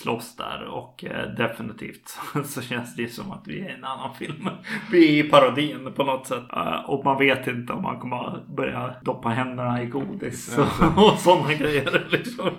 slåss 0.00 0.36
där. 0.36 0.64
Och 0.64 1.04
eh, 1.04 1.34
definitivt 1.36 2.18
så 2.44 2.62
känns 2.62 2.96
det 2.96 3.08
som 3.08 3.30
att 3.30 3.42
vi 3.46 3.60
är 3.60 3.68
i 3.68 3.72
en 3.72 3.84
annan 3.84 4.14
film. 4.14 4.48
Vi 4.90 5.20
är 5.20 5.24
i 5.24 5.28
parodin 5.30 5.92
på 5.96 6.04
något 6.04 6.26
sätt. 6.26 6.44
Och 6.86 7.04
man 7.04 7.18
vet 7.18 7.46
inte 7.46 7.72
om 7.72 7.82
man 7.82 8.00
kommer 8.00 8.16
att 8.16 8.46
börja 8.46 8.94
doppa 9.02 9.28
händerna 9.28 9.82
i 9.82 9.86
godis 9.86 10.58
och 10.96 11.18
sådana 11.18 11.54
grejer. 11.54 12.06
Liksom. 12.10 12.50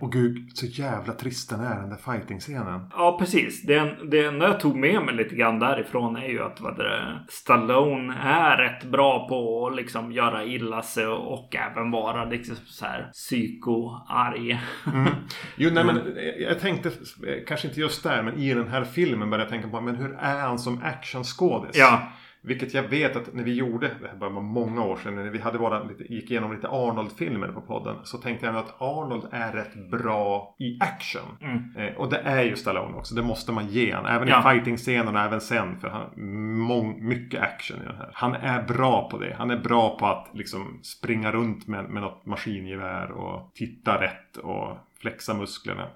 Och 0.00 0.12
gud, 0.12 0.50
så 0.54 0.66
jävla 0.66 1.12
trist 1.12 1.50
den 1.50 1.60
är 1.60 1.80
den 1.80 1.90
där 1.90 2.12
fighting-scenen. 2.12 2.80
Ja, 2.96 3.16
precis. 3.18 3.62
Det, 3.62 3.96
det 4.10 4.23
enda 4.24 4.46
jag 4.46 4.60
tog 4.60 4.76
med 4.76 5.02
mig 5.02 5.14
lite 5.14 5.34
grann 5.34 5.58
därifrån 5.58 6.16
är 6.16 6.28
ju 6.28 6.42
att 6.42 6.60
vad 6.60 6.76
det, 6.76 7.18
Stallone 7.28 8.14
är 8.22 8.56
rätt 8.56 8.84
bra 8.84 9.28
på 9.28 9.66
att 9.66 9.76
liksom 9.76 10.12
göra 10.12 10.44
illa 10.44 10.82
sig 10.82 11.06
och, 11.06 11.56
även 11.56 11.90
vara 11.90 12.24
liksom 12.24 12.56
så 12.66 12.84
här 12.84 13.10
psyko-arg. 13.12 14.60
Jo, 15.56 15.70
nej 15.72 15.84
men 15.84 15.96
eh, 15.96 16.22
jag 16.24 16.60
tänkte, 16.60 16.90
kanske 17.46 17.68
inte 17.68 17.80
just 17.80 18.02
där, 18.02 18.22
men 18.22 18.34
i 18.34 18.54
den 18.54 18.68
här 18.68 18.84
filmen 18.84 19.30
började 19.30 19.44
jag 19.44 19.50
tänka 19.50 19.68
på, 19.68 19.80
men 19.80 19.96
hur 19.96 20.16
är 20.20 20.40
han 20.40 20.58
som 20.58 20.80
actionskådis? 20.84 21.76
Ja. 21.76 22.12
Vilket 22.44 22.74
jag 22.74 22.82
vet 22.82 23.16
att 23.16 23.34
när 23.34 23.44
vi 23.44 23.54
gjorde, 23.54 23.90
det 24.00 24.08
här 24.08 24.16
var 24.16 24.30
många 24.30 24.84
år 24.84 24.96
sedan, 24.96 25.14
när 25.14 25.30
vi 25.30 25.38
hade 25.38 25.58
våra, 25.58 25.82
gick 25.98 26.30
igenom 26.30 26.52
lite 26.52 26.68
Arnold-filmer 26.68 27.48
på 27.48 27.60
podden. 27.60 27.96
Så 28.04 28.18
tänkte 28.18 28.46
jag 28.46 28.56
att 28.56 28.80
Arnold 28.82 29.26
är 29.30 29.52
rätt 29.52 29.90
bra 29.90 30.56
i 30.58 30.78
action. 30.80 31.22
Mm. 31.40 31.76
Eh, 31.76 31.94
och 31.94 32.10
det 32.10 32.18
är 32.18 32.42
ju 32.42 32.56
Stallone 32.56 32.96
också, 32.96 33.14
det 33.14 33.22
måste 33.22 33.52
man 33.52 33.66
ge 33.66 33.92
han. 33.92 34.06
Även 34.06 34.28
Ja. 34.28 34.40
i 34.40 34.42
fighting-scenerna, 34.42 35.24
även 35.24 35.40
sen. 35.40 35.80
För 35.80 35.88
han 35.88 36.10
mång, 36.58 37.06
mycket 37.08 37.42
action 37.42 37.82
i 37.82 37.86
den 37.86 37.96
här. 37.96 38.10
Han 38.12 38.34
är 38.34 38.62
bra 38.62 39.08
på 39.10 39.18
det. 39.18 39.34
Han 39.38 39.50
är 39.50 39.58
bra 39.58 39.98
på 39.98 40.06
att 40.06 40.30
liksom 40.32 40.80
springa 40.82 41.32
runt 41.32 41.66
med, 41.68 41.84
med 41.84 42.02
något 42.02 42.26
maskingevär 42.26 43.10
och 43.10 43.50
titta 43.54 44.00
rätt 44.00 44.36
och 44.36 44.76
flexa 45.00 45.34
musklerna. 45.34 45.86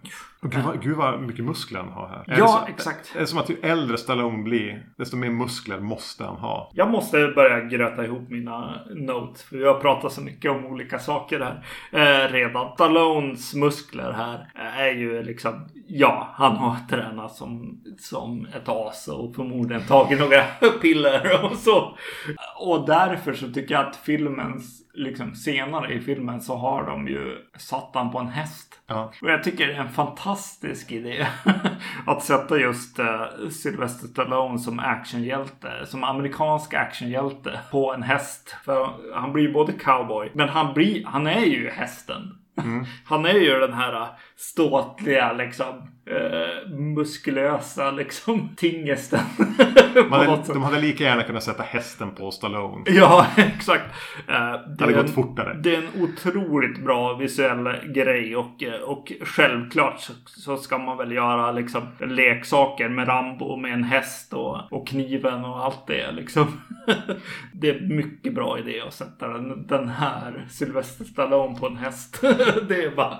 Och 0.43 0.51
gud, 0.52 0.65
vad, 0.65 0.82
gud 0.82 0.97
vad 0.97 1.20
mycket 1.20 1.44
muskler 1.44 1.81
han 1.81 1.89
har 1.89 2.09
här. 2.09 2.24
Är 2.35 2.39
Ja, 2.39 2.44
det 2.44 2.48
så, 2.48 2.66
exakt. 2.69 3.16
Är 3.16 3.20
det 3.20 3.27
som 3.27 3.39
att 3.39 3.51
ju 3.51 3.56
äldre 3.62 3.98
Stallone 3.98 4.43
blir, 4.43 4.86
desto 4.97 5.16
mer 5.16 5.31
muskler 5.31 5.81
måste 5.81 6.24
han 6.24 6.36
ha. 6.36 6.70
Jag 6.74 6.90
måste 6.90 7.28
börja 7.28 7.60
gröta 7.60 8.05
ihop 8.05 8.28
mina 8.28 8.81
notes. 8.94 9.43
För 9.43 9.56
vi 9.56 9.65
har 9.65 9.81
pratat 9.81 10.12
så 10.12 10.20
mycket 10.20 10.51
om 10.51 10.66
olika 10.66 10.98
saker 10.98 11.40
här. 11.40 11.65
Eh, 11.93 12.32
redan. 12.32 12.73
Stallones 12.74 13.55
muskler 13.55 14.12
här 14.12 14.51
är 14.55 14.90
ju 14.90 15.23
liksom. 15.23 15.69
Ja, 15.86 16.28
han 16.35 16.56
har 16.56 16.77
tränat 16.90 17.35
som, 17.35 17.81
som 17.98 18.47
ett 18.56 18.69
as 18.69 19.09
och 19.09 19.35
förmodligen 19.35 19.82
tagit 19.82 20.20
några 20.20 20.43
piller 20.82 21.44
och 21.44 21.56
så. 21.56 21.97
Och 22.60 22.86
därför 22.86 23.32
så 23.32 23.52
tycker 23.52 23.74
jag 23.74 23.86
att 23.86 23.97
filmens, 23.97 24.82
liksom 24.94 25.35
senare 25.35 25.94
i 25.94 26.01
filmen 26.01 26.40
så 26.40 26.56
har 26.56 26.86
de 26.86 27.09
ju 27.09 27.36
satt 27.56 27.90
han 27.94 28.10
på 28.12 28.19
en 28.19 28.28
häst. 28.28 28.81
Ja. 28.86 29.12
Och 29.23 29.31
jag 29.31 29.44
tycker 29.44 29.66
det 29.66 29.74
är 29.74 29.81
en 29.81 29.89
fantastisk 29.89 30.28
idé. 30.93 31.27
att 32.07 32.23
sätta 32.23 32.59
just 32.59 32.99
uh, 32.99 33.49
Sylvester 33.51 34.09
Stallone 34.09 34.59
som 34.59 34.79
actionhjälte. 34.79 35.87
Som 35.87 36.05
amerikansk 36.05 36.75
actionhjälte. 36.75 37.61
På 37.71 37.95
en 37.95 38.03
häst. 38.03 38.57
För 38.65 38.91
han 39.15 39.33
blir 39.33 39.45
ju 39.45 39.53
både 39.53 39.73
cowboy. 39.73 40.31
Men 40.35 40.49
han, 40.49 40.75
blir, 40.75 41.05
han 41.07 41.27
är 41.27 41.45
ju 41.45 41.71
hästen. 41.71 42.35
Han 43.05 43.27
är 43.27 43.39
ju 43.39 43.59
den 43.59 43.73
här 43.73 44.09
ståtliga 44.37 45.33
liksom 45.33 45.91
eh, 46.11 46.71
muskulösa 46.71 47.91
liksom 47.91 48.49
tingesten. 48.57 49.21
Hade, 50.11 50.43
de 50.47 50.63
hade 50.63 50.81
lika 50.81 51.05
gärna 51.05 51.23
kunnat 51.23 51.43
sätta 51.43 51.63
hästen 51.63 52.15
på 52.15 52.31
Stallone. 52.31 52.85
Ja, 52.87 53.27
exakt. 53.37 53.85
Eh, 54.29 54.35
det, 54.79 54.85
hade 54.85 54.93
är 54.93 54.97
gått 54.97 55.07
en, 55.07 55.13
fortare. 55.13 55.55
det 55.55 55.75
är 55.75 55.79
en 55.79 56.03
otroligt 56.03 56.85
bra 56.85 57.15
visuell 57.15 57.69
grej 57.95 58.37
och, 58.37 58.63
eh, 58.63 58.81
och 58.81 59.13
självklart 59.21 60.01
så, 60.01 60.13
så 60.27 60.57
ska 60.57 60.79
man 60.79 60.97
väl 60.97 61.13
göra 61.13 61.53
liksom 61.53 61.83
leksaker 62.01 62.89
med 62.89 63.09
Rambo 63.09 63.57
med 63.57 63.73
en 63.73 63.85
häst 63.85 64.33
och, 64.33 64.73
och 64.73 64.89
kniven 64.89 65.45
och 65.45 65.65
allt 65.65 65.87
det 65.87 66.13
liksom. 66.13 66.47
det 67.53 67.71
är 67.71 67.81
mycket 67.81 68.35
bra 68.35 68.59
idé 68.59 68.81
att 68.81 68.95
sätta 68.95 69.29
den, 69.29 69.67
den 69.67 69.89
här 69.89 70.47
Sylvester 70.51 71.05
Stallone 71.05 71.59
på 71.59 71.67
en 71.67 71.77
häst. 71.77 72.21
det 72.69 72.85
är 72.85 72.97
bara 72.97 73.19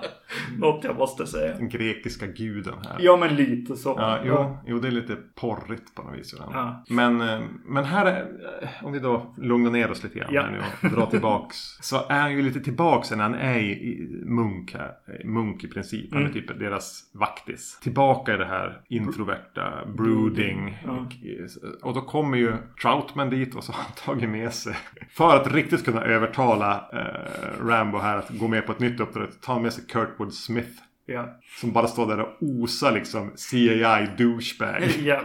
något 0.57 0.83
jag 0.83 0.97
måste 0.97 1.27
säga. 1.27 1.55
Den 1.55 1.69
grekiska 1.69 2.27
guden 2.27 2.73
här. 2.87 2.97
Ja, 2.99 3.17
men 3.17 3.35
lite 3.35 3.75
så. 3.75 3.95
Ja, 3.97 4.19
jo, 4.25 4.57
jo, 4.67 4.79
det 4.79 4.87
är 4.87 4.91
lite 4.91 5.15
porrigt 5.35 5.95
på 5.95 6.01
något 6.03 6.17
vis. 6.19 6.35
Ja. 6.39 6.83
Men, 6.89 7.21
eh, 7.21 7.39
men 7.65 7.85
här 7.85 8.05
är, 8.05 8.21
eh, 8.61 8.69
om 8.85 8.91
vi 8.91 8.99
då 8.99 9.33
lugnar 9.37 9.71
ner 9.71 9.91
oss 9.91 10.03
lite 10.03 10.19
grann 10.19 10.29
Ja. 10.33 10.41
här 10.41 10.51
nu 10.51 10.87
och 10.89 10.95
drar 10.95 11.05
tillbaks. 11.05 11.57
så 11.81 11.95
är 12.09 12.19
han 12.19 12.31
ju 12.31 12.41
lite 12.41 12.59
tillbaks 12.59 13.11
när 13.11 13.17
han 13.23 13.35
är 13.35 13.57
i, 13.59 13.71
i 13.71 14.21
munk 14.25 14.73
här. 14.73 14.91
Munk 15.25 15.63
i 15.63 15.67
princip. 15.67 16.13
Han 16.13 16.21
är 16.21 16.29
Mm. 16.29 16.33
typ 16.47 16.59
deras 16.59 17.03
vaktis. 17.13 17.79
Tillbaka 17.83 18.33
i 18.33 18.37
det 18.37 18.45
här 18.45 18.81
introverta, 18.89 19.85
brooding. 19.97 20.77
Och 21.81 21.93
då 21.93 22.01
kommer 22.01 22.37
ju 22.37 22.53
Troutman 22.81 23.29
dit 23.29 23.55
och 23.55 23.63
så 23.63 23.71
har 23.71 23.83
han 23.83 23.91
tagit 24.05 24.29
med 24.29 24.53
sig. 24.53 24.75
För 25.09 25.35
att 25.35 25.51
riktigt 25.53 25.85
kunna 25.85 26.01
övertala 26.01 26.89
eh, 26.93 27.65
Rambo 27.67 27.97
här 27.97 28.17
att 28.17 28.29
gå 28.29 28.47
med 28.47 28.65
på 28.65 28.71
ett 28.71 28.79
nytt 28.79 28.99
uppdrag. 28.99 29.27
Han 29.45 29.61
med 29.61 29.73
sig 29.73 29.83
Kurtwood 29.85 30.33
Smith. 30.33 30.69
Ja. 31.13 31.39
Som 31.59 31.71
bara 31.71 31.87
står 31.87 32.07
där 32.07 32.19
och 32.19 32.35
osar 32.39 32.91
liksom 32.91 33.31
CAI 33.51 34.07
douchebag. 34.17 34.81
ja. 35.03 35.21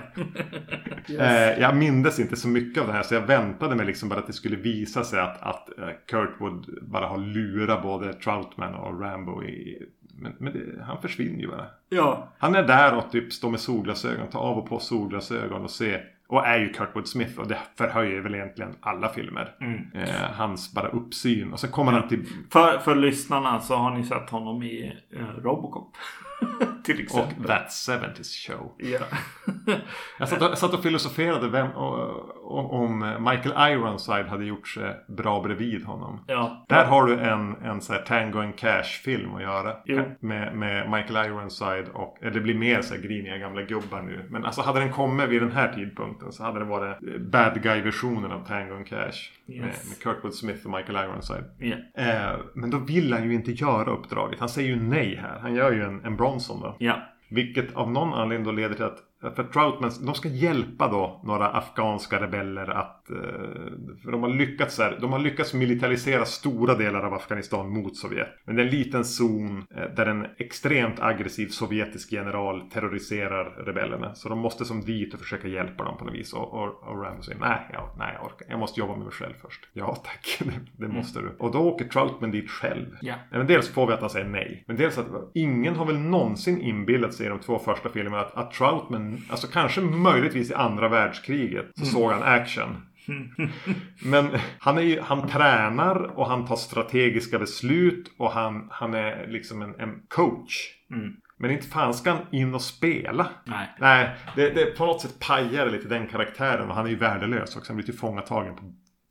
yes. 1.08 1.20
Eh, 1.20 1.60
jag 1.60 1.76
mindes 1.76 2.18
inte 2.18 2.36
så 2.36 2.48
mycket 2.48 2.80
av 2.80 2.86
det 2.86 2.92
här 2.92 3.02
så 3.02 3.14
jag 3.14 3.26
väntade 3.26 3.74
mig 3.76 3.86
liksom 3.86 4.08
bara 4.08 4.20
att 4.20 4.26
det 4.26 4.32
skulle 4.32 4.56
visa 4.56 5.04
sig 5.04 5.20
att, 5.20 5.42
att 5.42 5.78
eh, 5.78 5.88
Kurtwood 6.10 6.78
bara 6.82 7.06
har 7.06 7.18
lurat 7.18 7.82
både 7.82 8.12
Troutman 8.12 8.74
och 8.74 9.00
Rambo 9.00 9.44
i... 9.44 9.82
Men, 10.18 10.32
men 10.38 10.52
det, 10.52 10.84
han 10.84 11.02
försvinner 11.02 11.40
ju 11.40 11.48
bara. 11.48 11.66
ja. 11.88 12.32
Han 12.38 12.54
är 12.54 12.62
där 12.62 12.96
och 12.96 13.10
typ 13.12 13.32
står 13.32 13.50
med 13.50 13.60
solglasögon, 13.60 14.28
tar 14.28 14.40
av 14.40 14.58
och 14.58 14.68
på 14.68 14.78
solglasögon 14.78 15.62
och 15.62 15.70
ser. 15.70 16.13
Och 16.34 16.46
är 16.46 16.58
ju 16.58 16.72
Kurtwood 16.72 17.08
Smith 17.08 17.38
och 17.38 17.48
det 17.48 17.58
förhöjer 17.76 18.20
väl 18.20 18.34
egentligen 18.34 18.76
alla 18.80 19.08
filmer. 19.08 19.54
Eh, 19.94 20.30
hans 20.32 20.74
bara 20.74 20.88
uppsyn. 20.88 21.52
Och 21.52 21.60
så 21.60 21.68
kommer 21.68 21.92
han 21.92 22.08
till... 22.08 22.26
För, 22.52 22.78
för 22.78 22.94
lyssnarna 22.94 23.60
så 23.60 23.74
har 23.76 23.90
ni 23.90 24.04
sett 24.04 24.30
honom 24.30 24.62
i 24.62 24.92
eh, 25.16 25.42
Robocop. 25.42 25.96
Till 26.84 26.94
Och 26.94 27.00
exempel. 27.00 27.46
That 27.46 27.68
70s 27.68 28.46
Show. 28.46 28.72
Ja. 28.78 28.98
Jag 30.18 30.28
satt 30.28 30.42
och, 30.42 30.48
jag 30.50 30.58
satt 30.58 30.74
och 30.74 30.82
filosoferade 30.82 31.48
vem, 31.48 31.70
och, 31.70 31.98
och, 32.52 32.72
om 32.74 32.98
Michael 33.30 33.72
Ironside 33.72 34.26
hade 34.26 34.44
gjort 34.44 34.68
sig 34.68 34.96
bra 35.08 35.42
bredvid 35.42 35.84
honom. 35.84 36.24
ja. 36.26 36.64
Där 36.68 36.84
har 36.84 37.06
du 37.06 37.18
en, 37.20 37.56
en 37.56 37.80
så 37.80 37.92
här 37.92 38.00
Tango 38.02 38.38
and 38.40 38.56
Cash-film 38.56 39.34
att 39.34 39.42
göra. 39.42 39.76
Jo. 39.84 40.02
Med, 40.20 40.56
med 40.56 40.90
Michael 40.90 41.26
Ironside 41.26 41.88
och... 41.94 42.18
Eller 42.20 42.30
det 42.30 42.40
blir 42.40 42.54
mer 42.54 42.82
så 42.82 42.94
här 42.94 43.00
griniga 43.02 43.36
gamla 43.36 43.62
gubbar 43.62 44.02
nu. 44.02 44.26
Men 44.30 44.44
alltså 44.44 44.62
hade 44.62 44.80
den 44.80 44.92
kommit 44.92 45.28
vid 45.28 45.42
den 45.42 45.52
här 45.52 45.72
tidpunkten 45.72 46.32
så 46.32 46.42
hade 46.44 46.58
det 46.58 46.64
varit 46.64 46.96
eh, 47.02 47.20
bad 47.20 47.62
guy-versionen 47.62 48.32
av 48.32 48.46
Tango 48.46 48.74
and 48.76 48.86
Cash. 48.86 48.98
Med, 49.46 49.56
Yes. 49.56 49.88
med 49.88 50.02
Kurtwood 50.02 50.34
Smith 50.34 50.66
och 50.66 50.70
Michael 50.72 51.08
Ironside. 51.08 51.44
ja. 51.58 52.02
Eh, 52.02 52.36
men 52.54 52.70
då 52.70 52.78
vill 52.78 53.12
han 53.12 53.24
ju 53.24 53.34
inte 53.34 53.52
göra 53.52 53.90
uppdraget. 53.90 54.40
Han 54.40 54.48
säger 54.48 54.68
ju 54.68 54.76
nej 54.80 55.16
här. 55.22 55.38
Han 55.40 55.54
gör 55.54 55.72
ju 55.72 55.82
en, 55.82 56.04
en 56.04 56.16
Bronson 56.24 56.60
då. 56.60 56.76
Ja. 56.78 57.02
Vilket 57.28 57.74
av 57.76 57.90
någon 57.90 58.14
anledning 58.14 58.46
då 58.46 58.52
leder 58.52 58.74
till 58.74 58.84
att 58.84 58.98
för 59.30 59.44
Troutman, 59.44 59.90
de 60.06 60.14
ska 60.14 60.28
hjälpa 60.28 60.88
då 60.88 61.20
några 61.24 61.48
afghanska 61.48 62.20
rebeller 62.20 62.70
att... 62.70 63.10
eh, 63.10 63.16
För 64.04 64.12
de 64.12 64.22
har 64.22 64.28
lyckats 64.30 64.78
här, 64.78 64.98
de 65.00 65.12
har 65.12 65.18
lyckats 65.18 65.54
militarisera 65.54 66.24
stora 66.24 66.74
delar 66.74 67.02
av 67.02 67.14
Afghanistan 67.14 67.68
mot 67.70 67.96
Sovjet. 67.96 68.28
Men 68.44 68.56
det 68.56 68.62
är 68.62 68.66
en 68.66 68.70
liten 68.70 69.04
zon 69.04 69.64
eh, 69.76 69.82
där 69.96 70.06
en 70.06 70.26
extremt 70.38 71.00
aggressiv 71.00 71.46
sovjetisk 71.48 72.12
general 72.12 72.60
terroriserar 72.70 73.64
rebellerna. 73.66 74.14
Så 74.14 74.28
de 74.28 74.38
måste 74.38 74.64
som 74.64 74.80
dit 74.80 75.14
och 75.14 75.20
försöka 75.20 75.48
hjälpa 75.48 75.84
dem 75.84 75.96
på 75.98 76.04
något 76.04 76.14
vis. 76.14 76.32
Och, 76.32 76.54
och, 76.54 76.82
och 76.82 77.02
Rambo 77.04 77.22
säger 77.22 77.40
nej, 77.40 77.58
ja, 77.72 77.94
nej 77.98 78.14
jag 78.14 78.24
orkar. 78.26 78.46
Jag 78.50 78.58
måste 78.58 78.80
jobba 78.80 78.92
med 78.96 79.04
mig 79.04 79.12
själv 79.12 79.34
först. 79.42 79.68
Ja 79.72 79.94
tack, 80.04 80.38
det, 80.76 80.86
det 80.86 80.92
måste 80.92 81.20
du. 81.20 81.36
Och 81.38 81.52
då 81.52 81.58
åker 81.58 81.84
Troutman 81.84 82.30
dit 82.30 82.50
själv. 82.50 82.86
Nej, 83.30 83.38
Men 83.38 83.46
dels 83.46 83.68
får 83.68 83.86
vi 83.86 83.92
att 83.92 84.00
han 84.00 84.10
säger 84.10 84.28
nej. 84.28 84.64
Men 84.66 84.76
dels 84.76 84.98
att 84.98 85.06
ingen 85.34 85.76
har 85.76 85.86
väl 85.86 85.98
någonsin 85.98 86.60
inbillat 86.60 87.14
sig 87.14 87.26
i 87.26 87.28
de 87.28 87.38
två 87.38 87.58
första 87.58 87.88
filmerna 87.88 88.20
att, 88.20 88.34
att 88.34 88.50
Troutman, 88.52 89.13
alltså 89.28 89.46
kanske 89.46 89.80
möjligtvis 89.80 90.50
i 90.50 90.54
andra 90.54 90.88
världskriget, 90.88 91.66
så 91.74 91.84
såg 91.84 92.12
han 92.12 92.22
action. 92.22 92.76
Men 94.04 94.30
han, 94.58 94.78
är 94.78 94.82
ju, 94.82 95.00
han 95.00 95.28
tränar 95.28 96.18
och 96.18 96.26
han 96.26 96.46
tar 96.46 96.56
strategiska 96.56 97.38
beslut 97.38 98.14
och 98.18 98.30
han, 98.30 98.68
han 98.70 98.94
är 98.94 99.26
liksom 99.26 99.62
en, 99.62 99.74
en 99.80 100.02
coach. 100.08 100.70
Mm. 100.90 101.16
Men 101.38 101.50
inte 101.50 101.66
fan 101.66 101.94
ska 101.94 102.10
han 102.10 102.26
in 102.32 102.54
och 102.54 102.62
spela. 102.62 103.28
Nej. 103.44 103.68
Nej, 103.78 104.16
det, 104.36 104.50
det 104.50 104.64
på 104.64 104.86
något 104.86 105.00
sätt 105.00 105.20
pajar 105.20 105.70
lite 105.70 105.88
den 105.88 106.06
karaktären. 106.06 106.68
Och 106.68 106.74
han 106.74 106.86
är 106.86 106.90
ju 106.90 106.96
värdelös 106.96 107.56
också. 107.56 107.70
Han 107.70 107.76
blir 107.76 107.86
tillfångatagen 107.86 108.56
på 108.56 108.62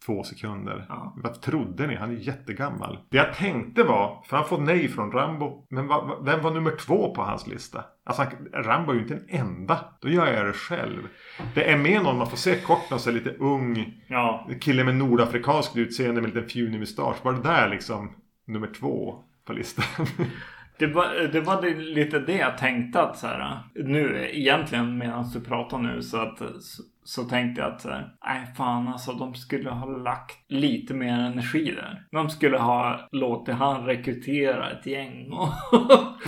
två 0.06 0.24
sekunder. 0.24 0.86
Ja. 0.90 1.14
Vad 1.24 1.42
trodde 1.42 1.88
ni? 1.88 1.96
Han 1.96 2.12
är 2.12 2.16
jättegammal. 2.20 3.00
Det 3.10 3.18
jag 3.18 3.34
tänkte 3.34 3.84
var, 3.84 4.22
för 4.26 4.38
han 4.38 4.46
får 4.46 4.58
nej 4.58 4.88
från 4.88 5.12
Rambo. 5.12 5.66
Men 5.70 5.88
vad- 5.88 6.08
vad- 6.08 6.26
vem 6.26 6.42
var 6.42 6.52
nummer 6.52 6.72
två 6.72 7.14
på 7.16 7.22
hans 7.24 7.48
lista? 7.48 7.84
Alltså 8.06 8.22
han, 8.24 8.64
Rambo 8.64 8.92
är 8.92 8.96
ju 8.96 9.02
inte 9.02 9.14
en 9.14 9.40
enda. 9.40 9.80
Då 10.02 10.10
gör 10.10 10.34
jag 10.34 10.46
det 10.46 10.54
själv. 10.54 11.08
Det 11.56 11.72
är 11.72 11.78
med 11.78 12.04
någon 12.04 12.18
man 12.18 12.30
får 12.30 12.38
se 12.38 12.56
kort 12.56 12.92
och 12.92 13.00
så 13.02 13.12
lite 13.12 13.30
ung 13.30 14.02
Ja. 14.08 14.48
kille 14.62 14.84
med 14.84 14.96
nordafrikanskt 14.96 15.78
utseende 15.78 16.22
med 16.22 16.34
lite 16.36 16.48
fjunig 16.50 16.80
mustasch. 16.80 17.18
Var 17.26 17.34
det 17.34 17.42
där 17.44 17.70
liksom 17.70 18.12
nummer 18.48 18.68
två 18.80 19.24
på 19.46 19.54
listan? 19.54 20.06
Det 20.80 20.88
var, 20.88 21.28
det 21.34 21.42
var 21.42 21.62
lite 21.96 22.20
det 22.20 22.38
jag 22.38 22.58
tänkte 22.58 23.02
att 23.02 23.18
så 23.18 23.28
här, 23.28 23.60
nu 23.76 24.30
egentligen 24.34 24.98
medan 24.98 25.30
du 25.34 25.42
pratar 25.42 25.78
nu 25.78 26.02
så 26.02 26.18
att 26.18 26.42
så, 27.04 27.24
tänkte 27.24 27.62
jag 27.62 27.74
att 27.74 27.84
här, 27.84 28.16
nej 28.26 28.48
fan 28.58 28.88
alltså 28.88 29.14
de 29.14 29.34
skulle 29.34 29.70
ha 29.70 29.86
lagt 29.86 30.38
lite 30.48 30.94
mer 30.94 31.20
energi 31.20 31.72
där. 31.76 32.08
De 32.12 32.30
skulle 32.30 32.58
ha 32.58 33.08
låtit 33.12 33.56
han 33.56 33.86
rekrytera 33.86 34.72
ett 34.72 34.86
gäng 34.86 35.32
och, 35.32 35.50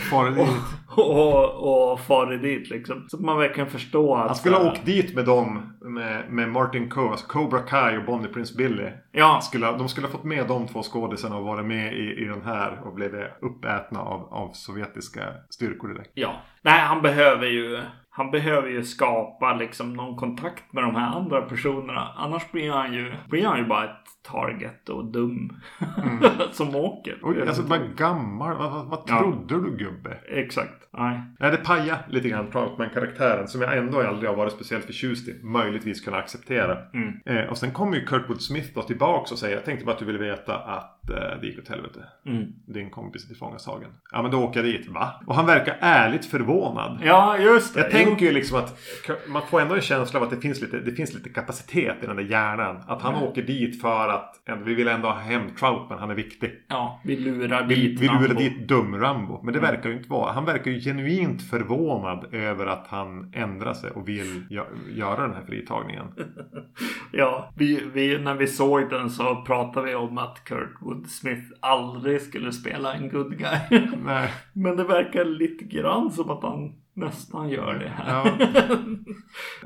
Far 0.01 0.31
dit. 0.31 0.47
och, 0.97 1.91
och 1.91 1.99
farit 1.99 2.41
dit 2.41 2.69
liksom. 2.69 3.05
Så 3.07 3.17
att 3.17 3.23
man 3.23 3.37
verkligen 3.37 3.69
förstår 3.69 4.19
att 4.19 4.27
Han 4.27 4.35
skulle 4.35 4.55
ha 4.55 4.71
åkt 4.71 4.85
dit 4.85 5.15
med 5.15 5.25
dem. 5.25 5.71
Med, 5.81 6.29
med 6.29 6.49
Martin 6.49 6.89
Coe, 6.89 7.11
alltså 7.11 7.27
Cobra 7.27 7.59
Kai 7.59 7.97
och 7.97 8.05
Bonnie 8.05 8.27
Prince 8.27 8.57
Billy. 8.57 8.89
Ja, 9.11 9.39
Skulle, 9.41 9.71
de 9.71 9.89
skulle 9.89 10.07
ha 10.07 10.11
fått 10.11 10.23
med 10.23 10.47
de 10.47 10.67
två 10.67 10.83
skådisarna 10.83 11.37
och 11.37 11.43
varit 11.43 11.65
med 11.65 11.93
i, 11.93 12.21
i 12.21 12.25
den 12.25 12.41
här 12.41 12.81
och 12.87 12.93
blivit 12.93 13.25
uppätna 13.41 13.99
av, 13.99 14.33
av 14.33 14.51
sovjetiska 14.53 15.21
styrkor 15.49 15.87
direkt. 15.87 16.11
Ja. 16.13 16.41
Nej, 16.61 16.79
han 16.79 17.01
behöver 17.01 17.47
ju 17.47 17.81
han 18.17 18.31
behöver 18.31 18.69
ju 18.69 18.83
skapa 18.83 19.53
liksom 19.53 19.93
någon 19.93 20.15
kontakt 20.15 20.73
med 20.73 20.83
de 20.83 20.95
här 20.95 21.15
andra 21.17 21.41
personerna. 21.41 22.13
Annars 22.15 22.51
blir 22.51 22.71
han 22.71 22.93
ju, 22.93 23.15
blir 23.29 23.45
han 23.45 23.57
ju 23.57 23.65
bara 23.65 23.83
ett 23.83 24.05
target 24.31 24.89
och 24.89 25.05
dum. 25.05 25.53
som 26.51 26.75
åker. 26.75 27.17
Oj, 27.21 27.41
alltså 27.41 27.61
vad 27.61 27.97
gammal, 27.97 28.57
vad, 28.57 28.71
vad, 28.71 28.85
vad 28.85 28.99
Ja. 29.07 29.19
trodde 29.19 29.69
du 29.69 29.77
gubbe? 29.77 30.17
Exakt. 30.27 30.73
Nej. 30.97 31.21
Nej, 31.39 31.51
det 31.51 31.57
pajar 31.57 31.97
lite 32.09 32.29
grann 32.29 32.51
Troutman-karaktären 32.51 33.47
som 33.47 33.61
jag 33.61 33.77
ändå 33.77 34.01
aldrig 34.01 34.29
har 34.29 34.37
varit 34.37 34.53
speciellt 34.53 34.85
förtjust 34.85 35.27
i. 35.27 35.39
Möjligtvis 35.43 36.01
kunna 36.01 36.17
acceptera. 36.17 36.77
Mm. 36.93 37.13
Eh, 37.25 37.49
och 37.49 37.57
sen 37.57 37.71
kommer 37.71 37.97
ju 37.97 38.05
Kurtwood 38.05 38.41
Smith 38.41 38.69
då 38.75 38.81
tillbaks 38.81 39.31
och 39.31 39.37
säger 39.39 39.55
Jag 39.55 39.65
tänkte 39.65 39.85
bara 39.85 39.91
att 39.91 39.99
du 39.99 40.05
ville 40.05 40.19
veta 40.19 40.57
att 40.57 41.09
eh, 41.09 41.15
det 41.41 41.47
gick 41.47 41.59
åt 41.59 41.67
helvete. 41.69 41.99
Mm. 42.25 42.45
Din 42.65 42.89
kompis 42.89 43.23
är 43.23 43.27
tillfångatagen. 43.27 43.89
Ja 44.11 44.21
men 44.21 44.31
då 44.31 44.43
åker 44.43 44.59
jag 44.63 44.69
dit. 44.69 44.87
Va? 44.89 45.21
Och 45.27 45.35
han 45.35 45.45
verkar 45.45 45.77
ärligt 45.79 46.25
förvånad. 46.25 46.99
Ja, 47.03 47.37
just 47.37 47.73
det. 47.73 47.79
Jag 47.81 47.91
tänker 47.91 48.25
ju 48.25 48.31
liksom 48.31 48.57
att 48.57 48.77
man 49.27 49.41
får 49.41 49.61
ändå 49.61 49.75
en 49.75 49.81
känsla 49.81 50.19
av 50.19 50.23
att 50.23 50.31
det 50.31 50.41
finns 50.41 50.61
lite, 50.61 50.77
det 50.79 50.91
finns 50.91 51.13
lite 51.13 51.29
kapacitet 51.29 52.03
i 52.03 52.05
den 52.07 52.15
där 52.15 52.23
hjärnan. 52.23 52.83
Att 52.87 53.01
han 53.01 53.15
åker 53.15 53.41
dit 53.41 53.81
för 53.81 54.09
att 54.09 54.14
ja, 54.45 54.55
vi 54.65 54.73
vill 54.73 54.87
ändå 54.87 55.07
ha 55.07 55.15
hem 55.19 55.41
Troutman, 55.59 55.99
han 55.99 56.09
är 56.11 56.15
viktig. 56.15 56.51
Ja, 56.67 57.01
vi 57.03 57.15
lurar 57.17 57.63
dit 57.63 57.99
vi 58.01 58.07
lurar 58.07 58.19
Rambo. 58.19 58.33
dit 58.39 58.67
dum-Rambo. 58.69 59.39
Men 59.43 59.53
det 59.53 59.59
verkar 59.59 59.89
ju 59.89 59.97
inte 59.97 60.09
vara. 60.09 60.31
Han 60.31 60.45
verkar 60.45 60.71
ju 60.71 60.79
genuint 60.79 61.41
förvånad 61.49 62.25
över 62.33 62.65
att 62.65 62.87
han 62.87 63.31
ändrar 63.35 63.73
sig 63.73 63.91
och 63.91 64.07
vill 64.07 64.45
gö- 64.49 64.93
göra 64.95 65.21
den 65.27 65.35
här 65.35 65.45
fritagningen. 65.45 66.05
Ja, 67.11 67.51
vi, 67.57 67.83
vi, 67.93 68.17
när 68.17 68.35
vi 68.35 68.47
såg 68.47 68.89
den 68.89 69.09
så 69.09 69.35
pratade 69.41 69.85
vi 69.87 69.95
om 69.95 70.17
att 70.17 70.43
Kurtwood 70.43 71.07
Smith 71.07 71.41
aldrig 71.59 72.21
skulle 72.21 72.51
spela 72.51 72.93
en 72.93 73.09
good 73.09 73.37
guy. 73.37 73.59
Nej. 74.05 74.29
Men 74.53 74.77
det 74.77 74.83
verkar 74.83 75.25
lite 75.25 75.65
grann 75.65 76.11
som 76.11 76.29
att 76.29 76.43
han 76.43 76.73
nästan 76.93 77.49
gör 77.49 77.73
det 77.73 77.89
här. 77.89 78.11
Ja. 78.11 78.47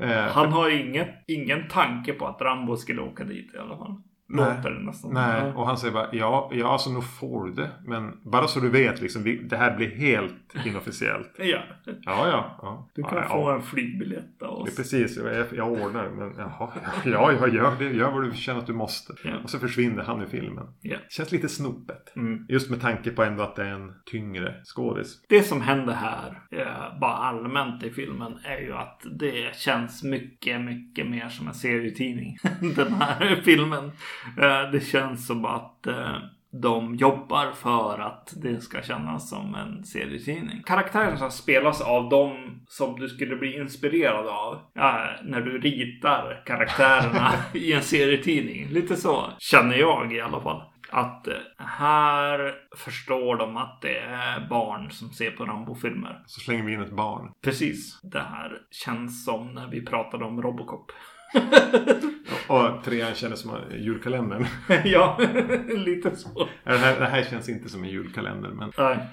Eh, 0.00 0.32
Han 0.32 0.52
har 0.52 0.68
inget, 0.70 1.24
ingen 1.28 1.68
tanke 1.68 2.12
på 2.12 2.26
att 2.26 2.40
Rambo 2.42 2.76
skulle 2.76 3.00
åka 3.02 3.24
dit 3.24 3.54
i 3.54 3.58
alla 3.58 3.76
fall. 3.76 4.02
Låter 4.32 4.70
det 4.70 4.80
nästan. 4.86 5.14
Nej, 5.14 5.42
Ja. 5.44 5.54
och 5.54 5.66
han 5.66 5.76
säger 5.78 5.94
bara 5.94 6.08
ja, 6.12 6.50
ja 6.52 6.72
alltså 6.72 6.90
nog 6.90 7.04
får 7.04 7.44
du 7.46 7.52
det. 7.52 7.70
Men 7.86 8.20
bara 8.30 8.46
så 8.46 8.60
du 8.60 8.68
vet 8.70 9.00
liksom, 9.00 9.22
vi, 9.22 9.36
det 9.36 9.56
här 9.56 9.76
blir 9.76 9.90
helt 9.96 10.34
inofficiellt. 10.66 11.30
Ja. 11.38 11.62
Ja, 11.84 12.28
ja. 12.28 12.58
ja. 12.62 12.88
Du 12.94 13.02
kan 13.02 13.14
ja, 13.18 13.22
få 13.28 13.50
ja. 13.50 13.54
en 13.54 13.62
flygbiljett 13.62 14.42
av 14.42 14.64
Det 14.64 14.68
är 14.68 14.72
oss. 14.72 14.76
precis, 14.76 15.16
jag, 15.16 15.46
jag 15.52 15.72
ordnar. 15.72 16.08
Men 16.10 16.34
jaha, 16.38 16.70
ja, 17.04 17.32
ja, 17.40 17.48
gör 17.48 17.76
det. 17.78 17.84
Gör 17.84 18.10
vad 18.10 18.24
du 18.24 18.36
känner 18.36 18.60
att 18.60 18.66
du 18.66 18.72
måste. 18.72 19.12
Ja. 19.24 19.30
Och 19.44 19.50
så 19.50 19.58
försvinner 19.58 20.02
han 20.02 20.20
ur 20.22 20.26
filmen. 20.26 20.66
Ja. 20.80 20.96
Känns 21.08 21.32
lite 21.32 21.48
snopet. 21.48 22.16
Mm. 22.16 22.46
Just 22.48 22.70
med 22.70 22.80
tanke 22.80 23.10
på 23.10 23.22
ändå 23.22 23.42
att 23.42 23.56
det 23.56 23.62
är 23.64 23.72
en 23.74 23.92
tyngre 24.10 24.54
skådis. 24.64 25.22
Det 25.28 25.42
som 25.42 25.60
händer 25.60 25.92
här, 25.94 26.40
eh, 26.50 26.98
bara 27.00 27.12
allmänt 27.12 27.82
i 27.82 27.90
filmen, 27.90 28.38
är 28.44 28.58
ju 28.60 28.72
att 28.72 29.02
det 29.18 29.56
känns 29.56 30.02
mycket, 30.02 30.60
mycket 30.60 31.10
mer 31.10 31.28
som 31.28 31.48
en 31.48 31.54
serietidning. 31.54 32.36
Den 32.76 32.92
här 32.92 33.40
filmen. 33.44 33.90
Eh, 34.38 34.70
det 34.72 34.80
känns 34.80 35.26
som 35.26 35.44
att 35.44 35.86
eh, 35.86 36.16
de 36.52 36.94
jobbar 36.94 37.52
för 37.52 37.98
att 37.98 38.32
det 38.36 38.60
ska 38.60 38.82
kännas 38.82 39.30
som 39.30 39.54
en 39.54 39.84
serietidning. 39.84 40.62
Karaktärerna 40.62 41.30
spelas 41.30 41.80
av 41.80 42.08
dem 42.08 42.60
som 42.68 43.00
du 43.00 43.08
skulle 43.08 43.36
bli 43.36 43.56
inspirerad 43.56 44.26
av 44.26 44.58
ja, 44.74 45.06
när 45.22 45.40
du 45.40 45.58
ritar 45.58 46.42
karaktärerna 46.46 47.32
i 47.54 47.72
en 47.72 47.82
serietidning. 47.82 48.68
Lite 48.68 48.96
så 48.96 49.30
känner 49.38 49.76
jag 49.76 50.12
i 50.12 50.20
alla 50.20 50.40
fall. 50.40 50.62
Att 50.90 51.28
eh, 51.28 51.34
här 51.58 52.54
förstår 52.76 53.36
de 53.36 53.56
att 53.56 53.78
det 53.82 53.98
är 53.98 54.48
barn 54.48 54.90
som 54.90 55.08
ser 55.08 55.30
på 55.30 55.44
Rambo-filmer. 55.44 56.22
Så 56.26 56.40
slänger 56.40 56.64
vi 56.64 56.72
in 56.72 56.80
ett 56.80 56.96
barn. 56.96 57.32
Precis. 57.44 58.00
Det 58.02 58.20
här 58.20 58.58
känns 58.70 59.24
som 59.24 59.54
när 59.54 59.68
vi 59.68 59.86
pratade 59.86 60.24
om 60.24 60.42
Robocop. 60.42 60.92
Och 62.46 62.84
trean 62.84 63.14
kändes 63.14 63.40
som 63.40 63.50
julkalendern. 63.78 64.46
ja, 64.84 65.18
lite 65.68 66.16
så. 66.16 66.48
Det 66.64 66.76
här, 66.76 67.00
det 67.00 67.06
här 67.06 67.22
känns 67.22 67.48
inte 67.48 67.68
som 67.68 67.84
en 67.84 67.90
julkalender. 67.90 68.50
Men, 68.50 68.68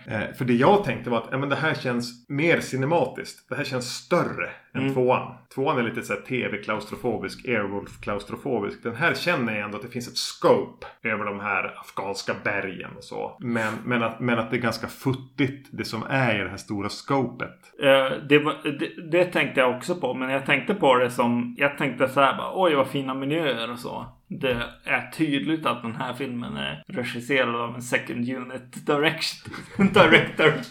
eh, 0.07 0.33
för 0.37 0.45
det 0.45 0.53
jag 0.53 0.83
tänkte 0.83 1.09
var 1.09 1.17
att 1.17 1.27
ja, 1.31 1.37
men 1.37 1.49
det 1.49 1.55
här 1.55 1.73
känns 1.73 2.29
mer 2.29 2.59
cinematiskt. 2.59 3.49
Det 3.49 3.55
här 3.55 3.63
känns 3.63 3.85
större 3.95 4.49
än 4.73 4.81
Mm. 4.81 4.93
tvåan. 4.93 5.33
Tvåan 5.55 5.77
är 5.77 5.83
lite 5.83 6.01
så 6.01 6.15
tv-klaustrofobisk, 6.15 7.45
Airwolf-klaustrofobisk. 7.47 8.83
Den 8.83 8.95
här 8.95 9.13
känner 9.13 9.55
jag 9.55 9.65
ändå 9.65 9.77
att 9.77 9.83
det 9.83 9.89
finns 9.89 10.07
ett 10.07 10.17
scope 10.17 10.87
över 11.03 11.25
de 11.25 11.39
här 11.39 11.73
afghanska 11.79 12.33
bergen 12.43 12.89
och 12.97 13.03
så. 13.03 13.37
Men, 13.39 13.73
men, 13.85 14.03
att, 14.03 14.19
men 14.19 14.39
att 14.39 14.51
det 14.51 14.57
är 14.57 14.61
ganska 14.61 14.87
futtigt 14.87 15.67
det 15.71 15.85
som 15.85 16.03
är 16.09 16.39
i 16.39 16.43
det 16.43 16.49
här 16.49 16.57
stora 16.57 16.89
scopet. 16.89 17.73
Eh, 17.83 18.17
det, 18.29 18.39
var, 18.39 18.53
det, 18.79 19.09
det 19.11 19.25
tänkte 19.25 19.59
jag 19.59 19.77
också 19.77 19.95
på, 19.95 20.13
men 20.13 20.29
jag 20.29 20.45
tänkte 20.45 20.73
på 20.75 20.95
det 20.95 21.11
som... 21.11 21.55
Jag 21.57 21.77
tänkte 21.77 22.06
så 22.07 22.21
här 22.21 22.37
bara, 22.37 22.51
oj 22.53 22.75
vad 22.75 22.87
fina 22.87 23.13
miljöer 23.13 23.71
och 23.71 23.79
så. 23.79 24.05
Det 24.27 24.63
är 24.83 25.11
tydligt 25.11 25.65
att 25.65 25.81
den 25.81 25.95
här 25.95 26.13
filmen 26.13 26.57
är 26.57 26.83
regisserad 26.87 27.55
av 27.55 27.75
en 27.75 27.81
second 27.81 28.29
unit 28.29 28.85
director. 28.85 30.53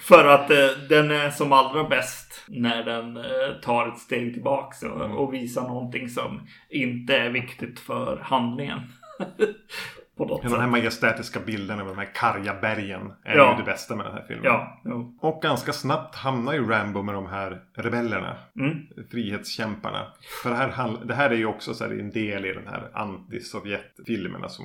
För 0.00 0.26
att 0.26 0.50
eh, 0.50 0.68
den 0.88 1.10
är 1.10 1.30
som 1.30 1.52
allra 1.52 1.84
bäst 1.84 2.44
när 2.48 2.84
den 2.84 3.16
eh, 3.16 3.60
tar 3.62 3.88
ett 3.88 3.98
steg 3.98 4.34
tillbaks 4.34 4.82
och, 4.82 5.22
och 5.22 5.34
visar 5.34 5.62
någonting 5.62 6.08
som 6.08 6.48
inte 6.70 7.16
är 7.16 7.30
viktigt 7.30 7.80
för 7.80 8.20
handlingen. 8.22 8.80
på 10.28 10.34
något 10.34 10.42
De 10.42 10.48
sätt. 10.48 10.60
här 10.60 10.66
majestätiska 10.66 11.40
bilderna 11.40 11.84
med 11.84 11.92
de 11.92 11.98
här 11.98 12.14
karga 12.14 12.54
bergen 12.54 13.12
är 13.24 13.36
Ja. 13.36 13.50
ju 13.52 13.56
det 13.64 13.70
bästa 13.70 13.96
med 13.96 14.06
den 14.06 14.14
här 14.14 14.24
filmen. 14.28 14.44
Ja, 14.44 14.80
jo. 14.84 15.18
Och 15.20 15.42
ganska 15.42 15.72
snabbt 15.72 16.14
hamnar 16.16 16.52
ju 16.52 16.68
Rambo 16.68 17.02
med 17.02 17.14
de 17.14 17.26
här 17.26 17.60
rebellerna. 17.74 18.36
Mm. 18.60 18.76
Frihetskämparna. 19.10 20.06
För 20.42 20.50
det 20.50 20.56
här, 20.56 21.04
det 21.04 21.14
här 21.14 21.30
är 21.30 21.34
ju 21.36 21.46
också 21.46 21.74
så 21.74 21.84
här 21.84 21.90
en 22.00 22.10
del 22.10 22.46
i 22.46 22.52
den 22.52 22.66
här 22.66 22.90
anti-Sovjet-filmerna 22.94 24.48
som 24.48 24.64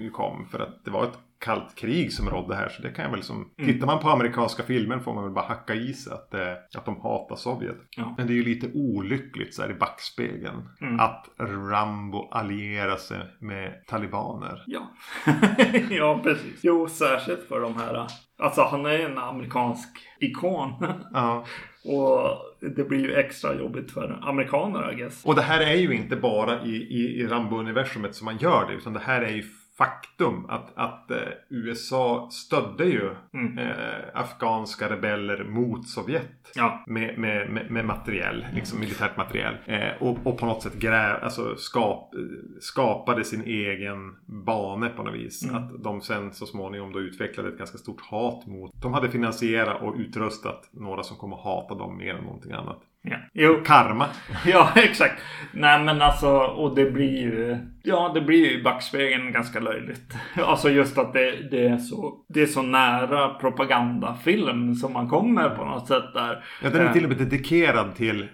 ju 0.00 0.10
kom. 0.10 0.46
För 0.50 0.58
att 0.58 0.84
det 0.84 0.90
var 0.90 1.04
ett 1.04 1.18
kallt 1.44 1.74
krig 1.74 2.12
som 2.12 2.30
rådde 2.30 2.54
här. 2.54 2.68
Så 2.68 2.82
det 2.82 2.90
kan 2.90 3.04
jag 3.04 3.12
väl 3.12 3.22
som... 3.22 3.36
Mm. 3.58 3.72
Tittar 3.72 3.86
man 3.86 3.98
på 3.98 4.08
amerikanska 4.08 4.62
filmer 4.62 4.98
får 4.98 5.14
man 5.14 5.24
väl 5.24 5.32
bara 5.32 5.44
hacka 5.44 5.74
i 5.74 5.94
sig 5.94 6.12
att, 6.12 6.34
eh, 6.34 6.52
att 6.76 6.84
de 6.84 7.00
hatar 7.00 7.36
Sovjet. 7.36 7.76
Ja. 7.96 8.14
Men 8.18 8.26
det 8.26 8.32
är 8.32 8.34
ju 8.34 8.44
lite 8.44 8.70
olyckligt 8.74 9.54
så 9.54 9.62
här 9.62 9.70
i 9.70 9.74
backspegeln. 9.74 10.68
Mm. 10.80 11.00
Att 11.00 11.26
Rambo 11.38 12.28
allierar 12.30 12.96
sig 12.96 13.18
med 13.38 13.86
talibaner. 13.86 14.64
Ja. 14.66 14.90
ja, 15.90 16.20
precis. 16.22 16.60
Jo, 16.62 16.88
särskilt 16.88 17.48
för 17.48 17.60
de 17.60 17.76
här. 17.76 18.06
Alltså, 18.38 18.62
han 18.62 18.86
är 18.86 18.98
en 18.98 19.18
amerikansk 19.18 19.88
ikon. 20.20 20.72
Ja. 21.12 21.44
Och 21.86 22.30
det 22.76 22.84
blir 22.84 22.98
ju 22.98 23.14
extra 23.14 23.54
jobbigt 23.54 23.90
för 23.90 24.18
amerikaner, 24.22 24.92
I 24.92 24.96
guess. 24.96 25.24
Och 25.24 25.34
det 25.34 25.42
här 25.42 25.60
är 25.60 25.74
ju 25.74 25.94
inte 25.94 26.16
bara 26.16 26.62
i, 26.62 26.76
i, 26.76 27.20
i 27.20 27.26
Rambo-universumet 27.26 28.14
som 28.14 28.24
man 28.24 28.36
gör 28.36 28.66
det. 28.68 28.74
Utan 28.74 28.92
det 28.92 29.00
här 29.00 29.22
är 29.22 29.32
ju 29.32 29.42
faktum 29.78 30.46
att, 30.48 30.72
att 30.74 31.10
eh, 31.10 31.18
USA 31.50 32.28
stödde 32.32 32.84
ju 32.84 33.10
Mm. 33.34 33.58
eh, 33.58 33.74
afghanska 34.14 34.90
rebeller 34.90 35.44
mot 35.44 35.88
Sovjet. 35.88 36.52
Ja. 36.54 36.84
Med, 36.86 37.18
med, 37.18 37.50
med, 37.50 37.70
med 37.70 37.84
materiell, 37.84 38.46
liksom 38.54 38.80
militärt 38.80 39.16
materiell. 39.16 39.56
Eh, 39.66 40.02
och, 40.02 40.18
och 40.26 40.38
på 40.38 40.46
något 40.46 40.62
sätt 40.62 40.74
grä, 40.74 41.16
alltså 41.16 41.56
skap, 41.56 42.14
skapade 42.60 43.24
sin 43.24 43.42
egen 43.42 44.16
bane 44.26 44.88
på 44.88 45.02
något 45.02 45.14
vis. 45.14 45.44
Mm. 45.44 45.56
Att 45.56 45.82
de 45.82 46.00
sen 46.00 46.32
så 46.32 46.46
småningom 46.46 46.92
då 46.92 47.00
utvecklade 47.00 47.48
ett 47.48 47.58
ganska 47.58 47.78
stort 47.78 48.00
hat 48.00 48.46
mot. 48.46 48.82
De 48.82 48.94
hade 48.94 49.10
finansierat 49.10 49.82
och 49.82 49.94
utrustat 49.96 50.68
några 50.72 51.02
som 51.02 51.16
kommer 51.16 51.36
hata 51.36 51.74
dem 51.74 51.96
mer 51.96 52.14
än 52.14 52.24
någonting 52.24 52.52
annat. 52.52 52.80
Ja. 53.06 53.16
Jo, 53.32 53.62
Karma. 53.66 54.06
ja, 54.46 54.70
exakt. 54.76 55.22
Nej, 55.52 55.84
men 55.84 56.02
alltså, 56.02 56.30
och 56.38 56.74
det 56.74 56.90
blir 56.90 57.18
ju... 57.18 57.58
Ja, 57.82 58.10
det 58.14 58.20
blir 58.20 58.38
ju 58.38 58.60
i 58.60 58.62
backspegeln 58.62 59.32
ganska 59.32 59.60
löjligt. 59.60 60.12
Alltså 60.36 60.70
just 60.70 60.98
att 60.98 61.12
det, 61.12 61.48
det, 61.50 61.66
är 61.66 61.76
så, 61.78 62.24
det 62.28 62.42
är 62.42 62.46
så 62.46 62.62
nära 62.62 63.28
propagandafilm 63.28 64.74
som 64.74 64.92
man 64.92 65.08
kommer 65.08 65.48
på 65.48 65.64
något 65.64 65.88
sätt 65.88 66.14
där. 66.14 66.44
Ja, 66.62 66.70
den 66.70 66.80
är 66.80 66.86
Eh, 66.86 66.92
till 66.92 67.04
och 67.04 67.08
med 67.08 67.18
dedikerad 67.18 67.94
till 67.94 68.28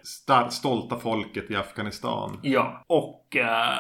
stolta 0.50 0.96
folket 0.96 1.50
i 1.50 1.56
Afghanistan. 1.56 2.38
Ja, 2.42 2.84
och 2.86 3.36
eh, 3.36 3.78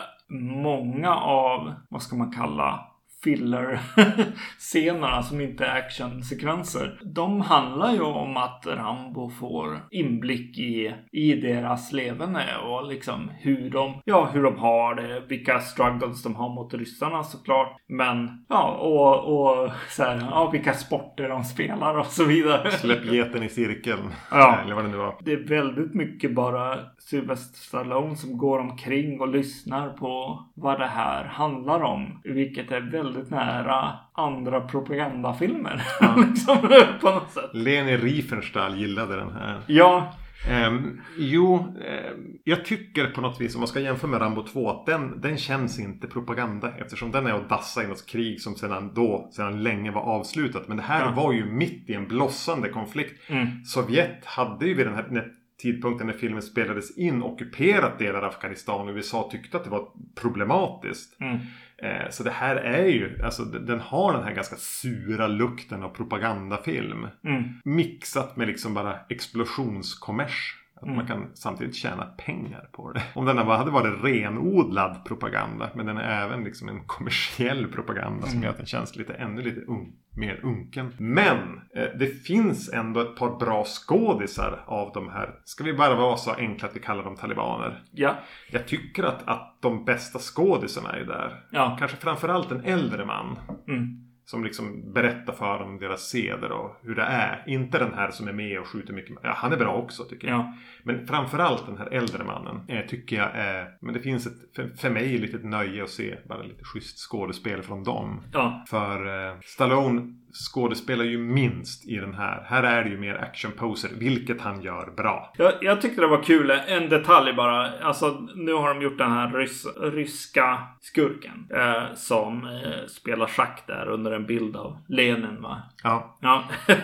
många 0.62 1.14
av, 1.14 1.72
vad 1.88 2.02
ska 2.02 2.16
man 2.16 2.32
kalla, 2.32 2.80
filler-scenerna 3.24 5.22
som 5.22 5.40
inte 5.40 5.64
är 5.64 5.78
actionsekvenser. 5.78 7.00
De 7.14 7.40
handlar 7.40 7.92
ju 7.92 8.02
om 8.02 8.36
att 8.36 8.66
Rambo 8.66 9.30
får 9.30 9.86
inblick 9.90 10.58
i, 10.58 10.94
i 11.12 11.34
deras 11.34 11.92
levande 11.92 12.44
och 12.64 12.88
liksom 12.88 13.30
hur 13.38 13.70
de, 13.70 14.00
ja, 14.04 14.28
hur 14.32 14.42
de 14.42 14.58
har 14.58 14.94
det, 14.94 15.22
vilka 15.28 15.60
struggles 15.60 16.22
de 16.22 16.34
har 16.34 16.54
mot 16.54 16.74
ryssarna 16.74 17.22
såklart. 17.22 17.76
Men, 17.88 18.44
ja, 18.48 18.70
och, 18.70 19.40
och 19.40 19.70
så 19.88 20.02
här, 20.02 20.28
ja, 20.30 20.50
vilka 20.50 20.72
sporter 20.72 21.28
de 21.28 21.44
spelar 21.44 21.98
och 21.98 22.06
så 22.06 22.24
vidare. 22.24 22.70
Släpp 22.70 23.04
geten 23.04 23.42
i 23.42 23.48
cirkeln. 23.48 24.10
Ja. 24.30 24.58
Eller 24.64 24.74
vad 24.74 24.84
det 24.84 24.90
nu 24.90 24.96
var. 24.96 25.16
Det 25.20 25.32
är 25.32 25.48
väldigt 25.48 25.94
mycket 25.94 26.34
bara 26.34 26.78
Sylvester 26.98 27.58
Stallone 27.58 28.16
som 28.16 28.38
går 28.38 28.58
omkring 28.58 29.20
och 29.20 29.28
lyssnar 29.28 29.90
på 29.90 30.44
vad 30.54 30.80
det 30.80 30.86
här 30.86 31.24
handlar 31.24 31.82
om. 31.82 32.20
Vilket 32.24 32.72
är 32.72 32.80
väldigt 32.80 33.09
nära 33.30 33.92
andra 34.12 34.60
propagandafilmer. 34.60 35.82
liksom, 36.28 36.56
på 37.00 37.10
något 37.10 37.30
sätt. 37.30 37.50
Leni 37.52 37.96
Riefenstahl 37.96 38.78
gillade 38.78 39.16
den 39.16 39.32
här. 39.32 39.60
Ja, 39.66 40.12
Ehm, 40.48 41.00
jo, 41.18 41.56
ehm, 41.56 42.26
jag 42.44 42.64
tycker 42.64 43.06
på 43.06 43.20
något 43.20 43.40
vis 43.40 43.54
om 43.54 43.60
man 43.60 43.68
ska 43.68 43.80
jämföra 43.80 44.10
med 44.10 44.20
Rambo 44.20 44.42
2 44.42 44.70
att 44.70 44.86
den, 44.86 45.20
den 45.20 45.36
känns 45.36 45.80
inte 45.80 46.06
propaganda 46.06 46.72
eftersom 46.78 47.10
den 47.12 47.26
är 47.26 47.32
att 47.32 47.48
dassa 47.48 47.84
i 47.84 47.86
något 47.86 48.06
krig 48.06 48.40
som 48.40 48.54
sedan 48.54 48.92
då, 48.94 49.28
sedan 49.32 49.62
länge 49.62 49.90
var 49.90 50.02
avslutat. 50.02 50.68
Men 50.68 50.76
det 50.76 50.82
här 50.82 51.04
Ja. 51.04 51.12
var 51.16 51.32
ju 51.32 51.44
mitt 51.44 51.90
i 51.90 51.94
en 51.94 52.08
blossande 52.08 52.68
konflikt. 52.68 53.30
Mm. 53.30 53.64
Sovjet 53.64 54.24
hade 54.24 54.66
ju 54.66 54.74
vid 54.74 54.86
den 54.86 54.94
här 54.94 55.06
när 55.10 55.28
tidpunkten 55.62 56.06
när 56.06 56.14
filmen 56.14 56.42
spelades 56.42 56.98
in 56.98 57.22
ockuperat 57.22 57.98
delar 57.98 58.18
av 58.22 58.24
Afghanistan 58.28 58.88
och 58.88 58.94
USA 58.94 59.28
tyckte 59.32 59.56
att 59.56 59.64
det 59.64 59.70
var 59.70 59.88
problematiskt. 60.20 61.20
Mm. 61.20 61.38
Eh, 61.82 62.10
Så 62.10 62.22
det 62.22 62.30
här 62.30 62.56
är 62.56 62.86
ju, 62.86 63.22
alltså 63.24 63.44
den 63.44 63.80
har 63.80 64.12
den 64.12 64.24
här 64.24 64.32
ganska 64.34 64.56
sura 64.56 65.26
lukten 65.26 65.82
av 65.82 65.88
propagandafilm. 65.88 67.06
Mm. 67.24 67.44
Mixat 67.64 68.36
med 68.36 68.46
liksom 68.48 68.74
bara 68.74 68.96
explosionskommers. 69.08 70.56
Att 70.76 70.82
Mm. 70.82 70.96
man 70.96 71.06
kan 71.06 71.26
samtidigt 71.34 71.74
tjäna 71.74 72.04
pengar 72.04 72.68
på 72.72 72.92
det. 72.92 73.02
Om 73.14 73.24
den 73.24 73.38
hade 73.38 73.70
varit 73.70 74.04
renodlad 74.04 75.04
propaganda. 75.04 75.70
Men 75.74 75.86
den 75.86 75.96
är 75.98 76.24
även 76.24 76.44
liksom 76.44 76.68
en 76.68 76.84
kommersiell 76.86 77.66
propaganda 77.66 78.22
som 78.22 78.30
Mm. 78.32 78.42
gör 78.42 78.50
att 78.50 78.56
den 78.56 78.66
känns 78.66 78.96
lite 78.96 79.14
ännu 79.14 79.42
lite 79.42 79.60
un, 79.60 79.92
mer 80.20 80.40
unken. 80.42 80.94
Men 80.98 81.60
eh, 81.74 81.84
det 81.98 82.06
finns 82.06 82.72
ändå 82.72 83.00
ett 83.00 83.16
par 83.16 83.38
bra 83.38 83.64
skådisar 83.64 84.64
av 84.66 84.92
de 84.94 85.08
här. 85.08 85.34
Ska 85.44 85.64
vi 85.64 85.72
bara 85.72 85.94
vara 85.94 86.16
så 86.16 86.30
enkla 86.30 86.68
att 86.68 86.76
vi 86.76 86.80
kallar 86.80 87.04
dem 87.04 87.16
talibaner? 87.16 87.82
Ja. 87.92 88.14
Jag 88.50 88.66
tycker 88.66 89.02
att, 89.02 89.28
att 89.28 89.58
de 89.60 89.84
bästa 89.84 90.18
skådisarna 90.18 90.92
är 90.92 91.04
där. 91.04 91.44
Ja. 91.50 91.76
Kanske 91.78 91.96
framförallt 91.96 92.50
en 92.50 92.64
äldre 92.64 93.04
man. 93.04 93.38
Mm. 93.68 94.09
Som 94.30 94.44
liksom 94.44 94.92
berättar 94.92 95.32
för 95.32 95.58
dem 95.58 95.78
deras 95.78 96.08
seder 96.08 96.52
och 96.52 96.76
hur 96.82 96.94
det 96.94 97.02
är. 97.02 97.44
Inte 97.46 97.78
den 97.78 97.94
här 97.94 98.10
som 98.10 98.28
är 98.28 98.32
med 98.32 98.60
och 98.60 98.66
skjuter 98.66 98.92
mycket. 98.92 99.16
Ja, 99.22 99.32
han 99.36 99.52
är 99.52 99.56
bra 99.56 99.74
också 99.74 100.04
tycker 100.04 100.28
jag. 100.28 100.38
Ja. 100.38 100.54
Men 100.82 101.06
framförallt 101.06 101.66
den 101.66 101.78
här 101.78 101.86
äldre 101.86 102.24
mannen 102.24 102.60
eh, 102.68 102.86
tycker 102.86 103.16
jag 103.16 103.30
är... 103.34 103.76
Men 103.80 103.94
det 103.94 104.00
finns 104.00 104.26
ett, 104.26 104.54
för, 104.56 104.68
för 104.68 104.90
mig 104.90 105.14
ett 105.14 105.20
litet 105.20 105.44
nöje 105.44 105.82
att 105.82 105.90
se 105.90 106.16
bara 106.28 106.42
lite 106.42 106.64
schysst 106.64 106.98
skådespel 106.98 107.62
från 107.62 107.84
dem. 107.84 108.22
Ja. 108.32 108.64
För 108.68 109.28
eh, 109.28 109.36
Stallone 109.40 110.14
skådespelar 110.32 111.04
ju 111.04 111.18
minst 111.18 111.88
i 111.88 111.96
den 111.96 112.14
här. 112.14 112.44
Här 112.46 112.62
är 112.62 112.84
det 112.84 112.90
ju 112.90 112.98
mer 112.98 113.14
action 113.14 113.52
poser, 113.52 113.90
vilket 113.94 114.40
han 114.40 114.62
gör 114.62 114.90
bra. 114.96 115.32
Jag, 115.36 115.52
jag 115.60 115.80
tyckte 115.80 116.00
det 116.00 116.06
var 116.06 116.22
kul. 116.22 116.50
En 116.50 116.88
detalj 116.88 117.32
bara. 117.32 117.70
Alltså 117.82 118.26
nu 118.34 118.52
har 118.52 118.74
de 118.74 118.82
gjort 118.82 118.98
den 118.98 119.12
här 119.12 119.32
rys, 119.32 119.66
ryska 119.80 120.58
skurken. 120.80 121.46
Eh, 121.54 121.94
som 121.94 122.44
eh, 122.44 122.86
spelar 122.88 123.26
schack 123.26 123.64
där 123.66 123.88
under 123.88 124.12
en 124.12 124.26
bild 124.26 124.56
av 124.56 124.78
Lenin 124.88 125.42
va? 125.42 125.62
Ja. 125.82 126.18
Ja. 126.20 126.44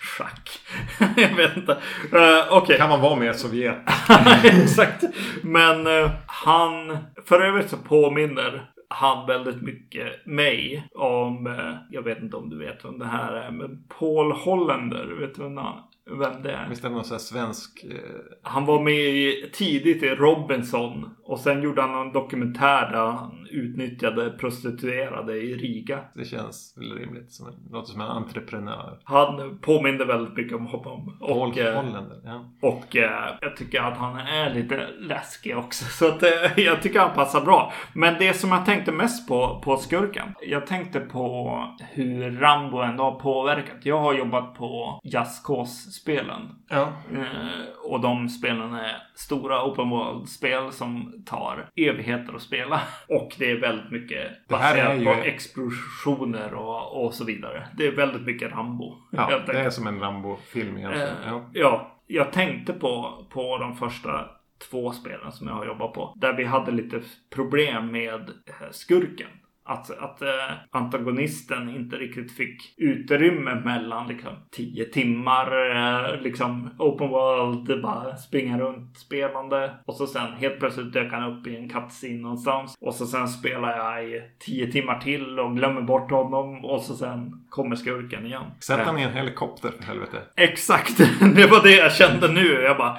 schack. 0.00 0.60
jag 1.16 1.36
vet 1.36 1.56
inte. 1.56 1.72
Eh, 2.12 2.46
Okej. 2.50 2.78
Kan 2.78 2.88
man 2.88 3.00
vara 3.00 3.16
mer 3.16 3.32
Sovjet? 3.32 3.78
Exakt. 4.44 5.04
Men 5.42 5.86
eh, 5.86 6.10
han, 6.26 6.98
för 7.26 7.40
övrigt 7.40 7.70
så 7.70 7.76
påminner 7.76 8.70
han 8.88 9.26
väldigt 9.26 9.62
mycket 9.62 10.26
mig 10.26 10.88
om, 10.94 11.46
eh, 11.46 11.74
jag 11.90 12.02
vet 12.02 12.22
inte 12.22 12.36
om 12.36 12.50
du 12.50 12.58
vet 12.58 12.84
vem 12.84 12.98
det 12.98 13.04
här 13.06 13.32
är, 13.32 13.50
men 13.50 13.84
Paul 13.98 14.32
Hollander, 14.32 15.04
vet 15.20 15.34
du 15.34 15.42
vem, 15.42 15.56
han- 15.56 15.82
vem 16.18 16.42
det 16.42 16.52
är? 16.52 16.68
Visst 16.68 16.84
är 16.84 16.88
det 16.88 16.94
någon 16.94 17.04
sån 17.04 17.14
här 17.14 17.18
svensk... 17.18 17.84
Eh, 17.84 17.98
Han 18.42 18.66
var 18.66 18.82
med 18.82 18.94
i, 18.94 19.50
tidigt 19.52 20.02
i 20.02 20.08
Robinson 20.08 21.10
och 21.24 21.40
sen 21.40 21.62
gjorde 21.62 21.82
han 21.82 22.06
en 22.06 22.12
dokumentär 22.12 22.90
där 22.92 23.06
han 23.06 23.47
utnyttjade 23.50 24.30
prostituerade 24.30 25.36
i 25.36 25.56
Riga. 25.56 26.00
det 26.14 26.24
känns 26.24 26.74
väl 26.76 26.92
rimligt. 26.98 27.32
Som 27.32 27.46
en, 27.48 27.54
låter 27.72 27.92
som 27.92 28.00
en 28.00 28.06
entreprenör. 28.06 28.98
Han 29.04 29.58
påminde 29.58 30.04
väldigt 30.04 30.36
mycket 30.36 30.56
om 30.56 30.66
honom. 30.66 31.16
Och, 31.20 31.58
eh, 31.58 31.76
Hollander. 31.84 32.20
Ja. 32.24 32.44
Och 32.62 32.96
eh, 32.96 33.36
jag 33.40 33.56
tycker 33.56 33.80
att 33.82 33.96
han 33.98 34.16
är 34.18 34.54
lite 34.54 34.88
läskig 34.98 35.56
också. 35.58 35.84
Så 35.90 36.08
att, 36.08 36.22
eh, 36.22 36.28
jag 36.56 36.82
tycker 36.82 37.00
han 37.00 37.14
passar 37.14 37.40
bra. 37.40 37.72
Men 37.92 38.14
det 38.18 38.34
som 38.34 38.52
jag 38.52 38.66
tänkte 38.66 38.92
mest 38.92 39.28
på, 39.28 39.60
på 39.64 39.76
skurken. 39.76 40.34
Jag 40.42 40.66
tänkte 40.66 41.00
på 41.00 41.64
hur 41.90 42.30
Rambo 42.30 42.78
ändå 42.78 43.04
har 43.04 43.20
påverkat. 43.20 43.76
Jag 43.82 43.98
har 44.00 44.14
jobbat 44.14 44.54
på 44.54 45.00
Just 45.04 45.44
Cause-spelen. 45.46 46.48
ja. 46.68 46.92
Eh, 47.12 47.90
och 47.90 48.00
de 48.00 48.28
spelen 48.28 48.74
är 48.74 48.96
stora 49.14 49.64
open 49.64 49.90
world-spel 49.90 50.72
som 50.72 51.22
tar 51.26 51.70
evigheter 51.76 52.34
att 52.34 52.42
spela. 52.42 52.80
Och 53.08 53.37
det 53.38 53.50
är 53.50 53.60
väldigt 53.60 53.90
mycket 53.90 54.48
baserat 54.48 55.00
ju- 55.00 55.04
på 55.04 55.10
explosioner 55.12 56.54
och, 56.54 57.04
och 57.04 57.14
så 57.14 57.24
vidare. 57.24 57.68
Det 57.76 57.86
är 57.86 57.92
väldigt 57.92 58.22
mycket 58.22 58.52
Rambo. 58.52 58.96
Ja, 59.12 59.40
det 59.46 59.58
är 59.58 59.70
som 59.70 59.86
en 59.86 60.00
Rambo-film 60.00 60.76
egentligen. 60.76 61.08
Eh, 61.08 61.28
Ja. 61.28 61.50
ja, 61.52 62.00
jag 62.06 62.32
tänkte 62.32 62.72
på, 62.72 63.24
på 63.30 63.58
de 63.58 63.76
första 63.76 64.30
två 64.70 64.92
spelen 64.92 65.32
som 65.32 65.48
jag 65.48 65.54
har 65.54 65.66
jobbat 65.66 65.92
på. 65.92 66.12
Där 66.16 66.32
vi 66.32 66.44
hade 66.44 66.70
lite 66.72 67.00
problem 67.34 67.92
med 67.92 68.30
skurken. 68.70 69.28
Att, 69.68 69.98
att 69.98 70.22
eh, 70.22 70.28
antagonisten 70.70 71.68
inte 71.68 71.96
riktigt 71.96 72.32
fick 72.32 72.74
utrymme 72.76 73.54
mellan 73.54 74.08
liksom 74.08 74.32
10 74.50 74.84
timmar 74.84 75.70
eh, 75.76 76.20
liksom 76.20 76.70
open 76.78 77.08
world, 77.08 77.82
bara 77.82 78.16
springa 78.16 78.58
runt 78.58 78.98
spelande. 78.98 79.74
Och 79.86 79.94
så 79.94 80.06
sen 80.06 80.32
helt 80.32 80.58
plötsligt 80.58 80.92
dök 80.92 81.12
han 81.12 81.32
upp 81.32 81.46
i 81.46 81.56
en 81.56 81.68
cutscene 81.68 82.22
någonstans. 82.22 82.74
Och 82.80 82.94
så 82.94 83.06
sen 83.06 83.28
spelar 83.28 83.76
jag 83.76 84.04
i 84.04 84.22
10 84.38 84.72
timmar 84.72 85.00
till 85.00 85.38
och 85.38 85.56
glömmer 85.56 85.82
bort 85.82 86.10
honom. 86.10 86.64
Och 86.64 86.80
så 86.80 86.94
sen 86.94 87.46
kommer 87.48 87.76
skurken 87.76 88.26
igen. 88.26 88.44
Sätt 88.60 88.78
Eh, 88.78 88.84
han 88.84 88.98
i 88.98 89.02
en 89.02 89.12
helikopter 89.12 89.70
för 89.70 89.84
helvete. 89.84 90.18
Exakt, 90.36 90.98
det 91.34 91.46
var 91.46 91.62
det 91.62 91.76
jag 91.76 91.92
kände 91.92 92.28
nu. 92.28 92.46
Jag 92.46 92.76
bara 92.76 92.98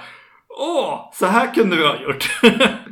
Åh, 0.57 1.09
så 1.13 1.25
här 1.25 1.53
kunde 1.53 1.75
vi 1.75 1.87
ha 1.87 2.01
gjort. 2.01 2.29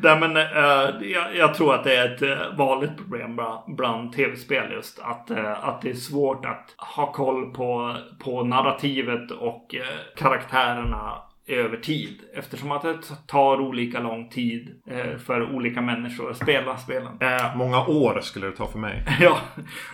Nej, 0.03 0.19
men, 0.19 0.37
eh, 0.37 1.09
jag, 1.11 1.35
jag 1.35 1.53
tror 1.53 1.73
att 1.75 1.83
det 1.83 1.95
är 1.95 2.15
ett 2.15 2.21
eh, 2.21 2.57
vanligt 2.57 2.97
problem 2.97 3.35
bland, 3.35 3.75
bland 3.75 4.13
tv-spel 4.13 4.71
just. 4.71 4.99
Att, 4.99 5.31
eh, 5.31 5.67
att 5.67 5.81
det 5.81 5.89
är 5.89 5.93
svårt 5.93 6.45
att 6.45 6.75
ha 6.77 7.11
koll 7.11 7.53
på, 7.53 7.95
på 8.19 8.43
narrativet 8.43 9.31
och 9.31 9.75
eh, 9.75 10.15
karaktärerna 10.17 11.13
över 11.47 11.77
tid. 11.77 12.21
Eftersom 12.33 12.71
att 12.71 12.81
det 12.81 12.97
tar 13.27 13.61
olika 13.61 13.99
lång 13.99 14.29
tid 14.29 14.81
eh, 14.87 15.17
för 15.17 15.55
olika 15.55 15.81
människor 15.81 16.31
att 16.31 16.37
spela 16.37 16.77
spelen. 16.77 17.17
Eh, 17.21 17.55
Många 17.55 17.85
år 17.85 18.19
skulle 18.21 18.45
det 18.45 18.55
ta 18.55 18.67
för 18.67 18.79
mig. 18.79 19.03
Ja, 19.19 19.37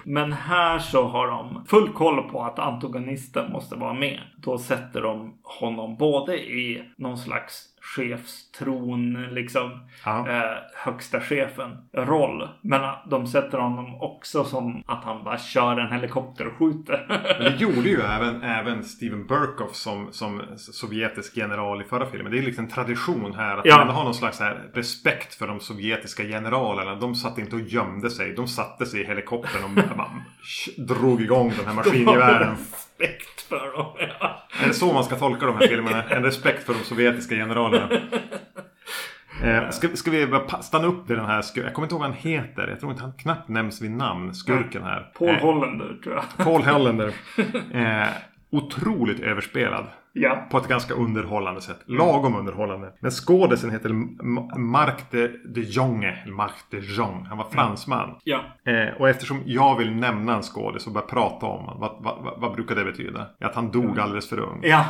men 0.04 0.34
här 0.34 0.80
så 0.80 1.04
har 1.08 1.28
de 1.28 1.66
full 1.68 1.90
koll 1.90 2.30
på 2.30 2.44
att 2.44 2.60
antagonisten 2.60 3.52
måste 3.52 3.76
vara 3.76 3.94
med. 3.94 4.20
Då 4.38 4.58
sätter 4.58 5.02
de 5.02 5.34
honom 5.44 5.96
både 5.98 6.38
i 6.38 6.84
någon 6.98 7.18
slags 7.18 7.70
chefstron, 7.84 9.14
liksom 9.32 9.80
Ja. 10.06 10.30
eh, 10.30 10.58
högsta 10.76 11.20
chefen 11.20 11.78
roll. 11.94 12.50
Men 12.62 12.82
de 13.10 13.28
sätter 13.28 13.58
honom 13.58 14.02
också 14.02 14.44
som 14.44 14.84
att 14.86 15.04
han 15.04 15.24
bara 15.24 15.38
kör 15.38 15.78
en 15.80 15.92
helikopter 15.92 16.48
och 16.48 16.54
skjuter. 16.58 17.06
Men 17.40 17.52
det 17.52 17.58
gjorde 17.60 17.90
ju 17.90 18.02
även, 18.02 18.42
även 18.44 18.84
Steven 18.84 19.28
Burkoff 19.28 19.76
som, 19.76 20.08
som 20.12 20.42
sovjetisk 20.58 21.38
general 21.38 21.82
i 21.82 21.86
förra 21.86 22.06
filmen. 22.06 22.32
Det 22.32 22.38
är 22.38 22.42
liksom 22.44 22.66
en 22.66 22.72
tradition 22.72 23.34
här 23.36 23.58
att 23.58 23.66
Ja. 23.66 23.78
man 23.86 23.96
har 23.96 24.04
någon 24.04 24.14
slags 24.14 24.40
här 24.40 24.62
respekt 24.74 25.36
för 25.36 25.48
de 25.48 25.60
sovjetiska 25.60 26.24
generalerna. 26.24 26.96
De 26.96 27.16
satt 27.16 27.38
inte 27.38 27.56
och 27.56 27.62
gömde 27.62 28.10
sig. 28.10 28.34
De 28.36 28.48
satte 28.48 28.86
sig 28.86 29.02
i 29.02 29.06
helikoptern 29.06 29.64
och 29.64 29.84
drog 30.88 31.22
igång 31.22 31.54
den 31.58 31.66
här 31.66 31.74
maskingevären. 31.84 32.56
Respekt 32.98 33.42
för 33.42 33.78
dem. 33.78 33.96
Är 34.64 34.68
det 34.68 34.74
så 34.74 34.94
man 34.94 35.04
ska 35.04 35.16
tolka 35.16 35.46
de 35.46 35.58
här 35.58 35.68
filmerna? 35.68 36.04
En 36.04 36.24
respekt 36.24 36.64
för 36.64 36.74
de 36.74 36.80
sovjetiska 36.80 37.36
generalerna. 37.36 37.90
Eh, 39.44 39.70
ska, 39.70 39.88
ska 39.88 40.12
vi 40.12 40.28
bara 40.28 40.62
stanna 40.62 40.88
upp 40.88 41.10
vid 41.10 41.18
den 41.18 41.26
här 41.26 41.44
Jag 41.56 41.74
kommer 41.74 41.86
inte 41.86 41.96
ihåg 41.96 42.02
vad 42.02 42.10
han 42.10 42.18
heter. 42.20 42.68
Jag 42.68 42.80
tror 42.80 42.92
inte 42.92 43.04
han 43.04 43.14
knappt 43.14 43.50
nämns 43.50 43.82
vid 43.82 43.92
namn. 43.92 44.34
Skurken 44.34 44.84
här. 44.84 45.12
Paul 45.20 45.30
Eh, 45.30 45.36
Hollander 45.42 45.98
tror 46.04 46.16
jag. 46.16 46.46
Paul 46.46 46.64
Hollander. 46.64 47.14
Eh, 47.74 48.08
otroligt 48.52 49.20
överspelad. 49.20 49.88
Ja. 50.16 50.48
På 50.52 50.58
ett 50.58 50.68
ganska 50.68 50.94
underhållande 50.94 51.62
sätt. 51.62 51.80
Lagom 51.86 52.36
underhållande. 52.36 52.94
Men 53.00 53.12
skådisen 53.12 53.72
heter 53.72 53.90
Marc 54.58 54.96
de, 55.12 55.28
de 55.28 55.62
Jonge. 55.62 56.26
Marc 56.28 56.52
de 56.70 56.80
Jong. 56.80 57.26
Han 57.30 57.38
var 57.38 57.50
fransman. 57.50 58.16
Ja. 58.24 58.44
Eh, 58.66 59.02
och 59.02 59.10
eftersom 59.10 59.42
jag 59.46 59.78
vill 59.78 59.92
nämna 59.96 60.36
en 60.36 60.44
skådis 60.44 60.88
och 60.88 60.94
börja 60.94 61.08
prata 61.08 61.46
om 61.46 61.66
honom. 61.66 61.80
Vad, 61.80 62.04
vad, 62.04 62.24
vad, 62.24 62.42
vad 62.42 62.56
brukar 62.56 62.76
det 62.76 62.84
betyda? 62.84 63.28
Att 63.40 63.56
han 63.56 63.72
dog 63.72 64.00
alldeles 64.00 64.30
för 64.30 64.40
ung. 64.40 64.60
Ja, 64.64 64.86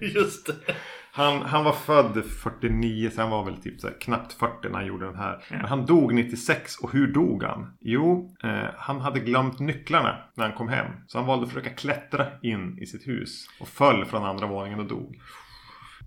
just 0.00 0.46
det. 0.46 0.74
Han, 1.16 1.42
han 1.42 1.64
var 1.64 1.72
född 1.72 2.24
49, 2.24 3.10
så 3.10 3.20
han 3.20 3.30
var 3.30 3.44
väl 3.44 3.62
typ 3.62 3.80
så 3.80 3.86
här, 3.86 3.94
knappt 4.00 4.32
40 4.32 4.68
när 4.68 4.74
han 4.74 4.86
gjorde 4.86 5.06
den 5.06 5.16
här. 5.16 5.44
Men 5.50 5.64
han 5.64 5.86
dog 5.86 6.14
96 6.14 6.76
och 6.76 6.92
hur 6.92 7.06
dog 7.06 7.42
han? 7.42 7.76
Jo, 7.80 8.36
eh, 8.42 8.70
han 8.76 9.00
hade 9.00 9.20
glömt 9.20 9.58
nycklarna 9.58 10.18
när 10.34 10.44
han 10.44 10.56
kom 10.56 10.68
hem. 10.68 10.86
Så 11.06 11.18
han 11.18 11.26
valde 11.26 11.46
att 11.46 11.52
försöka 11.52 11.74
klättra 11.74 12.26
in 12.42 12.78
i 12.78 12.86
sitt 12.86 13.08
hus. 13.08 13.48
Och 13.60 13.68
föll 13.68 14.04
från 14.04 14.24
andra 14.24 14.46
våningen 14.46 14.80
och 14.80 14.86
dog. 14.86 15.20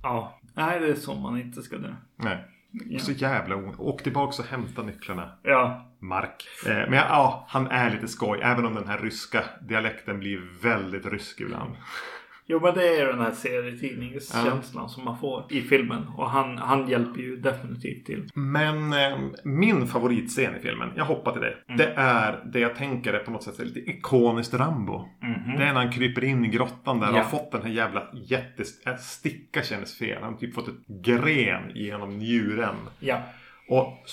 Ja. 0.03 0.39
Nej, 0.55 0.79
det 0.79 0.87
är 0.87 0.95
så 0.95 1.15
man 1.15 1.41
inte 1.41 1.61
ska 1.61 1.77
dö. 1.77 1.95
Nej. 2.15 2.45
Ja. 2.71 2.99
Så 2.99 3.11
jävla 3.11 3.55
ont. 3.55 3.79
Åk 3.79 4.03
tillbaka 4.03 4.41
och 4.41 4.47
hämta 4.47 4.81
nycklarna. 4.81 5.31
Ja. 5.43 5.85
Mark. 5.99 6.47
Eh, 6.67 6.73
men 6.73 6.93
ja, 6.93 7.45
han 7.49 7.67
är 7.67 7.91
lite 7.91 8.07
skoj. 8.07 8.39
Även 8.43 8.65
om 8.65 8.75
den 8.75 8.87
här 8.87 8.97
ryska 8.97 9.43
dialekten 9.61 10.19
blir 10.19 10.61
väldigt 10.61 11.05
rysk 11.05 11.41
ibland. 11.41 11.75
Jo 12.51 12.59
men 12.59 12.73
det 12.73 12.87
är 12.99 13.05
den 13.07 13.19
här 13.19 13.31
serietidningskänslan 13.31 14.89
som 14.89 15.05
man 15.05 15.17
får 15.17 15.45
i 15.49 15.61
filmen. 15.61 16.07
Och 16.17 16.29
han, 16.29 16.57
han 16.57 16.89
hjälper 16.89 17.21
ju 17.21 17.35
definitivt 17.37 18.05
till. 18.05 18.29
Men 18.33 18.93
eh, 18.93 19.17
min 19.43 19.87
favoritscen 19.87 20.55
i 20.55 20.59
filmen, 20.59 20.89
jag 20.95 21.05
hoppar 21.05 21.31
till 21.31 21.41
det. 21.41 21.55
Det 21.77 21.93
är 21.95 22.43
det 22.53 22.59
jag 22.59 22.75
tänker 22.75 23.13
är 23.13 23.19
på 23.19 23.31
något 23.31 23.43
sätt 23.43 23.59
lite 23.59 23.79
ikoniskt 23.79 24.53
Rambo. 24.53 25.05
Det 25.57 25.63
är 25.63 25.73
när 25.73 25.83
han 25.83 25.91
kryper 25.91 26.23
in 26.23 26.45
i 26.45 26.47
grottan 26.47 26.99
där 26.99 27.09
och 27.09 27.17
Ja. 27.17 27.21
har 27.21 27.29
fått 27.29 27.51
den 27.51 27.61
här 27.61 27.69
jävla 27.69 28.07
jättes... 28.13 28.85
äh, 29.55 29.63
kändes 29.63 29.97
fel. 29.97 30.23
Han 30.23 30.33
har 30.33 30.39
typ 30.39 30.53
fått 30.55 30.67
ett 30.67 30.87
gren 30.87 31.71
genom 31.75 32.17
njuren. 32.17 32.75
Ja. 32.99 33.17
Och 33.69 34.03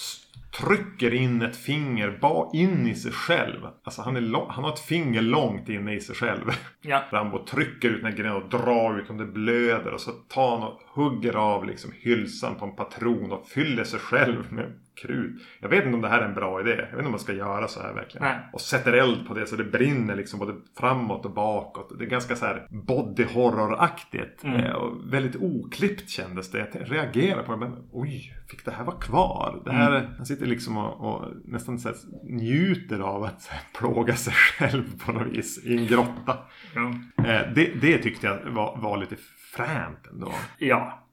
trycker 0.61 1.15
in 1.15 1.43
ett 1.43 1.57
finger 1.57 2.19
ba 2.21 2.51
in 2.53 2.87
i 2.87 2.95
sig 2.95 3.13
själv. 3.13 3.67
Alltså 3.85 4.03
han, 4.03 4.17
är 4.17 4.53
han 4.53 4.65
har 4.65 4.73
ett 4.73 4.79
finger 4.79 5.23
långt 5.23 5.69
inne 5.69 5.95
i 5.95 6.01
sig 6.01 6.15
själv. 6.15 6.51
Ja. 6.83 7.03
Rambo 7.11 7.45
trycker 7.45 7.89
ut 7.89 8.03
den 8.03 8.13
här 8.13 8.19
grenen 8.19 8.43
och 8.43 8.49
drar 8.49 8.99
ut 8.99 9.11
om 9.11 9.17
det 9.17 9.27
blöder. 9.27 9.95
Och 9.95 10.01
så 10.01 10.11
tar 10.11 10.51
han 10.51 10.63
och 10.63 10.81
hugger 10.97 11.37
av 11.37 11.65
liksom 11.67 11.91
hylsan 12.01 12.55
på 12.55 12.65
en 12.65 12.77
patron 12.77 13.33
och 13.33 13.47
fyller 13.47 13.85
sig 13.85 14.01
själv 14.01 14.53
med 14.53 14.73
krut. 15.03 15.43
Jag 15.61 15.69
vet 15.69 15.85
inte 15.85 15.95
om 15.95 16.01
det 16.03 16.09
här 16.09 16.21
är 16.21 16.29
en 16.29 16.35
bra 16.35 16.61
idé. 16.61 16.71
Jag 16.71 16.77
vet 16.77 16.93
inte 16.93 17.05
om 17.05 17.11
man 17.11 17.21
ska 17.21 17.33
göra 17.33 17.69
så 17.69 17.83
här 17.83 17.93
verkligen. 17.95 18.27
Nej. 18.27 18.37
Och 18.53 18.61
sätter 18.61 18.93
eld 18.93 19.29
på 19.29 19.35
det 19.35 19.47
så 19.47 19.57
det 19.57 19.65
brinner 19.65 20.17
liksom 20.17 20.39
både 20.39 20.55
framåt 20.79 21.25
och 21.25 21.31
bakåt. 21.35 21.99
Det 21.99 22.05
är 22.05 22.09
ganska 22.09 22.37
så 22.37 22.47
här 22.47 22.67
body 22.71 23.25
horror-aktigt. 23.25 24.45
Mm. 24.45 24.61
Eh, 24.61 24.73
Och 24.73 25.13
väldigt 25.13 25.37
oklippt 25.37 26.09
kändes 26.11 26.51
det. 26.51 26.59
Jag 26.73 26.93
reagerade 26.93 27.43
på 27.43 27.53
det. 27.53 27.59
Men 27.59 27.77
oj, 27.93 28.37
fick 28.51 28.65
det 28.65 28.71
här 28.71 28.85
vara 28.85 28.97
kvar? 28.97 29.63
Det 29.65 29.73
här, 29.73 30.11
Han 30.17 30.27
sitter 30.27 30.47
liksom 30.47 30.77
och, 30.77 31.15
och 31.15 31.33
nästan 31.45 31.79
så 31.79 31.91
njuter 32.25 33.01
av 33.01 33.25
att 33.25 33.51
plåga 33.79 34.17
sig 34.17 34.33
själv 34.59 34.85
på 35.07 35.13
något 35.13 35.27
vis 35.33 35.65
i 35.65 35.77
en 35.77 35.87
grotta. 35.87 36.39
Eh, 37.19 37.53
det, 37.55 37.81
det 37.81 37.99
tyckte 37.99 38.27
jag 38.27 38.51
var, 38.53 38.79
var 38.83 38.97
lite 38.97 39.17
fränt 39.57 40.07
ändå. 40.07 40.33
Ja, 40.59 41.06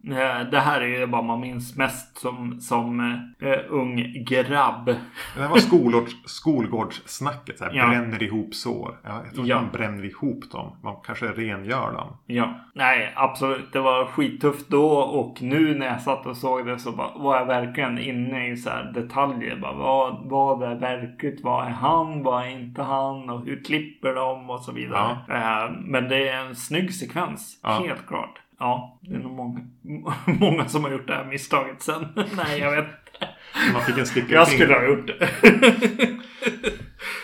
det 0.51 0.59
här 0.59 0.81
är 0.81 0.87
ju 0.99 1.05
vad 1.05 1.23
man 1.25 1.39
minns 1.39 1.77
mest 1.77 2.17
som, 2.17 2.61
som 2.61 2.99
eh, 3.41 3.59
ung 3.69 4.23
grabb. 4.27 4.85
Det 4.85 5.41
här 5.41 5.49
var 5.49 5.57
skolgårds, 5.57 6.15
skolgårdssnacket. 6.25 7.57
Så 7.57 7.63
här, 7.65 7.71
Ja. 7.73 7.87
Bränner 7.87 8.23
ihop 8.23 8.55
sår. 8.55 8.99
Ja, 9.03 9.21
jag 9.25 9.33
tror 9.35 9.47
Ja. 9.47 9.61
man 9.61 9.69
bränner 9.71 10.05
ihop 10.05 10.51
dem. 10.51 10.77
Man 10.83 10.95
kanske 11.05 11.25
rengör 11.25 11.91
dem. 11.91 12.17
Ja, 12.25 12.53
nej 12.75 13.11
absolut. 13.15 13.73
Det 13.73 13.79
var 13.79 14.05
skittufft 14.05 14.69
då 14.69 14.91
och 14.97 15.41
nu 15.41 15.75
när 15.75 15.85
jag 15.85 16.01
satt 16.01 16.25
och 16.25 16.37
såg 16.37 16.65
det 16.65 16.79
så 16.79 16.91
var 17.15 17.37
jag 17.37 17.45
verkligen 17.45 17.99
inne 17.99 18.47
i 18.47 18.57
så 18.57 18.69
detaljer. 18.93 19.55
Bara, 19.55 19.73
vad, 19.73 20.29
vad 20.29 20.63
är 20.71 20.75
verkligt? 20.75 21.43
Vad 21.43 21.65
är 21.65 21.69
han? 21.71 22.23
Vad 22.23 22.43
är 22.43 22.49
inte 22.49 22.83
han? 22.83 23.29
Och 23.29 23.45
hur 23.45 23.63
klipper 23.63 24.13
de? 24.15 24.49
Och 24.49 24.61
så 24.61 24.71
vidare. 24.71 25.17
Eh, 25.29 25.71
men 25.81 26.09
det 26.09 26.29
är 26.29 26.37
en 26.45 26.55
snygg 26.55 26.93
sekvens. 26.93 27.59
Ja. 27.63 27.69
Helt 27.87 28.07
klart. 28.07 28.39
Ja, 28.59 28.99
det 29.01 29.15
är 29.15 29.19
nog 29.19 29.31
många, 29.31 29.61
många 30.39 30.67
som 30.67 30.83
har 30.83 30.91
gjort 30.91 31.07
det 31.07 31.15
här 31.15 31.25
misstaget 31.25 31.81
sen. 31.81 32.07
nej, 32.15 32.59
jag 32.59 32.71
vet 32.71 32.85
inte. 32.85 33.73
Man 33.73 33.81
fick 33.81 33.97
en 33.97 34.05
sticka 34.05 34.33
Jag 34.33 34.47
skulle 34.47 34.73
ha 34.73 34.85
gjort 34.85 35.07
det. 35.07 35.29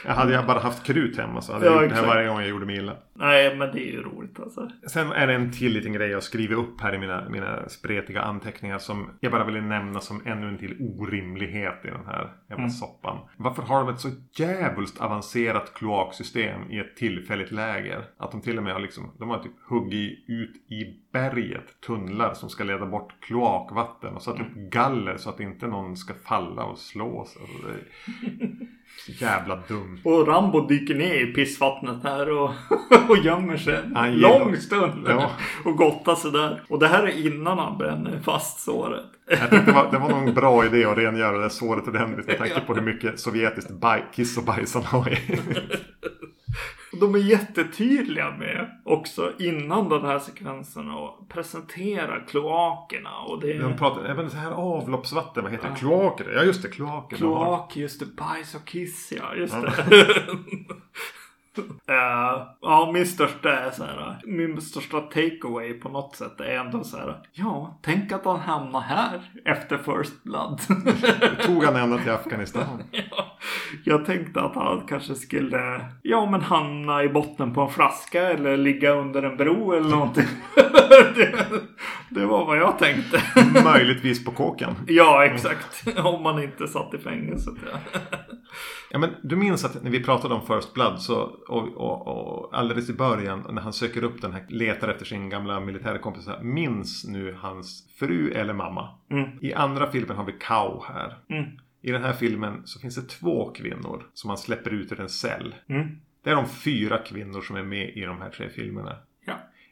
Jag 0.05 0.13
hade 0.13 0.34
jag 0.34 0.45
bara 0.47 0.59
haft 0.59 0.84
krut 0.85 1.17
hemma 1.17 1.41
så 1.41 1.53
hade 1.53 1.65
Ja, 1.65 1.71
jag 1.71 1.81
gjort 1.84 1.89
det 1.89 1.95
här 1.95 2.07
varje 2.07 2.27
gång 2.27 2.39
jag 2.39 2.49
gjorde 2.49 2.65
mig 2.65 2.76
illa. 2.77 2.97
nej, 3.13 3.55
men 3.55 3.71
det 3.71 3.80
är 3.89 3.91
ju 3.91 4.01
roligt 4.01 4.39
alltså. 4.39 4.69
Sen 4.88 5.11
är 5.11 5.27
det 5.27 5.34
en 5.34 5.51
till 5.51 5.73
liten 5.73 5.93
grej 5.93 6.09
jag 6.09 6.23
skriver 6.23 6.55
upp 6.55 6.81
här 6.81 6.95
i 6.95 6.97
mina, 6.97 7.30
mina 7.30 7.69
spretiga 7.69 8.21
anteckningar 8.21 8.77
som 8.77 9.09
jag 9.19 9.31
bara 9.31 9.43
ville 9.43 9.61
nämna 9.61 9.99
som 9.99 10.21
ännu 10.26 10.47
en 10.47 10.57
till 10.57 10.76
orimlighet 10.80 11.85
i 11.85 11.88
den 11.88 12.05
här 12.05 12.31
jävla 12.49 12.63
Mm. 12.63 12.69
soppan. 12.69 13.17
Varför 13.38 13.61
har 13.63 13.80
de 13.85 13.93
ett 13.93 13.99
så 13.99 14.09
djävulskt 14.38 15.01
avancerat 15.01 15.73
kloaksystem 15.73 16.71
i 16.71 16.80
ett 16.80 16.95
tillfälligt 16.95 17.51
läger? 17.51 18.05
Att 18.17 18.31
de 18.31 18.41
till 18.41 18.57
och 18.57 18.63
med 18.63 18.73
har 18.73 18.80
liksom, 18.80 19.11
de 19.19 19.30
har 19.30 19.39
typ 19.39 19.51
huggit 19.69 20.19
ut 20.27 20.55
i 20.71 20.99
berget 21.13 21.81
tunnlar 21.88 22.34
som 22.34 22.49
ska 22.49 22.63
leda 22.63 22.85
bort 22.85 23.13
kloakvatten 23.21 24.13
och 24.15 24.21
satt 24.21 24.39
upp 24.39 24.55
Mm. 24.55 24.69
galler 24.69 25.17
så 25.17 25.30
att 25.30 25.39
inte 25.39 25.67
någon 25.67 25.97
ska 25.97 26.13
falla 26.13 26.63
och 26.63 26.77
slås. 26.77 27.38
Alltså, 27.41 27.67
jävla 29.07 29.55
dumt. 29.67 29.99
Och 30.03 30.27
Rambo 30.27 30.67
dyker 30.67 30.95
ner 30.95 31.30
i 31.30 31.34
pissvattnet 31.34 32.03
här 32.03 32.30
och, 32.30 32.51
och 33.09 33.17
gömmer 33.17 33.57
sig 33.57 33.80
en 33.95 34.17
lång 34.17 34.57
stund. 34.57 35.05
Ja. 35.07 35.31
Och 35.65 35.77
gottar 35.77 36.15
sig 36.15 36.31
där. 36.31 36.61
Och 36.69 36.80
det 36.80 36.88
här 36.88 37.03
är 37.03 37.26
innan 37.26 37.59
han 37.59 37.77
bränner 37.77 38.19
fast 38.23 38.59
såret. 38.59 39.05
Jag 39.30 39.49
tyckte 39.49 39.65
det 39.65 39.72
var, 39.72 39.91
det 39.91 39.97
var 39.97 40.10
nog 40.10 40.27
en 40.27 40.34
bra 40.34 40.65
idé 40.65 40.85
att 40.85 40.97
rengöra 40.97 41.38
det 41.38 41.49
såret 41.49 41.88
ordentligt 41.88 42.27
med 42.27 42.38
tanke 42.38 42.61
på 42.61 42.73
hur 42.73 42.81
mycket 42.81 43.19
sovjetiskt 43.19 43.72
baj, 43.72 44.06
kiss 44.14 44.38
och 44.38 44.43
bajs 44.43 44.73
han 44.73 44.84
har 44.84 45.10
i. 45.10 45.19
De 46.99 47.15
är 47.15 47.19
jättetydliga 47.19 48.31
med 48.31 48.81
också 48.85 49.34
innan 49.39 49.89
den 49.89 50.06
här 50.06 50.19
sekvensen 50.19 50.89
och 50.91 51.30
presenterar 51.30 52.26
kloakerna. 52.27 53.19
Och 53.19 53.41
det 53.41 53.57
De 53.57 53.77
pratar 53.77 54.06
även 54.06 54.30
så 54.30 54.38
här 54.38 54.51
avloppsvatten, 54.51 55.43
vad 55.43 55.51
heter 55.51 55.69
det? 55.69 55.76
Kloaker? 55.76 56.31
Ja 56.35 56.43
just 56.43 56.61
det, 56.61 56.69
kloaker. 56.69 57.18
har. 57.18 57.18
kloak, 57.18 57.77
just 57.77 57.99
det, 57.99 58.06
bajs 58.06 58.56
och 58.56 58.65
kiss 58.65 59.14
ja, 59.18 59.35
just 59.35 59.61
det. 59.61 59.73
Eh, 61.90 62.48
ja, 62.61 62.91
min 62.94 63.06
största 63.06 63.60
är 63.60 63.72
så 63.72 63.84
här. 63.84 64.22
Min 64.26 64.61
största 64.61 64.99
takeaway 64.99 65.73
på 65.73 65.90
något 65.90 66.15
sätt 66.15 66.40
är 66.40 66.57
ändå 66.57 66.84
så 66.84 66.98
här. 66.98 67.15
Ja, 67.34 67.80
tänk 67.81 68.11
att 68.11 68.26
han 68.26 68.40
hamnar 68.40 68.81
här 68.81 69.22
efter 69.45 69.77
First 69.77 70.23
Blood. 70.23 70.61
Tog 71.45 71.64
han 71.64 71.76
ända 71.76 71.98
till 71.98 72.11
Afghanistan? 72.11 72.84
ja, 72.91 73.38
jag 73.84 74.06
tänkte 74.06 74.41
att 74.41 74.56
han 74.56 74.81
kanske 74.88 75.15
skulle, 75.15 75.86
ja 76.02 76.26
men 76.26 76.41
hamna 76.41 77.03
i 77.03 77.10
botten 77.10 77.53
på 77.53 77.61
en 77.61 77.69
flaska 77.69 78.30
eller 78.30 78.57
ligga 78.57 78.91
under 78.91 79.23
en 79.23 79.38
bro 79.38 79.73
eller 79.73 79.90
någonting. 79.90 80.27
Det, 81.15 81.45
det 82.10 82.26
var 82.26 82.45
vad 82.45 82.57
jag 82.57 82.80
tänkte. 82.80 83.22
Möjligtvis 83.64 84.26
på 84.26 84.31
kåken. 84.31 84.76
ja, 84.88 85.26
exakt. 85.26 85.99
Om 85.99 86.23
man 86.23 86.43
inte 86.43 86.68
satt 86.68 86.93
i 86.93 86.97
fängelset. 86.97 87.53
Ja. 87.72 87.99
Ja 88.91 88.99
men 88.99 89.10
du 89.23 89.35
minns 89.35 89.65
att 89.65 89.84
när 89.84 89.91
vi 89.91 90.03
pratade 90.03 90.34
om 90.34 90.47
First 90.47 90.73
Blood 90.73 91.01
så 91.01 91.22
och, 91.47 91.68
och, 91.68 92.07
och 92.07 92.57
alldeles 92.57 92.89
i 92.89 92.93
början 92.93 93.45
när 93.49 93.61
han 93.61 93.73
söker 93.73 94.03
upp 94.03 94.22
den 94.22 94.34
här, 94.34 94.45
letar 94.49 94.88
efter 94.88 95.06
sin 95.06 95.30
gamla 95.30 95.60
militärkompis. 95.60 96.30
Minns 96.41 97.06
nu 97.07 97.38
hans 97.39 97.88
fru 97.99 98.31
eller 98.31 98.53
mamma? 98.53 98.89
Mm. 99.11 99.30
I 99.41 99.53
andra 99.53 99.91
filmen 99.91 100.18
har 100.18 100.26
vi 100.26 100.31
Cow 100.31 100.84
här. 100.88 101.18
Mm. 101.30 101.45
I 101.81 101.91
den 101.91 102.03
här 102.03 102.14
filmen 102.14 102.61
så 102.65 102.80
finns 102.80 102.95
det 102.95 103.10
två 103.10 103.51
kvinnor 103.51 104.06
som 104.14 104.30
han 104.30 104.38
släpper 104.38 104.73
ut 104.73 104.91
ur 104.91 104.99
en 104.99 105.10
cell. 105.10 105.56
Mm. 105.69 105.88
Det 106.23 106.30
är 106.30 106.35
de 106.35 106.45
fyra 106.49 106.97
kvinnor 106.97 107.41
som 107.41 107.56
är 107.56 107.64
med 107.64 107.89
i 107.89 108.01
de 108.01 108.22
här 108.22 108.30
tre 108.30 108.49
filmerna. 108.49 108.95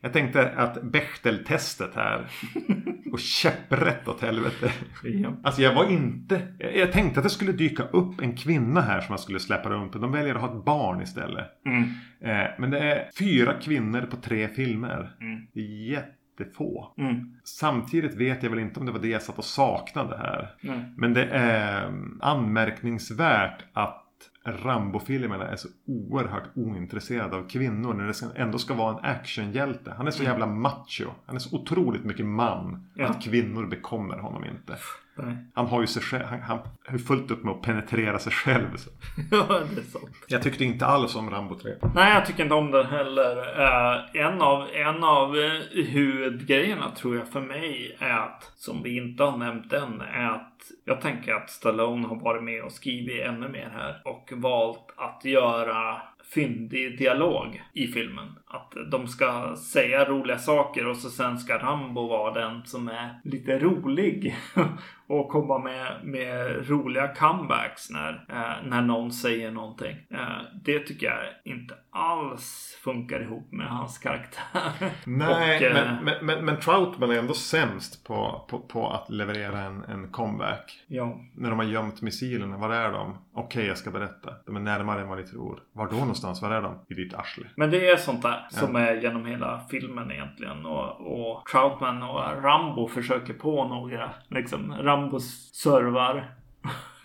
Ja. 0.02 0.08
Jag 0.08 0.14
tänkte 0.14 0.52
att 0.52 0.82
Bechteltestet 0.82 1.96
här 1.96 2.26
och 3.12 3.20
käpprätt 3.20 4.08
åt 4.08 4.22
helvete. 4.22 4.72
Ja. 5.04 5.34
Alltså 5.44 5.62
jag 5.62 5.76
var 5.76 5.92
inte... 5.92 6.42
Jag 6.76 6.92
tänkte 6.92 7.20
att 7.20 7.24
det 7.24 7.30
skulle 7.30 7.52
dyka 7.52 7.84
upp 7.84 8.22
en 8.22 8.36
kvinna 8.36 8.82
här 8.82 9.02
som 9.02 9.12
man 9.12 9.20
skulle 9.20 9.40
släppa 9.40 9.70
runt. 9.70 9.94
Men 9.94 10.02
de 10.02 10.12
väljer 10.12 10.36
att 10.36 10.42
ha 10.42 10.58
ett 10.58 10.66
barn 10.66 11.02
istället. 11.02 11.48
Mm. 11.66 11.84
Eh, 12.22 12.52
men 12.60 12.72
det 12.72 12.80
är 12.80 13.10
fyra 13.20 13.54
kvinnor 13.54 14.02
på 14.02 14.16
tre 14.16 14.48
filmer. 14.48 15.16
Mm. 15.22 15.48
Är 15.54 15.90
jättefå. 15.92 16.94
Mm. 16.98 17.36
Samtidigt 17.44 18.16
vet 18.16 18.44
jag 18.44 18.50
väl 18.50 18.60
inte 18.60 18.80
om 18.80 18.86
det 18.86 18.92
var 18.92 19.00
det 19.00 19.08
jag 19.08 19.22
satt 19.22 19.38
och 19.38 19.46
saknade 19.46 20.18
här. 20.18 20.56
Nej. 20.62 20.94
Men 20.98 21.14
det 21.14 21.26
är 21.26 21.88
mm, 21.88 22.20
anmärkningsvärt 22.22 23.64
att 23.74 24.07
Rambo-filmerna 24.48 25.48
är 25.48 25.56
så 25.56 25.68
oerhört 25.88 26.44
ointresserade 26.56 27.36
av 27.36 27.50
kvinnor 27.50 27.94
när 27.94 28.08
det 28.08 28.42
ändå 28.42 28.58
ska 28.58 28.74
vara 28.74 28.98
en 28.98 29.06
actionhjälte. 29.06 29.94
Han 29.98 30.08
är 30.08 30.12
så 30.12 30.24
jävla 30.24 30.46
macho. 30.46 31.06
Han 31.26 31.36
är 31.36 31.40
så 31.40 31.56
otroligt 31.56 32.06
mycket 32.06 32.26
man. 32.26 32.88
Ja. 32.94 33.08
Att 33.08 33.24
kvinnor 33.24 33.66
bekommer 33.66 34.18
honom 34.18 34.46
inte. 34.46 34.78
Nej. 35.18 35.38
Han 35.54 35.68
har 35.68 35.82
ju 35.82 35.88
sig 35.88 36.02
själv, 36.02 36.24
han, 36.26 36.40
han 36.40 36.60
har 36.88 36.98
fullt 36.98 37.32
upp 37.32 37.44
med 37.44 37.54
att 37.54 37.62
penetrera 37.62 38.20
sig 38.20 38.32
själv. 38.32 38.78
Så. 38.78 38.90
Ja, 39.32 39.46
det 39.50 39.82
är 39.82 39.86
sant. 39.86 40.26
Jag 40.28 40.44
tyckte 40.44 40.66
inte 40.66 40.86
alls 40.86 41.16
om 41.16 41.30
Rambo 41.30 41.56
3. 41.56 41.72
Nej, 41.96 42.14
jag 42.14 42.26
tycker 42.26 42.44
inte 42.44 42.56
om 42.56 42.72
den 42.72 42.86
heller. 42.86 43.38
Eh, 43.38 44.26
en 44.26 44.42
av, 44.42 44.68
en 44.74 45.04
av 45.04 45.38
eh, 45.38 45.84
huvudgrejerna 45.86 46.92
tror 46.92 47.16
jag 47.16 47.28
för 47.28 47.42
mig 47.42 47.98
är 48.00 48.18
att, 48.18 48.52
som 48.56 48.84
vi 48.84 48.98
inte 48.98 49.24
har 49.24 49.38
nämnt 49.38 49.74
än, 49.74 50.02
är 50.02 50.30
att 50.30 50.72
jag 50.86 51.02
tänker 51.02 51.34
att 51.34 51.50
Stallone 51.50 52.08
har 52.08 52.16
varit 52.16 52.44
med 52.44 52.64
och 52.64 52.72
skrivit 52.72 53.26
ännu 53.26 53.50
mer 53.50 53.70
här 53.74 54.02
och 54.06 54.32
valt 54.36 54.94
att 54.98 55.26
göra 55.26 56.02
fyndig 56.34 56.98
dialog 56.98 57.64
i 57.74 57.88
filmen. 57.88 58.36
Att 58.50 58.74
de 58.92 59.08
ska 59.08 59.56
säga 59.56 60.06
roliga 60.06 60.38
saker 60.38 60.88
och 60.88 60.98
så 60.98 61.10
sen 61.10 61.38
ska 61.38 61.58
Rambo 61.58 62.08
vara 62.08 62.34
den 62.34 62.66
som 62.66 62.88
är 62.88 63.22
lite 63.24 63.60
rolig 63.60 64.36
och 65.08 65.30
komma 65.30 65.60
med, 65.60 65.98
med 66.04 66.70
roliga 66.70 67.08
comebacks 67.08 67.90
när, 67.90 68.26
eh, 68.30 68.70
när 68.70 68.82
någon 68.82 69.12
säger 69.12 69.52
någonting. 69.52 69.96
Eh, 70.10 70.42
det 70.64 70.80
tycker 70.80 71.06
jag 71.08 71.54
inte 71.54 71.74
alls 71.90 72.78
funkar 72.84 73.22
ihop 73.22 73.52
med 73.52 73.68
hans 73.68 73.98
karaktär. 73.98 74.42
Nej, 75.06 75.58
Och, 75.58 75.64
eh, 75.64 75.74
men, 75.74 76.06
men, 76.06 76.26
men, 76.26 76.46
men 76.46 76.60
Troutman 76.60 77.12
är 77.12 77.20
ändå 77.20 77.34
sämst 77.34 78.08
på, 78.08 78.46
på, 78.50 78.60
på 78.60 78.90
att 78.90 79.10
leverera 79.10 79.60
en, 79.60 79.84
en 79.84 80.12
comeback. 80.12 80.84
Ja. 80.88 81.20
När 81.36 81.50
de 81.50 81.60
har 81.60 81.66
gömt 81.66 82.02
missilerna, 82.02 82.58
var 82.58 82.70
är 82.70 82.92
de? 82.92 83.18
Okej, 83.34 83.66
jag 83.66 83.78
ska 83.78 83.92
berätta. 83.92 84.34
De 84.46 84.56
är 84.56 84.60
närmare 84.60 85.02
än 85.02 85.08
vad 85.08 85.18
ni 85.18 85.24
tror. 85.24 85.60
Var 85.74 85.90
då 85.90 85.98
någonstans? 85.98 86.42
Var 86.42 86.52
är 86.52 86.62
de? 86.62 86.80
I 86.90 86.94
ditt 86.94 87.14
arsle. 87.14 87.46
Men 87.56 87.72
det 87.72 87.90
är 87.90 87.98
sånt 87.98 88.22
där 88.22 88.37
som 88.50 88.76
är 88.76 88.96
genom 88.96 89.26
hela 89.26 89.62
filmen 89.70 90.12
egentligen. 90.12 90.66
Och, 90.66 90.90
och 91.20 91.46
Troutman 91.46 92.04
och 92.04 92.44
Rambo 92.44 92.88
försöker 92.88 93.34
på 93.34 93.68
några. 93.68 94.10
Liksom, 94.30 94.74
Rambo 94.80 95.20
servar. 95.20 96.26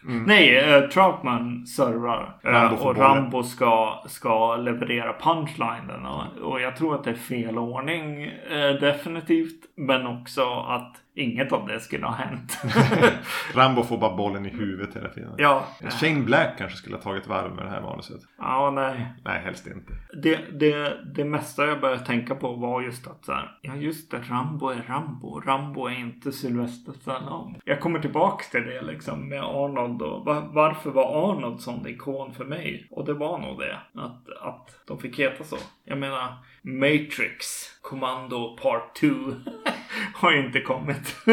Nej, 0.05 0.59
eh, 0.59 0.89
Troutman 0.89 1.67
servar. 1.67 2.37
Eh, 2.45 2.51
Rambo 2.51 2.77
får 2.77 2.91
och. 2.91 2.97
Rambo 2.97 3.43
ska, 3.43 4.03
ska 4.07 4.57
leverera 4.57 5.13
punchlinen. 5.13 6.07
Och, 6.07 6.51
och 6.51 6.61
jag 6.61 6.77
tror 6.77 6.95
att 6.95 7.05
det 7.05 7.11
är 7.11 7.15
fel 7.15 7.59
ordning 7.59 8.25
eh, 8.25 8.75
definitivt. 8.81 9.61
Men 9.77 10.07
också 10.07 10.43
att 10.69 11.02
inget 11.15 11.53
av 11.53 11.67
det 11.67 11.81
skulle 11.81 12.07
ha 12.07 12.15
hänt. 12.15 12.59
Rambo 13.55 13.83
får 13.83 13.99
bara 13.99 14.17
bollen 14.17 14.47
i 14.47 14.49
huvudet 14.49 14.97
hela 14.97 15.09
tiden. 15.09 15.35
ja. 15.39 15.65
Shane 16.01 16.21
Black 16.21 16.59
kanske 16.59 16.77
skulle 16.79 16.97
ha 16.97 17.03
tagit 17.03 17.27
varv 17.27 17.55
med 17.55 17.65
det 17.65 17.71
här 17.71 17.81
manuset. 17.83 18.21
Ja, 18.39 18.71
nej. 18.75 19.13
Nej, 19.25 19.41
helst 19.45 19.67
inte. 19.67 19.93
Det, 20.23 20.37
det, 20.61 20.99
det 21.15 21.25
mesta 21.25 21.67
jag 21.67 21.81
började 21.81 22.05
tänka 22.07 22.35
på 22.35 22.53
var 22.53 22.83
just 22.83 23.07
att 23.07 23.25
så 23.25 23.33
här, 23.33 23.59
ja 23.63 23.75
just 23.75 24.11
det, 24.11 24.19
Rambo 24.19 24.69
är 24.69 24.83
Rambo. 24.89 25.41
Rambo 25.41 25.87
är 25.87 25.99
inte 25.99 26.33
Sylvester 26.33 26.93
Stallone. 26.93 27.59
Jag 27.65 27.81
kommer 27.81 27.99
tillbaks 27.99 28.51
till 28.51 28.63
det 28.67 28.83
liksom 28.83 29.29
med 29.29 29.43
Arnold 29.43 30.03
och 30.03 30.25
va- 30.25 30.49
varför 30.53 30.91
var 30.91 31.31
Arnold 31.33 31.61
sån 31.61 31.87
ikon 31.89 32.35
för 32.35 32.45
mig? 32.45 32.87
Och 32.91 33.05
det 33.05 33.15
var 33.15 33.39
nog 33.39 33.59
det, 33.59 33.79
att, 33.95 34.29
att 34.43 34.71
de 34.87 34.99
fick 34.99 35.19
heta 35.19 35.45
så. 35.45 35.57
Jag 35.85 35.99
menar, 35.99 36.35
Matrix, 36.63 37.47
Commando 37.83 38.57
Part 38.63 38.95
2 39.01 39.07
har 40.15 40.33
ju 40.33 40.47
inte 40.47 40.61
kommit 40.61 41.17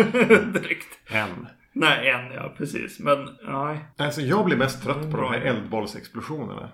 direkt. 0.53 0.99
Än. 1.11 1.47
Nej, 1.73 2.09
en 2.09 2.31
ja, 2.35 2.53
precis. 2.57 2.99
Men 2.99 3.27
nej. 3.47 3.79
Alltså 3.97 4.21
jag 4.21 4.45
blir 4.45 4.57
mest 4.57 4.83
trött 4.83 5.11
på 5.11 5.17
de 5.21 5.31
här 5.33 5.41
eldbollsexplosionerna. 5.41 6.69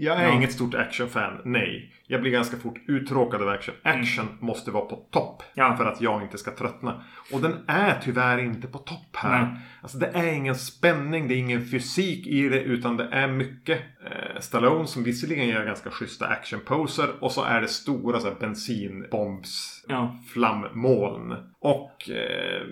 Jag 0.00 0.16
är 0.20 0.22
Ja. 0.28 0.34
inget 0.34 0.52
stort 0.52 0.74
actionfan, 0.74 1.40
nej. 1.44 1.92
Jag 2.10 2.20
blir 2.20 2.30
ganska 2.32 2.56
fort 2.56 2.78
uttråkad 2.86 3.42
av 3.42 3.48
action. 3.48 3.74
Action 3.82 4.26
måste 4.40 4.70
vara 4.70 4.84
på 4.84 4.96
topp 5.10 5.42
Mm. 5.56 5.70
Ja. 5.70 5.76
för 5.76 5.84
att 5.84 6.00
jag 6.00 6.22
inte 6.22 6.38
ska 6.38 6.50
tröttna. 6.50 7.02
Och 7.32 7.40
den 7.40 7.54
är 7.66 8.00
tyvärr 8.04 8.38
inte 8.38 8.66
på 8.68 8.78
topp 8.78 9.16
här. 9.16 9.42
Nej. 9.42 9.60
Alltså 9.82 9.98
det 9.98 10.06
är 10.06 10.32
ingen 10.32 10.54
spänning, 10.54 11.28
det 11.28 11.34
är 11.34 11.38
ingen 11.38 11.66
fysik 11.66 12.26
i 12.26 12.48
det 12.48 12.60
utan 12.62 12.96
det 12.96 13.08
är 13.12 13.28
mycket 13.28 13.78
eh, 14.04 14.40
Stallone 14.40 14.86
som 14.86 15.04
visserligen 15.04 15.48
gör 15.48 15.64
ganska 15.66 15.90
schyssta 15.90 16.26
actionposer 16.26 17.08
och 17.20 17.32
så 17.32 17.44
är 17.44 17.60
det 17.60 17.68
stora 17.68 18.20
så 18.20 18.28
här, 18.28 18.36
bensinbombs 18.40 19.84
Ja. 19.88 20.16
flammoln. 20.32 21.34
Och 21.60 22.10
eh, 22.10 22.62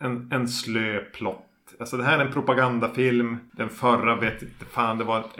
en, 0.00 0.32
en 0.32 0.48
slö 0.48 0.98
plott. 1.00 1.44
Alltså 1.80 1.96
det 1.96 2.04
här 2.04 2.18
är 2.18 2.24
en 2.26 2.32
propagandafilm. 2.32 3.36
Den 3.52 3.68
förra 3.68 4.16
vet 4.16 4.42
inte 4.42 4.64
fan, 4.64 4.98
det 4.98 5.04
var 5.04 5.20
ett 5.20 5.38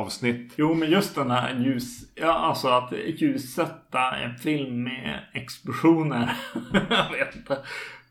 avsnitt. 0.00 0.54
Jo, 0.56 0.74
men 0.74 0.90
just 0.90 1.14
den 1.14 1.30
här 1.30 1.54
ljus... 1.54 2.12
Ja, 2.14 2.32
alltså 2.32 2.68
att 2.68 2.92
ljussätta 2.92 4.16
en 4.16 4.38
film 4.38 4.84
med 4.84 5.20
explosioner. 5.32 6.32
jag 6.72 7.10
vet 7.10 7.36
inte. 7.36 7.58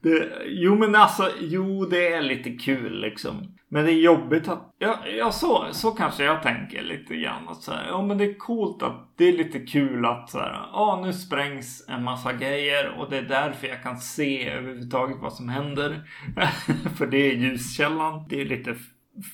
Det, 0.02 0.30
jo, 0.46 0.76
men 0.76 0.96
alltså, 0.96 1.30
jo, 1.40 1.86
det 1.86 2.14
är 2.14 2.22
lite 2.22 2.52
kul 2.52 3.02
liksom. 3.02 3.56
Men 3.72 3.86
det 3.86 3.92
är 3.92 4.02
jobbigt 4.02 4.48
att... 4.48 4.76
Ja, 4.78 5.00
ja 5.18 5.32
så, 5.32 5.68
så 5.72 5.92
kanske 5.92 6.24
jag 6.24 6.44
tänker 6.44 6.84
lite 6.84 7.16
grann. 7.16 7.50
Att 7.50 7.62
så 7.62 7.72
här, 7.72 7.88
ja, 7.88 8.02
men 8.02 8.18
det 8.18 8.24
är 8.24 8.38
coolt 8.38 8.84
att 8.84 9.14
det 9.18 9.26
är 9.26 9.38
lite 9.38 9.60
kul 9.60 10.06
att 10.06 10.30
så 10.30 10.40
här, 10.40 10.52
ja, 10.74 11.02
nu 11.06 11.14
sprängs 11.14 11.86
en 11.88 12.04
massa 12.04 12.34
grejer 12.34 12.90
och 13.00 13.10
det 13.10 13.18
är 13.18 13.22
därför 13.22 13.68
jag 13.68 13.84
kan 13.84 13.98
se 13.98 14.50
överhuvudtaget 14.50 15.18
vad 15.22 15.34
som 15.34 15.50
händer. 15.50 16.02
för 16.98 17.08
det 17.08 17.18
är 17.18 17.36
ljuskällan. 17.36 18.26
Det 18.30 18.42
är 18.42 18.46
lite 18.46 18.76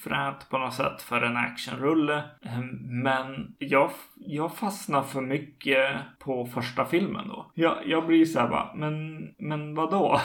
fränt 0.03 0.49
på 0.49 0.57
något 0.57 0.73
sätt 0.73 1.01
för 1.01 1.21
en 1.21 1.37
actionrulle. 1.37 2.23
Ehm, 2.41 2.67
Men 3.03 3.55
jag, 3.59 3.91
jag 4.15 4.55
fastnar 4.55 5.03
för 5.03 5.21
mycket 5.21 5.95
på 6.19 6.45
första 6.45 6.85
filmen 6.85 7.27
då. 7.27 7.51
Jag, 7.53 7.77
jag 7.85 8.07
blir 8.07 8.25
så 8.25 8.39
här 8.39 8.47
bara, 8.47 8.73
men, 8.75 9.17
men 9.37 9.75
vadå? 9.75 10.21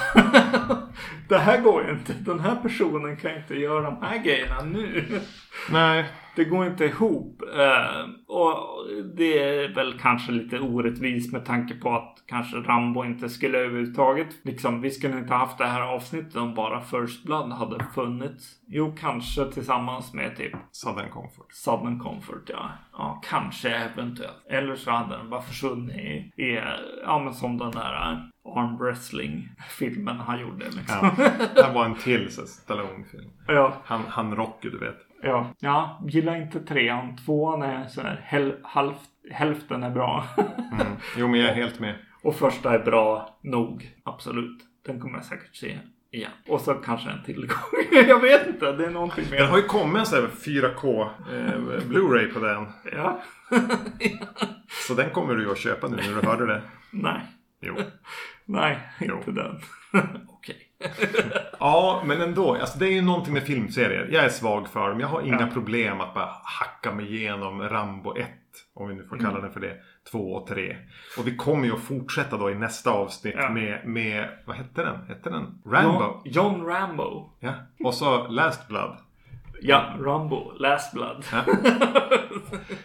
det 1.28 1.38
här 1.38 1.60
går 1.60 1.84
ju 1.84 1.90
inte. 1.90 2.12
Den 2.12 2.40
här 2.40 2.56
personen 2.56 3.16
kan 3.16 3.36
inte 3.36 3.54
göra 3.54 3.80
de 3.90 4.02
här 4.02 4.18
grejerna 4.18 4.62
nu. 4.62 5.20
Nej, 5.70 6.04
Det 6.36 6.44
går 6.44 6.66
inte 6.66 6.84
ihop. 6.84 7.42
Eh, 7.56 8.04
och 8.26 8.69
det 9.16 9.38
är 9.38 9.74
väl 9.74 9.98
kanske 9.98 10.32
lite 10.32 10.60
orättvist 10.60 11.32
med 11.32 11.44
tanke 11.44 11.74
på 11.74 11.94
att 11.94 12.22
kanske 12.26 12.56
Rambo 12.56 13.04
inte 13.04 13.28
skulle 13.28 13.58
överhuvudtaget. 13.58 14.28
Liksom, 14.42 14.80
vi 14.80 14.90
skulle 14.90 15.18
inte 15.18 15.34
haft 15.34 15.58
det 15.58 15.66
här 15.66 15.80
avsnittet 15.80 16.36
om 16.36 16.54
bara 16.54 16.80
First 16.80 17.24
Blood 17.24 17.52
hade 17.52 17.84
funnits. 17.94 18.56
Jo, 18.68 18.94
kanske 19.00 19.44
tillsammans 19.44 20.14
med 20.14 20.36
typ 20.36 20.52
Southern 20.72 21.10
Comfort. 21.10 21.52
Southern 21.52 21.98
Comfort, 21.98 22.48
ja. 22.48 22.70
Ja, 22.92 23.22
kanske 23.24 23.70
eventuellt. 23.70 24.46
Eller 24.48 24.76
så 24.76 24.90
hade 24.90 25.16
den 25.16 25.30
bara 25.30 25.42
försvunnit 25.42 25.96
i, 25.96 26.42
i 26.42 26.60
ja 27.02 27.18
men 27.18 27.34
som 27.34 27.58
den 27.58 27.70
där 27.70 28.12
eh, 28.12 28.18
arm 28.56 28.78
wrestling 28.78 29.48
filmen 29.68 30.16
han 30.16 30.40
gjorde 30.40 30.64
liksom. 30.64 31.10
Ja, 31.18 31.30
det 31.54 31.74
var 31.74 31.84
en 31.84 31.94
till 31.94 32.30
Stallone-film. 32.30 33.30
ja. 33.46 33.74
Han, 33.84 34.02
han 34.08 34.36
Rocky, 34.36 34.70
du 34.70 34.78
vet. 34.78 35.09
Ja, 35.22 35.54
ja, 35.60 36.02
gillar 36.08 36.36
inte 36.36 36.60
trean. 36.60 37.16
Tvåan 37.16 37.62
är 37.62 37.86
så 37.86 38.00
här, 38.00 38.20
häl, 38.24 38.54
halvt, 38.62 39.00
hälften 39.30 39.82
är 39.82 39.90
bra. 39.90 40.24
Mm. 40.72 40.86
Jo, 41.16 41.28
men 41.28 41.40
jag 41.40 41.48
är 41.50 41.54
helt 41.54 41.80
med. 41.80 41.94
och 42.22 42.34
första 42.34 42.74
är 42.74 42.78
bra 42.78 43.38
nog. 43.42 43.90
Absolut. 44.04 44.58
Den 44.86 45.00
kommer 45.00 45.18
jag 45.18 45.24
säkert 45.24 45.56
se 45.56 45.78
igen. 46.12 46.30
Och 46.48 46.60
så 46.60 46.74
kanske 46.74 47.10
en 47.10 47.22
till 47.24 47.46
gång. 47.46 47.82
jag 48.08 48.20
vet 48.20 48.46
inte, 48.46 48.72
det 48.72 48.86
är 48.86 48.90
någonting 48.90 49.24
Det 49.30 49.38
har 49.44 49.50
mer. 49.50 49.56
ju 49.56 49.62
kommit 49.62 49.98
en 50.00 50.06
sån 50.06 50.18
här 50.20 50.28
4K 50.28 51.00
eh, 51.02 51.58
Blu-ray 51.88 52.32
på 52.34 52.38
den. 52.40 52.66
Ja. 52.92 53.22
Så 54.86 54.94
den 54.94 55.10
kommer 55.10 55.34
du 55.34 55.42
ju 55.44 55.50
att 55.50 55.58
köpa 55.58 55.88
nu 55.88 55.96
när 55.96 56.20
du 56.22 56.26
hörde 56.28 56.46
det. 56.46 56.62
Nej, 56.90 57.20
Jo. 57.60 57.74
nej, 58.44 58.78
Jo. 59.00 59.16
inte 59.16 59.30
den. 59.30 59.60
Ja, 61.58 62.02
men 62.06 62.20
ändå. 62.20 62.54
Alltså, 62.54 62.78
det 62.78 62.86
är 62.86 62.92
ju 62.92 63.02
någonting 63.02 63.34
med 63.34 63.42
filmserier. 63.42 64.08
Jag 64.12 64.24
är 64.24 64.28
svag 64.28 64.68
för 64.68 64.88
dem. 64.88 65.00
Jag 65.00 65.08
har 65.08 65.22
inga 65.22 65.40
Ja. 65.40 65.46
problem 65.52 66.00
att 66.00 66.14
bara 66.14 66.28
hacka 66.44 66.92
mig 66.92 67.16
igenom 67.16 67.62
Rambo 67.62 68.16
1. 68.16 68.26
Om 68.74 68.88
vi 68.88 68.94
nu 68.94 69.04
får 69.04 69.16
kalla 69.18 69.40
den 69.40 69.52
för 69.52 69.60
det. 69.60 69.76
2 70.12 70.18
och 70.32 70.46
3. 70.46 70.76
Och 71.18 71.26
vi 71.26 71.36
kommer 71.36 71.64
ju 71.66 71.72
att 71.74 71.80
fortsätta 71.80 72.36
då 72.36 72.50
i 72.50 72.54
nästa 72.54 72.90
avsnitt 72.90 73.34
Ja. 73.38 73.50
med, 73.50 73.86
med, 73.86 74.28
vad 74.46 74.56
hette 74.56 74.82
den? 74.84 74.96
Hette 75.08 75.30
den? 75.30 75.62
Rambo? 75.66 76.00
John, 76.00 76.20
John 76.24 76.66
Rambo. 76.66 77.30
Ja. 77.40 77.52
Och 77.84 77.94
så 77.94 78.28
Last 78.28 78.68
Blood. 78.68 78.96
Ja, 79.62 79.94
Rambo. 80.00 80.52
Last 80.58 80.94
Blood. 80.94 81.24
Ja. 81.32 81.44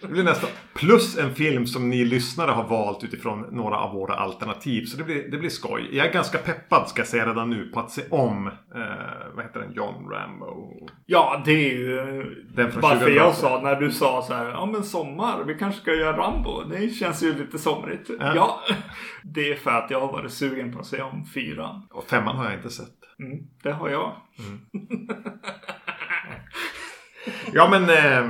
Det 0.01 0.07
blir 0.07 0.23
nästa. 0.23 0.47
Plus 0.73 1.17
en 1.17 1.35
film 1.35 1.65
som 1.67 1.89
ni 1.89 2.05
lyssnare 2.05 2.51
har 2.51 2.63
valt 2.63 3.03
utifrån 3.03 3.45
några 3.51 3.77
av 3.77 3.93
våra 3.93 4.15
alternativ. 4.15 4.85
Så 4.85 4.97
det 4.97 5.03
blir, 5.03 5.31
det 5.31 5.37
blir 5.37 5.49
skoj. 5.49 5.89
Jag 5.91 6.07
är 6.07 6.13
ganska 6.13 6.37
peppad 6.37 6.89
ska 6.89 6.99
jag 6.99 7.07
säga 7.07 7.25
redan 7.25 7.49
nu 7.49 7.69
på 7.73 7.79
att 7.79 7.91
se 7.91 8.01
om, 8.09 8.47
eh, 8.47 8.53
vad 9.35 9.45
heter 9.45 9.59
den, 9.59 9.73
John 9.73 10.09
Rambo. 10.09 10.87
Ja, 11.05 11.41
det 11.45 11.51
är 11.51 11.77
ju 11.77 12.45
Den 12.55 12.71
från 12.71 12.81
varför 12.81 12.99
2008. 12.99 13.25
jag 13.25 13.35
sa 13.35 13.61
när 13.61 13.75
du 13.75 13.91
sa 13.91 14.21
så 14.21 14.33
här, 14.33 14.45
ja 14.45 14.65
men 14.65 14.83
sommar, 14.83 15.43
vi 15.43 15.55
kanske 15.55 15.81
ska 15.81 15.93
göra 15.93 16.17
Rambo. 16.17 16.63
Det 16.63 16.89
känns 16.89 17.23
ju 17.23 17.33
lite 17.37 17.59
somrigt. 17.59 18.09
Ja. 18.19 18.31
Ja, 18.35 18.59
det 19.23 19.51
är 19.51 19.55
för 19.55 19.71
att 19.71 19.91
jag 19.91 19.99
har 20.01 20.11
varit 20.11 20.31
sugen 20.31 20.73
på 20.73 20.79
att 20.79 20.85
se 20.85 21.01
om 21.01 21.25
fyran. 21.25 21.87
Och 21.91 22.03
femman 22.03 22.35
har 22.35 22.45
jag 22.45 22.53
inte 22.53 22.69
sett. 22.69 22.95
Mm, 23.19 23.47
det 23.63 23.71
har 23.71 23.89
jag. 23.89 24.11
Ja 27.53 27.69
men 27.69 27.89
eh, 27.89 28.25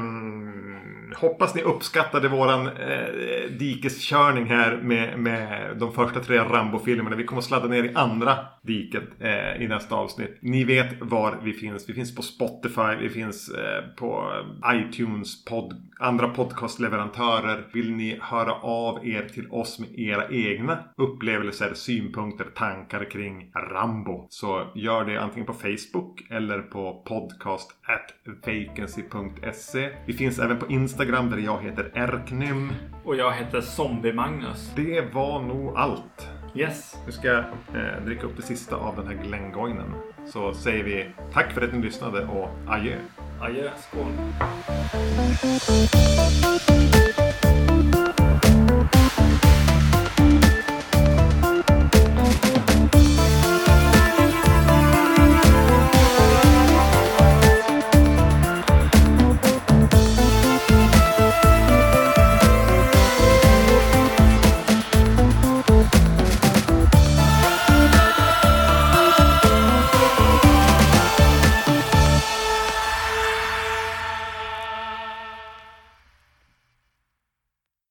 hoppas 1.18 1.56
ni 1.56 1.62
uppskattade 1.62 2.28
våran 2.28 2.68
eh, 2.68 3.52
dikeskörning 3.60 4.46
här 4.46 4.78
med, 4.82 5.20
med 5.20 5.78
de 5.78 5.94
första 5.94 6.20
tre 6.20 6.40
Rambo-filmerna. 6.40 7.16
Vi 7.16 7.24
kommer 7.24 7.40
att 7.42 7.46
sladda 7.46 7.68
ner 7.68 7.84
i 7.84 7.96
andra 7.96 8.38
diket 8.66 9.04
eh, 9.20 9.62
i 9.62 9.68
nästa 9.68 9.96
avsnitt. 9.96 10.38
Ni 10.42 10.64
vet 10.64 11.02
var 11.02 11.40
vi 11.44 11.54
finns. 11.54 11.90
Vi 11.90 11.94
finns 11.94 12.16
på 12.16 12.22
Spotify, 12.22 12.96
vi 13.02 13.10
finns 13.10 13.50
eh, 13.50 13.96
på 13.96 14.32
iTunes, 14.74 15.46
pod, 15.46 15.74
andra 16.00 16.28
podcastleverantörer. 16.28 17.68
Vill 17.74 17.92
ni 17.92 18.20
höra 18.22 18.54
av 18.54 19.08
er 19.08 19.22
till 19.22 19.48
oss 19.52 19.80
med 19.80 20.00
era 20.00 20.30
egna 20.30 20.80
upplevelser, 20.98 21.74
synpunkter, 21.74 22.46
tankar 22.56 23.12
kring 23.12 23.52
Rambo 23.72 24.28
så 24.30 24.72
gör 24.76 25.06
det 25.06 25.18
antingen 25.18 25.46
på 25.46 25.54
Facebook 25.54 26.26
eller 26.30 26.60
på 26.60 27.04
podcast 27.06 27.72
at 27.84 28.14
vacancy.se. 28.46 29.90
Vi 30.06 30.14
finns 30.14 30.40
även 30.40 30.60
på 30.60 30.72
Instagram 30.72 31.30
där 31.30 31.38
jag 31.38 31.64
heter 31.64 31.92
Erknym. 31.96 32.72
Och 33.04 33.16
jag 33.16 33.34
heter 33.34 33.62
Zombie-Magnus. 33.62 34.72
Det 34.76 35.14
var 35.14 35.42
nog 35.42 35.78
allt. 35.78 36.35
Yes. 36.56 36.98
Nu 37.06 37.12
ska 37.12 37.28
jag 37.28 37.40
eh, 37.74 38.04
dricka 38.06 38.26
upp 38.26 38.38
det 38.38 38.44
sista 38.44 38.76
av 38.76 38.96
den 38.96 39.08
här 39.08 39.24
Glengoynen. 39.24 39.94
Så 40.28 40.54
säger 40.54 40.84
vi 40.84 41.06
tack 41.34 41.52
för 41.52 41.62
att 41.62 41.74
ni 41.74 41.82
lyssnade 41.82 42.26
och 42.26 42.50
adjö. 42.68 42.96
Adjö. 43.42 43.70
Skål. 43.78 44.12